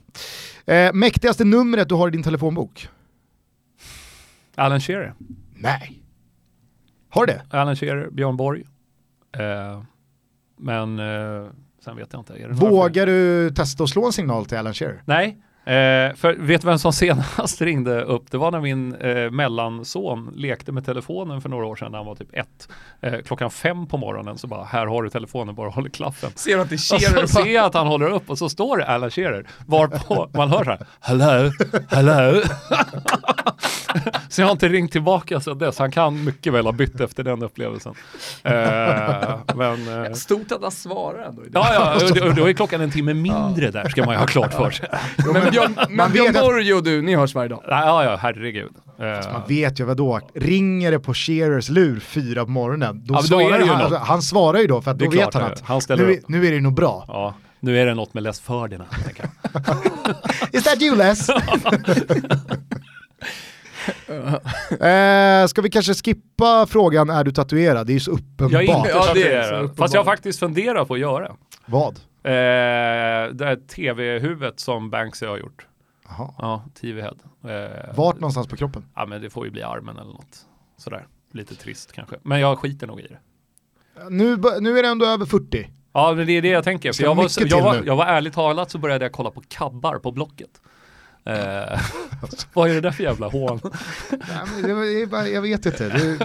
Eh, 0.66 0.92
mäktigaste 0.92 1.44
numret 1.44 1.88
du 1.88 1.94
har 1.94 2.08
i 2.08 2.10
din 2.10 2.22
telefonbok? 2.22 2.88
Alan 4.54 4.80
Shearer. 4.80 5.14
Nej. 5.54 6.02
Har 7.08 7.26
du 7.26 7.32
det? 7.32 7.42
Alan 7.50 7.76
Shearer, 7.76 8.10
Björn 8.10 8.36
Borg. 8.36 8.62
Eh, 9.36 9.82
men 10.56 10.98
eh, 10.98 11.50
sen 11.84 11.96
vet 11.96 12.08
jag 12.12 12.20
inte. 12.20 12.48
Vågar 12.48 13.06
du 13.06 13.50
testa 13.50 13.84
att 13.84 13.90
slå 13.90 14.06
en 14.06 14.12
signal 14.12 14.46
till 14.46 14.58
Alan 14.58 14.74
Shearer? 14.74 15.02
Nej, 15.06 15.42
Eh, 15.64 16.14
för 16.14 16.36
vet 16.38 16.60
du 16.60 16.66
vem 16.66 16.78
som 16.78 16.92
senast 17.02 17.62
ringde 17.62 18.02
upp? 18.02 18.30
Det 18.30 18.38
var 18.38 18.50
när 18.50 18.60
min 18.60 18.94
eh, 18.94 19.30
mellanson 19.30 20.32
lekte 20.36 20.72
med 20.72 20.86
telefonen 20.86 21.40
för 21.40 21.48
några 21.48 21.66
år 21.66 21.76
sedan 21.76 21.90
när 21.90 21.98
han 21.98 22.06
var 22.06 22.14
typ 22.14 22.28
ett. 22.32 22.68
Eh, 23.00 23.20
klockan 23.26 23.50
fem 23.50 23.86
på 23.86 23.96
morgonen 23.96 24.38
så 24.38 24.46
bara, 24.46 24.64
här 24.64 24.86
har 24.86 25.02
du 25.02 25.10
telefonen, 25.10 25.54
bara 25.54 25.70
håller 25.70 25.90
klaffen. 25.90 26.30
Ser 26.34 26.58
att 26.58 26.68
det 26.68 26.74
är 26.74 26.98
Shearer? 26.98 27.22
Och 27.22 27.30
så 27.30 27.42
ser 27.42 27.54
jag 27.54 27.64
att 27.64 27.74
han 27.74 27.86
håller 27.86 28.10
upp 28.10 28.30
och 28.30 28.38
så 28.38 28.48
står 28.48 28.76
det 28.76 28.86
Alan 28.86 29.10
Shearer. 29.10 29.46
Varpå 29.66 30.28
man 30.34 30.50
hör 30.50 30.64
så 30.64 30.70
här, 30.70 30.86
hello, 31.00 31.52
hello. 31.90 32.42
så 34.28 34.40
jag 34.40 34.46
har 34.46 34.52
inte 34.52 34.68
ringt 34.68 34.92
tillbaka 34.92 35.40
sedan 35.40 35.58
dess. 35.58 35.78
Han 35.78 35.90
kan 35.90 36.24
mycket 36.24 36.52
väl 36.52 36.64
ha 36.64 36.72
bytt 36.72 37.00
efter 37.00 37.24
den 37.24 37.42
upplevelsen. 37.42 37.94
Uh, 38.46 38.52
men, 39.54 39.88
uh... 39.88 40.12
Stort 40.12 40.52
att 40.52 40.62
han 40.62 40.70
svarar 40.70 41.22
ändå. 41.22 41.42
Ja, 41.52 41.98
ja, 42.14 42.32
då 42.36 42.48
är 42.48 42.52
klockan 42.52 42.80
en 42.80 42.90
timme 42.90 43.14
mindre 43.14 43.70
där 43.70 43.88
ska 43.88 44.04
man 44.04 44.14
ju 44.14 44.18
ha 44.18 44.26
klart 44.26 44.54
för 44.54 44.70
sig. 44.70 44.88
men 45.32 45.51
Björn, 45.52 45.76
men 45.90 46.12
Björn 46.12 46.32
Borg 46.32 46.74
och 46.74 46.82
du, 46.82 47.02
ni 47.02 47.14
hörs 47.14 47.34
varje 47.34 47.48
dag? 47.48 47.62
Ja, 47.68 48.04
ja, 48.04 48.16
herregud. 48.16 48.72
Alltså 48.98 49.30
man 49.30 49.42
vet 49.48 49.80
ju 49.80 49.84
vadå, 49.84 50.20
ringer 50.34 50.90
det 50.90 51.00
på 51.00 51.14
Shearers 51.14 51.68
lur 51.68 52.00
fyra 52.00 52.44
på 52.44 52.50
morgonen, 52.50 53.02
då 53.04 53.14
ja, 53.14 53.22
svarar 53.22 53.58
då 53.58 53.66
han, 53.66 53.92
han 53.92 54.22
svarar 54.22 54.58
ju 54.58 54.66
då 54.66 54.82
för 54.82 54.90
att 54.90 54.98
då 54.98 55.10
vet 55.10 55.34
han 55.34 55.42
att 55.42 55.60
han 55.60 55.80
nu, 55.88 56.20
nu, 56.26 56.46
är 56.46 56.52
det 56.52 56.60
nog 56.60 56.74
bra. 56.74 57.04
Ja, 57.08 57.34
nu 57.60 57.78
är 57.78 57.86
det 57.86 57.94
något 57.94 58.14
med 58.14 58.22
Les 58.22 58.40
Ferdinand. 58.40 58.90
Is 60.52 60.64
that 60.64 60.82
you 60.82 60.96
Les? 60.96 61.28
eh, 64.70 65.46
ska 65.46 65.62
vi 65.62 65.70
kanske 65.70 65.94
skippa 65.94 66.66
frågan 66.66 67.10
är 67.10 67.24
du 67.24 67.32
tatuerad? 67.32 67.86
Det 67.86 67.92
är 67.92 67.94
ju 67.94 68.00
så 68.00 68.10
uppenbart. 68.10 68.52
Jag 68.52 68.62
är 68.62 68.76
inte 68.76 68.88
ja, 68.88 69.10
det 69.14 69.32
är 69.32 69.42
så 69.42 69.54
uppenbart. 69.54 69.76
Fast 69.76 69.94
jag 69.94 70.00
har 70.00 70.04
faktiskt 70.04 70.38
funderat 70.38 70.88
på 70.88 70.94
att 70.94 71.00
göra. 71.00 71.32
Vad? 71.66 72.00
Eh, 72.24 73.34
det 73.34 73.44
här 73.44 73.56
tv-huvudet 73.68 74.60
som 74.60 74.90
Banksy 74.90 75.26
har 75.26 75.38
gjort. 75.38 75.66
Aha. 76.08 76.34
Ja, 76.38 76.64
TV-head. 76.80 77.16
Eh, 77.44 77.94
Vart 77.96 78.14
någonstans 78.20 78.46
på 78.48 78.56
kroppen? 78.56 78.84
Ja 78.94 79.06
men 79.06 79.22
det 79.22 79.30
får 79.30 79.44
ju 79.44 79.50
bli 79.50 79.62
armen 79.62 79.96
eller 79.96 80.12
något. 80.12 80.46
Sådär, 80.76 81.06
lite 81.32 81.54
trist 81.54 81.92
kanske. 81.92 82.16
Men 82.22 82.40
jag 82.40 82.58
skiter 82.58 82.86
nog 82.86 83.00
i 83.00 83.06
det. 83.08 83.18
Nu, 84.10 84.36
nu 84.60 84.78
är 84.78 84.82
det 84.82 84.88
ändå 84.88 85.06
över 85.06 85.26
40. 85.26 85.70
Ja 85.92 86.14
men 86.14 86.26
det 86.26 86.32
är 86.32 86.42
det 86.42 86.48
jag 86.48 86.64
tänker. 86.64 86.92
För 86.92 87.02
jag, 87.02 87.14
var, 87.14 87.28
jag, 87.46 87.62
var, 87.62 87.82
jag 87.86 87.96
var 87.96 88.06
ärligt 88.06 88.34
talat 88.34 88.70
så 88.70 88.78
började 88.78 89.04
jag 89.04 89.12
kolla 89.12 89.30
på 89.30 89.42
kabbar 89.48 89.98
på 89.98 90.12
Blocket. 90.12 90.60
Eh, 91.24 91.34
vad 92.52 92.70
är 92.70 92.74
det 92.74 92.80
där 92.80 92.90
för 92.90 93.02
jävla 93.02 93.28
hån? 93.28 93.60
jag 95.32 95.42
vet 95.42 95.66
inte. 95.66 95.88
Du 95.88 96.18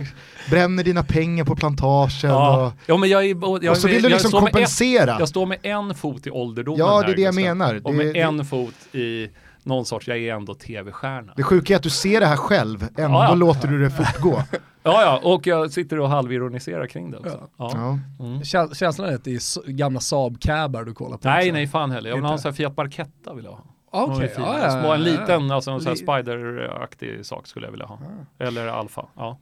bränner 0.50 0.84
dina 0.84 1.04
pengar 1.04 1.46
på 1.46 1.56
plantagen. 1.56 2.10
Ja, 2.24 2.66
och, 2.66 2.74
ja 2.86 2.98
men 2.98 3.10
jag, 3.10 3.26
jag, 3.26 3.64
jag, 3.64 3.72
och 3.72 3.78
så 3.78 3.88
vill 3.88 4.02
du 4.02 4.10
liksom 4.10 4.32
kompensera. 4.32 5.14
Ett, 5.14 5.20
jag 5.20 5.30
står 5.30 5.46
med 5.46 5.58
en 5.64 5.96
fot 5.96 6.28
i 6.28 6.32
ålderdomen 6.32 6.80
Ja, 6.80 7.04
det 7.06 7.12
är 7.12 7.16
det 7.16 7.22
jag 7.22 7.36
menar. 7.36 7.82
Och 7.84 7.94
med 7.94 8.14
det, 8.14 8.20
en 8.22 8.46
fot 8.46 8.96
i 8.96 9.30
någon 9.64 9.86
sorts, 9.86 10.08
jag 10.08 10.18
är 10.18 10.34
ändå 10.34 10.54
tv-stjärna. 10.54 11.34
Det 11.36 11.44
sjuka 11.44 11.74
är 11.74 11.78
att 11.78 11.84
du 11.84 11.90
ser 11.90 12.20
det 12.20 12.26
här 12.26 12.36
själv, 12.36 12.88
ändå 12.98 13.18
ja, 13.18 13.24
ja. 13.24 13.36
låter 13.36 13.68
du 13.68 13.84
det 13.84 13.90
fortgå. 13.90 14.44
Ja, 14.84 15.02
ja, 15.02 15.20
och 15.24 15.48
jag 15.48 15.72
sitter 15.72 16.00
och 16.00 16.10
halvironiserar 16.10 16.88
kring 16.88 17.12
det 17.12 17.18
också. 17.18 17.50
Ja. 17.58 17.72
Ja. 18.20 18.26
Mm. 18.26 18.44
Känslan 18.74 19.10
är 19.10 19.16
att 19.16 19.24
det 19.24 19.32
är 19.32 19.72
gamla 19.72 20.00
Saab-cabar 20.00 20.86
du 20.86 20.94
kollar 20.94 21.18
på? 21.18 21.28
Nej, 21.28 21.40
också. 21.40 21.54
nej 21.54 21.68
fan 21.68 21.92
heller. 21.92 22.10
Jag 22.10 22.18
vill 22.18 22.26
ha 22.26 22.32
en 22.32 22.40
sån 22.40 22.50
här 22.52 22.56
Fiat 22.56 22.76
Barchetta 22.76 23.34
vill 23.34 23.46
jag 23.46 23.52
ha. 23.52 23.64
Okay, 23.92 24.30
ja, 24.38 24.60
ja, 24.60 24.96
En 24.96 25.04
liten, 25.04 25.52
alltså 25.52 25.72
en 25.72 25.82
sån 25.82 25.90
här 25.90 25.96
spider-aktig 25.96 27.26
sak 27.26 27.48
skulle 27.48 27.68
jag 27.68 27.72
vilja 27.72 27.86
ha. 27.86 28.00
Eller 28.40 28.68
alfa, 28.68 29.06
ja. 29.16 29.40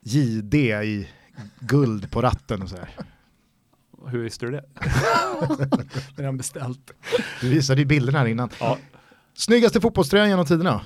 JD 0.00 0.54
i 0.84 1.08
guld 1.60 2.10
på 2.10 2.22
ratten 2.22 2.62
och 2.62 2.68
så 2.68 2.76
här. 2.76 2.88
Hur 4.06 4.22
visste 4.22 4.46
du 4.46 4.52
det? 4.52 4.64
det 6.16 6.22
är 6.22 6.26
han 6.26 6.36
beställt. 6.36 6.90
Du 7.40 7.48
visade 7.48 7.80
ju 7.80 7.86
bilderna 7.86 8.18
här 8.18 8.26
innan. 8.26 8.50
Ja. 8.60 8.78
Snyggaste 9.34 9.80
fotbollströjan 9.80 10.28
genom 10.28 10.46
tiderna? 10.46 10.80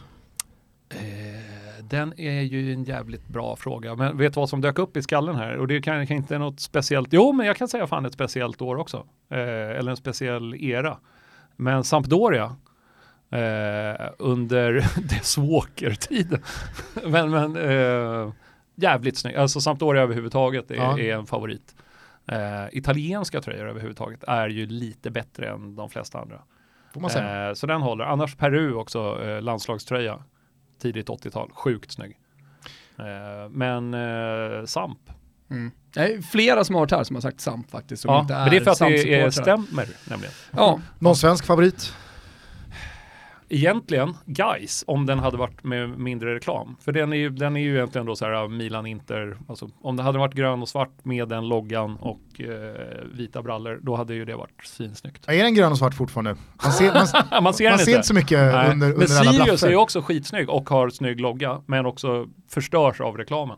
Eh, 0.89 1.85
den 1.85 2.21
är 2.21 2.41
ju 2.41 2.73
en 2.73 2.85
jävligt 2.85 3.29
bra 3.29 3.57
fråga. 3.57 3.95
Men 3.95 4.19
vet 4.19 4.35
du 4.35 4.41
vad 4.41 4.49
som 4.49 4.61
dök 4.61 4.79
upp 4.79 4.97
i 4.97 5.03
skallen 5.03 5.37
här? 5.37 5.57
Och 5.57 5.69
det 5.69 5.83
kan, 5.83 6.07
kan 6.07 6.17
inte 6.17 6.39
något 6.39 6.61
speciellt. 6.61 7.09
Jo, 7.13 7.33
men 7.33 7.47
jag 7.47 7.57
kan 7.57 7.69
säga 7.69 7.87
fan 7.87 8.07
ett 8.07 8.13
speciellt 8.13 8.63
år 8.63 8.77
också. 8.77 9.07
Eh, 9.31 9.39
eller 9.39 9.91
en 9.91 9.97
speciell 9.97 10.55
era. 10.55 10.99
Men 11.57 11.85
Sampdoria 11.85 12.57
eh, 13.35 14.11
under 14.19 14.73
dess 15.09 15.39
Walker-tiden. 15.39 16.43
men 17.07 17.31
men 17.31 17.57
eh, 17.57 18.33
jävligt 18.75 19.19
snygg. 19.19 19.37
Alltså 19.37 19.61
Sampdoria 19.61 20.03
överhuvudtaget 20.03 20.71
är, 20.71 20.75
ja. 20.75 20.99
är 20.99 21.15
en 21.15 21.27
favorit. 21.27 21.75
Eh, 22.27 22.65
italienska 22.73 23.41
tröjor 23.41 23.69
överhuvudtaget 23.69 24.25
är 24.25 24.49
ju 24.49 24.67
lite 24.67 25.11
bättre 25.11 25.49
än 25.49 25.77
de 25.77 25.91
flesta 25.91 26.19
andra. 26.19 26.43
Får 26.93 27.01
man 27.01 27.11
säga. 27.11 27.49
Eh, 27.49 27.55
så 27.55 27.67
den 27.67 27.81
håller. 27.81 28.05
Annars 28.05 28.37
Peru 28.37 28.75
också, 28.75 29.23
eh, 29.25 29.43
landslagströja. 29.43 30.23
Tidigt 30.83 31.09
80-tal, 31.09 31.51
sjukt 31.55 31.93
snygg. 31.93 32.19
Eh, 32.99 33.51
men 33.51 33.95
eh, 33.95 34.65
Samp. 34.65 34.99
Mm. 35.51 35.71
Det 35.95 36.01
är 36.01 36.23
flera 36.23 36.65
som 36.65 36.75
har 36.75 36.83
varit 36.83 36.91
här 36.91 37.05
som 37.05 37.17
har 37.17 37.21
sagt 37.21 37.41
Samp 37.41 37.71
faktiskt. 37.71 38.03
Som 38.03 38.15
ja, 38.15 38.21
inte 38.21 38.35
är 38.35 38.41
men 38.41 38.51
det 38.51 38.57
är 38.57 38.61
för 38.61 38.71
att 38.71 38.79
det 38.79 39.35
stämmer 39.35 39.89
nämligen. 40.09 40.35
Ja. 40.51 40.81
Någon 40.99 41.17
svensk 41.17 41.47
favorit? 41.47 41.95
Egentligen 43.49 44.15
Guys 44.27 44.85
om 44.87 45.07
den 45.07 45.19
hade 45.19 45.37
varit 45.37 45.65
med 45.65 45.99
mindre 45.99 46.35
reklam. 46.35 46.77
För 46.81 46.93
den 46.93 47.13
är 47.13 47.17
ju, 47.17 47.31
den 47.31 47.57
är 47.57 47.61
ju 47.61 47.77
egentligen 47.77 48.07
då 48.07 48.17
så 48.17 48.25
här 48.25 48.49
Milan 48.49 48.87
Inter, 48.87 49.37
alltså 49.49 49.69
om 49.81 49.97
det 49.97 50.03
hade 50.03 50.19
varit 50.19 50.35
grön 50.35 50.63
och 50.63 50.69
svart 50.69 51.05
med 51.05 51.29
den 51.29 51.49
loggan 51.49 51.97
och 51.97 52.41
eh, 52.41 53.05
vita 53.15 53.43
brallor, 53.43 53.79
då 53.83 53.97
hade 53.97 54.15
ju 54.15 54.25
det 54.25 54.37
varit 54.37 54.67
svinsnyggt. 54.67 55.29
Är 55.29 55.43
den 55.43 55.55
grön 55.55 55.73
och 55.73 55.79
svart 55.79 55.95
fortfarande? 55.95 56.37
Man 56.63 56.73
ser, 56.73 56.95
man, 56.95 57.43
man 57.43 57.55
ser, 57.55 57.71
man 57.71 57.79
ser 57.79 57.97
inte 57.97 58.07
så 58.09 58.15
mycket 58.15 58.39
Nej. 58.39 58.71
under, 58.71 58.93
under 58.93 59.09
men 59.09 59.17
alla 59.19 59.33
Sirius 59.33 59.63
är 59.63 59.71
ju 59.71 59.77
också 59.77 60.03
skitsnygg 60.03 60.51
och 60.51 60.71
har 60.71 60.91
snygg 60.91 61.21
logga, 61.21 61.63
men 61.67 61.87
också 61.87 62.27
förstörs 62.49 63.01
av 63.01 63.17
reklamen. 63.17 63.57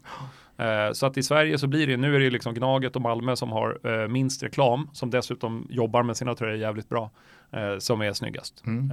Eh, 0.58 0.92
så 0.92 1.06
att 1.06 1.16
i 1.16 1.22
Sverige 1.22 1.58
så 1.58 1.66
blir 1.66 1.86
det, 1.86 1.96
nu 1.96 2.16
är 2.16 2.20
det 2.20 2.30
liksom 2.30 2.54
Gnaget 2.54 2.96
och 2.96 3.02
Malmö 3.02 3.36
som 3.36 3.52
har 3.52 3.78
eh, 3.84 4.08
minst 4.08 4.42
reklam, 4.42 4.88
som 4.92 5.10
dessutom 5.10 5.66
jobbar 5.70 6.02
med 6.02 6.16
sina 6.16 6.34
tröjor 6.34 6.56
jävligt 6.56 6.88
bra, 6.88 7.10
eh, 7.50 7.78
som 7.78 8.02
är 8.02 8.12
snyggast. 8.12 8.62
Mm. 8.66 8.92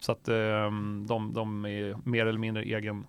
så 0.00 0.12
att 0.12 0.24
de, 0.24 1.30
de 1.34 1.64
är 1.64 2.08
mer 2.08 2.26
eller 2.26 2.38
mindre 2.38 2.62
egen 2.62 3.06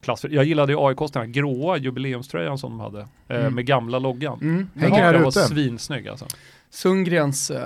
klass. 0.00 0.24
Jag 0.30 0.44
gillade 0.44 0.72
ju 0.72 0.78
AIKs 0.78 1.12
den 1.12 1.22
här 1.22 1.28
gråa 1.28 1.76
jubileumströjan 1.76 2.58
som 2.58 2.70
de 2.70 2.80
hade, 2.80 3.08
mm. 3.28 3.54
med 3.54 3.66
gamla 3.66 3.98
loggan. 3.98 4.38
Mm. 4.40 4.68
Hänger 4.74 5.02
här 5.02 5.14
ute. 5.14 5.22
var 5.24 5.30
svinsnygg 5.30 6.08
alltså. 6.08 6.26
Sundgrens 6.70 7.50
uh, 7.50 7.58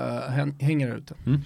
hänger 0.61 0.89
här 0.89 0.97
ute. 0.97 1.15
Mm. 1.27 1.41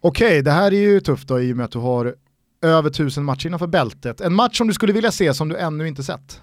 Okej, 0.00 0.26
okay, 0.26 0.42
det 0.42 0.50
här 0.50 0.72
är 0.72 0.80
ju 0.80 1.00
tufft 1.00 1.28
då 1.28 1.40
i 1.40 1.52
och 1.52 1.56
med 1.56 1.64
att 1.64 1.72
du 1.72 1.78
har 1.78 2.14
över 2.62 2.90
tusen 2.90 3.24
matcher 3.24 3.46
innanför 3.46 3.66
bältet. 3.66 4.20
En 4.20 4.34
match 4.34 4.58
som 4.58 4.66
du 4.66 4.74
skulle 4.74 4.92
vilja 4.92 5.12
se 5.12 5.34
som 5.34 5.48
du 5.48 5.56
ännu 5.56 5.88
inte 5.88 6.02
sett? 6.02 6.42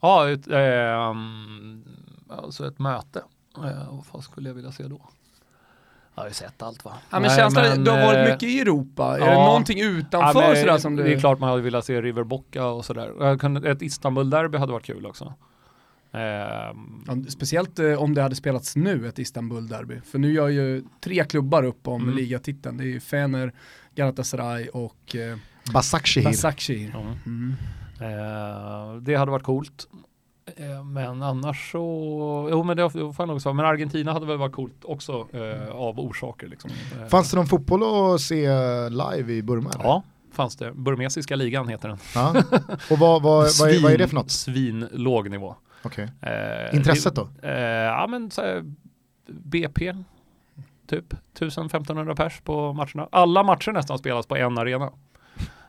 Ja, 0.00 0.30
ett, 0.30 0.48
eh, 0.48 1.14
alltså 2.28 2.66
ett 2.68 2.78
möte. 2.78 3.22
Eh, 3.56 3.94
vad 3.94 4.06
fan 4.06 4.22
skulle 4.22 4.48
jag 4.48 4.54
vilja 4.54 4.72
se 4.72 4.88
då? 4.88 5.00
Jag 6.16 6.22
har 6.22 6.28
ju 6.28 6.34
sett 6.34 6.62
allt 6.62 6.84
va? 6.84 6.92
Ja 7.10 7.20
men 7.20 7.30
känslan, 7.30 7.84
du 7.84 7.90
har 7.90 7.98
varit 7.98 8.18
eh, 8.18 8.32
mycket 8.32 8.48
i 8.48 8.60
Europa, 8.60 9.16
är 9.16 9.18
ja, 9.18 9.26
det 9.26 9.34
någonting 9.34 9.80
utanför 9.80 10.42
ja, 10.42 10.56
sådär 10.56 10.78
som 10.78 10.96
du... 10.96 11.02
Det 11.02 11.12
är 11.12 11.20
klart 11.20 11.38
man 11.38 11.48
hade 11.48 11.62
velat 11.62 11.84
se 11.84 12.02
River 12.02 12.24
Bocca 12.24 12.66
och 12.66 12.84
sådär. 12.84 13.66
Ett 13.66 13.82
Istanbul-derby 13.82 14.58
hade 14.58 14.72
varit 14.72 14.86
kul 14.86 15.06
också. 15.06 15.24
Um, 15.24 17.04
ja, 17.06 17.16
speciellt 17.28 17.78
eh, 17.78 18.02
om 18.02 18.14
det 18.14 18.22
hade 18.22 18.34
spelats 18.34 18.76
nu, 18.76 19.08
ett 19.08 19.18
Istanbul-derby. 19.18 20.00
För 20.00 20.18
nu 20.18 20.32
gör 20.32 20.48
ju 20.48 20.84
tre 21.00 21.24
klubbar 21.24 21.62
upp 21.62 21.88
om 21.88 22.02
mm. 22.02 22.16
ligatiteln. 22.16 22.76
Det 22.76 22.84
är 22.84 22.88
ju 22.88 23.00
Fener, 23.00 23.52
Galatasaray 23.94 24.68
och 24.68 25.16
eh, 25.16 25.36
Basakshehir. 25.72 26.28
Basakshehir. 26.28 26.96
Mm. 26.96 27.16
Mm. 27.26 29.04
Det 29.04 29.14
hade 29.14 29.30
varit 29.30 29.44
coolt. 29.44 29.88
Eh, 30.46 30.84
men 30.84 31.22
annars 31.22 31.72
så, 31.72 31.78
jo 32.50 32.62
men 32.62 32.76
det 32.76 32.90
får 32.90 33.26
nog 33.26 33.42
säga, 33.42 33.52
men 33.52 33.66
Argentina 33.66 34.12
hade 34.12 34.26
väl 34.26 34.38
varit 34.38 34.52
coolt 34.52 34.84
också 34.84 35.28
eh, 35.32 35.68
av 35.68 36.00
orsaker. 36.00 36.48
Liksom. 36.48 36.70
Eh, 37.00 37.08
fanns 37.08 37.30
det 37.30 37.36
någon 37.36 37.46
fotboll 37.46 38.14
att 38.14 38.20
se 38.20 38.48
live 38.88 39.32
i 39.32 39.42
Burma? 39.42 39.70
Eller? 39.74 39.84
Ja, 39.84 40.02
fanns 40.32 40.56
det. 40.56 40.72
Burmesiska 40.72 41.36
ligan 41.36 41.68
heter 41.68 41.88
den. 41.88 41.98
Ja. 42.14 42.34
Och 42.90 42.98
vad, 42.98 43.22
vad, 43.22 43.50
Svin, 43.50 43.66
vad, 43.66 43.76
är, 43.76 43.82
vad, 43.82 43.92
är, 43.92 43.98
det 43.98 44.08
för 44.08 44.14
något? 44.14 44.30
Svin 44.30 44.88
låg 44.92 45.30
nivå. 45.30 45.56
Okay. 45.84 46.08
Eh, 46.20 46.76
Intresset 46.76 47.14
då? 47.14 47.28
Eh, 47.42 47.52
ja 47.60 48.06
men 48.06 48.30
här, 48.36 48.74
BP, 49.26 49.94
typ 50.86 51.12
1500 51.12 52.14
pers 52.14 52.40
på 52.40 52.72
matcherna. 52.72 53.08
Alla 53.12 53.42
matcher 53.42 53.72
nästan 53.72 53.98
spelas 53.98 54.26
på 54.26 54.36
en 54.36 54.58
arena. 54.58 54.92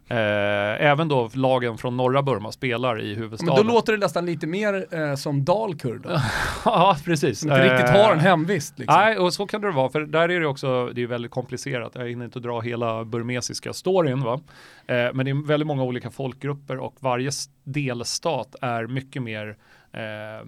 Eh, 0.09 0.85
även 0.85 1.07
då 1.07 1.29
lagen 1.33 1.77
från 1.77 1.97
norra 1.97 2.21
Burma 2.21 2.51
spelar 2.51 3.01
i 3.01 3.15
huvudstaden. 3.15 3.55
Men 3.55 3.67
då 3.67 3.73
låter 3.73 3.93
det 3.93 3.99
nästan 3.99 4.25
lite 4.25 4.47
mer 4.47 4.85
eh, 4.91 5.15
som 5.15 5.45
Dalkurd. 5.45 6.07
ja, 6.65 6.97
precis. 7.05 7.39
Som 7.39 7.49
inte 7.49 7.73
riktigt 7.73 7.89
har 7.89 8.11
en 8.11 8.19
hemvist. 8.19 8.79
Liksom. 8.79 8.95
Nej, 8.99 9.17
och 9.17 9.33
så 9.33 9.47
kan 9.47 9.61
det 9.61 9.71
vara, 9.71 9.89
för 9.89 10.01
där 10.01 10.29
är 10.29 10.39
det 10.39 10.47
också, 10.47 10.89
det 10.93 11.03
är 11.03 11.07
väldigt 11.07 11.31
komplicerat. 11.31 11.91
Jag 11.95 12.07
hinner 12.07 12.25
inte 12.25 12.39
dra 12.39 12.61
hela 12.61 13.05
burmesiska 13.05 13.73
storyn, 13.73 14.21
va? 14.21 14.39
Eh, 14.87 14.95
men 15.13 15.25
det 15.25 15.31
är 15.31 15.47
väldigt 15.47 15.67
många 15.67 15.83
olika 15.83 16.09
folkgrupper 16.09 16.77
och 16.77 16.95
varje 16.99 17.31
delstat 17.63 18.55
är 18.61 18.87
mycket 18.87 19.23
mer 19.23 19.57
eh, 19.97 20.47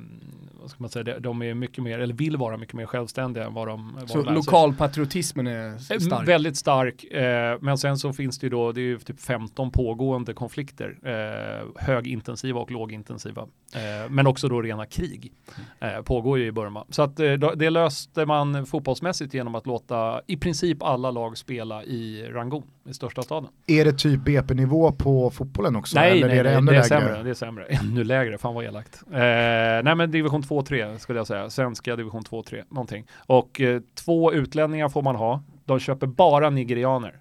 vad 0.61 0.69
ska 0.69 0.83
man 0.83 0.89
säga, 0.89 1.19
de 1.19 1.41
är 1.41 1.53
mycket 1.53 1.83
mer, 1.83 1.99
eller 1.99 2.13
vill 2.13 2.37
vara 2.37 2.57
mycket 2.57 2.73
mer 2.75 2.85
självständiga 2.85 3.45
än 3.45 3.53
vad 3.53 3.67
de 3.67 3.97
vad 3.99 4.09
Så 4.09 4.21
de 4.21 4.33
lokalpatriotismen 4.33 5.47
är 5.47 5.69
Eh, 5.69 5.99
stark? 5.99 6.27
Väldigt 6.27 6.57
stark, 6.57 7.03
eh, 7.03 7.57
men 7.61 7.77
sen 7.77 7.97
så 7.97 8.13
finns 8.13 8.39
det 8.39 8.45
ju 8.45 8.49
då, 8.49 8.71
det 8.71 8.81
är 8.81 8.83
ju 8.83 8.99
typ 8.99 9.21
15 9.21 9.71
pågående 9.71 10.33
konflikter, 10.33 10.97
eh, 11.03 11.67
högintensiva 11.85 12.59
och 12.59 12.71
lågintensiva, 12.71 13.41
eh, 13.75 14.09
men 14.09 14.27
också 14.27 14.47
då 14.47 14.61
rena 14.61 14.85
krig 14.85 15.31
eh, 15.79 16.01
pågår 16.01 16.39
ju 16.39 16.45
i 16.45 16.51
Burma. 16.51 16.85
Så 16.89 17.01
att 17.01 17.19
eh, 17.19 17.33
det 17.33 17.69
löste 17.69 18.25
man 18.25 18.65
fotbollsmässigt 18.65 19.33
genom 19.33 19.55
att 19.55 19.65
låta 19.65 20.21
i 20.27 20.37
princip 20.37 20.83
alla 20.83 21.11
lag 21.11 21.37
spela 21.37 21.83
i 21.83 22.29
Rangoon, 22.31 22.63
i 22.89 22.93
största 22.93 23.21
staden. 23.21 23.49
Är 23.67 23.85
det 23.85 23.93
typ 23.93 24.25
BP-nivå 24.25 24.91
på 24.91 25.29
fotbollen 25.29 25.75
också? 25.75 25.99
nej, 25.99 26.11
eller 26.11 26.27
nej, 26.27 26.37
är 26.37 26.43
det 26.43 26.49
nej, 26.49 26.57
ännu 26.57 26.71
det 26.71 26.77
är 26.77 26.89
lägre? 26.89 27.05
sämre, 27.07 27.23
det 27.23 27.29
är 27.29 27.33
sämre, 27.33 27.65
ännu 27.69 28.03
lägre, 28.03 28.37
fan 28.37 28.55
vad 28.55 28.65
elakt. 28.65 29.03
Eh, 29.39 29.83
nej 29.83 29.95
men 29.95 30.11
division 30.11 30.43
2-3 30.43 30.97
skulle 30.97 31.19
jag 31.19 31.27
säga, 31.27 31.49
svenska 31.49 31.95
division 31.95 32.21
2-3, 32.21 32.63
någonting. 32.69 33.05
Och 33.17 33.61
eh, 33.61 33.81
två 33.95 34.33
utlänningar 34.33 34.89
får 34.89 35.01
man 35.01 35.15
ha, 35.15 35.43
de 35.65 35.79
köper 35.79 36.07
bara 36.07 36.49
nigerianer. 36.49 37.19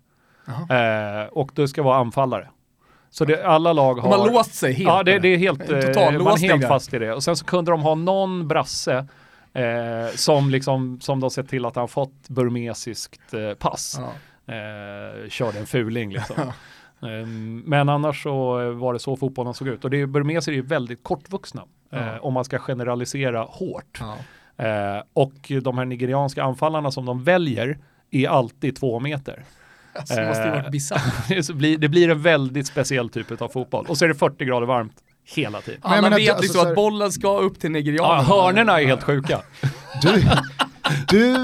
Eh, 0.49 1.27
och 1.29 1.51
det 1.55 1.69
ska 1.69 1.83
vara 1.83 1.97
anfallare. 1.97 2.49
Så 3.11 3.25
det, 3.25 3.45
alla 3.45 3.73
lag 3.73 3.95
har... 3.95 4.11
De 4.11 4.21
har 4.21 4.33
låst 4.33 4.55
sig 4.55 4.73
helt. 4.73 4.89
Ja, 4.89 5.03
det, 5.03 5.19
det 5.19 5.29
är 5.29 5.37
helt, 5.37 5.61
eh, 5.71 5.81
total 5.81 6.19
man 6.19 6.33
är 6.33 6.39
helt 6.49 6.61
där. 6.61 6.69
fast 6.69 6.95
i 6.95 6.99
det. 6.99 7.15
Och 7.15 7.25
sen 7.25 7.37
så 7.37 7.45
kunde 7.45 7.71
de 7.71 7.83
ha 7.83 7.95
någon 7.95 8.49
brasse 8.49 9.07
eh, 9.53 10.15
som 10.15 10.51
liksom, 10.51 11.01
som 11.01 11.21
de 11.21 11.31
sett 11.31 11.49
till 11.49 11.65
att 11.65 11.77
han 11.77 11.89
fått 11.89 12.29
burmesiskt 12.29 13.35
eh, 13.35 13.55
pass. 13.55 14.01
Ja. 14.01 14.55
Eh, 14.55 15.29
körde 15.29 15.59
en 15.59 15.67
fuling 15.67 16.13
liksom. 16.13 16.37
Ehm, 17.03 17.63
Men 17.67 17.89
annars 17.89 18.23
så 18.23 18.33
var 18.73 18.93
det 18.93 18.99
så 18.99 19.17
fotbollen 19.17 19.55
såg 19.55 19.69
ut. 19.69 19.85
Och 19.85 19.91
det 19.91 20.07
burmeser 20.07 20.53
är 20.53 20.57
ju 20.57 20.63
väldigt 20.63 21.05
kortvuxna. 21.05 21.65
Eh, 21.91 22.17
om 22.21 22.35
man 22.35 22.45
ska 22.45 22.59
generalisera 22.59 23.43
hårt. 23.43 24.01
Ja. 24.01 24.17
Eh, 24.65 25.03
och 25.13 25.53
de 25.63 25.79
här 25.79 25.85
nigerianska 25.85 26.43
anfallarna 26.43 26.91
som 26.91 27.07
de 27.07 27.25
väljer 27.25 27.79
är 28.11 28.29
alltid 28.29 28.77
två 28.77 29.01
meter. 29.01 29.45
Alltså, 29.93 30.15
det 30.15 30.27
måste 30.29 30.43
ju 30.43 30.51
varit 30.51 30.65
Eh, 30.65 30.71
bisarrt. 30.71 31.81
Det 31.81 31.89
blir 31.89 32.11
en 32.11 32.23
väldigt 32.23 32.67
speciell 32.67 33.09
typ 33.09 33.43
av 33.43 33.49
fotboll. 33.49 33.87
Och 33.89 33.99
så 33.99 34.05
är 34.05 34.09
det 34.09 34.15
40 34.15 34.45
grader 34.45 34.67
varmt 34.67 34.93
hela 35.25 35.61
tiden. 35.61 35.81
Men 35.83 35.93
Alla 35.93 36.03
menar, 36.03 36.17
vet 36.17 36.29
alltså, 36.31 36.43
liksom 36.43 36.63
så 36.63 36.69
att 36.69 36.75
bollen 36.75 37.13
ska 37.13 37.39
upp 37.39 37.61
till 37.61 37.71
nigerianerna. 37.71 38.25
Ja, 38.29 38.43
hörnerna 38.43 38.81
är 38.81 38.87
helt 38.87 39.03
sjuka. 39.03 39.43
Du, 40.03 40.23
du, 41.09 41.35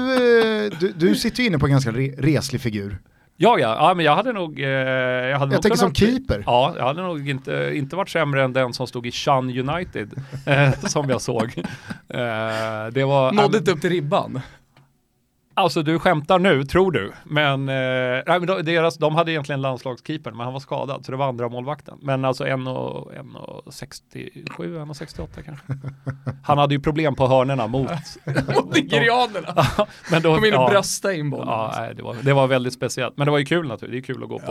eh, 0.65 0.71
du, 0.79 0.93
du 0.95 1.15
sitter 1.15 1.41
ju 1.41 1.47
inne 1.47 1.59
på 1.59 1.65
en 1.65 1.71
ganska 1.71 1.91
re 1.91 2.13
reslig 2.17 2.61
figur. 2.61 2.97
Ja, 3.37 3.59
ja, 3.59 3.75
ja, 3.79 3.93
men 3.93 4.05
jag 4.05 4.15
hade 4.15 4.33
nog... 4.33 4.59
Eh, 4.59 4.67
jag 4.69 4.79
hade 5.15 5.31
Jag 5.31 5.39
nog 5.51 5.61
tänker 5.61 5.77
som 5.77 5.93
kunnat- 5.93 5.97
keeper. 6.13 6.43
Ja, 6.45 6.73
jag 6.77 6.83
hade 6.83 7.01
nog 7.01 7.29
inte, 7.29 7.71
inte 7.75 7.95
varit 7.95 8.09
sämre 8.09 8.43
än 8.43 8.53
den 8.53 8.73
som 8.73 8.87
stod 8.87 9.07
i 9.07 9.11
Chan 9.11 9.69
United, 9.69 10.13
eh, 10.45 10.71
som 10.73 11.09
jag 11.09 11.21
såg. 11.21 11.53
Eh, 12.09 12.87
det 12.91 13.03
var... 13.05 13.31
Nådde 13.31 13.57
inte 13.57 13.71
upp 13.71 13.81
till 13.81 13.89
ribban. 13.89 14.39
Alltså 15.57 15.83
du 15.83 15.99
skämtar 15.99 16.39
nu, 16.39 16.63
tror 16.63 16.91
du. 16.91 17.11
Men, 17.23 17.69
eh, 17.69 17.75
nej, 18.27 18.39
men 18.39 18.45
de, 18.45 18.61
deras, 18.61 18.97
de 18.97 19.15
hade 19.15 19.31
egentligen 19.31 19.61
landslagskeepern, 19.61 20.37
men 20.37 20.43
han 20.43 20.53
var 20.53 20.59
skadad, 20.59 21.05
så 21.05 21.11
det 21.11 21.17
var 21.17 21.27
andra 21.27 21.49
målvakten. 21.49 21.97
Men 22.01 22.25
alltså 22.25 22.45
1,67, 22.45 24.33
1,68 24.55 25.27
kanske. 25.45 25.65
Han 26.43 26.57
hade 26.57 26.73
ju 26.73 26.79
problem 26.79 27.15
på 27.15 27.27
hörnerna 27.27 27.67
mot... 27.67 27.91
Mot 28.55 28.73
nigerianerna. 28.75 29.65
men 30.11 30.21
då, 30.21 30.35
Kom 30.35 30.45
in 30.45 30.53
och 30.53 30.61
ja. 30.63 30.69
brösta 30.69 31.13
in 31.13 31.29
bollen. 31.29 31.47
Ja, 31.47 31.73
nej, 31.77 31.95
det, 31.95 32.03
var, 32.03 32.15
det 32.21 32.33
var 32.33 32.47
väldigt 32.47 32.73
speciellt. 32.73 33.17
Men 33.17 33.25
det 33.25 33.31
var 33.31 33.39
ju 33.39 33.45
kul 33.45 33.67
naturligtvis. 33.67 34.07
Det 34.07 34.11
är 34.11 34.15
kul 34.15 34.23
att 34.23 34.29
gå 34.29 34.39
på 34.39 34.45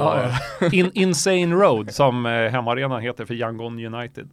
Ja, 0.61 0.69
In, 0.73 0.91
Insane 0.95 1.55
Road 1.55 1.95
som 1.95 2.27
eh, 2.27 2.51
hemmaarenan 2.51 3.01
heter 3.01 3.25
för 3.25 3.35
Yangon 3.35 3.95
United. 3.95 4.29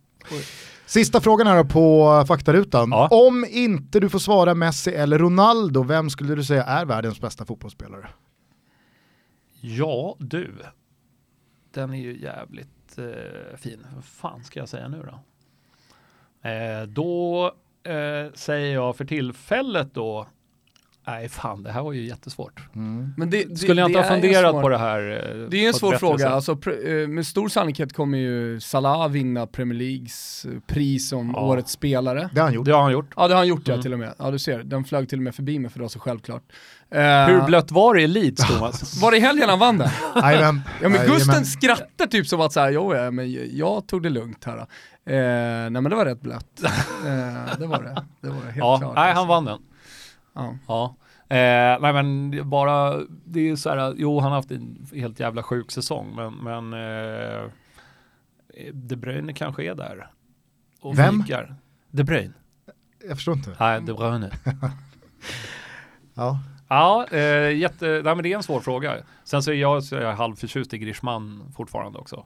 Sista 0.91 1.21
frågan 1.21 1.47
här 1.47 1.63
på 1.63 2.23
faktarutan. 2.27 2.89
Ja. 2.91 3.07
Om 3.11 3.45
inte 3.49 3.99
du 3.99 4.09
får 4.09 4.19
svara 4.19 4.53
Messi 4.53 4.91
eller 4.91 5.19
Ronaldo, 5.19 5.83
vem 5.83 6.09
skulle 6.09 6.35
du 6.35 6.43
säga 6.43 6.63
är 6.63 6.85
världens 6.85 7.21
bästa 7.21 7.45
fotbollsspelare? 7.45 8.09
Ja, 9.61 10.15
du. 10.19 10.53
Den 11.73 11.93
är 11.93 11.97
ju 11.97 12.21
jävligt 12.21 12.97
eh, 12.97 13.57
fin. 13.57 13.85
Vad 13.95 14.03
fan 14.03 14.43
ska 14.43 14.59
jag 14.59 14.69
säga 14.69 14.87
nu 14.87 15.05
då? 15.11 15.19
Eh, 16.49 16.83
då 16.83 17.45
eh, 17.83 18.33
säger 18.33 18.73
jag 18.73 18.95
för 18.95 19.05
tillfället 19.05 19.93
då 19.93 20.27
Nej 21.07 21.29
fan, 21.29 21.63
det 21.63 21.71
här 21.71 21.81
var 21.83 21.93
ju 21.93 22.07
jättesvårt. 22.07 22.59
Men 23.17 23.29
det, 23.29 23.43
det, 23.43 23.55
Skulle 23.55 23.81
jag 23.81 23.89
inte 23.89 23.99
ha 23.99 24.07
funderat 24.09 24.51
svår- 24.53 24.61
på 24.61 24.69
det 24.69 24.77
här? 24.77 24.99
eh, 25.41 25.49
Det 25.49 25.63
är 25.63 25.67
en 25.67 25.73
svår 25.73 25.93
fråga, 25.97 26.29
alltså, 26.29 26.51
eh, 26.51 27.07
med 27.07 27.27
stor 27.27 27.49
sannolikhet 27.49 27.93
kommer 27.93 28.17
ju 28.17 28.59
Salah 28.59 29.09
vinna 29.09 29.47
Premier 29.47 29.79
Leagues 29.79 30.45
eh, 30.45 30.51
pris 30.67 31.09
som 31.09 31.31
Ja. 31.35 31.41
årets 31.41 31.71
spelare. 31.71 32.29
Det 32.33 32.39
har 32.39 32.47
han 32.47 32.53
gjort. 32.53 32.65
Det 32.65 32.71
har 32.71 32.81
han 32.81 32.91
gjort. 32.91 33.13
Ja 33.15 33.27
det 33.27 33.33
har 33.33 33.39
han 33.39 33.47
gjort 33.47 33.67
ja 33.67 33.73
Mm. 33.73 33.81
till 33.81 33.93
och 33.93 33.99
med. 33.99 34.13
Ja 34.19 34.31
du 34.31 34.39
ser, 34.39 34.63
den 34.63 34.83
flög 34.83 35.09
till 35.09 35.19
och 35.19 35.23
med 35.23 35.35
förbi 35.35 35.59
mig 35.59 35.71
för 35.71 35.79
det 35.79 35.83
var 35.83 35.89
så 35.89 35.99
självklart. 35.99 36.43
Eh, 36.91 37.01
Hur 37.27 37.45
blött 37.45 37.71
var 37.71 37.95
det 37.95 38.01
i 38.01 38.07
Leeds 38.07 38.47
Thomas? 38.47 39.01
Var 39.01 39.11
det 39.11 39.17
i 39.17 39.19
helgen 39.19 39.49
han 39.49 39.59
vann 39.59 39.77
den? 39.77 39.89
Jajamän. 40.23 40.61
Ja 40.81 40.89
men. 40.89 41.07
Gusten 41.07 41.45
skrattar 41.45 42.05
typ 42.07 42.27
som 42.27 42.41
att 42.41 42.53
såhär, 42.53 42.71
jo 42.71 42.95
ja, 42.95 43.11
men 43.11 43.55
jag 43.57 43.87
tog 43.87 44.03
det 44.03 44.09
lugnt 44.09 44.43
här. 44.45 44.57
Eh, 44.57 44.65
nej 45.05 45.69
men 45.71 45.83
det 45.83 45.95
var 45.95 46.05
rätt 46.05 46.21
blött. 46.21 46.61
Eh, 47.05 47.57
det 47.59 47.67
var 47.67 47.83
det. 47.83 48.03
Det 48.21 48.27
var 48.29 48.35
det 48.35 48.45
helt 48.45 48.57
ja, 48.57 48.77
klart. 48.77 48.95
nej, 48.95 49.13
han 49.13 49.27
vann 49.27 49.45
den. 49.45 49.59
Ja. 50.33 50.55
Ja. 50.67 50.95
Eh, 51.35 51.81
nej 51.81 51.93
men 51.93 52.31
det- 52.31 52.43
bara, 52.43 52.97
det 53.25 53.39
är 53.39 53.43
ju 53.43 53.57
så 53.57 53.69
här, 53.69 53.93
jo 53.97 54.19
han 54.19 54.29
har 54.31 54.35
haft 54.37 54.51
en 54.51 54.87
helt 54.93 55.19
jävla 55.19 55.43
sjuk 55.43 55.71
säsong 55.71 56.15
men, 56.15 56.33
men 56.33 56.73
eh, 56.73 57.49
De 58.73 58.95
Bruyne 58.95 59.33
kanske 59.33 59.63
är 59.63 59.75
där. 59.75 60.11
Och 60.81 60.99
Vem? 60.99 61.23
Fikar. 61.23 61.55
De 61.91 62.03
Bruyne. 62.03 62.33
Jag 63.07 63.17
förstår 63.17 63.33
inte. 63.37 63.55
Nej, 63.59 63.81
De 63.81 63.93
Bruyne. 63.93 64.31
Ja. 66.13 66.39
Ja, 66.67 67.07
eh, 67.11 67.57
jätte, 67.57 67.85
nej 67.85 68.15
men 68.15 68.23
det 68.23 68.31
är 68.33 68.37
en 68.37 68.43
svår 68.43 68.59
fråga. 68.59 68.95
Sen 69.23 69.43
så 69.43 69.51
är 69.51 69.55
jag, 69.55 69.83
så 69.83 69.95
är 69.95 70.01
jag 70.01 70.15
halvförtjust 70.15 70.73
i 70.73 70.77
Griezmann 70.77 71.51
fortfarande 71.55 71.99
också. 71.99 72.25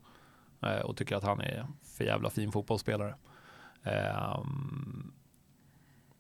Eh, 0.64 0.80
och 0.86 0.98
tycker 0.98 1.15
att 1.15 1.23
han 1.23 1.41
är 1.41 1.65
för 1.98 2.03
jävla 2.03 2.30
fin 2.30 2.52
fotbollsspelare. 2.52 3.15
Ehm, 3.84 5.11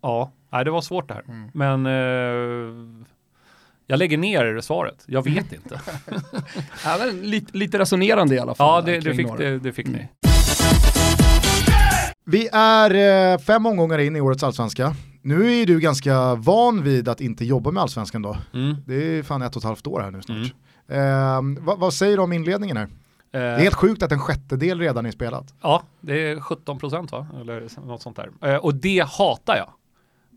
ja, 0.05 0.31
nej, 0.51 0.65
det 0.65 0.71
var 0.71 0.81
svårt 0.81 1.07
det 1.07 1.13
här. 1.13 1.23
Mm. 1.27 1.49
Men 1.53 1.85
eh, 1.85 3.05
jag 3.87 3.99
lägger 3.99 4.17
ner 4.17 4.61
svaret. 4.61 5.03
Jag 5.05 5.23
vet 5.33 5.53
inte. 5.53 5.81
Ja, 6.85 6.97
men 6.99 7.21
lite, 7.21 7.57
lite 7.57 7.79
resonerande 7.79 8.35
i 8.35 8.39
alla 8.39 8.55
fall. 8.55 8.67
ja, 8.67 8.81
det, 8.81 8.99
det, 8.99 9.15
fick, 9.15 9.37
det, 9.37 9.59
det 9.59 9.73
fick 9.73 9.87
ni. 9.87 10.07
Vi 12.25 12.49
är 12.51 13.33
eh, 13.33 13.39
fem 13.39 13.65
omgångar 13.65 13.99
in 13.99 14.15
i 14.15 14.21
årets 14.21 14.43
allsvenska. 14.43 14.95
Nu 15.21 15.45
är 15.47 15.55
ju 15.55 15.65
du 15.65 15.79
ganska 15.79 16.35
van 16.35 16.83
vid 16.83 17.09
att 17.09 17.21
inte 17.21 17.45
jobba 17.45 17.71
med 17.71 17.81
allsvenskan 17.83 18.21
då. 18.21 18.37
Mm. 18.53 18.75
Det 18.85 18.95
är 18.95 19.23
fan 19.23 19.41
ett 19.41 19.55
och 19.55 19.61
ett 19.61 19.65
halvt 19.65 19.87
år 19.87 20.01
här 20.01 20.11
nu 20.11 20.21
snart. 20.21 20.37
Mm. 20.87 21.57
Eh, 21.57 21.63
vad, 21.65 21.79
vad 21.79 21.93
säger 21.93 22.17
du 22.17 22.23
om 22.23 22.33
inledningen 22.33 22.77
här? 22.77 22.87
Det 23.31 23.39
är 23.41 23.59
helt 23.59 23.75
sjukt 23.75 24.03
att 24.03 24.11
en 24.11 24.19
sjättedel 24.19 24.79
redan 24.79 25.05
är 25.05 25.11
spelat. 25.11 25.53
Ja, 25.61 25.83
det 26.01 26.31
är 26.31 26.39
17 26.39 26.79
procent 26.79 27.11
va? 27.11 27.27
Eller 27.41 27.85
något 27.87 28.01
sånt 28.01 28.15
där. 28.15 28.29
Eh, 28.41 28.55
och 28.55 28.75
det 28.75 29.05
hatar 29.07 29.55
jag. 29.57 29.69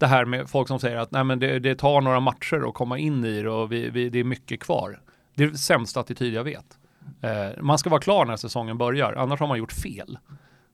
Det 0.01 0.07
här 0.07 0.25
med 0.25 0.49
folk 0.51 0.69
som 0.69 0.79
säger 0.81 0.97
att 0.97 1.11
Nej, 1.11 1.25
men 1.25 1.39
det, 1.39 1.59
det 1.59 1.75
tar 1.75 2.01
några 2.01 2.21
matcher 2.21 2.69
att 2.69 2.75
komma 2.75 2.99
in 2.99 3.25
i 3.25 3.43
det 3.43 3.51
och 3.51 3.73
vi, 3.73 3.91
vi, 3.91 4.09
det 4.11 4.19
är 4.19 4.25
mycket 4.25 4.61
kvar. 4.61 5.01
Det 5.35 5.45
är 5.45 5.51
sämsta 5.53 6.01
attityd 6.01 6.35
jag 6.35 6.45
vet. 6.45 6.79
Eh, 7.23 7.63
man 7.63 7.79
ska 7.79 7.91
vara 7.91 8.01
klar 8.01 8.25
när 8.25 8.37
säsongen 8.37 8.79
börjar, 8.79 9.13
annars 9.13 9.41
har 9.41 9.47
man 9.47 9.59
gjort 9.59 9.73
fel. 9.73 10.19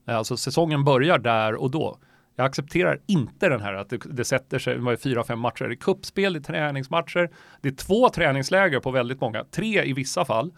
Eh, 0.09 0.17
alltså 0.17 0.37
säsongen 0.37 0.85
börjar 0.85 1.19
där 1.19 1.55
och 1.55 1.71
då. 1.71 1.99
Jag 2.37 2.47
accepterar 2.47 3.01
inte 3.07 3.49
den 3.49 3.61
här 3.61 3.75
att 3.75 3.89
det, 3.91 4.01
det 4.11 4.25
sätter 4.25 4.59
sig, 4.59 4.75
det 4.75 4.81
var 4.81 4.91
ju 4.91 4.97
fyra, 4.97 5.25
fem 5.25 5.39
matcher. 5.41 5.65
Det 5.65 5.75
är 5.75 5.77
kuppspel, 5.77 6.33
det 6.33 6.39
är 6.39 6.43
träningsmatcher, 6.43 7.31
det 7.61 7.69
är 7.69 7.73
två 7.73 8.09
träningsläger 8.09 8.81
på 8.81 8.91
väldigt 8.91 9.21
många, 9.21 9.45
tre 9.45 9.85
i 9.85 9.93
vissa 9.93 10.25
fall. 10.25 10.53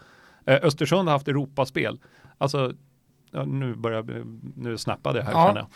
Eh, 0.47 0.59
Östersund 0.63 1.09
har 1.09 1.13
haft 1.13 1.29
Europaspel. 1.29 1.99
Alltså, 2.39 2.73
ja, 3.31 3.45
nu 3.45 3.75
börjar 3.75 4.25
nu 4.57 4.79
snappade 4.79 5.19
jag 5.19 5.27
här 5.27 5.33
Ja. 5.33 5.47
känner 5.47 5.61
jag. 5.61 5.69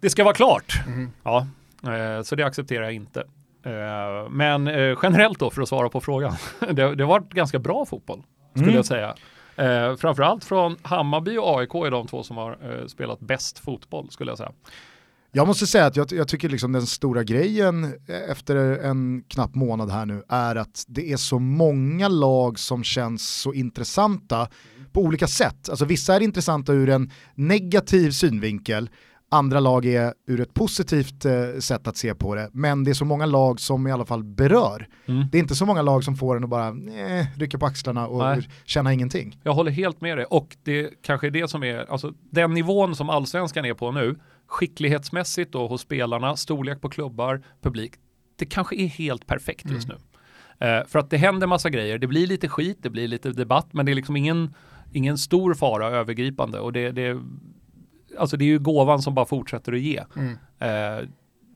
Det 0.00 0.10
ska 0.10 0.24
vara 0.24 0.34
klart. 0.34 0.80
Mhm. 0.86 1.10
Ja, 1.22 1.46
så 2.24 2.36
det 2.36 2.42
accepterar 2.46 2.82
jag 2.84 2.92
inte. 2.92 3.20
Eh, 3.64 4.30
men 4.30 4.68
eh, 4.68 4.98
generellt 5.02 5.38
då, 5.38 5.50
för 5.50 5.62
att 5.62 5.68
svara 5.68 5.88
på 5.88 6.00
frågan, 6.00 6.32
det, 6.60 6.94
det 6.94 7.04
har 7.04 7.08
varit 7.08 7.32
ganska 7.32 7.58
bra 7.58 7.84
fotboll, 7.86 8.22
skulle 8.50 8.64
Mm. 8.66 8.76
jag 8.76 8.86
säga. 8.86 9.14
Eh, 9.56 9.96
framförallt 9.96 10.44
från 10.44 10.76
Hammarby 10.82 11.36
och 11.36 11.60
AIK 11.60 11.74
är 11.74 11.90
de 11.90 12.06
två 12.06 12.22
som 12.22 12.36
har 12.36 12.50
eh, 12.80 12.86
spelat 12.86 13.20
bäst 13.20 13.58
fotboll, 13.58 14.10
skulle 14.10 14.30
jag 14.30 14.38
säga. 14.38 14.52
Jag 15.34 15.46
måste 15.46 15.66
säga 15.66 15.86
att 15.86 15.96
jag, 15.96 16.12
jag 16.12 16.28
tycker 16.28 16.48
liksom 16.48 16.72
den 16.72 16.86
stora 16.86 17.22
grejen 17.24 17.84
eh, 17.84 18.30
efter 18.30 18.56
en 18.56 19.24
knapp 19.28 19.54
månad 19.54 19.90
här 19.90 20.06
nu 20.06 20.22
är 20.28 20.56
att 20.56 20.84
det 20.88 21.12
är 21.12 21.16
så 21.16 21.38
många 21.38 22.08
lag 22.08 22.58
som 22.58 22.84
känns 22.84 23.40
så 23.40 23.52
intressanta 23.52 24.48
på 24.92 25.00
olika 25.00 25.26
sätt. 25.26 25.68
Alltså 25.68 25.84
vissa 25.84 26.14
är 26.16 26.20
intressanta 26.20 26.72
ur 26.72 26.88
en 26.88 27.10
negativ 27.34 28.10
synvinkel, 28.10 28.90
andra 29.32 29.60
lag 29.60 29.86
är 29.86 30.14
ur 30.26 30.40
ett 30.40 30.54
positivt 30.54 31.24
eh, 31.24 31.58
sätt 31.58 31.86
att 31.86 31.96
se 31.96 32.14
på 32.14 32.34
det, 32.34 32.50
men 32.52 32.84
det 32.84 32.90
är 32.90 32.94
så 32.94 33.04
många 33.04 33.26
lag 33.26 33.60
som 33.60 33.86
i 33.86 33.92
alla 33.92 34.04
fall 34.04 34.24
berör. 34.24 34.88
Mm. 35.06 35.26
Det 35.32 35.38
är 35.38 35.40
inte 35.40 35.54
så 35.54 35.66
många 35.66 35.82
lag 35.82 36.04
som 36.04 36.16
får 36.16 36.36
en 36.36 36.44
att 36.44 36.50
bara 36.50 36.68
eh, 36.68 37.26
rycka 37.36 37.58
på 37.58 37.66
axlarna 37.66 38.06
och 38.06 38.18
Nej. 38.18 38.48
känna 38.64 38.92
ingenting. 38.92 39.38
Jag 39.42 39.52
håller 39.52 39.70
helt 39.70 40.00
med 40.00 40.18
dig 40.18 40.26
och 40.26 40.56
det 40.62 40.90
kanske 41.02 41.26
är 41.26 41.30
det 41.30 41.48
som 41.48 41.62
är, 41.62 41.92
alltså 41.92 42.12
den 42.30 42.54
nivån 42.54 42.96
som 42.96 43.10
allsvenskan 43.10 43.64
är 43.64 43.74
på 43.74 43.92
nu 43.92 44.16
skicklighetsmässigt 44.46 45.52
då 45.52 45.66
hos 45.66 45.80
spelarna, 45.80 46.36
storlek 46.36 46.80
på 46.80 46.88
klubbar, 46.88 47.42
publik, 47.62 47.92
det 48.36 48.46
kanske 48.46 48.76
är 48.76 48.86
helt 48.86 49.26
perfekt 49.26 49.70
just 49.70 49.88
mm. 49.88 49.96
nu. 49.98 50.12
Eh, 50.66 50.86
för 50.86 50.98
att 50.98 51.10
det 51.10 51.16
händer 51.16 51.46
massa 51.46 51.70
grejer, 51.70 51.98
det 51.98 52.06
blir 52.06 52.26
lite 52.26 52.48
skit, 52.48 52.78
det 52.80 52.90
blir 52.90 53.08
lite 53.08 53.30
debatt, 53.32 53.68
men 53.70 53.86
det 53.86 53.92
är 53.92 53.94
liksom 53.94 54.16
ingen, 54.16 54.54
ingen 54.92 55.18
stor 55.18 55.54
fara 55.54 55.86
övergripande 55.86 56.58
och 56.60 56.72
det, 56.72 56.90
det, 56.90 57.20
alltså 58.18 58.36
det 58.36 58.44
är 58.44 58.46
ju 58.46 58.58
gåvan 58.58 59.02
som 59.02 59.14
bara 59.14 59.26
fortsätter 59.26 59.72
att 59.72 59.80
ge. 59.80 60.02
Mm. 60.16 60.32
Eh, 60.58 61.08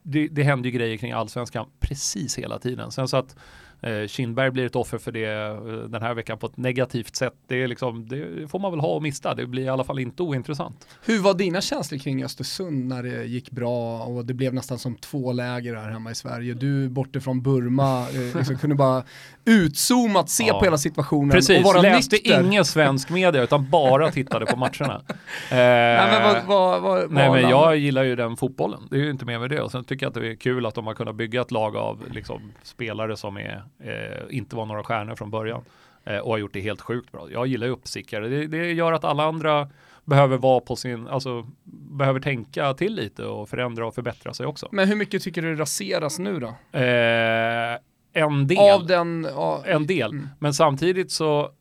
det, 0.03 0.27
det 0.27 0.43
händer 0.43 0.69
ju 0.69 0.77
grejer 0.77 0.97
kring 0.97 1.11
allsvenskan 1.11 1.65
precis 1.79 2.37
hela 2.37 2.59
tiden. 2.59 2.91
Sen 2.91 3.07
så 3.07 3.17
att 3.17 3.35
eh, 3.81 4.07
Kindberg 4.07 4.51
blir 4.51 4.65
ett 4.65 4.75
offer 4.75 4.97
för 4.97 5.11
det 5.11 5.25
eh, 5.25 5.89
den 5.89 6.01
här 6.01 6.13
veckan 6.13 6.37
på 6.37 6.45
ett 6.45 6.57
negativt 6.57 7.15
sätt. 7.15 7.33
Det, 7.47 7.63
är 7.63 7.67
liksom, 7.67 8.07
det 8.07 8.47
får 8.47 8.59
man 8.59 8.71
väl 8.71 8.79
ha 8.79 8.87
och 8.87 9.01
mista. 9.01 9.35
Det 9.35 9.45
blir 9.45 9.63
i 9.63 9.69
alla 9.69 9.83
fall 9.83 9.99
inte 9.99 10.23
ointressant. 10.23 10.87
Hur 11.05 11.19
var 11.19 11.33
dina 11.33 11.61
känslor 11.61 11.99
kring 11.99 12.23
Östersund 12.23 12.87
när 12.87 13.03
det 13.03 13.25
gick 13.25 13.51
bra 13.51 13.99
och 14.03 14.25
det 14.25 14.33
blev 14.33 14.53
nästan 14.53 14.79
som 14.79 14.95
två 14.95 15.31
läger 15.31 15.75
här 15.75 15.89
hemma 15.89 16.11
i 16.11 16.15
Sverige? 16.15 16.53
Du 16.53 16.89
bortifrån 16.89 17.41
Burma 17.41 18.01
eh, 18.09 18.35
liksom 18.37 18.57
kunde 18.57 18.75
bara 18.75 19.03
utzoomat 19.45 20.29
se 20.29 20.47
ja. 20.47 20.59
på 20.59 20.65
hela 20.65 20.77
situationen 20.77 21.31
Precis, 21.31 21.57
och 21.57 21.63
vara 21.63 21.81
läste 21.81 22.15
nykter. 22.15 22.43
ingen 22.43 22.65
svensk 22.65 23.09
media 23.09 23.43
utan 23.43 23.69
bara 23.69 24.11
tittade 24.11 24.45
på 24.45 24.55
matcherna. 24.55 25.01
eh, 25.07 25.15
nej 25.49 26.21
men, 26.21 26.47
vad, 26.47 26.47
vad, 26.47 26.81
vad, 26.81 27.11
nej, 27.11 27.29
men 27.29 27.49
jag 27.49 27.77
gillar 27.77 28.03
ju 28.03 28.15
den 28.15 28.37
fotbollen, 28.37 28.87
det 28.89 28.95
är 28.95 28.99
ju 28.99 29.09
inte 29.09 29.25
mer 29.25 29.39
med 29.39 29.49
det. 29.49 29.61
Och 29.61 29.71
sen 29.71 29.83
tycker 29.83 30.05
jag 30.05 30.09
att 30.09 30.21
det 30.21 30.31
är 30.31 30.35
kul 30.35 30.65
att 30.65 30.75
de 30.75 30.87
har 30.87 30.93
kunnat 30.93 31.15
bygga 31.15 31.41
ett 31.41 31.51
lag 31.51 31.75
av 31.75 32.03
liksom, 32.11 32.51
spelare 32.63 33.17
som 33.17 33.37
är 33.37 33.63
eh, 33.79 34.23
inte 34.29 34.55
var 34.55 34.65
några 34.65 34.83
stjärnor 34.83 35.15
från 35.15 35.29
början 35.29 35.63
eh, 36.03 36.17
och 36.17 36.31
har 36.31 36.37
gjort 36.37 36.53
det 36.53 36.61
helt 36.61 36.81
sjukt 36.81 37.11
bra. 37.11 37.27
Jag 37.31 37.47
gillar 37.47 37.67
ju 37.67 37.73
uppstickare. 37.73 38.27
Det, 38.27 38.47
det 38.47 38.73
gör 38.73 38.93
att 38.93 39.03
alla 39.03 39.23
andra 39.23 39.69
behöver 40.05 40.37
vara 40.37 40.59
på 40.59 40.75
sin, 40.75 41.07
alltså 41.07 41.47
behöver 41.91 42.19
tänka 42.19 42.73
till 42.73 42.95
lite 42.95 43.25
och 43.25 43.49
förändra 43.49 43.87
och 43.87 43.95
förbättra 43.95 44.33
sig 44.33 44.45
också. 44.45 44.69
Men 44.71 44.87
hur 44.87 44.95
mycket 44.95 45.23
tycker 45.23 45.41
du 45.41 45.55
raseras 45.55 46.19
nu 46.19 46.39
då? 46.39 46.47
Eh, 46.79 47.77
en 48.13 48.47
del. 48.47 48.73
Av 48.73 48.87
den, 48.87 49.27
ja, 49.35 49.63
en 49.65 49.87
del. 49.87 50.11
Mm. 50.11 50.27
Men 50.39 50.53
samtidigt 50.53 51.11
så, 51.11 51.51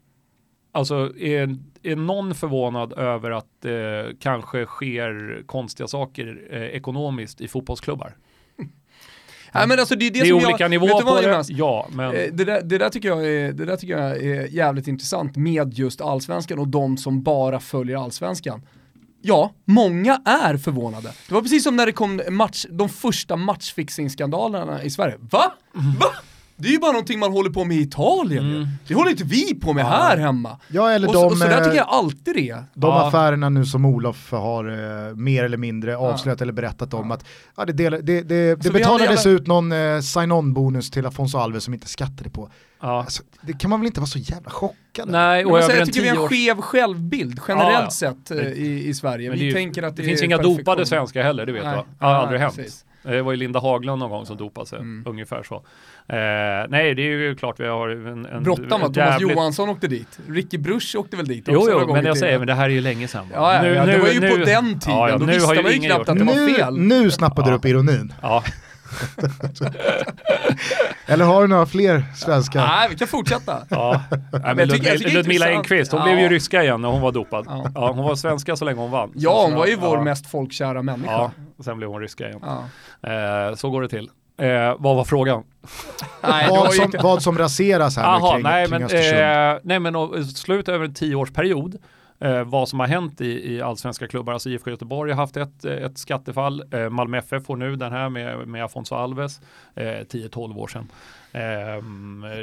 alltså 0.72 1.18
är, 1.18 1.56
är 1.82 1.96
någon 1.96 2.34
förvånad 2.34 2.92
över 2.92 3.30
att 3.30 3.46
det 3.60 4.06
eh, 4.06 4.16
kanske 4.20 4.66
sker 4.66 5.42
konstiga 5.46 5.86
saker 5.86 6.48
eh, 6.50 6.62
ekonomiskt 6.62 7.40
i 7.40 7.48
fotbollsklubbar? 7.48 8.16
Nej, 9.56 9.68
men 9.68 9.78
alltså 9.78 9.96
det 9.96 10.06
är, 10.06 10.10
det, 10.10 10.20
det 10.20 10.26
är 10.26 10.28
som 10.28 10.36
olika 10.36 10.64
jag, 10.64 10.70
nivåer 10.70 11.02
på 11.02 11.20
det, 11.20 11.44
ja. 11.48 11.88
Men... 11.92 12.14
Eh, 12.14 12.22
det, 12.32 12.44
där, 12.44 12.62
det, 12.62 12.78
där 12.78 12.88
tycker 12.88 13.08
jag 13.08 13.26
är, 13.26 13.52
det 13.52 13.64
där 13.64 13.76
tycker 13.76 13.98
jag 13.98 14.16
är 14.16 14.46
jävligt 14.46 14.88
intressant 14.88 15.36
med 15.36 15.74
just 15.74 16.00
allsvenskan 16.00 16.58
och 16.58 16.68
de 16.68 16.96
som 16.96 17.22
bara 17.22 17.60
följer 17.60 17.96
allsvenskan. 17.96 18.62
Ja, 19.22 19.52
många 19.64 20.20
är 20.24 20.56
förvånade. 20.56 21.12
Det 21.28 21.34
var 21.34 21.42
precis 21.42 21.64
som 21.64 21.76
när 21.76 21.86
det 21.86 21.92
kom 21.92 22.22
match, 22.30 22.66
de 22.70 22.88
första 22.88 23.36
matchfixing-skandalerna 23.36 24.82
i 24.82 24.90
Sverige. 24.90 25.16
Va? 25.30 25.52
Va? 25.72 26.12
Det 26.56 26.68
är 26.68 26.72
ju 26.72 26.78
bara 26.78 26.92
någonting 26.92 27.18
man 27.18 27.32
håller 27.32 27.50
på 27.50 27.64
med 27.64 27.76
i 27.76 27.80
Italien 27.80 28.54
mm. 28.54 28.68
Det 28.88 28.94
håller 28.94 29.10
inte 29.10 29.24
vi 29.24 29.54
på 29.54 29.72
med 29.72 29.84
ja. 29.84 29.88
här 29.88 30.16
hemma. 30.16 30.60
Ja, 30.68 30.90
eller 30.90 31.08
och, 31.08 31.14
de, 31.14 31.24
och 31.24 31.38
så 31.38 31.44
där 31.44 31.64
tycker 31.64 31.76
jag 31.76 31.88
alltid 31.88 32.34
det 32.34 32.50
är. 32.50 32.64
De 32.74 32.90
ja. 32.90 33.08
affärerna 33.08 33.48
nu 33.48 33.66
som 33.66 33.84
Olof 33.84 34.32
har 34.32 34.64
eh, 34.68 35.14
mer 35.14 35.44
eller 35.44 35.56
mindre 35.56 35.96
avslöjat 35.96 36.40
ja. 36.40 36.44
eller 36.44 36.52
berättat 36.52 36.94
om 36.94 37.10
att 37.10 37.24
ja, 37.56 37.64
det, 37.64 37.72
del, 37.72 37.92
det, 38.02 38.22
det, 38.22 38.54
det 38.54 38.70
betalades 38.70 39.26
ut 39.26 39.46
någon 39.46 39.72
eh, 39.72 40.00
sign-on-bonus 40.00 40.90
till 40.90 41.06
Afonso 41.06 41.38
Alves 41.38 41.64
som 41.64 41.74
inte 41.74 41.88
skattade 41.88 42.30
på. 42.30 42.50
Ja. 42.80 43.00
Alltså, 43.00 43.22
det 43.40 43.52
kan 43.52 43.70
man 43.70 43.80
väl 43.80 43.86
inte 43.86 44.00
vara 44.00 44.08
så 44.08 44.18
jävla 44.18 44.50
chockad 44.50 45.08
Nej, 45.08 45.44
och 45.44 45.58
jag, 45.58 45.76
jag 45.76 45.86
tycker 45.86 46.02
vi 46.02 46.08
har 46.08 46.22
en 46.22 46.28
skev 46.28 46.60
självbild 46.60 47.40
generellt 47.48 47.84
ja, 47.84 47.90
sett 47.90 48.30
eh, 48.30 48.38
i, 48.38 48.88
i 48.88 48.94
Sverige. 48.94 49.30
vi 49.30 49.52
tänker 49.52 49.82
att 49.82 49.96
det, 49.96 50.02
det 50.02 50.08
finns 50.08 50.22
inga 50.22 50.38
dopade 50.38 50.86
svenskar 50.86 51.22
heller, 51.22 51.46
det 51.46 51.52
vet 51.52 51.62
du 51.62 51.68
Det 51.68 52.04
har 52.06 52.14
aldrig 52.14 52.40
hänt. 52.40 52.56
Precis. 52.56 52.85
Det 53.06 53.22
var 53.22 53.32
ju 53.32 53.38
Linda 53.38 53.60
Haglund 53.60 53.98
någon 53.98 54.10
gång 54.10 54.26
som 54.26 54.36
dopade 54.36 54.66
sig, 54.66 54.78
mm. 54.78 55.04
ungefär 55.06 55.42
så. 55.42 55.54
Eh, 55.54 56.68
nej, 56.68 56.94
det 56.94 57.02
är 57.02 57.06
ju 57.06 57.34
klart 57.34 57.60
vi 57.60 57.66
har 57.66 57.88
en... 57.88 58.26
en 58.26 58.42
Bråttom 58.42 58.80
var 58.80 58.88
Thomas 58.88 59.20
Johansson 59.20 59.68
åkte 59.68 59.88
dit. 59.88 60.18
Ricky 60.28 60.58
Bruch 60.58 60.96
åkte 60.98 61.16
väl 61.16 61.26
dit 61.26 61.48
också. 61.48 61.70
Jo, 61.70 61.80
jo, 61.88 61.92
men 61.92 62.04
jag 62.04 62.18
säger, 62.18 62.38
men 62.38 62.46
det 62.46 62.54
här 62.54 62.64
är 62.64 62.68
ju 62.68 62.80
länge 62.80 63.08
sedan. 63.08 63.26
Ja, 63.32 63.54
ja, 63.54 63.62
nu, 63.62 63.68
ja, 63.68 63.86
det 63.86 63.98
var 63.98 64.08
ju 64.08 64.20
nu, 64.20 64.30
på 64.30 64.36
den 64.36 64.80
tiden. 64.80 64.98
Ja, 64.98 65.08
ja, 65.08 65.18
Då 65.18 65.24
visste 65.24 65.62
man 65.62 65.72
ju 65.72 65.78
knappt 65.78 66.08
att 66.08 66.18
det 66.18 66.24
var 66.24 66.54
fel. 66.56 66.78
Nu 66.78 67.10
snappade 67.10 67.50
du 67.50 67.56
upp 67.56 67.64
ironin. 67.64 68.12
Ja. 68.22 68.42
Eller 71.06 71.24
har 71.24 71.42
du 71.42 71.48
några 71.48 71.66
fler 71.66 72.04
svenska? 72.16 72.58
Nej, 72.64 72.88
vi 72.90 72.96
kan 72.96 73.08
fortsätta. 73.08 73.62
Ja. 73.70 74.02
Nej, 74.32 74.54
men 74.54 74.68
Ludmila, 74.68 75.10
Ludmila 75.12 75.48
Engqvist, 75.48 75.92
hon 75.92 76.00
ja. 76.00 76.06
blev 76.06 76.18
ju 76.18 76.28
ryska 76.28 76.62
igen 76.62 76.82
när 76.82 76.88
hon 76.88 77.00
var 77.00 77.12
dopad. 77.12 77.46
Ja. 77.48 77.70
ja. 77.74 77.92
hon 77.92 78.04
var 78.04 78.14
svenska 78.14 78.56
så 78.56 78.64
länge 78.64 78.80
hon 78.80 78.90
vann. 78.90 79.12
Ja, 79.14 79.42
hon 79.44 79.54
var 79.54 79.66
ju 79.66 79.76
vår 79.76 80.02
mest 80.02 80.30
folkkära 80.30 80.82
människa. 80.82 81.12
Ja, 81.12 81.30
sen 81.64 81.76
blev 81.76 81.90
hon 81.90 82.00
ryska 82.00 82.28
igen. 82.28 82.40
Eh, 83.02 83.54
så 83.54 83.70
går 83.70 83.82
det 83.82 83.88
till. 83.88 84.10
Eh, 84.38 84.74
vad 84.78 84.96
var 84.96 85.04
frågan? 85.04 85.44
Nej, 86.22 86.48
vad, 86.50 86.74
som, 86.74 86.92
vad 87.02 87.22
som 87.22 87.38
raseras 87.38 87.96
här 87.96 88.04
Aha, 88.04 88.32
kring, 88.32 88.42
nej, 88.42 88.66
kring 88.66 88.80
men, 88.80 89.52
eh, 89.52 89.58
nej 89.62 89.78
men 89.78 89.96
och, 89.96 90.24
slut 90.24 90.68
över 90.68 90.84
en 90.84 90.94
tioårsperiod. 90.94 91.76
Eh, 92.18 92.44
vad 92.44 92.68
som 92.68 92.80
har 92.80 92.86
hänt 92.86 93.20
i, 93.20 93.54
i 93.54 93.62
allsvenska 93.62 94.06
klubbar. 94.06 94.32
Alltså 94.32 94.50
IFK 94.50 94.70
Göteborg 94.70 95.12
har 95.12 95.16
haft 95.16 95.36
ett, 95.36 95.64
ett 95.64 95.98
skattefall. 95.98 96.64
Eh, 96.70 96.88
Malmö 96.88 97.18
FF 97.18 97.44
får 97.46 97.56
nu 97.56 97.76
den 97.76 97.92
här 97.92 98.08
med, 98.08 98.48
med 98.48 98.64
Afonso 98.64 98.94
Alves. 98.94 99.40
Eh, 99.74 99.82
10-12 99.82 100.56
år 100.56 100.66
sedan. 100.66 100.88
Eh, 101.32 101.82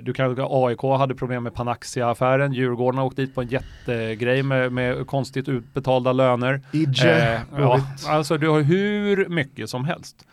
du 0.03 0.13
kan 0.13 0.37
AIK 0.39 0.81
hade 0.81 1.15
problem 1.15 1.43
med 1.43 1.53
Panaxia-affären. 1.53 2.53
Djurgården 2.53 2.97
har 2.97 3.05
åkt 3.05 3.15
dit 3.15 3.35
på 3.35 3.41
en 3.41 3.47
jättegrej 3.47 4.43
med, 4.43 4.71
med 4.71 5.07
konstigt 5.07 5.49
utbetalda 5.49 6.13
löner. 6.13 6.61
Ije, 6.71 7.33
eh, 7.33 7.41
ja, 7.57 7.81
alltså 8.07 8.37
du 8.37 8.49
har 8.49 8.61
hur 8.61 9.29
mycket 9.29 9.69
som 9.69 9.85
helst. 9.85 10.25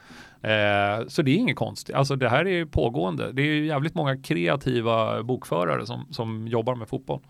Eh, 0.42 1.06
så 1.08 1.22
det 1.22 1.30
är 1.30 1.36
inget 1.36 1.56
konstigt. 1.56 1.94
Alltså 1.94 2.16
det 2.16 2.28
här 2.28 2.46
är 2.46 2.64
pågående. 2.64 3.32
Det 3.32 3.42
är 3.42 3.62
jävligt 3.62 3.94
många 3.94 4.16
kreativa 4.16 5.22
bokförare 5.22 5.86
som, 5.86 6.06
som 6.10 6.48
jobbar 6.48 6.74
med 6.74 6.88
fotboll. 6.88 7.20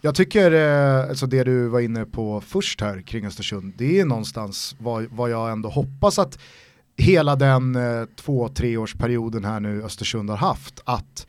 Jag 0.00 0.14
tycker, 0.14 0.52
eh, 0.52 1.08
alltså 1.08 1.26
det 1.26 1.44
du 1.44 1.68
var 1.68 1.80
inne 1.80 2.04
på 2.04 2.40
först 2.40 2.80
här 2.80 3.02
kring 3.02 3.26
Östersund, 3.26 3.74
det 3.78 4.00
är 4.00 4.04
någonstans 4.04 4.76
vad, 4.78 5.06
vad 5.10 5.30
jag 5.30 5.50
ändå 5.52 5.68
hoppas 5.68 6.18
att 6.18 6.38
hela 6.96 7.36
den 7.36 7.76
eh, 7.76 8.04
två, 8.16 8.48
treårsperioden 8.48 9.44
här 9.44 9.60
nu 9.60 9.82
Östersund 9.82 10.30
har 10.30 10.36
haft, 10.36 10.80
att 10.84 11.26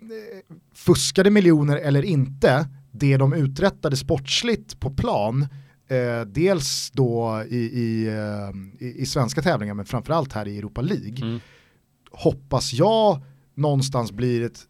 eh, 0.00 0.56
fuskade 0.74 1.30
miljoner 1.30 1.76
eller 1.76 2.02
inte, 2.02 2.68
det 2.92 3.16
de 3.16 3.32
uträttade 3.32 3.96
sportsligt 3.96 4.80
på 4.80 4.90
plan 4.90 5.46
Eh, 5.88 6.20
dels 6.20 6.90
då 6.90 7.44
i, 7.48 7.56
i, 7.56 8.06
eh, 8.06 8.86
i, 8.86 9.02
i, 9.02 9.06
svenska 9.06 9.42
tävlingar 9.42 9.74
men 9.74 9.84
framförallt 9.84 10.32
här 10.32 10.48
i 10.48 10.58
Europa 10.58 10.80
League. 10.80 11.22
Mm. 11.22 11.40
Hoppas 12.10 12.72
jag 12.72 13.22
någonstans 13.54 14.12
blir 14.12 14.42
ett, 14.42 14.60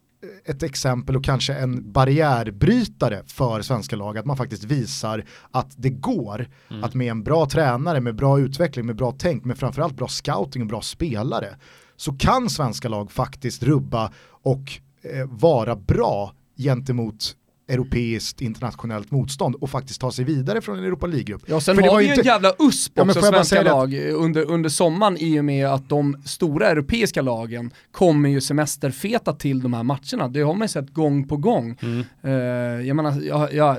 ett 0.45 0.63
exempel 0.63 1.17
och 1.17 1.25
kanske 1.25 1.55
en 1.55 1.93
barriärbrytare 1.93 3.23
för 3.27 3.63
svenska 3.63 3.97
lag. 3.97 4.19
Att 4.19 4.27
man 4.27 4.37
faktiskt 4.37 4.65
visar 4.65 5.25
att 5.51 5.75
det 5.77 5.91
går 5.91 6.49
mm. 6.71 6.85
att 6.85 6.95
med 6.95 7.11
en 7.11 7.25
bra 7.25 7.47
tränare, 7.47 8.01
med 8.01 8.15
bra 8.15 8.41
utveckling, 8.41 8.87
med 8.87 8.97
bra 8.97 9.15
tänk, 9.19 9.45
med 9.45 9.59
framförallt 9.59 9.97
bra 9.97 10.09
scouting 10.09 10.63
och 10.63 10.69
bra 10.69 10.81
spelare 10.81 11.57
så 11.97 12.13
kan 12.13 12.51
svenska 12.51 12.89
lag 12.89 13.13
faktiskt 13.13 13.63
rubba 13.63 14.13
och 14.29 14.73
eh, 15.03 15.27
vara 15.27 15.77
bra 15.77 16.33
gentemot 16.57 17.37
europeiskt 17.69 18.41
internationellt 18.41 19.11
motstånd 19.11 19.55
och 19.55 19.71
faktiskt 19.71 20.01
ta 20.01 20.13
sig 20.13 20.25
vidare 20.25 20.61
från 20.61 20.79
en 20.79 20.85
Europa 20.85 21.07
League-grupp. 21.07 21.43
Ja, 21.47 21.61
sen 21.61 21.77
För 21.77 21.83
har 21.83 21.99
vi 21.99 22.05
ju 22.05 22.11
inte... 22.11 22.21
en 22.21 22.27
jävla 22.27 22.53
USP 22.59 22.99
också, 22.99 23.21
ja, 23.21 23.33
svenska 23.33 23.63
lag, 23.63 23.95
att... 23.95 24.15
under, 24.15 24.51
under 24.51 24.71
sommaren 24.71 25.17
i 25.19 25.41
och 25.41 25.45
med 25.45 25.67
att 25.67 25.89
de 25.89 26.23
stora 26.25 26.69
europeiska 26.69 27.23
lagen 27.23 27.71
kommer 27.93 28.29
ju 28.29 28.41
semesterfeta 28.41 29.33
till 29.33 29.63
de 29.63 29.75
här 29.75 29.83
matcherna. 29.83 30.29
Det 30.29 30.41
har 30.41 30.55
man 30.55 30.63
ju 30.63 30.69
sett 30.69 30.95
gång 30.95 31.29
på 31.29 31.37
gång. 31.37 31.79
Mm. 31.83 32.05
Uh, 32.25 32.87
jag 32.87 32.97
menar, 32.97 33.21
ja, 33.23 33.49
ja, 33.53 33.79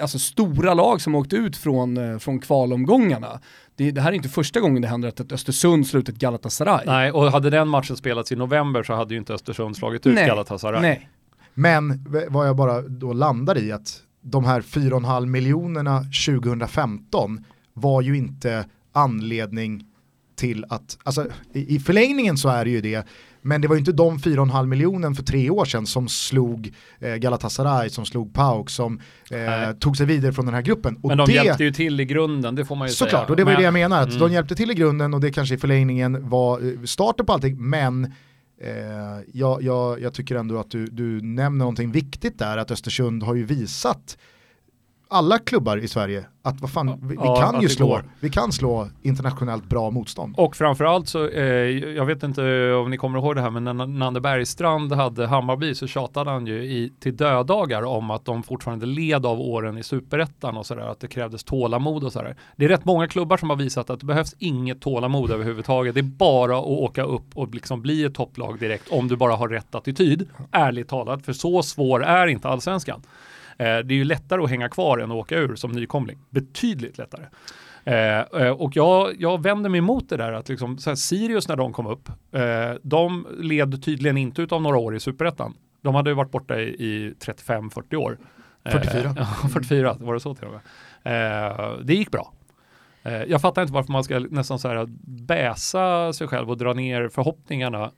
alltså 0.00 0.18
stora 0.18 0.74
lag 0.74 1.00
som 1.00 1.14
åkt 1.14 1.32
ut 1.32 1.56
från, 1.56 1.96
uh, 1.96 2.18
från 2.18 2.38
kvalomgångarna. 2.38 3.40
Det, 3.76 3.90
det, 3.90 4.00
här 4.00 4.12
är 4.12 4.16
inte 4.16 4.28
första 4.28 4.60
gången 4.60 4.82
det 4.82 4.88
händer 4.88 5.08
att 5.08 5.20
ett 5.20 5.32
Östersund 5.32 5.86
slutit 5.86 6.16
Galatasaray. 6.16 6.86
Nej, 6.86 7.12
och 7.12 7.32
hade 7.32 7.50
den 7.50 7.68
matchen 7.68 7.96
spelats 7.96 8.32
i 8.32 8.36
november 8.36 8.82
så 8.82 8.94
hade 8.94 9.14
ju 9.14 9.18
inte 9.18 9.34
Östersund 9.34 9.76
slagit 9.76 10.06
ut 10.06 10.14
Nej. 10.14 10.26
Galatasaray. 10.26 10.80
Nej. 10.80 11.08
Men 11.54 12.06
vad 12.28 12.48
jag 12.48 12.56
bara 12.56 12.82
då 12.82 13.12
landar 13.12 13.58
i 13.58 13.72
att 13.72 14.02
de 14.20 14.44
här 14.44 14.60
4,5 14.60 15.26
miljonerna 15.26 16.04
2015 16.26 17.44
var 17.74 18.02
ju 18.02 18.16
inte 18.16 18.64
anledning 18.92 19.86
till 20.36 20.64
att, 20.68 20.98
alltså 21.02 21.26
i, 21.52 21.74
i 21.74 21.78
förlängningen 21.78 22.36
så 22.36 22.48
är 22.48 22.64
det 22.64 22.70
ju 22.70 22.80
det, 22.80 23.06
men 23.42 23.60
det 23.60 23.68
var 23.68 23.74
ju 23.74 23.78
inte 23.78 23.92
de 23.92 24.18
4,5 24.18 24.66
miljoner 24.66 25.14
för 25.14 25.22
tre 25.22 25.50
år 25.50 25.64
sedan 25.64 25.86
som 25.86 26.08
slog 26.08 26.72
eh, 27.00 27.14
Galatasaray, 27.14 27.90
som 27.90 28.06
slog 28.06 28.34
PAOK, 28.34 28.70
som 28.70 29.00
eh, 29.30 29.72
tog 29.78 29.96
sig 29.96 30.06
vidare 30.06 30.32
från 30.32 30.46
den 30.46 30.54
här 30.54 30.62
gruppen. 30.62 30.96
Och 30.96 31.08
men 31.08 31.18
de 31.18 31.26
det, 31.26 31.32
hjälpte 31.32 31.64
ju 31.64 31.72
till 31.72 32.00
i 32.00 32.04
grunden, 32.04 32.54
det 32.54 32.64
får 32.64 32.76
man 32.76 32.88
ju 32.88 32.94
såklart, 32.94 33.10
säga. 33.10 33.20
Såklart, 33.20 33.30
och 33.30 33.36
det 33.36 33.44
var 33.44 33.52
ju 33.52 33.56
det 33.56 33.62
jag 33.62 33.74
menar, 33.74 34.02
att 34.02 34.08
mm. 34.08 34.18
de 34.18 34.32
hjälpte 34.32 34.54
till 34.54 34.70
i 34.70 34.74
grunden 34.74 35.14
och 35.14 35.20
det 35.20 35.30
kanske 35.30 35.54
i 35.54 35.58
förlängningen 35.58 36.28
var 36.28 36.60
eh, 36.60 36.82
starten 36.84 37.26
på 37.26 37.32
allting, 37.32 37.68
men 37.68 38.12
Eh, 38.62 39.20
jag, 39.32 39.62
jag, 39.62 40.00
jag, 40.00 40.14
tycker 40.14 40.36
ändå 40.36 40.58
att 40.58 40.70
du, 40.70 40.86
du 40.86 41.22
nämner 41.22 41.58
någonting 41.58 41.92
viktigt 41.92 42.38
där, 42.38 42.56
att 42.56 42.70
Östersund 42.70 43.22
har 43.22 43.34
ju 43.34 43.44
visat 43.44 44.18
alla 45.12 45.38
klubbar 45.38 45.76
i 45.76 45.88
Sverige 45.88 46.26
att 46.44 46.60
vad 46.60 46.70
fan, 46.70 46.98
vi, 47.02 47.08
vi 47.08 47.14
Ja, 47.14 47.36
kan 47.52 47.62
ju 47.62 47.68
slå, 47.68 47.86
går. 47.86 48.04
vi 48.20 48.30
kan 48.30 48.52
slå 48.52 48.88
internationellt 49.02 49.64
bra 49.68 49.90
motstånd. 49.90 50.34
Och 50.38 50.56
framförallt 50.56 51.08
så, 51.08 51.28
eh, 51.28 51.44
jag 51.96 52.06
vet 52.06 52.22
inte 52.22 52.72
om 52.72 52.90
ni 52.90 52.96
kommer 52.96 53.18
ihåg 53.18 53.34
det 53.34 53.40
här, 53.42 53.50
men 53.50 53.64
när 53.64 53.74
Nanne 53.86 54.20
Bergstrand 54.20 54.92
hade 54.92 55.26
Hammarby 55.26 55.74
så 55.74 55.86
tjatade 55.86 56.30
han 56.30 56.46
ju 56.46 56.54
i, 56.64 56.92
till 57.00 57.16
dödagar 57.16 57.82
om 57.82 58.10
att 58.10 58.24
de 58.24 58.42
fortfarande 58.42 58.86
led 58.86 59.26
av 59.26 59.40
åren 59.40 59.78
i 59.78 59.82
superettan 59.82 60.56
och 60.56 60.66
sådär, 60.66 60.82
att 60.82 61.00
det 61.00 61.08
krävdes 61.08 61.44
tålamod 61.44 62.04
och 62.04 62.12
sådär. 62.12 62.36
Det 62.56 62.64
är 62.64 62.68
rätt 62.68 62.84
många 62.84 63.08
klubbar 63.08 63.36
som 63.36 63.50
har 63.50 63.56
visat 63.56 63.90
att 63.90 64.00
det 64.00 64.06
behövs 64.06 64.34
inget 64.38 64.80
tålamod 64.80 65.30
överhuvudtaget. 65.30 65.94
Det 65.94 66.00
är 66.00 66.02
bara 66.02 66.58
att 66.58 66.64
åka 66.64 67.02
upp 67.02 67.26
och 67.34 67.54
liksom 67.54 67.82
bli 67.82 68.04
ett 68.04 68.14
topplag 68.14 68.58
direkt 68.60 68.88
om 68.92 69.08
du 69.08 69.16
bara 69.16 69.36
har 69.36 69.48
rätt 69.48 69.74
attityd, 69.74 70.28
ärligt 70.52 70.88
talat, 70.88 71.24
för 71.24 71.32
så 71.32 71.62
svår 71.62 72.04
är 72.04 72.26
inte 72.26 72.48
allsvenskan. 72.48 73.02
Eh, 73.62 73.78
det 73.78 73.94
är 73.94 73.96
ju 73.96 74.04
lättare 74.04 74.42
att 74.42 74.50
hänga 74.50 74.68
kvar 74.68 74.98
än 74.98 75.10
att 75.10 75.16
åka 75.16 75.36
ur 75.36 75.54
som 75.54 75.72
nykomling. 75.72 76.18
Betydligt 76.30 76.98
lättare. 76.98 77.24
Eh, 77.84 78.18
eh, 78.18 78.50
och 78.50 78.76
jag, 78.76 79.14
jag 79.18 79.42
vänder 79.42 79.70
mig 79.70 79.78
emot 79.78 80.08
det 80.08 80.16
där 80.16 80.32
att 80.32 80.48
liksom, 80.48 80.78
så 80.78 80.90
här, 80.90 80.94
Sirius 80.94 81.48
när 81.48 81.56
de 81.56 81.72
kom 81.72 81.86
upp, 81.86 82.08
eh, 82.32 82.72
de 82.82 83.26
led 83.38 83.84
tydligen 83.84 84.16
inte 84.16 84.42
utav 84.42 84.62
några 84.62 84.78
år 84.78 84.96
i 84.96 85.00
superettan. 85.00 85.54
De 85.80 85.94
hade 85.94 86.10
ju 86.10 86.14
varit 86.14 86.30
borta 86.30 86.60
i, 86.60 86.68
i 86.68 87.14
35-40 87.18 87.96
år. 87.96 88.18
Eh, 88.64 88.72
44. 88.72 89.14
ja, 89.18 89.48
44 89.52 89.96
var 90.00 90.14
det 90.14 90.20
så 90.20 90.34
till 90.34 90.46
och 90.46 90.52
med. 90.52 90.60
Det 91.86 91.94
gick 91.94 92.10
bra. 92.10 92.32
Jag 93.26 93.40
fattar 93.40 93.62
inte 93.62 93.74
varför 93.74 93.92
man 93.92 94.04
ska 94.04 94.18
nästan 94.18 94.58
så 94.58 94.68
här 94.68 94.86
bäsa 95.26 96.12
sig 96.12 96.28
själv 96.28 96.50
och 96.50 96.58
dra 96.58 96.72
ner 96.72 97.08
förhoppningarna 97.08 97.90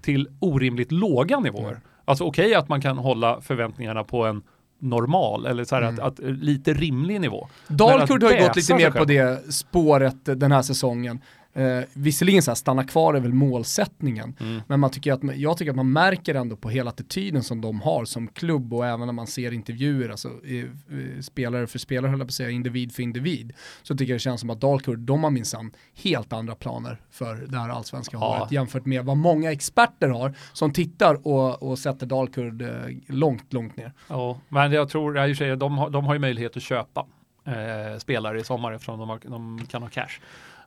till 0.00 0.28
orimligt 0.40 0.92
låga 0.92 1.40
nivåer. 1.40 1.80
Alltså 2.04 2.24
okej 2.24 2.54
att 2.54 2.68
man 2.68 2.80
kan 2.80 2.98
hålla 2.98 3.40
förväntningarna 3.40 4.04
på 4.04 4.26
en 4.26 4.42
normal 4.78 5.46
eller 5.46 5.64
så 5.64 5.74
här 5.74 5.82
Mm. 5.82 5.94
att, 5.94 6.20
att 6.20 6.24
lite 6.24 6.74
rimlig 6.74 7.20
nivå. 7.20 7.48
Dalkurd 7.68 8.22
har 8.22 8.32
ju 8.32 8.40
gått 8.40 8.56
lite 8.56 8.74
mer 8.74 8.90
på 8.90 9.04
det 9.04 9.54
spåret 9.54 10.16
den 10.24 10.52
här 10.52 10.62
säsongen. 10.62 11.20
Eh, 11.58 11.84
visserligen 11.92 12.42
så 12.42 12.50
här, 12.50 12.56
stanna 12.56 12.84
kvar 12.84 13.14
är 13.14 13.20
väl 13.20 13.32
målsättningen, 13.32 14.34
Mm. 14.40 14.60
men 14.66 14.80
man 14.80 14.90
tycker 14.90 15.12
att, 15.12 15.36
jag 15.36 15.56
tycker 15.58 15.70
att 15.70 15.76
man 15.76 15.92
märker 15.92 16.34
ändå 16.34 16.56
på 16.56 16.68
hela 16.70 16.90
attityden 16.90 17.42
som 17.42 17.60
de 17.60 17.80
har 17.80 18.04
som 18.04 18.28
klubb 18.28 18.74
och 18.74 18.86
även 18.86 19.06
när 19.06 19.12
man 19.12 19.26
ser 19.26 19.52
intervjuer, 19.52 20.08
alltså 20.08 20.28
eh, 20.28 21.20
spelare 21.20 21.66
för 21.66 21.78
spelare 21.78 22.10
höll 22.10 22.18
jag 22.20 22.26
på 22.28 22.30
att 22.30 22.34
säga, 22.34 22.50
individ 22.50 22.92
för 22.94 23.02
individ, 23.02 23.52
så 23.82 23.96
tycker 23.96 24.12
jag 24.12 24.16
det 24.16 24.22
känns 24.22 24.40
som 24.40 24.50
att 24.50 24.60
Dalkurd, 24.60 24.98
de 24.98 25.24
har 25.24 25.30
minsann 25.30 25.70
helt 26.02 26.32
andra 26.32 26.54
planer 26.54 27.00
för 27.10 27.34
det 27.48 27.58
här 27.58 27.68
allsvenska 27.68 28.16
Ja. 28.16 28.38
året 28.40 28.52
jämfört 28.52 28.86
med 28.86 29.04
vad 29.04 29.16
många 29.16 29.52
experter 29.52 30.08
har 30.08 30.34
som 30.52 30.72
tittar 30.72 31.26
och, 31.26 31.62
och 31.62 31.78
sätter 31.78 32.06
Dalkurd 32.06 32.62
eh, 32.62 32.68
långt, 33.06 33.52
långt 33.52 33.76
ner. 33.76 33.92
Ja, 34.08 34.38
men 34.48 34.72
jag 34.72 34.88
tror, 34.88 35.16
jag 35.16 35.36
sig, 35.36 35.56
de, 35.56 35.78
har, 35.78 35.90
de 35.90 36.04
har 36.04 36.14
ju 36.14 36.20
möjlighet 36.20 36.56
att 36.56 36.62
köpa 36.62 37.06
eh, 37.44 37.98
spelare 37.98 38.40
i 38.40 38.44
sommar 38.44 38.72
eftersom 38.72 38.98
de, 38.98 39.08
har, 39.08 39.20
de 39.24 39.66
kan 39.70 39.82
ha 39.82 39.88
cash. 39.88 40.20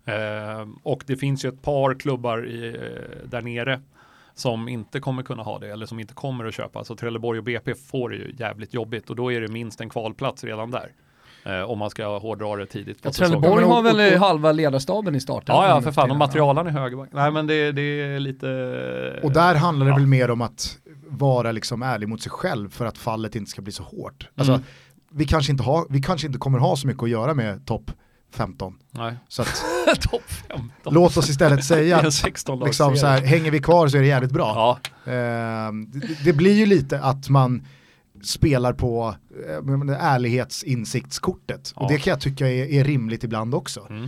Eh, 0.06 0.68
och 0.84 1.04
det 1.08 1.16
finns 1.18 1.46
ju 1.46 1.50
ett 1.50 1.62
par 1.62 1.94
klubbar 1.94 2.48
i, 2.48 2.68
eh, 2.68 3.28
där 3.30 3.42
nere 3.42 3.82
som 4.34 4.68
inte 4.70 5.00
kommer 5.00 5.24
kunna 5.24 5.44
ha 5.44 5.60
det 5.60 5.68
eller 5.72 5.86
som 5.86 6.00
inte 6.00 6.14
kommer 6.14 6.46
att 6.46 6.54
köpa. 6.54 6.84
Så 6.84 6.96
Trelleborg 6.96 7.38
och 7.40 7.44
BP 7.46 7.74
får 7.76 8.10
det 8.10 8.16
ju 8.16 8.36
jävligt 8.40 8.74
jobbigt 8.74 9.10
och 9.10 9.16
då 9.16 9.32
är 9.32 9.42
det 9.42 9.48
minst 9.48 9.82
en 9.82 9.90
kvalplats 9.90 10.44
redan 10.44 10.72
där. 10.72 10.92
Eh, 11.46 11.62
om 11.70 11.80
man 11.80 11.90
ska 11.90 12.18
hårdra 12.18 12.56
det 12.56 12.66
tidigt 12.66 12.98
Ja. 13.02 13.12
Trelleborg 13.12 13.64
har 13.66 13.82
väl 13.82 13.96
och- 13.96 14.02
eh, 14.02 14.20
halva 14.20 14.52
ledarstaben 14.52 15.16
i 15.16 15.22
starten. 15.22 15.56
Ja, 15.56 15.68
ja, 15.68 15.82
för 15.82 15.92
fan. 15.92 16.12
Och 16.12 16.18
materialen 16.18 16.68
är 16.68 16.72
högerback. 16.72 17.10
Nej, 17.12 17.32
men 17.32 17.48
det, 17.48 17.72
det 17.72 17.82
är 17.82 18.20
lite... 18.20 18.48
Och 19.24 19.32
där 19.32 19.56
handlar 19.56 19.86
det 19.86 19.92
ja. 19.92 19.96
väl 19.98 20.08
mer 20.08 20.32
om 20.32 20.42
att 20.42 20.78
vara 21.08 21.52
liksom 21.52 21.82
ärlig 21.84 22.10
mot 22.10 22.22
sig 22.22 22.32
själv 22.32 22.70
för 22.70 22.86
att 22.86 22.98
fallet 22.98 23.36
inte 23.36 23.52
ska 23.52 23.62
bli 23.62 23.72
så 23.72 23.84
hårt. 23.84 24.30
Alltså, 24.36 24.54
Mm. 24.54 24.64
vi, 25.12 25.26
kanske 25.26 25.52
inte 25.52 25.64
har, 25.64 25.86
vi 25.90 26.02
kanske 26.02 26.28
inte 26.28 26.40
kommer 26.40 26.60
ha 26.60 26.76
så 26.76 26.88
mycket 26.88 27.04
att 27.04 27.10
göra 27.10 27.34
med 27.34 27.66
topp 27.66 27.92
15. 28.32 28.74
Nej. 28.92 29.16
Så 29.28 29.42
att, 29.42 29.64
Topp 30.02 30.24
15. 30.50 30.94
låt 30.94 31.18
oss 31.18 31.30
istället 31.30 31.66
säga 31.66 31.98
att 31.98 32.14
16 32.14 32.60
liksom 32.60 32.96
så 32.98 33.06
här, 33.08 33.22
hänger 33.22 33.52
vi 33.52 33.60
kvar 33.60 33.88
så 33.88 33.98
är 33.98 34.02
det 34.02 34.08
jävligt 34.08 34.32
bra. 34.32 34.54
Ja, 34.56 34.80
Ehm, 35.12 35.92
det, 35.92 36.24
det 36.24 36.34
blir 36.34 36.54
ju 36.54 36.66
lite 36.66 37.00
att 37.00 37.30
man 37.30 37.66
spelar 38.24 38.74
på 38.74 39.16
eh, 39.48 40.06
ärlighetsinsiktskortet. 40.06 41.74
Ja. 41.76 41.82
Och 41.82 41.92
det 41.92 41.98
kan 41.98 42.12
jag 42.12 42.22
tycka 42.22 42.48
är, 42.50 42.66
är 42.66 42.84
rimligt 42.84 43.24
ibland 43.24 43.56
också. 43.56 43.88
Mm. 43.90 44.04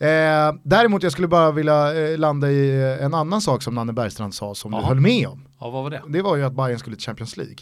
Eh, 0.00 0.60
däremot 0.62 1.02
jag 1.02 1.12
skulle 1.12 1.28
bara 1.28 1.50
vilja 1.52 1.94
eh, 2.08 2.18
landa 2.18 2.50
i 2.50 2.82
eh, 2.82 3.04
en 3.04 3.14
annan 3.14 3.40
sak 3.40 3.62
som 3.62 3.74
Nanne 3.74 3.92
Bergstrand 3.92 4.34
sa 4.34 4.54
som 4.54 4.72
Jaha. 4.72 4.80
du 4.80 4.86
höll 4.86 5.00
med 5.00 5.28
om. 5.28 5.44
ja, 5.60 5.70
vad 5.70 5.82
var 5.82 5.90
det? 5.90 6.02
Det 6.08 6.22
var 6.22 6.36
ju 6.36 6.44
att 6.44 6.52
Bayern 6.52 6.78
skulle 6.78 6.96
till 6.96 7.04
Champions 7.06 7.36
League. 7.36 7.56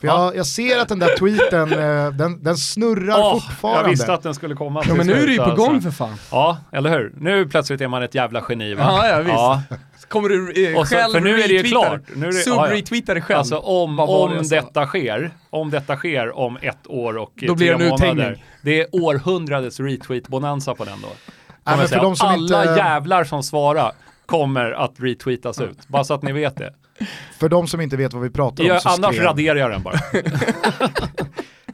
Ja. 0.00 0.24
jag, 0.24 0.36
jag 0.36 0.46
ser 0.46 0.78
att 0.80 0.88
den 0.88 0.98
där 0.98 1.16
tweeten, 1.16 1.72
eh, 1.72 2.10
den, 2.12 2.42
den 2.42 2.56
snurrar 2.56 3.18
Åh, 3.18 3.32
fortfarande. 3.32 3.80
Jag 3.82 3.88
visste 3.90 4.12
att 4.12 4.22
den 4.22 4.34
skulle 4.34 4.54
komma. 4.54 4.82
Ja 4.88 4.94
men 4.94 5.06
nu 5.06 5.12
är 5.12 5.26
det 5.26 5.32
ju 5.32 5.38
på 5.38 5.44
Alltså. 5.44 5.66
gång 5.66 5.80
för 5.80 5.90
fan. 5.90 6.14
Ja, 6.30 6.58
eller 6.72 6.90
hur? 6.90 7.12
Nu 7.20 7.46
plötsligt 7.48 7.80
är 7.80 7.88
man 7.88 8.02
ett 8.02 8.14
jävla 8.14 8.42
geni 8.48 8.74
va? 8.74 8.82
Ja, 8.86 9.08
ja, 9.08 9.18
visst. 9.58 10.08
Kommer 10.08 10.28
du 10.28 10.66
eh, 10.72 10.78
Och 10.78 10.88
så- 10.88 10.94
själv 10.94 11.12
för 11.12 11.20
nu 11.20 11.40
är 11.42 11.48
det 11.48 11.54
ju 11.54 11.62
klart. 11.62 12.00
Nu 12.16 12.26
är 12.26 12.32
det- 12.32 12.38
ja, 12.38 12.42
ja. 12.46 12.66
Sub-retweeta 12.66 13.14
dig 13.14 13.22
själv. 13.22 13.38
Alltså 13.38 13.56
om, 13.58 13.96
det 13.96 14.02
om 14.02 14.42
detta 14.50 14.86
sker, 14.86 15.30
om 15.50 15.70
detta 15.70 15.96
sker 15.96 16.38
om 16.38 16.58
ett 16.62 16.86
år 16.86 17.16
och 17.16 17.32
Då 17.46 17.54
blir 17.54 17.66
tre 17.74 17.76
det 17.76 17.84
en 17.84 17.90
månader. 17.90 18.12
uthängning. 18.14 18.44
Det 18.62 18.80
är 18.80 18.86
århundradets 18.92 19.80
retweet-bonanza 19.80 20.74
på 20.74 20.84
den 20.84 21.00
då. 21.02 21.08
Nej, 21.08 21.16
men 21.64 21.72
Kommer 21.74 21.82
för 21.82 21.88
säga, 21.88 22.02
de 22.02 22.16
som 22.16 22.28
alla 22.28 22.62
inte- 22.62 22.74
jävlar 22.82 23.24
som 23.24 23.42
svarar 23.42 23.92
kommer 24.26 24.70
att 24.70 24.94
retweetas 24.98 25.60
ut. 25.60 25.88
Bara 25.88 26.04
så 26.04 26.14
att 26.14 26.22
ni 26.22 26.32
vet 26.32 26.56
det. 26.56 26.72
För 27.38 27.48
de 27.48 27.68
som 27.68 27.80
inte 27.80 27.96
vet 27.96 28.12
vad 28.12 28.22
vi 28.22 28.30
pratar 28.30 28.64
om 28.64 28.68
Jag, 28.68 28.82
så 28.82 28.88
annars 28.88 29.14
skrev, 29.14 29.24
raderar 29.26 29.56
jag 29.56 29.70
den 29.70 29.82
bara. 29.82 29.98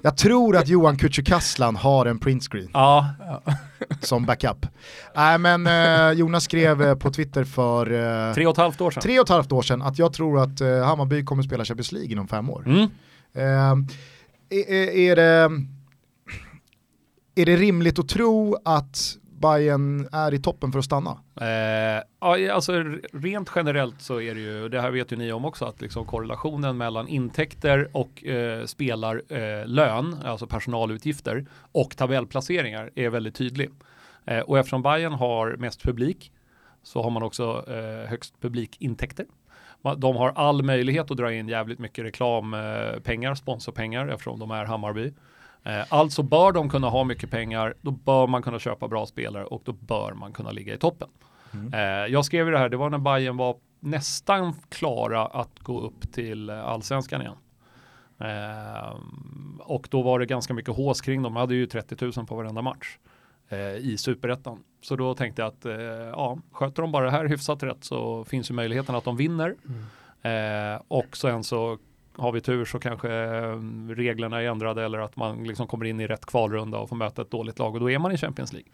Jag 0.03 0.17
tror 0.17 0.57
att 0.57 0.69
Johan 0.69 0.97
Kücükaslan 0.97 1.77
har 1.77 2.07
en 2.07 2.19
printscreen 2.19 2.69
Ja, 2.73 3.09
som 4.01 4.27
backup. 4.27 4.67
Nej 5.17 5.39
men 5.39 5.67
eh, 5.67 6.13
Jonas 6.19 6.45
skrev 6.45 6.83
eh, 6.83 6.95
på 6.95 7.11
Twitter 7.11 7.45
för 7.45 7.91
eh, 8.29 8.35
tre 8.35 8.47
och 8.47 8.53
ett 8.53 8.57
halvt 8.57 8.81
år 8.81 8.91
sedan. 8.91 9.03
tre 9.03 9.19
och 9.19 9.25
ett 9.25 9.29
halvt 9.29 9.53
år 9.53 9.63
sedan 9.63 9.83
att 9.83 9.99
jag 9.99 10.13
tror 10.13 10.43
att 10.43 10.61
eh, 10.61 10.85
Hammarby 10.85 11.25
kommer 11.25 11.43
spela 11.43 11.65
Champions 11.65 11.93
League 11.93 12.13
inom 12.13 12.29
fem 12.29 12.51
år. 12.51 12.63
Mm. 12.67 12.83
Eh, 13.35 13.43
är, 14.51 14.71
är, 14.71 14.97
är, 14.97 15.17
det, 15.17 15.51
är 17.35 17.47
det 17.47 17.57
rimligt 17.57 17.99
att 17.99 18.09
tro 18.09 18.57
att 18.65 19.17
Bayern 19.41 20.09
är 20.13 20.35
i 20.35 20.39
toppen 20.39 20.73
för 20.73 20.79
att 20.79 20.85
stanna? 20.85 21.11
Eh, 21.41 22.55
alltså 22.55 22.73
rent 23.13 23.51
generellt 23.55 24.01
så 24.01 24.21
är 24.21 24.35
det 24.35 24.41
ju, 24.41 24.69
det 24.69 24.81
här 24.81 24.91
vet 24.91 25.13
ju 25.13 25.17
ni 25.17 25.33
om 25.33 25.45
också, 25.45 25.65
att 25.65 25.81
liksom 25.81 26.07
korrelationen 26.07 26.77
mellan 26.77 27.09
intäkter 27.09 27.89
och 27.93 28.25
eh, 28.25 28.65
spelarlön, 28.65 30.13
eh, 30.25 30.31
alltså 30.31 30.47
personalutgifter 30.47 31.47
och 31.73 31.97
tabellplaceringar 31.97 32.91
är 32.95 33.11
väldigt 33.11 33.35
tydlig. 33.35 33.71
Eh, 34.25 34.41
och 34.41 34.59
eftersom 34.59 34.83
Bayern 34.83 35.13
har 35.13 35.57
mest 35.57 35.83
publik 35.83 36.33
så 36.83 37.03
har 37.03 37.11
man 37.11 37.23
också 37.23 37.65
eh, 37.69 38.11
högst 38.11 38.41
publikintäkter. 38.41 39.27
De 39.97 40.17
har 40.17 40.33
all 40.35 40.63
möjlighet 40.63 41.11
att 41.11 41.17
dra 41.17 41.33
in 41.33 41.49
jävligt 41.49 41.79
mycket 41.79 42.05
reklampengar, 42.05 43.35
sponsorpengar 43.35 44.09
eftersom 44.09 44.39
de 44.39 44.51
är 44.51 44.65
Hammarby. 44.65 45.13
Eh, 45.65 45.85
Alltså 45.89 46.23
bör 46.23 46.53
de 46.53 46.69
kunna 46.71 46.89
ha 46.89 47.05
mycket 47.05 47.31
pengar, 47.31 47.75
då 47.81 47.91
bör 47.91 48.27
man 48.27 48.43
kunna 48.43 48.59
köpa 48.59 48.89
bra 48.89 49.07
spelare 49.07 49.45
och 49.45 49.63
då 49.65 49.73
bör 49.73 50.13
man 50.13 50.33
kunna 50.33 50.51
ligga 50.51 50.75
i 50.75 50.79
toppen. 50.79 51.09
Eh, 51.73 51.81
Jag 52.13 52.25
skrev 52.25 52.47
ju 52.47 52.53
det 52.53 52.59
här, 52.59 52.69
det 52.69 52.77
var 52.77 52.91
när 52.91 52.99
Bayern 52.99 53.37
var 53.37 53.57
nästan 53.81 54.55
klara 54.69 55.27
att 55.27 55.59
gå 55.59 55.81
upp 55.81 56.13
till 56.13 56.51
eh, 56.51 56.65
allsvenskan 56.65 57.21
igen. 57.21 57.35
Och 59.59 59.89
då 59.91 60.03
var 60.03 60.19
det 60.19 60.27
ganska 60.27 60.55
mycket 60.55 60.77
hås 60.77 61.01
kring 61.01 61.23
dem, 61.23 61.35
de 61.35 61.41
hade 61.41 61.55
ju 61.55 61.67
30 61.67 62.05
000 62.17 62.27
på 62.27 62.37
varenda 62.37 62.63
match 62.63 62.99
i 63.81 63.97
superettan. 63.99 64.59
Så 64.83 64.97
då 64.97 65.15
tänkte 65.15 65.43
jag 65.43 65.49
att 65.49 65.65
ja, 66.13 66.39
sköter 66.53 66.83
de 66.83 66.93
bara 66.93 67.05
det 67.05 67.11
här 67.11 67.25
hyfsat 67.25 67.63
rätt 67.63 67.85
så 67.85 68.25
finns 68.25 68.51
ju 68.51 68.55
möjligheten 68.55 68.95
att 68.95 69.05
de 69.05 69.17
vinner. 69.17 69.55
Eh, 70.23 70.81
och 70.89 71.17
sen 71.17 71.45
så 71.45 71.79
har 72.17 72.33
vi 72.33 72.41
tur 72.41 72.65
så 72.65 72.79
kanske 72.79 73.13
eh, 73.13 73.59
reglerna 73.89 74.43
är 74.43 74.47
ändrade 74.47 74.85
eller 74.85 74.99
att 74.99 75.17
man 75.17 75.45
liksom 75.45 75.67
kommer 75.67 75.85
in 75.85 76.01
i 76.01 76.07
rätt 76.07 76.27
kvalrunda 76.27 76.79
och 76.79 76.89
får 76.89 76.97
möta 76.97 77.23
ett 77.23 77.31
dåligt 77.31 77.59
lag 77.59 77.75
och 77.75 77.81
då 77.81 77.91
är 77.91 77.99
man 77.99 78.13
i 78.13 78.17
Champions 78.17 78.53
League. 78.53 78.71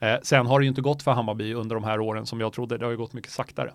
Eh, 0.00 0.20
sen 0.22 0.46
har 0.46 0.60
det 0.60 0.64
ju 0.64 0.68
inte 0.68 0.80
gått 0.80 1.02
för 1.02 1.10
Hammarby 1.12 1.54
under 1.54 1.74
de 1.74 1.84
här 1.84 2.00
åren 2.00 2.26
som 2.26 2.40
jag 2.40 2.52
trodde, 2.52 2.78
det 2.78 2.84
har 2.84 2.90
ju 2.90 2.96
gått 2.96 3.12
mycket 3.12 3.30
saktare. 3.32 3.72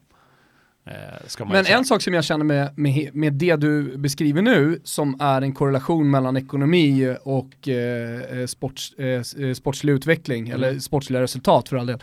Eh, 0.85 1.45
Men 1.45 1.65
en 1.65 1.85
sak 1.85 2.01
som 2.01 2.13
jag 2.13 2.23
känner 2.23 2.45
med, 2.45 2.77
med, 2.77 3.15
med 3.15 3.33
det 3.33 3.55
du 3.55 3.97
beskriver 3.97 4.41
nu, 4.41 4.79
som 4.83 5.17
är 5.21 5.41
en 5.41 5.53
korrelation 5.53 6.11
mellan 6.11 6.37
ekonomi 6.37 7.15
och 7.23 7.67
eh, 7.67 8.39
eh, 8.39 8.45
sports, 8.45 8.93
eh, 8.93 9.53
sportslig 9.53 9.93
utveckling, 9.93 10.49
Mm. 10.49 10.53
eller 10.63 10.79
sportsliga 10.79 11.21
resultat 11.21 11.69
för 11.69 11.77
all 11.77 11.85
del, 11.87 11.99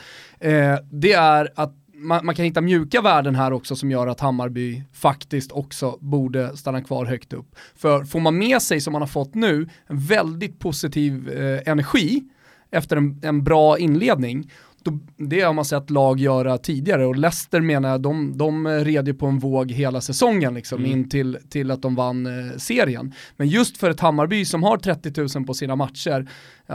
det 0.90 1.12
är 1.12 1.48
att 1.54 1.72
man, 1.96 2.26
man 2.26 2.34
kan 2.34 2.44
hitta 2.44 2.60
mjuka 2.60 3.00
värden 3.00 3.34
här 3.34 3.52
också 3.52 3.76
som 3.76 3.90
gör 3.90 4.06
att 4.06 4.20
Hammarby 4.20 4.82
faktiskt 4.92 5.52
också 5.52 5.98
borde 6.00 6.56
stanna 6.56 6.82
kvar 6.82 7.04
högt 7.04 7.32
upp. 7.32 7.56
För 7.76 8.04
får 8.04 8.20
man 8.20 8.38
med 8.38 8.62
sig, 8.62 8.80
som 8.80 8.92
man 8.92 9.02
har 9.02 9.06
fått 9.06 9.34
nu, 9.34 9.68
en 9.86 9.98
väldigt 9.98 10.58
positiv 10.58 11.28
eh, 11.28 11.70
energi 11.70 12.24
efter 12.70 12.96
en, 12.96 13.20
en 13.22 13.44
bra 13.44 13.78
inledning, 13.78 14.50
då, 14.86 14.98
det 15.16 15.40
har 15.40 15.52
man 15.52 15.64
sett 15.64 15.90
lag 15.90 16.20
göra 16.20 16.58
tidigare 16.58 17.06
och 17.06 17.16
Leicester 17.16 17.60
menar 17.60 17.88
jag, 17.88 18.00
de, 18.00 18.38
de 18.38 18.68
red 18.68 19.08
ju 19.08 19.14
på 19.14 19.26
en 19.26 19.38
våg 19.38 19.70
hela 19.70 20.00
säsongen 20.00 20.54
liksom 20.54 20.78
mm. 20.78 20.92
in 20.92 21.08
till, 21.08 21.38
till 21.48 21.70
att 21.70 21.82
de 21.82 21.94
vann 21.94 22.26
eh, 22.26 22.56
serien. 22.56 23.12
Men 23.36 23.48
just 23.48 23.76
för 23.76 23.90
ett 23.90 24.00
Hammarby 24.00 24.44
som 24.44 24.62
har 24.62 24.76
30 24.76 25.38
000 25.38 25.46
på 25.46 25.54
sina 25.54 25.76
matcher, 25.76 26.28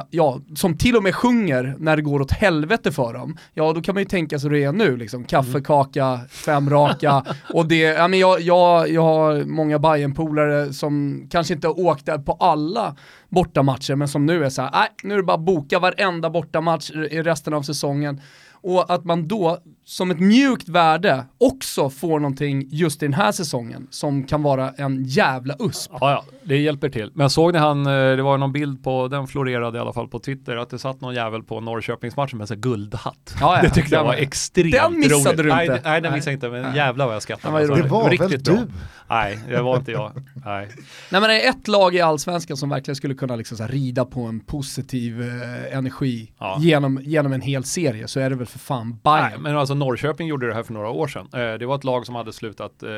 ja, 0.09 0.39
som 0.55 0.77
till 0.77 0.95
och 0.95 1.03
med 1.03 1.15
sjunger 1.15 1.75
när 1.79 1.95
det 1.95 2.01
går 2.01 2.21
åt 2.21 2.31
helvete 2.31 2.91
för 2.91 3.13
dem, 3.13 3.37
ja 3.53 3.73
då 3.73 3.81
kan 3.81 3.95
man 3.95 4.03
ju 4.03 4.09
tänka 4.09 4.39
sig 4.39 4.49
hur 4.49 4.57
det 4.57 4.63
är 4.63 4.71
nu, 4.71 4.97
liksom. 4.97 5.23
kaffekaka, 5.23 6.19
fem 6.29 6.69
raka. 6.69 7.23
Och 7.53 7.65
det, 7.65 7.79
ja, 7.79 8.07
men 8.07 8.19
jag, 8.19 8.41
jag, 8.41 8.89
jag 8.89 9.01
har 9.01 9.43
många 9.43 9.79
bayern 9.79 10.13
polare 10.13 10.73
som 10.73 11.23
kanske 11.31 11.53
inte 11.53 11.67
åkte 11.67 12.19
på 12.19 12.33
alla 12.33 12.95
bortamatcher 13.29 13.95
men 13.95 14.07
som 14.07 14.25
nu 14.25 14.45
är 14.45 14.49
så 14.49 14.61
här, 14.61 14.71
nej 14.71 14.87
nu 15.03 15.13
är 15.13 15.17
det 15.17 15.23
bara 15.23 15.37
att 15.37 15.45
boka 15.45 15.79
varenda 15.79 16.29
bortamatch 16.29 16.91
i 16.91 17.21
resten 17.21 17.53
av 17.53 17.61
säsongen. 17.61 18.21
Och 18.63 18.93
att 18.93 19.05
man 19.05 19.27
då 19.27 19.57
som 19.91 20.11
ett 20.11 20.19
mjukt 20.19 20.69
värde 20.69 21.25
också 21.37 21.89
får 21.89 22.19
någonting 22.19 22.67
just 22.69 23.03
i 23.03 23.05
den 23.05 23.13
här 23.13 23.31
säsongen 23.31 23.87
som 23.89 24.23
kan 24.23 24.43
vara 24.43 24.69
en 24.69 25.03
jävla 25.03 25.55
USP. 25.59 25.91
Ja, 25.91 26.11
ja, 26.11 26.25
det 26.43 26.57
hjälper 26.57 26.89
till. 26.89 27.11
Men 27.13 27.29
såg 27.29 27.53
ni 27.53 27.59
han, 27.59 27.85
eh, 27.85 27.91
det 27.91 28.21
var 28.21 28.37
någon 28.37 28.51
bild 28.51 28.83
på, 28.83 29.07
den 29.07 29.27
florerade 29.27 29.77
i 29.77 29.81
alla 29.81 29.93
fall 29.93 30.07
på 30.07 30.19
Twitter, 30.19 30.57
att 30.57 30.69
det 30.69 30.79
satt 30.79 31.01
någon 31.01 31.13
jävel 31.13 31.43
på 31.43 31.59
Norrköpingsmatchen 31.59 32.37
med 32.37 32.51
en 32.51 32.61
guldhatt. 32.61 33.35
Ja, 33.39 33.55
ja, 33.55 33.61
det 33.63 33.69
tyckte 33.69 33.95
jag 33.95 34.03
var 34.03 34.13
extremt 34.13 34.71
Den 34.71 34.99
missade 34.99 35.23
roligt. 35.23 35.37
du 35.37 35.61
inte. 35.61 35.73
Nej, 35.73 35.81
nej 35.83 36.01
den 36.01 36.13
missade 36.13 36.31
jag 36.31 36.35
inte, 36.35 36.49
men 36.49 36.75
jävlar 36.75 37.05
vad 37.05 37.15
jag 37.15 37.21
skrattade. 37.21 37.61
Det 37.61 37.67
var, 37.67 37.77
det 37.77 37.87
var 37.87 38.09
väl 38.09 38.43
du? 38.43 38.53
Bra. 38.53 38.63
Nej, 39.09 39.39
det 39.47 39.61
var 39.61 39.77
inte 39.77 39.91
jag. 39.91 40.11
Nej. 40.45 40.67
nej 41.09 41.21
men 41.21 41.23
det 41.23 41.45
är 41.45 41.49
ett 41.49 41.67
lag 41.67 41.95
i 41.95 42.01
allsvenskan 42.01 42.57
som 42.57 42.69
verkligen 42.69 42.95
skulle 42.95 43.13
kunna 43.13 43.35
liksom 43.35 43.57
så 43.57 43.67
rida 43.67 44.05
på 44.05 44.21
en 44.21 44.39
positiv 44.39 45.21
eh, 45.21 45.77
energi 45.77 46.31
ja. 46.39 46.57
genom, 46.59 46.99
genom 47.03 47.33
en 47.33 47.41
hel 47.41 47.63
serie 47.63 48.07
så 48.07 48.19
är 48.19 48.29
det 48.29 48.35
väl 48.35 48.47
för 48.47 48.59
fan 48.59 48.99
Bayern. 49.03 49.29
Nej, 49.29 49.39
men 49.39 49.57
alltså 49.57 49.73
Norrköping 49.81 50.27
gjorde 50.27 50.47
det 50.47 50.53
här 50.53 50.63
för 50.63 50.73
några 50.73 50.89
år 50.89 51.07
sedan. 51.07 51.29
Eh, 51.33 51.53
det 51.53 51.65
var 51.65 51.75
ett 51.75 51.83
lag 51.83 52.05
som 52.05 52.15
hade 52.15 52.33
slutat 52.33 52.83
eh, 52.83 52.89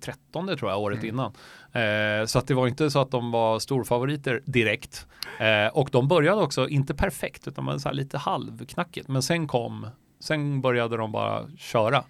13 0.00 0.56
tror 0.58 0.70
jag 0.70 0.80
året 0.80 0.98
mm. 0.98 1.08
innan. 1.08 1.32
Eh, 1.72 2.26
så 2.26 2.38
att 2.38 2.46
det 2.46 2.54
var 2.54 2.68
inte 2.68 2.90
så 2.90 2.98
att 2.98 3.10
de 3.10 3.30
var 3.30 3.58
storfavoriter 3.58 4.42
direkt. 4.44 5.06
Eh, 5.40 5.76
och 5.76 5.88
de 5.92 6.08
började 6.08 6.42
också, 6.42 6.68
inte 6.68 6.94
perfekt, 6.94 7.48
utan 7.48 7.80
så 7.80 7.92
lite 7.92 8.18
halvknackigt. 8.18 9.08
Men 9.08 9.22
sen 9.22 9.48
kom, 9.48 9.86
sen 10.20 10.60
började 10.60 10.96
de 10.96 11.12
bara 11.12 11.42
köra. 11.58 12.04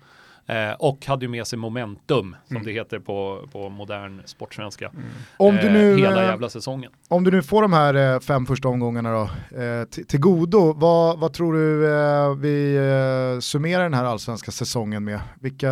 Eh, 0.47 0.73
och 0.79 1.07
hade 1.07 1.25
ju 1.25 1.29
med 1.29 1.47
sig 1.47 1.59
momentum, 1.59 2.37
som 2.47 2.57
mm. 2.57 2.67
det 2.67 2.73
heter 2.73 2.99
på, 2.99 3.49
på 3.53 3.69
modern 3.69 4.23
sportsvenska. 4.25 4.89
Mm. 4.89 5.05
Om 5.37 5.57
du 5.57 5.71
nu, 5.71 5.93
eh, 5.93 5.97
hela 5.97 6.23
jävla 6.23 6.49
säsongen. 6.49 6.93
Om 7.09 7.25
du 7.25 7.31
nu 7.31 7.43
får 7.43 7.63
de 7.63 7.73
här 7.73 8.15
eh, 8.15 8.21
fem 8.21 8.47
första 8.47 8.69
omgångarna 8.69 9.13
då, 9.13 9.23
eh, 9.61 9.85
till 9.85 10.21
godo, 10.21 10.73
vad, 10.73 11.19
vad 11.19 11.33
tror 11.33 11.53
du 11.53 11.95
eh, 11.95 12.35
vi 12.35 12.77
eh, 12.77 13.41
summerar 13.41 13.83
den 13.83 13.95
här 13.95 14.05
allsvenska 14.05 14.51
säsongen 14.51 15.05
med? 15.05 15.21
Vilka 15.41 15.71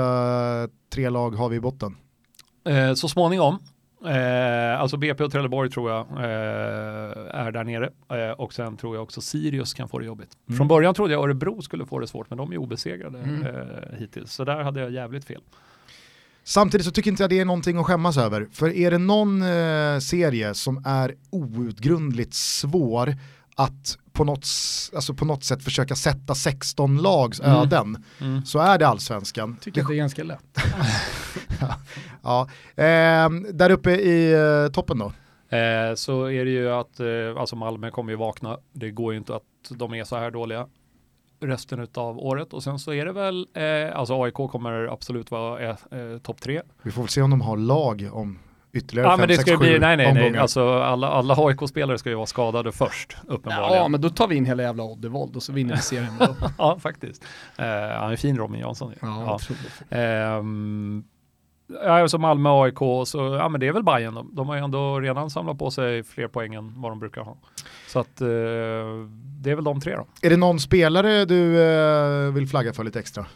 tre 0.93 1.11
lag 1.11 1.31
har 1.31 1.49
vi 1.49 1.57
i 1.57 1.61
botten? 1.61 1.97
så 2.97 3.09
småningom 3.09 3.59
Eh, 4.07 4.81
alltså 4.81 4.97
BP 4.97 5.25
och 5.25 5.33
Trelleborg 5.33 5.71
tror 5.71 5.91
jag 5.91 6.01
eh, 6.01 7.41
är 7.45 7.53
där 7.53 7.65
nere 7.65 7.91
eh, 8.09 8.31
och 8.31 8.53
sen 8.53 8.77
tror 8.77 8.97
jag 8.97 9.03
också 9.03 9.21
Sirius 9.21 9.75
kan 9.75 9.89
få 9.89 9.99
det 9.99 10.07
jobbigt. 10.07 10.37
Mm. 10.49 10.59
Från 10.59 10.69
början 10.69 10.95
trodde 10.95 11.13
jag 11.13 11.25
Örebro 11.25 11.63
skulle 11.63 11.87
få 11.87 11.99
det 11.99 12.07
svårt 12.07 12.31
men 12.31 12.39
de 12.39 12.53
är 12.53 12.59
obesegrade 12.59 13.19
mm. 13.19 13.47
Eh, 13.47 13.99
hittills 13.99 14.33
så 14.33 14.45
där 14.45 14.63
hade 14.63 14.81
jag 14.81 14.91
jävligt 14.91 15.25
fel. 15.25 15.41
Samtidigt 16.45 16.87
så 16.87 16.93
tycker 16.93 17.11
inte 17.11 17.23
jag 17.23 17.31
det 17.31 17.41
är 17.41 17.45
någonting 17.45 17.79
att 17.79 17.87
skämmas 17.87 18.17
över. 18.17 18.49
För 18.53 18.69
är 18.69 18.91
det 18.91 18.99
någon 18.99 19.43
eh, 19.43 19.99
serie 19.99 20.55
som 20.55 20.83
är 20.87 21.15
outgrundligt 21.31 22.35
svår 22.35 23.17
att 23.57 23.99
på 24.15 24.25
något, 24.25 24.47
alltså 24.95 25.15
på 25.15 25.25
något 25.25 25.45
sätt 25.45 25.63
försöka 25.63 25.95
sätta 25.95 26.35
16 26.35 26.97
lags 26.97 27.41
mm. 27.41 27.57
öden 27.57 28.05
mm. 28.21 28.45
så 28.45 28.59
är 28.59 28.79
det 28.79 28.89
allsvenskan. 28.89 29.57
Tycker 29.61 29.83
det, 29.83 29.89
det 29.89 29.95
är 29.95 29.97
ganska 29.97 30.25
lätt. 30.25 30.59
ja, 32.23 32.49
eh, 32.77 33.31
där 33.53 33.71
uppe 33.71 33.91
i 33.91 34.33
eh, 34.33 34.73
toppen 34.73 34.99
då? 34.99 35.13
Eh, 35.57 35.95
så 35.95 36.31
är 36.31 36.45
det 36.45 36.51
ju 36.51 36.71
att 36.71 37.01
eh, 37.01 37.07
alltså 37.41 37.57
Malmö 37.57 37.91
kommer 37.91 38.13
ju 38.13 38.17
vakna. 38.17 38.59
Det 38.73 38.91
går 38.91 39.13
ju 39.13 39.19
inte 39.19 39.37
att 39.37 39.43
de 39.69 39.95
är 39.95 40.05
så 40.05 40.17
här 40.17 40.31
dåliga 40.31 40.67
resten 41.41 41.89
av 41.95 42.19
året 42.19 42.53
och 42.53 42.63
sen 42.63 42.79
så 42.79 42.93
är 42.93 43.05
det 43.05 43.13
väl, 43.13 43.49
eh, 43.55 43.99
alltså 43.99 44.23
AIK 44.23 44.35
kommer 44.35 44.93
absolut 44.93 45.31
vara 45.31 45.61
eh, 45.61 45.77
eh, 45.91 46.19
topp 46.19 46.41
tre. 46.41 46.63
Vi 46.83 46.91
får 46.91 47.03
väl 47.03 47.09
se 47.09 47.23
om 47.23 47.31
de 47.31 47.41
har 47.41 47.57
lag 47.57 48.11
om 48.13 48.39
ytterligare 48.75 49.09
ja, 49.09 49.17
5, 49.17 49.37
6, 49.37 49.51
7 49.51 49.79
Nej, 49.79 49.97
nej, 49.97 50.15
nej. 50.15 50.37
Alltså, 50.37 50.79
alla, 50.79 51.09
alla 51.09 51.35
AIK-spelare 51.39 51.99
ska 51.99 52.09
ju 52.09 52.15
vara 52.15 52.27
skadade 52.27 52.73
först, 52.73 53.17
uppenbarligen. 53.27 53.83
Ja, 53.83 53.89
men 53.89 54.01
då 54.01 54.11
tar 54.11 54.29
vi 54.29 54.37
in 54.37 54.45
hela 54.45 54.63
jävla 54.63 54.83
Oddevold 54.83 55.37
och 55.37 55.43
så 55.43 55.53
vinner 55.53 55.75
vi 55.75 55.81
serien. 55.81 56.13
ja, 56.59 56.79
faktiskt. 56.81 57.25
Uh, 57.61 57.67
han 58.01 58.13
är 58.13 58.17
fin, 58.17 58.37
Robin 58.37 58.61
Jansson. 58.61 58.93
Ja, 59.01 59.39
ja. 59.89 60.39
Um, 60.39 61.05
Ja, 61.67 62.03
alltså 62.03 62.19
Malmö, 62.19 62.51
AIK, 62.51 62.79
så 63.07 63.19
ja 63.19 63.49
men 63.49 63.61
det 63.61 63.69
är 63.69 63.73
väl 63.73 63.83
Bayern. 63.83 64.15
De, 64.15 64.31
de 64.33 64.49
har 64.49 64.57
ju 64.57 64.65
ändå 64.65 65.01
redan 65.01 65.31
samlat 65.31 65.59
på 65.59 65.71
sig 65.71 66.03
fler 66.03 66.29
poäng 66.29 66.55
än 66.55 66.73
vad 66.77 66.91
de 66.91 66.99
brukar 66.99 67.23
ha. 67.23 67.37
Så 67.89 67.99
att 67.99 68.21
eh, 68.21 68.27
det 69.41 69.51
är 69.51 69.55
väl 69.55 69.65
de 69.65 69.81
tre 69.81 69.97
då. 69.97 70.07
Är 70.23 70.31
det 70.31 70.37
någon 70.37 70.61
spelare 70.61 71.25
du 71.25 71.63
eh, 71.63 72.33
vill 72.33 72.49
flagga 72.49 72.73
för 72.73 72.85
lite 72.85 72.99
extra? 72.99 73.27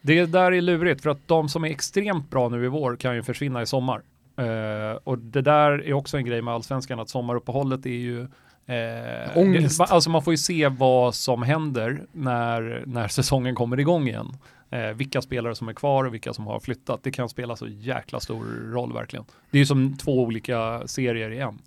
Det 0.00 0.26
där 0.26 0.52
är 0.52 0.60
lurigt 0.60 1.02
för 1.02 1.10
att 1.10 1.28
de 1.28 1.48
som 1.48 1.64
är 1.64 1.70
extremt 1.70 2.30
bra 2.30 2.48
nu 2.48 2.64
i 2.64 2.68
vår 2.68 2.96
kan 2.96 3.14
ju 3.14 3.22
försvinna 3.22 3.62
i 3.62 3.66
sommar. 3.66 4.02
Uh, 4.38 4.98
och 5.04 5.18
det 5.18 5.42
där 5.42 5.86
är 5.86 5.92
också 5.92 6.16
en 6.16 6.24
grej 6.24 6.42
med 6.42 6.54
allsvenskan, 6.54 7.00
att 7.00 7.08
sommaruppehållet 7.08 7.86
är 7.86 7.90
ju 7.90 8.28
Eh, 8.68 9.38
Ångest. 9.38 9.80
alltså 9.80 10.10
man 10.10 10.22
får 10.22 10.32
ju 10.32 10.36
se 10.38 10.68
vad 10.68 11.14
som 11.14 11.42
händer 11.42 12.06
när, 12.12 12.82
när 12.86 13.08
säsongen 13.08 13.54
kommer 13.54 13.80
igång 13.80 14.08
igen. 14.08 14.36
Eh, 14.70 14.88
vilka 14.88 15.22
spelare 15.22 15.54
som 15.54 15.68
är 15.68 15.72
kvar 15.72 16.04
och 16.04 16.14
vilka 16.14 16.32
som 16.32 16.46
har 16.46 16.60
flyttat. 16.60 17.02
Det 17.02 17.10
kan 17.10 17.28
spela 17.28 17.56
så 17.56 17.66
jäkla 17.68 18.20
stor 18.20 18.72
roll 18.72 18.92
verkligen. 18.92 19.24
Det 19.50 19.58
är 19.58 19.60
ju 19.60 19.66
som 19.66 19.96
två 19.96 20.22
olika 20.22 20.82
serier 20.86 21.30
i 21.30 21.38
en. 21.38 21.58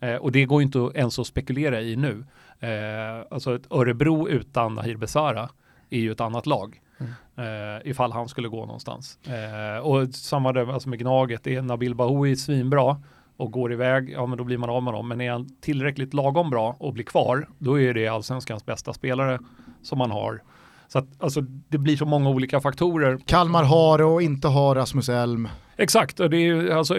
Eh, 0.00 0.14
och 0.14 0.32
det 0.32 0.44
går 0.44 0.60
ju 0.60 0.66
inte 0.66 0.90
ens 0.94 1.18
att 1.18 1.26
spekulera 1.26 1.80
i 1.80 1.96
nu. 1.96 2.24
Eh, 2.60 3.26
alltså 3.30 3.54
ett 3.54 3.72
Örebro 3.72 4.28
utan 4.28 4.74
Nahir 4.74 4.96
Besara 4.96 5.48
är 5.90 5.98
ju 5.98 6.12
ett 6.12 6.20
annat 6.20 6.46
lag. 6.46 6.80
Mm. 6.98 7.12
Uh, 7.38 7.90
ifall 7.90 8.12
han 8.12 8.28
skulle 8.28 8.48
gå 8.48 8.66
någonstans. 8.66 9.18
Uh, 9.28 9.86
och 9.86 10.14
samma 10.14 10.52
där 10.52 10.72
alltså 10.72 10.88
med 10.88 10.98
Gnaget, 10.98 11.46
är 11.46 11.62
Nabil 11.62 11.94
Bahoui 11.94 12.36
svinbra 12.36 13.00
och 13.36 13.52
går 13.52 13.72
iväg, 13.72 14.10
ja 14.10 14.26
men 14.26 14.38
då 14.38 14.44
blir 14.44 14.58
man 14.58 14.70
av 14.70 14.82
med 14.82 14.94
dem. 14.94 15.08
Men 15.08 15.20
är 15.20 15.30
han 15.30 15.48
tillräckligt 15.60 16.14
lagom 16.14 16.50
bra 16.50 16.76
och 16.78 16.92
blir 16.92 17.04
kvar, 17.04 17.48
då 17.58 17.80
är 17.80 17.94
det 17.94 18.08
allsvenskans 18.08 18.66
bästa 18.66 18.92
spelare 18.92 19.38
som 19.82 19.98
man 19.98 20.10
har. 20.10 20.42
Så 20.88 20.98
att, 20.98 21.06
alltså, 21.18 21.40
det 21.68 21.78
blir 21.78 21.96
så 21.96 22.06
många 22.06 22.30
olika 22.30 22.60
faktorer. 22.60 23.18
Kalmar 23.26 23.64
har 23.64 24.02
och 24.02 24.22
inte 24.22 24.48
har 24.48 24.74
Rasmus 24.74 25.08
Elm. 25.08 25.48
Exakt, 25.78 26.20
och 26.20 26.30
det 26.30 26.36
är 26.36 26.70
alltså, 26.70 26.96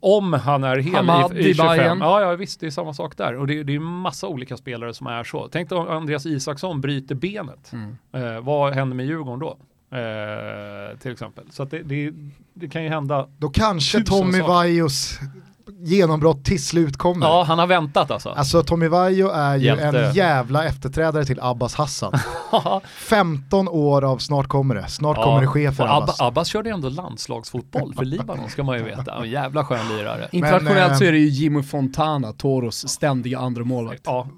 om 0.00 0.32
han 0.32 0.64
är 0.64 0.76
hel 0.76 0.94
Hamad 0.94 1.36
i, 1.36 1.48
i 1.50 1.54
25. 1.54 1.98
Ja, 2.00 2.20
ja, 2.20 2.36
visst, 2.36 2.60
det 2.60 2.66
är 2.66 2.70
samma 2.70 2.94
sak 2.94 3.16
där. 3.16 3.36
Och 3.36 3.46
det, 3.46 3.62
det 3.62 3.74
är 3.74 3.78
massa 3.78 4.28
olika 4.28 4.56
spelare 4.56 4.94
som 4.94 5.06
är 5.06 5.24
så. 5.24 5.48
Tänk 5.52 5.72
om 5.72 5.88
Andreas 5.88 6.26
Isaksson 6.26 6.80
bryter 6.80 7.14
benet. 7.14 7.72
Mm. 7.72 7.96
Eh, 8.12 8.40
vad 8.40 8.74
händer 8.74 8.96
med 8.96 9.06
Djurgården 9.06 9.38
då? 9.38 9.58
Eh, 9.96 10.98
till 10.98 11.12
exempel. 11.12 11.44
Så 11.50 11.64
det, 11.64 11.82
det, 11.82 12.12
det, 12.54 12.68
kan 12.68 12.82
ju 12.82 12.88
hända. 12.88 13.28
Då 13.38 13.48
kanske 13.48 14.04
Tommy 14.04 14.40
Vaios 14.40 15.18
genombrott 15.68 16.44
till 16.44 16.64
slut 16.64 16.96
kommer. 16.96 17.26
Ja, 17.26 17.44
han 17.48 17.58
har 17.58 17.66
väntat 17.66 18.10
alltså. 18.10 18.28
Alltså 18.28 18.62
Tommy 18.62 18.88
Vaiho 18.88 19.28
är 19.28 19.56
ju 19.56 19.66
Hjälte. 19.66 20.00
en 20.00 20.14
jävla 20.14 20.64
efterträdare 20.64 21.24
till 21.24 21.38
Abbas 21.40 21.74
Hassan. 21.74 22.12
15 22.84 23.68
år 23.68 24.04
av 24.04 24.18
snart 24.18 24.48
kommer 24.48 24.74
det, 24.74 24.88
snart 24.88 25.16
ja. 25.16 25.24
kommer 25.24 25.40
det 25.40 25.46
ske 25.46 25.72
för 25.72 25.84
och 25.84 25.94
Abbas. 26.02 26.20
Abbas 26.20 26.48
körde 26.48 26.70
ändå 26.70 26.88
landslagsfotboll 26.88 27.94
för 27.94 28.04
Libanon 28.04 28.50
ska 28.50 28.62
man 28.62 28.78
ju 28.78 28.84
veta. 28.84 29.14
En 29.14 29.30
jävla 29.30 29.64
skön 29.64 29.88
lirare. 29.88 30.28
Internationellt 30.32 30.98
så 30.98 31.04
är 31.04 31.12
det 31.12 31.18
ju 31.18 31.28
Jimmy 31.28 31.62
Fontana, 31.62 32.32
Toros 32.32 32.88
ständiga 32.88 33.38
andra 33.38 33.64
målvakt. 33.64 34.02
Ja, 34.04 34.28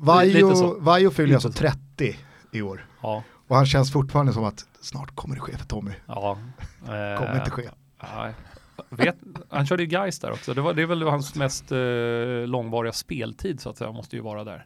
Vaiho 0.79 1.11
fyller 1.11 1.35
alltså 1.35 1.53
30 1.53 2.17
i 2.53 2.63
år. 2.63 2.87
Ja. 3.03 3.23
Och 3.49 3.57
han 3.57 3.67
känns 3.67 3.93
fortfarande 3.93 4.33
som 4.33 4.45
att 4.45 4.65
snart 4.81 5.15
kommer 5.15 5.35
det 5.35 5.41
ske 5.41 5.57
för 5.57 5.67
Tommy. 5.67 5.93
Ja. 6.07 6.39
kommer 7.19 7.35
inte 7.39 7.51
ske. 7.51 7.69
Ja, 8.01 8.29
Vet, 8.91 9.17
han 9.49 9.67
körde 9.67 9.83
ju 9.83 9.89
Geist 9.89 10.23
där 10.23 10.33
också. 10.33 10.55
Det, 10.55 10.61
var, 10.61 10.75
det 10.75 10.83
är 10.83 10.87
väl 10.87 11.03
hans 11.03 11.35
mest 11.35 11.73
eh, 11.73 11.79
långvariga 12.47 12.93
speltid 12.93 13.61
så 13.61 13.71
att 13.71 13.77
säga, 13.77 13.93
måste 13.93 14.17
ju 14.17 14.23
vara 14.23 14.45
där. 14.45 14.65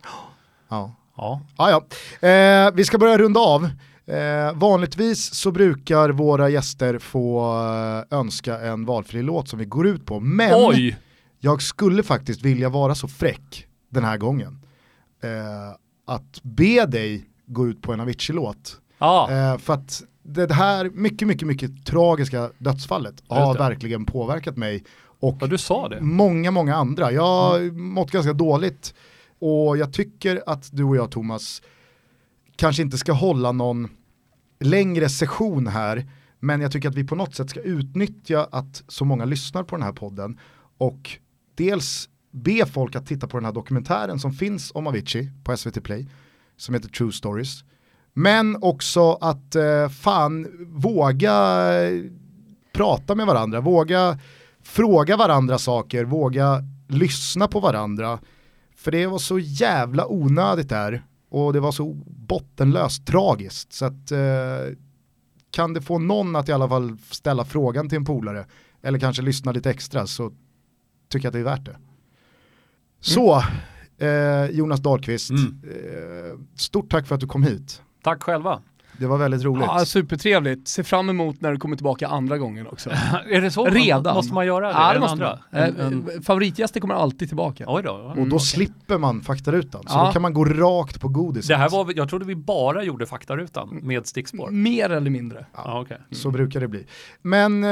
Ja. 0.69 0.95
Ja. 1.17 1.41
ja, 1.57 1.71
ja. 1.71 2.29
Eh, 2.29 2.73
vi 2.75 2.85
ska 2.85 2.99
börja 2.99 3.19
runda 3.19 3.41
av. 3.41 3.71
Eh, 4.07 4.53
vanligtvis 4.55 5.35
så 5.35 5.51
brukar 5.51 6.11
våra 6.11 6.49
gäster 6.49 6.99
få 6.99 7.55
eh, 8.11 8.19
önska 8.19 8.61
en 8.61 8.85
valfri 8.85 9.23
låt 9.23 9.49
som 9.49 9.59
vi 9.59 9.65
går 9.65 9.87
ut 9.87 10.07
på. 10.07 10.21
Men 10.21 10.53
Oj! 10.55 10.97
jag 11.41 11.63
skulle 11.63 12.03
faktiskt 12.03 12.43
vilja 12.43 12.69
vara 12.69 12.95
så 12.95 13.09
fräck 13.09 13.67
den 13.89 14.05
här 14.05 14.17
gången. 14.17 14.59
Eh, 15.23 15.77
att 16.07 16.43
be 16.43 16.87
dig 16.87 17.25
gå 17.47 17.69
ut 17.69 17.83
på 17.83 17.93
en 17.93 18.01
Avicii-låt. 18.01 18.79
Ah. 18.99 19.59
För 19.59 19.75
att 19.75 20.03
det 20.23 20.53
här 20.53 20.91
mycket, 20.95 21.29
mycket, 21.29 21.49
mycket 21.49 21.87
tragiska 21.87 22.51
dödsfallet 22.59 23.23
har 23.29 23.55
verkligen 23.55 24.05
påverkat 24.05 24.57
mig. 24.57 24.85
Och 25.21 25.37
ja, 25.41 25.47
du 25.47 25.59
sa 25.59 25.89
det. 25.89 26.01
många, 26.01 26.51
många 26.51 26.75
andra. 26.75 27.13
Jag 27.13 27.23
har 27.23 27.59
mm. 27.59 27.85
mått 27.85 28.11
ganska 28.11 28.33
dåligt 28.33 28.95
och 29.39 29.77
jag 29.77 29.93
tycker 29.93 30.43
att 30.47 30.69
du 30.73 30.85
och 30.85 30.97
jag 30.97 31.11
Thomas 31.11 31.63
kanske 32.57 32.83
inte 32.83 32.99
ska 32.99 33.13
hålla 33.13 33.53
någon 33.53 33.89
längre 34.61 35.09
session 35.09 35.67
här, 35.67 36.11
men 36.41 36.61
jag 36.61 36.73
tycker 36.73 36.89
att 36.89 36.95
vi 36.95 37.05
på 37.05 37.15
något 37.15 37.35
sätt 37.35 37.51
ska 37.51 37.61
utnyttja 37.61 38.49
att 38.53 38.83
så 38.89 39.05
många 39.05 39.25
lyssnar 39.25 39.63
på 39.63 39.77
den 39.77 39.83
här 39.83 39.93
podden 39.93 40.39
och 40.79 41.11
dels 41.55 42.09
be 42.31 42.67
folk 42.67 42.97
att 42.97 43.07
titta 43.07 43.29
på 43.29 43.37
den 43.37 43.45
här 43.45 43.53
dokumentären 43.53 44.19
som 44.19 44.33
finns 44.33 44.73
om 44.75 44.87
Avicii 44.87 45.31
på 45.45 45.57
SVT 45.57 45.85
Play, 45.85 46.09
som 46.57 46.75
heter 46.75 46.89
True 46.89 47.13
Stories. 47.13 47.65
Men 48.15 48.57
också 48.63 49.13
att 49.13 49.55
eh, 49.55 49.89
fan 49.89 50.47
våga 50.69 51.35
prata 52.73 53.15
med 53.15 53.27
varandra, 53.27 53.61
våga 53.61 54.19
fråga 54.63 55.17
varandra 55.17 55.59
saker, 55.59 56.05
våga 56.05 56.63
lyssna 56.89 57.49
på 57.49 57.61
varandra. 57.61 58.19
För 58.77 58.91
det 58.91 59.07
var 59.07 59.19
så 59.19 59.39
jävla 59.39 60.07
onödigt 60.07 60.69
där 60.69 61.05
och 61.31 61.53
det 61.53 61.61
var 61.61 61.73
så 61.73 61.93
bottenlöst 62.07 63.07
tragiskt. 63.07 63.73
Så 63.73 63.85
att 63.85 64.11
eh, 64.11 64.77
kan 65.51 65.73
det 65.75 65.83
få 65.83 65.99
någon 65.99 66.37
att 66.37 66.49
i 66.49 66.53
alla 66.53 66.69
fall 66.69 66.97
ställa 67.11 67.45
frågan 67.45 67.89
till 67.89 67.97
en 67.99 68.05
polare 68.05 68.47
eller 68.83 68.99
kanske 68.99 69.23
lyssna 69.23 69.53
lite 69.53 69.71
extra 69.71 70.07
så 70.07 70.33
tycker 71.09 71.27
jag 71.27 71.31
att 71.31 71.33
det 71.33 71.39
är 71.39 71.57
värt 71.57 71.65
det. 71.65 71.77
Så, 73.01 73.43
eh, 73.99 74.47
Jonas 74.51 74.81
Dahlqvist, 74.81 75.31
Mm. 75.31 75.63
eh, 75.65 76.39
stort 76.57 76.91
tack 76.91 77.07
för 77.07 77.15
att 77.15 77.21
du 77.21 77.27
kom 77.27 77.43
hit. 77.43 77.83
Tack 78.03 78.23
själva. 78.23 78.63
Det 79.03 79.09
var 79.09 79.19
väldigt 79.19 79.45
roligt. 79.45 79.65
Ja, 79.67 79.85
supertrevligt. 79.85 80.69
Se 80.69 80.85
fram 80.85 81.11
emot 81.11 81.41
när 81.41 81.53
du 81.53 81.59
kommer 81.59 81.77
tillbaka 81.77 82.09
andra 82.09 82.39
gången 82.39 82.67
också. 82.67 82.91
Är 83.31 83.41
det 83.41 83.51
så? 83.51 83.65
Redan. 83.65 84.15
Måste 84.15 84.35
man 84.35 84.47
göra 84.47 84.67
det? 84.67 84.73
Ja, 84.73 84.93
det 84.95 85.01
måste 85.01 85.13
andra? 85.13 85.39
man. 85.53 85.63
En, 85.63 85.77
Eh, 85.81 85.87
en, 85.87 86.23
Favoritgäster 86.23 86.81
kommer 86.81 86.95
alltid 86.95 87.29
tillbaka. 87.29 87.65
oj 87.69 87.83
då. 87.83 88.15
och 88.19 88.29
då 88.29 88.39
slipper 88.39 88.99
man 88.99 89.21
faktarutan, 89.21 89.83
så 89.87 89.99
Ja. 89.99 90.07
då 90.07 90.13
kan 90.13 90.23
man 90.23 90.35
gå 90.35 90.45
rakt 90.45 91.01
på 91.01 91.09
godiset. 91.09 91.49
Det 91.49 91.57
här 91.57 91.69
var, 91.69 91.93
jag 91.97 92.09
trodde 92.09 92.25
vi 92.25 92.35
bara 92.37 92.83
gjorde 92.83 93.07
faktarutan 93.07 93.69
med 93.83 94.07
stickspår. 94.07 94.51
Mer 94.51 94.91
eller 94.91 95.11
mindre. 95.11 95.47
Ja, 95.55 95.81
okej. 95.81 95.99
Så 96.11 96.31
brukar 96.31 96.61
det 96.61 96.69
bli. 96.69 96.87
Men 97.23 97.65
eh, 97.65 97.71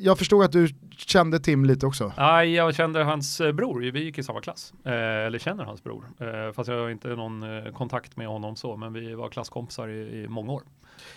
jag 0.00 0.18
förstod 0.18 0.44
att 0.44 0.52
du 0.52 0.68
kände 0.96 1.40
Tim 1.40 1.64
lite 1.64 1.86
också. 1.86 2.12
Nej, 2.16 2.54
jag 2.54 2.74
kände 2.74 3.04
hans 3.04 3.40
eh, 3.40 3.52
bror, 3.52 3.80
vi 3.92 4.04
gick 4.04 4.18
i 4.18 4.22
samma 4.22 4.40
klass. 4.40 4.72
Eh, 4.84 4.92
eller 4.92 5.38
känner 5.38 5.64
hans 5.64 5.84
bror. 5.84 6.04
Eh, 6.20 6.52
fast 6.52 6.68
jag 6.68 6.78
har 6.82 6.90
inte 6.90 7.08
någon 7.08 7.42
eh, 7.42 7.72
kontakt 7.72 8.16
med 8.16 8.26
honom 8.26 8.56
så, 8.56 8.76
men 8.76 8.92
vi 8.92 9.14
var 9.14 9.28
klasskompisar 9.28 9.88
i, 9.88 10.22
i 10.24 10.26
många 10.28 10.52
år. 10.52 10.61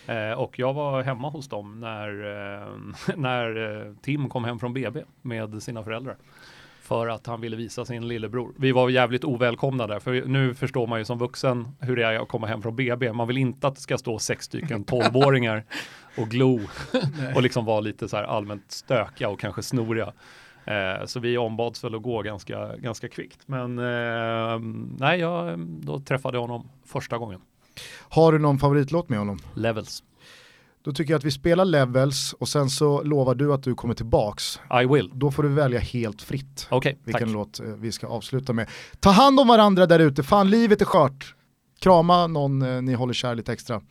Eh, 0.07 0.31
och 0.31 0.59
jag 0.59 0.73
var 0.73 1.03
hemma 1.03 1.29
hos 1.29 1.49
dem 1.49 1.79
när, 1.79 2.09
eh, 2.09 2.67
när 3.15 3.85
eh, 3.85 3.93
Tim 4.01 4.29
kom 4.29 4.45
hem 4.45 4.59
från 4.59 4.73
BB 4.73 5.03
med 5.21 5.63
sina 5.63 5.83
föräldrar. 5.83 6.17
För 6.81 7.07
att 7.07 7.27
han 7.27 7.41
ville 7.41 7.55
visa 7.55 7.85
sin 7.85 8.07
lillebror. 8.07 8.53
Vi 8.57 8.71
var 8.71 8.89
jävligt 8.89 9.23
ovälkomna 9.23 9.87
där, 9.87 9.99
för 9.99 10.23
nu 10.25 10.53
förstår 10.53 10.87
man 10.87 10.99
ju 10.99 11.05
som 11.05 11.19
vuxen 11.19 11.67
hur 11.79 11.95
det 11.95 12.05
är 12.05 12.19
att 12.19 12.27
komma 12.27 12.47
hem 12.47 12.61
från 12.61 12.75
BB. 12.75 13.13
Man 13.13 13.27
vill 13.27 13.37
inte 13.37 13.67
att 13.67 13.75
det 13.75 13.81
ska 13.81 13.97
stå 13.97 14.19
sex 14.19 14.45
stycken 14.45 14.83
tolvåringar 14.85 15.63
och 16.17 16.27
glo 16.27 16.59
och 17.35 17.41
liksom 17.41 17.65
vara 17.65 17.79
lite 17.79 18.07
så 18.07 18.17
här 18.17 18.23
allmänt 18.23 18.71
stökiga 18.71 19.29
och 19.29 19.39
kanske 19.39 19.63
snoriga. 19.63 20.13
Eh, 20.65 21.05
så 21.05 21.19
vi 21.19 21.37
ombads 21.37 21.83
väl 21.83 21.95
att 21.95 22.01
gå 22.01 22.21
ganska, 22.21 22.75
ganska 22.77 23.09
kvickt. 23.09 23.39
Men 23.45 23.79
eh, 23.79 24.59
nej, 24.99 25.19
jag 25.19 25.59
då 25.59 25.99
träffade 25.99 26.37
jag 26.37 26.41
honom 26.41 26.69
första 26.85 27.17
gången. 27.17 27.41
Har 28.09 28.31
du 28.31 28.39
någon 28.39 28.59
favoritlåt 28.59 29.09
med 29.09 29.19
honom? 29.19 29.39
Levels. 29.53 30.03
Då 30.83 30.91
tycker 30.91 31.13
jag 31.13 31.17
att 31.19 31.23
vi 31.25 31.31
spelar 31.31 31.65
Levels 31.65 32.33
och 32.33 32.47
sen 32.47 32.69
så 32.69 33.03
lovar 33.03 33.35
du 33.35 33.53
att 33.53 33.63
du 33.63 33.75
kommer 33.75 33.93
tillbaks. 33.93 34.59
I 34.83 34.85
will. 34.85 35.11
Då 35.13 35.31
får 35.31 35.43
du 35.43 35.49
välja 35.49 35.79
helt 35.79 36.21
fritt 36.21 36.67
tack. 36.93 37.07
vilken 37.07 37.31
låt 37.31 37.59
eh, 37.59 37.65
vi 37.65 37.91
ska 37.91 38.07
avsluta 38.07 38.53
med. 38.53 38.69
Ta 38.99 39.09
hand 39.09 39.39
om 39.39 39.47
varandra 39.47 39.85
där 39.85 39.99
ute, 39.99 40.23
fan 40.23 40.49
livet 40.49 40.81
är 40.81 40.85
skört. 40.85 41.35
Krama 41.79 42.27
någon 42.27 42.61
eh, 42.61 42.81
ni 42.81 42.93
håller 42.93 43.13
kär 43.13 43.35
lite 43.35 43.53
extra. 43.53 43.81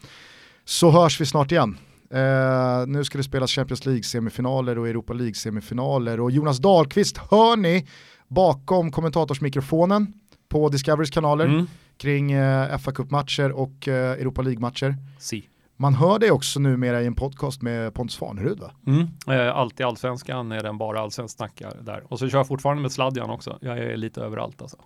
Så 0.65 0.91
hörs 0.91 1.21
vi 1.21 1.27
snart 1.27 1.53
igen. 1.53 1.79
Eh, 2.11 2.87
nu 2.87 3.05
ska 3.05 3.19
det 3.19 3.25
spelas 3.25 3.51
Champions 3.51 3.87
League-semifinaler 3.87 4.79
och 4.79 4.89
Europa 4.89 5.13
League-semifinaler 5.13 6.21
och 6.21 6.31
Jonas 6.31 6.59
Dahlqvist 6.59 7.17
hör 7.31 7.57
ni 7.57 7.87
bakom 8.29 8.91
kommentatorsmikrofonen 8.93 10.13
på 10.49 10.69
Discoverys 10.69 11.11
kanaler 11.11 11.45
Mm. 11.45 11.67
Kring 11.97 12.33
eh, 12.33 12.79
fa 12.79 12.93
Cup-matcher 12.93 13.53
och 13.53 13.89
eh, 13.89 14.11
Europa 14.13 14.43
League-matcher. 14.43 14.97
Si. 15.19 15.49
Man 15.77 15.95
hör 15.95 16.19
det 16.19 16.31
också 16.31 16.61
numera 16.61 17.03
i 17.03 17.07
en 17.07 17.15
podcast 17.15 17.63
med 17.63 17.95
Pontus 17.95 18.17
Farnerud 18.17 18.59
va? 18.61 18.71
Mm. 18.87 19.07
Eh, 19.29 19.57
alltid 19.57 19.87
allsvenskan 19.87 20.53
är 20.53 20.63
den 20.63 20.79
bara 20.79 21.01
allsvenskt 21.01 21.37
snackar 21.37 21.73
där. 21.83 22.03
Och 22.09 22.19
så 22.19 22.29
kör 22.29 22.39
jag 22.39 22.47
fortfarande 22.47 22.83
med 22.83 22.93
Sladjan 22.93 23.31
också. 23.31 23.59
Jag 23.61 23.79
är 23.79 23.97
lite 23.97 24.21
överallt 24.21 24.63
alltså. 24.63 24.77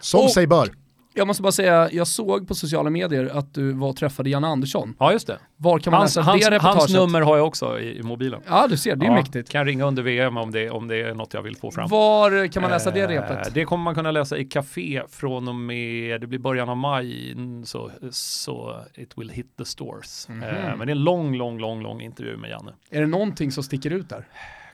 Som 0.00 0.20
Och- 0.24 0.30
sig 0.30 0.46
bör. 0.46 0.68
Jag 1.16 1.26
måste 1.26 1.42
bara 1.42 1.52
säga, 1.52 1.88
jag 1.92 2.06
såg 2.06 2.48
på 2.48 2.54
sociala 2.54 2.90
medier 2.90 3.30
att 3.38 3.54
du 3.54 3.72
var 3.72 3.88
och 3.88 3.96
träffade 3.96 4.30
Janne 4.30 4.46
Andersson. 4.46 4.94
Ja, 4.98 5.12
just 5.12 5.26
det. 5.26 5.38
Var 5.56 5.78
kan 5.78 5.90
man 5.90 6.00
Hans, 6.00 6.16
läsa 6.16 6.30
hans, 6.30 6.44
det 6.44 6.50
reportaget? 6.50 6.78
hans 6.80 6.92
nummer 6.94 7.20
har 7.20 7.36
jag 7.36 7.46
också 7.46 7.80
i, 7.80 7.98
i 7.98 8.02
mobilen. 8.02 8.40
Ja, 8.46 8.66
du 8.70 8.76
ser, 8.76 8.96
det 8.96 9.06
är 9.06 9.08
Ja, 9.08 9.14
mäktigt. 9.14 9.50
Kan 9.50 9.64
ringa 9.66 9.84
under 9.84 10.02
VM 10.02 10.36
om 10.36 10.50
det, 10.50 10.70
om 10.70 10.88
det 10.88 10.96
är 10.96 11.14
något 11.14 11.34
jag 11.34 11.42
vill 11.42 11.56
få 11.56 11.70
fram. 11.70 11.88
Var 11.88 12.46
kan 12.52 12.62
man 12.62 12.70
läsa 12.70 12.90
det 12.90 13.00
Eh, 13.00 13.08
repet? 13.08 13.54
Det 13.54 13.64
kommer 13.64 13.84
man 13.84 13.94
kunna 13.94 14.10
läsa 14.10 14.38
i 14.38 14.44
Café 14.44 15.02
från 15.10 15.48
och 15.48 15.54
med, 15.54 16.20
det 16.20 16.26
blir 16.26 16.38
början 16.38 16.68
av 16.68 16.76
maj, 16.76 17.32
mm, 17.32 17.64
så, 17.64 17.90
så 18.10 18.76
it 18.94 19.12
will 19.18 19.30
hit 19.30 19.56
the 19.58 19.64
stores. 19.64 20.28
Mhm. 20.28 20.42
Eh, 20.42 20.76
Men 20.76 20.78
det 20.78 20.84
är 20.92 20.96
en 20.96 21.04
lång, 21.04 21.34
lång, 21.36 21.58
lång, 21.58 21.82
lång 21.82 22.00
intervju 22.00 22.36
med 22.36 22.50
Janne. 22.50 22.72
Är 22.90 23.00
det 23.00 23.06
någonting 23.06 23.52
som 23.52 23.62
sticker 23.64 23.90
ut 23.90 24.08
där? 24.08 24.26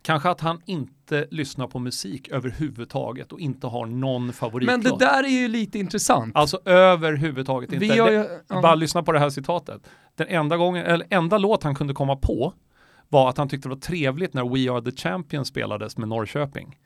Kanske 0.02 0.28
att 0.30 0.40
han 0.40 0.60
inte 0.66 1.26
lyssnar 1.30 1.66
på 1.66 1.78
musik 1.78 2.28
överhuvudtaget 2.28 3.32
och 3.32 3.40
inte 3.40 3.66
har 3.66 3.86
någon 3.86 4.32
favoritlåt. 4.32 4.82
Men 4.82 4.92
det 4.92 5.04
där 5.04 5.24
är 5.24 5.28
ju 5.28 5.48
lite 5.48 5.78
intressant. 5.78 6.36
Alltså 6.36 6.60
överhuvudtaget 6.64 7.72
inte. 7.72 7.86
Vi 7.86 7.98
har 7.98 8.10
Det- 8.10 8.14
ju, 8.16 8.24
ja. 8.48 8.60
Bara 8.62 8.74
lyssna 8.74 9.02
på 9.02 9.12
det 9.12 9.18
här 9.18 9.30
citatet. 9.30 9.82
Den 10.16 10.26
enda 10.28 10.56
gången, 10.56 10.86
eller 10.86 11.06
enda 11.10 11.38
låt 11.38 11.62
han 11.62 11.74
kunde 11.74 11.94
komma 11.94 12.16
på 12.16 12.52
var 13.08 13.28
att 13.28 13.38
han 13.38 13.48
tyckte 13.48 13.68
det 13.68 13.74
var 13.74 13.80
trevligt 13.80 14.34
när 14.34 14.44
We 14.48 14.72
Are 14.72 14.90
The 14.90 14.96
Champions 14.96 15.48
spelades 15.48 15.96
med 15.98 16.08
Norrköping. 16.08 16.76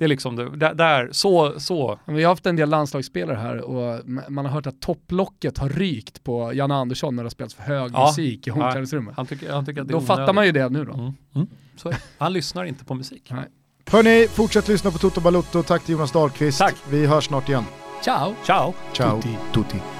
Det 0.00 0.04
är 0.04 0.08
liksom 0.08 0.36
det, 0.36 0.56
där, 0.56 0.74
där 0.74 1.08
så, 1.12 1.60
så. 1.60 1.98
Vi 2.04 2.22
har 2.22 2.30
haft 2.30 2.46
en 2.46 2.56
del 2.56 2.68
landslagsspelare 2.68 3.36
här 3.36 3.60
och 3.60 4.00
man 4.28 4.44
har 4.44 4.52
hört 4.52 4.66
att 4.66 4.80
topplocket 4.80 5.58
har 5.58 5.68
rykt 5.68 6.24
på 6.24 6.52
Janne 6.52 6.74
Andersson 6.74 7.16
när 7.16 7.22
det 7.22 7.24
har 7.24 7.30
spelats 7.30 7.54
för 7.54 7.62
hög 7.62 7.92
Ja. 7.94 8.06
musik 8.06 8.46
i 8.46 8.50
omklädningsrummet. 8.50 9.14
Han 9.16 9.26
tycker, 9.26 9.52
han 9.52 9.66
tycker 9.66 9.80
att 9.80 9.88
det 9.88 9.92
är 9.92 10.00
Då 10.00 10.00
fattar 10.00 10.32
man 10.32 10.46
ju 10.46 10.52
det 10.52 10.68
nu 10.68 10.84
då. 10.84 10.92
Mm. 10.94 11.12
Mm. 11.34 11.46
Han 12.18 12.32
lyssnar 12.32 12.64
inte 12.64 12.84
på 12.84 12.94
musik. 12.94 13.28
Nej. 13.30 13.44
Hörni, 13.90 14.28
fortsätt 14.28 14.68
lyssna 14.68 14.90
på 14.90 14.98
Toto 14.98 15.20
Balutto. 15.20 15.62
Tack 15.62 15.84
till 15.84 15.92
Jonas 15.92 16.12
Dahlqvist. 16.12 16.58
Tack. 16.58 16.74
Vi 16.90 17.06
hörs 17.06 17.24
snart 17.24 17.48
igen. 17.48 17.64
Ciao! 18.04 18.34
Ciao! 18.44 18.74
Ciao. 18.92 19.20
Tutti. 19.20 19.36
Tutti. 19.54 19.99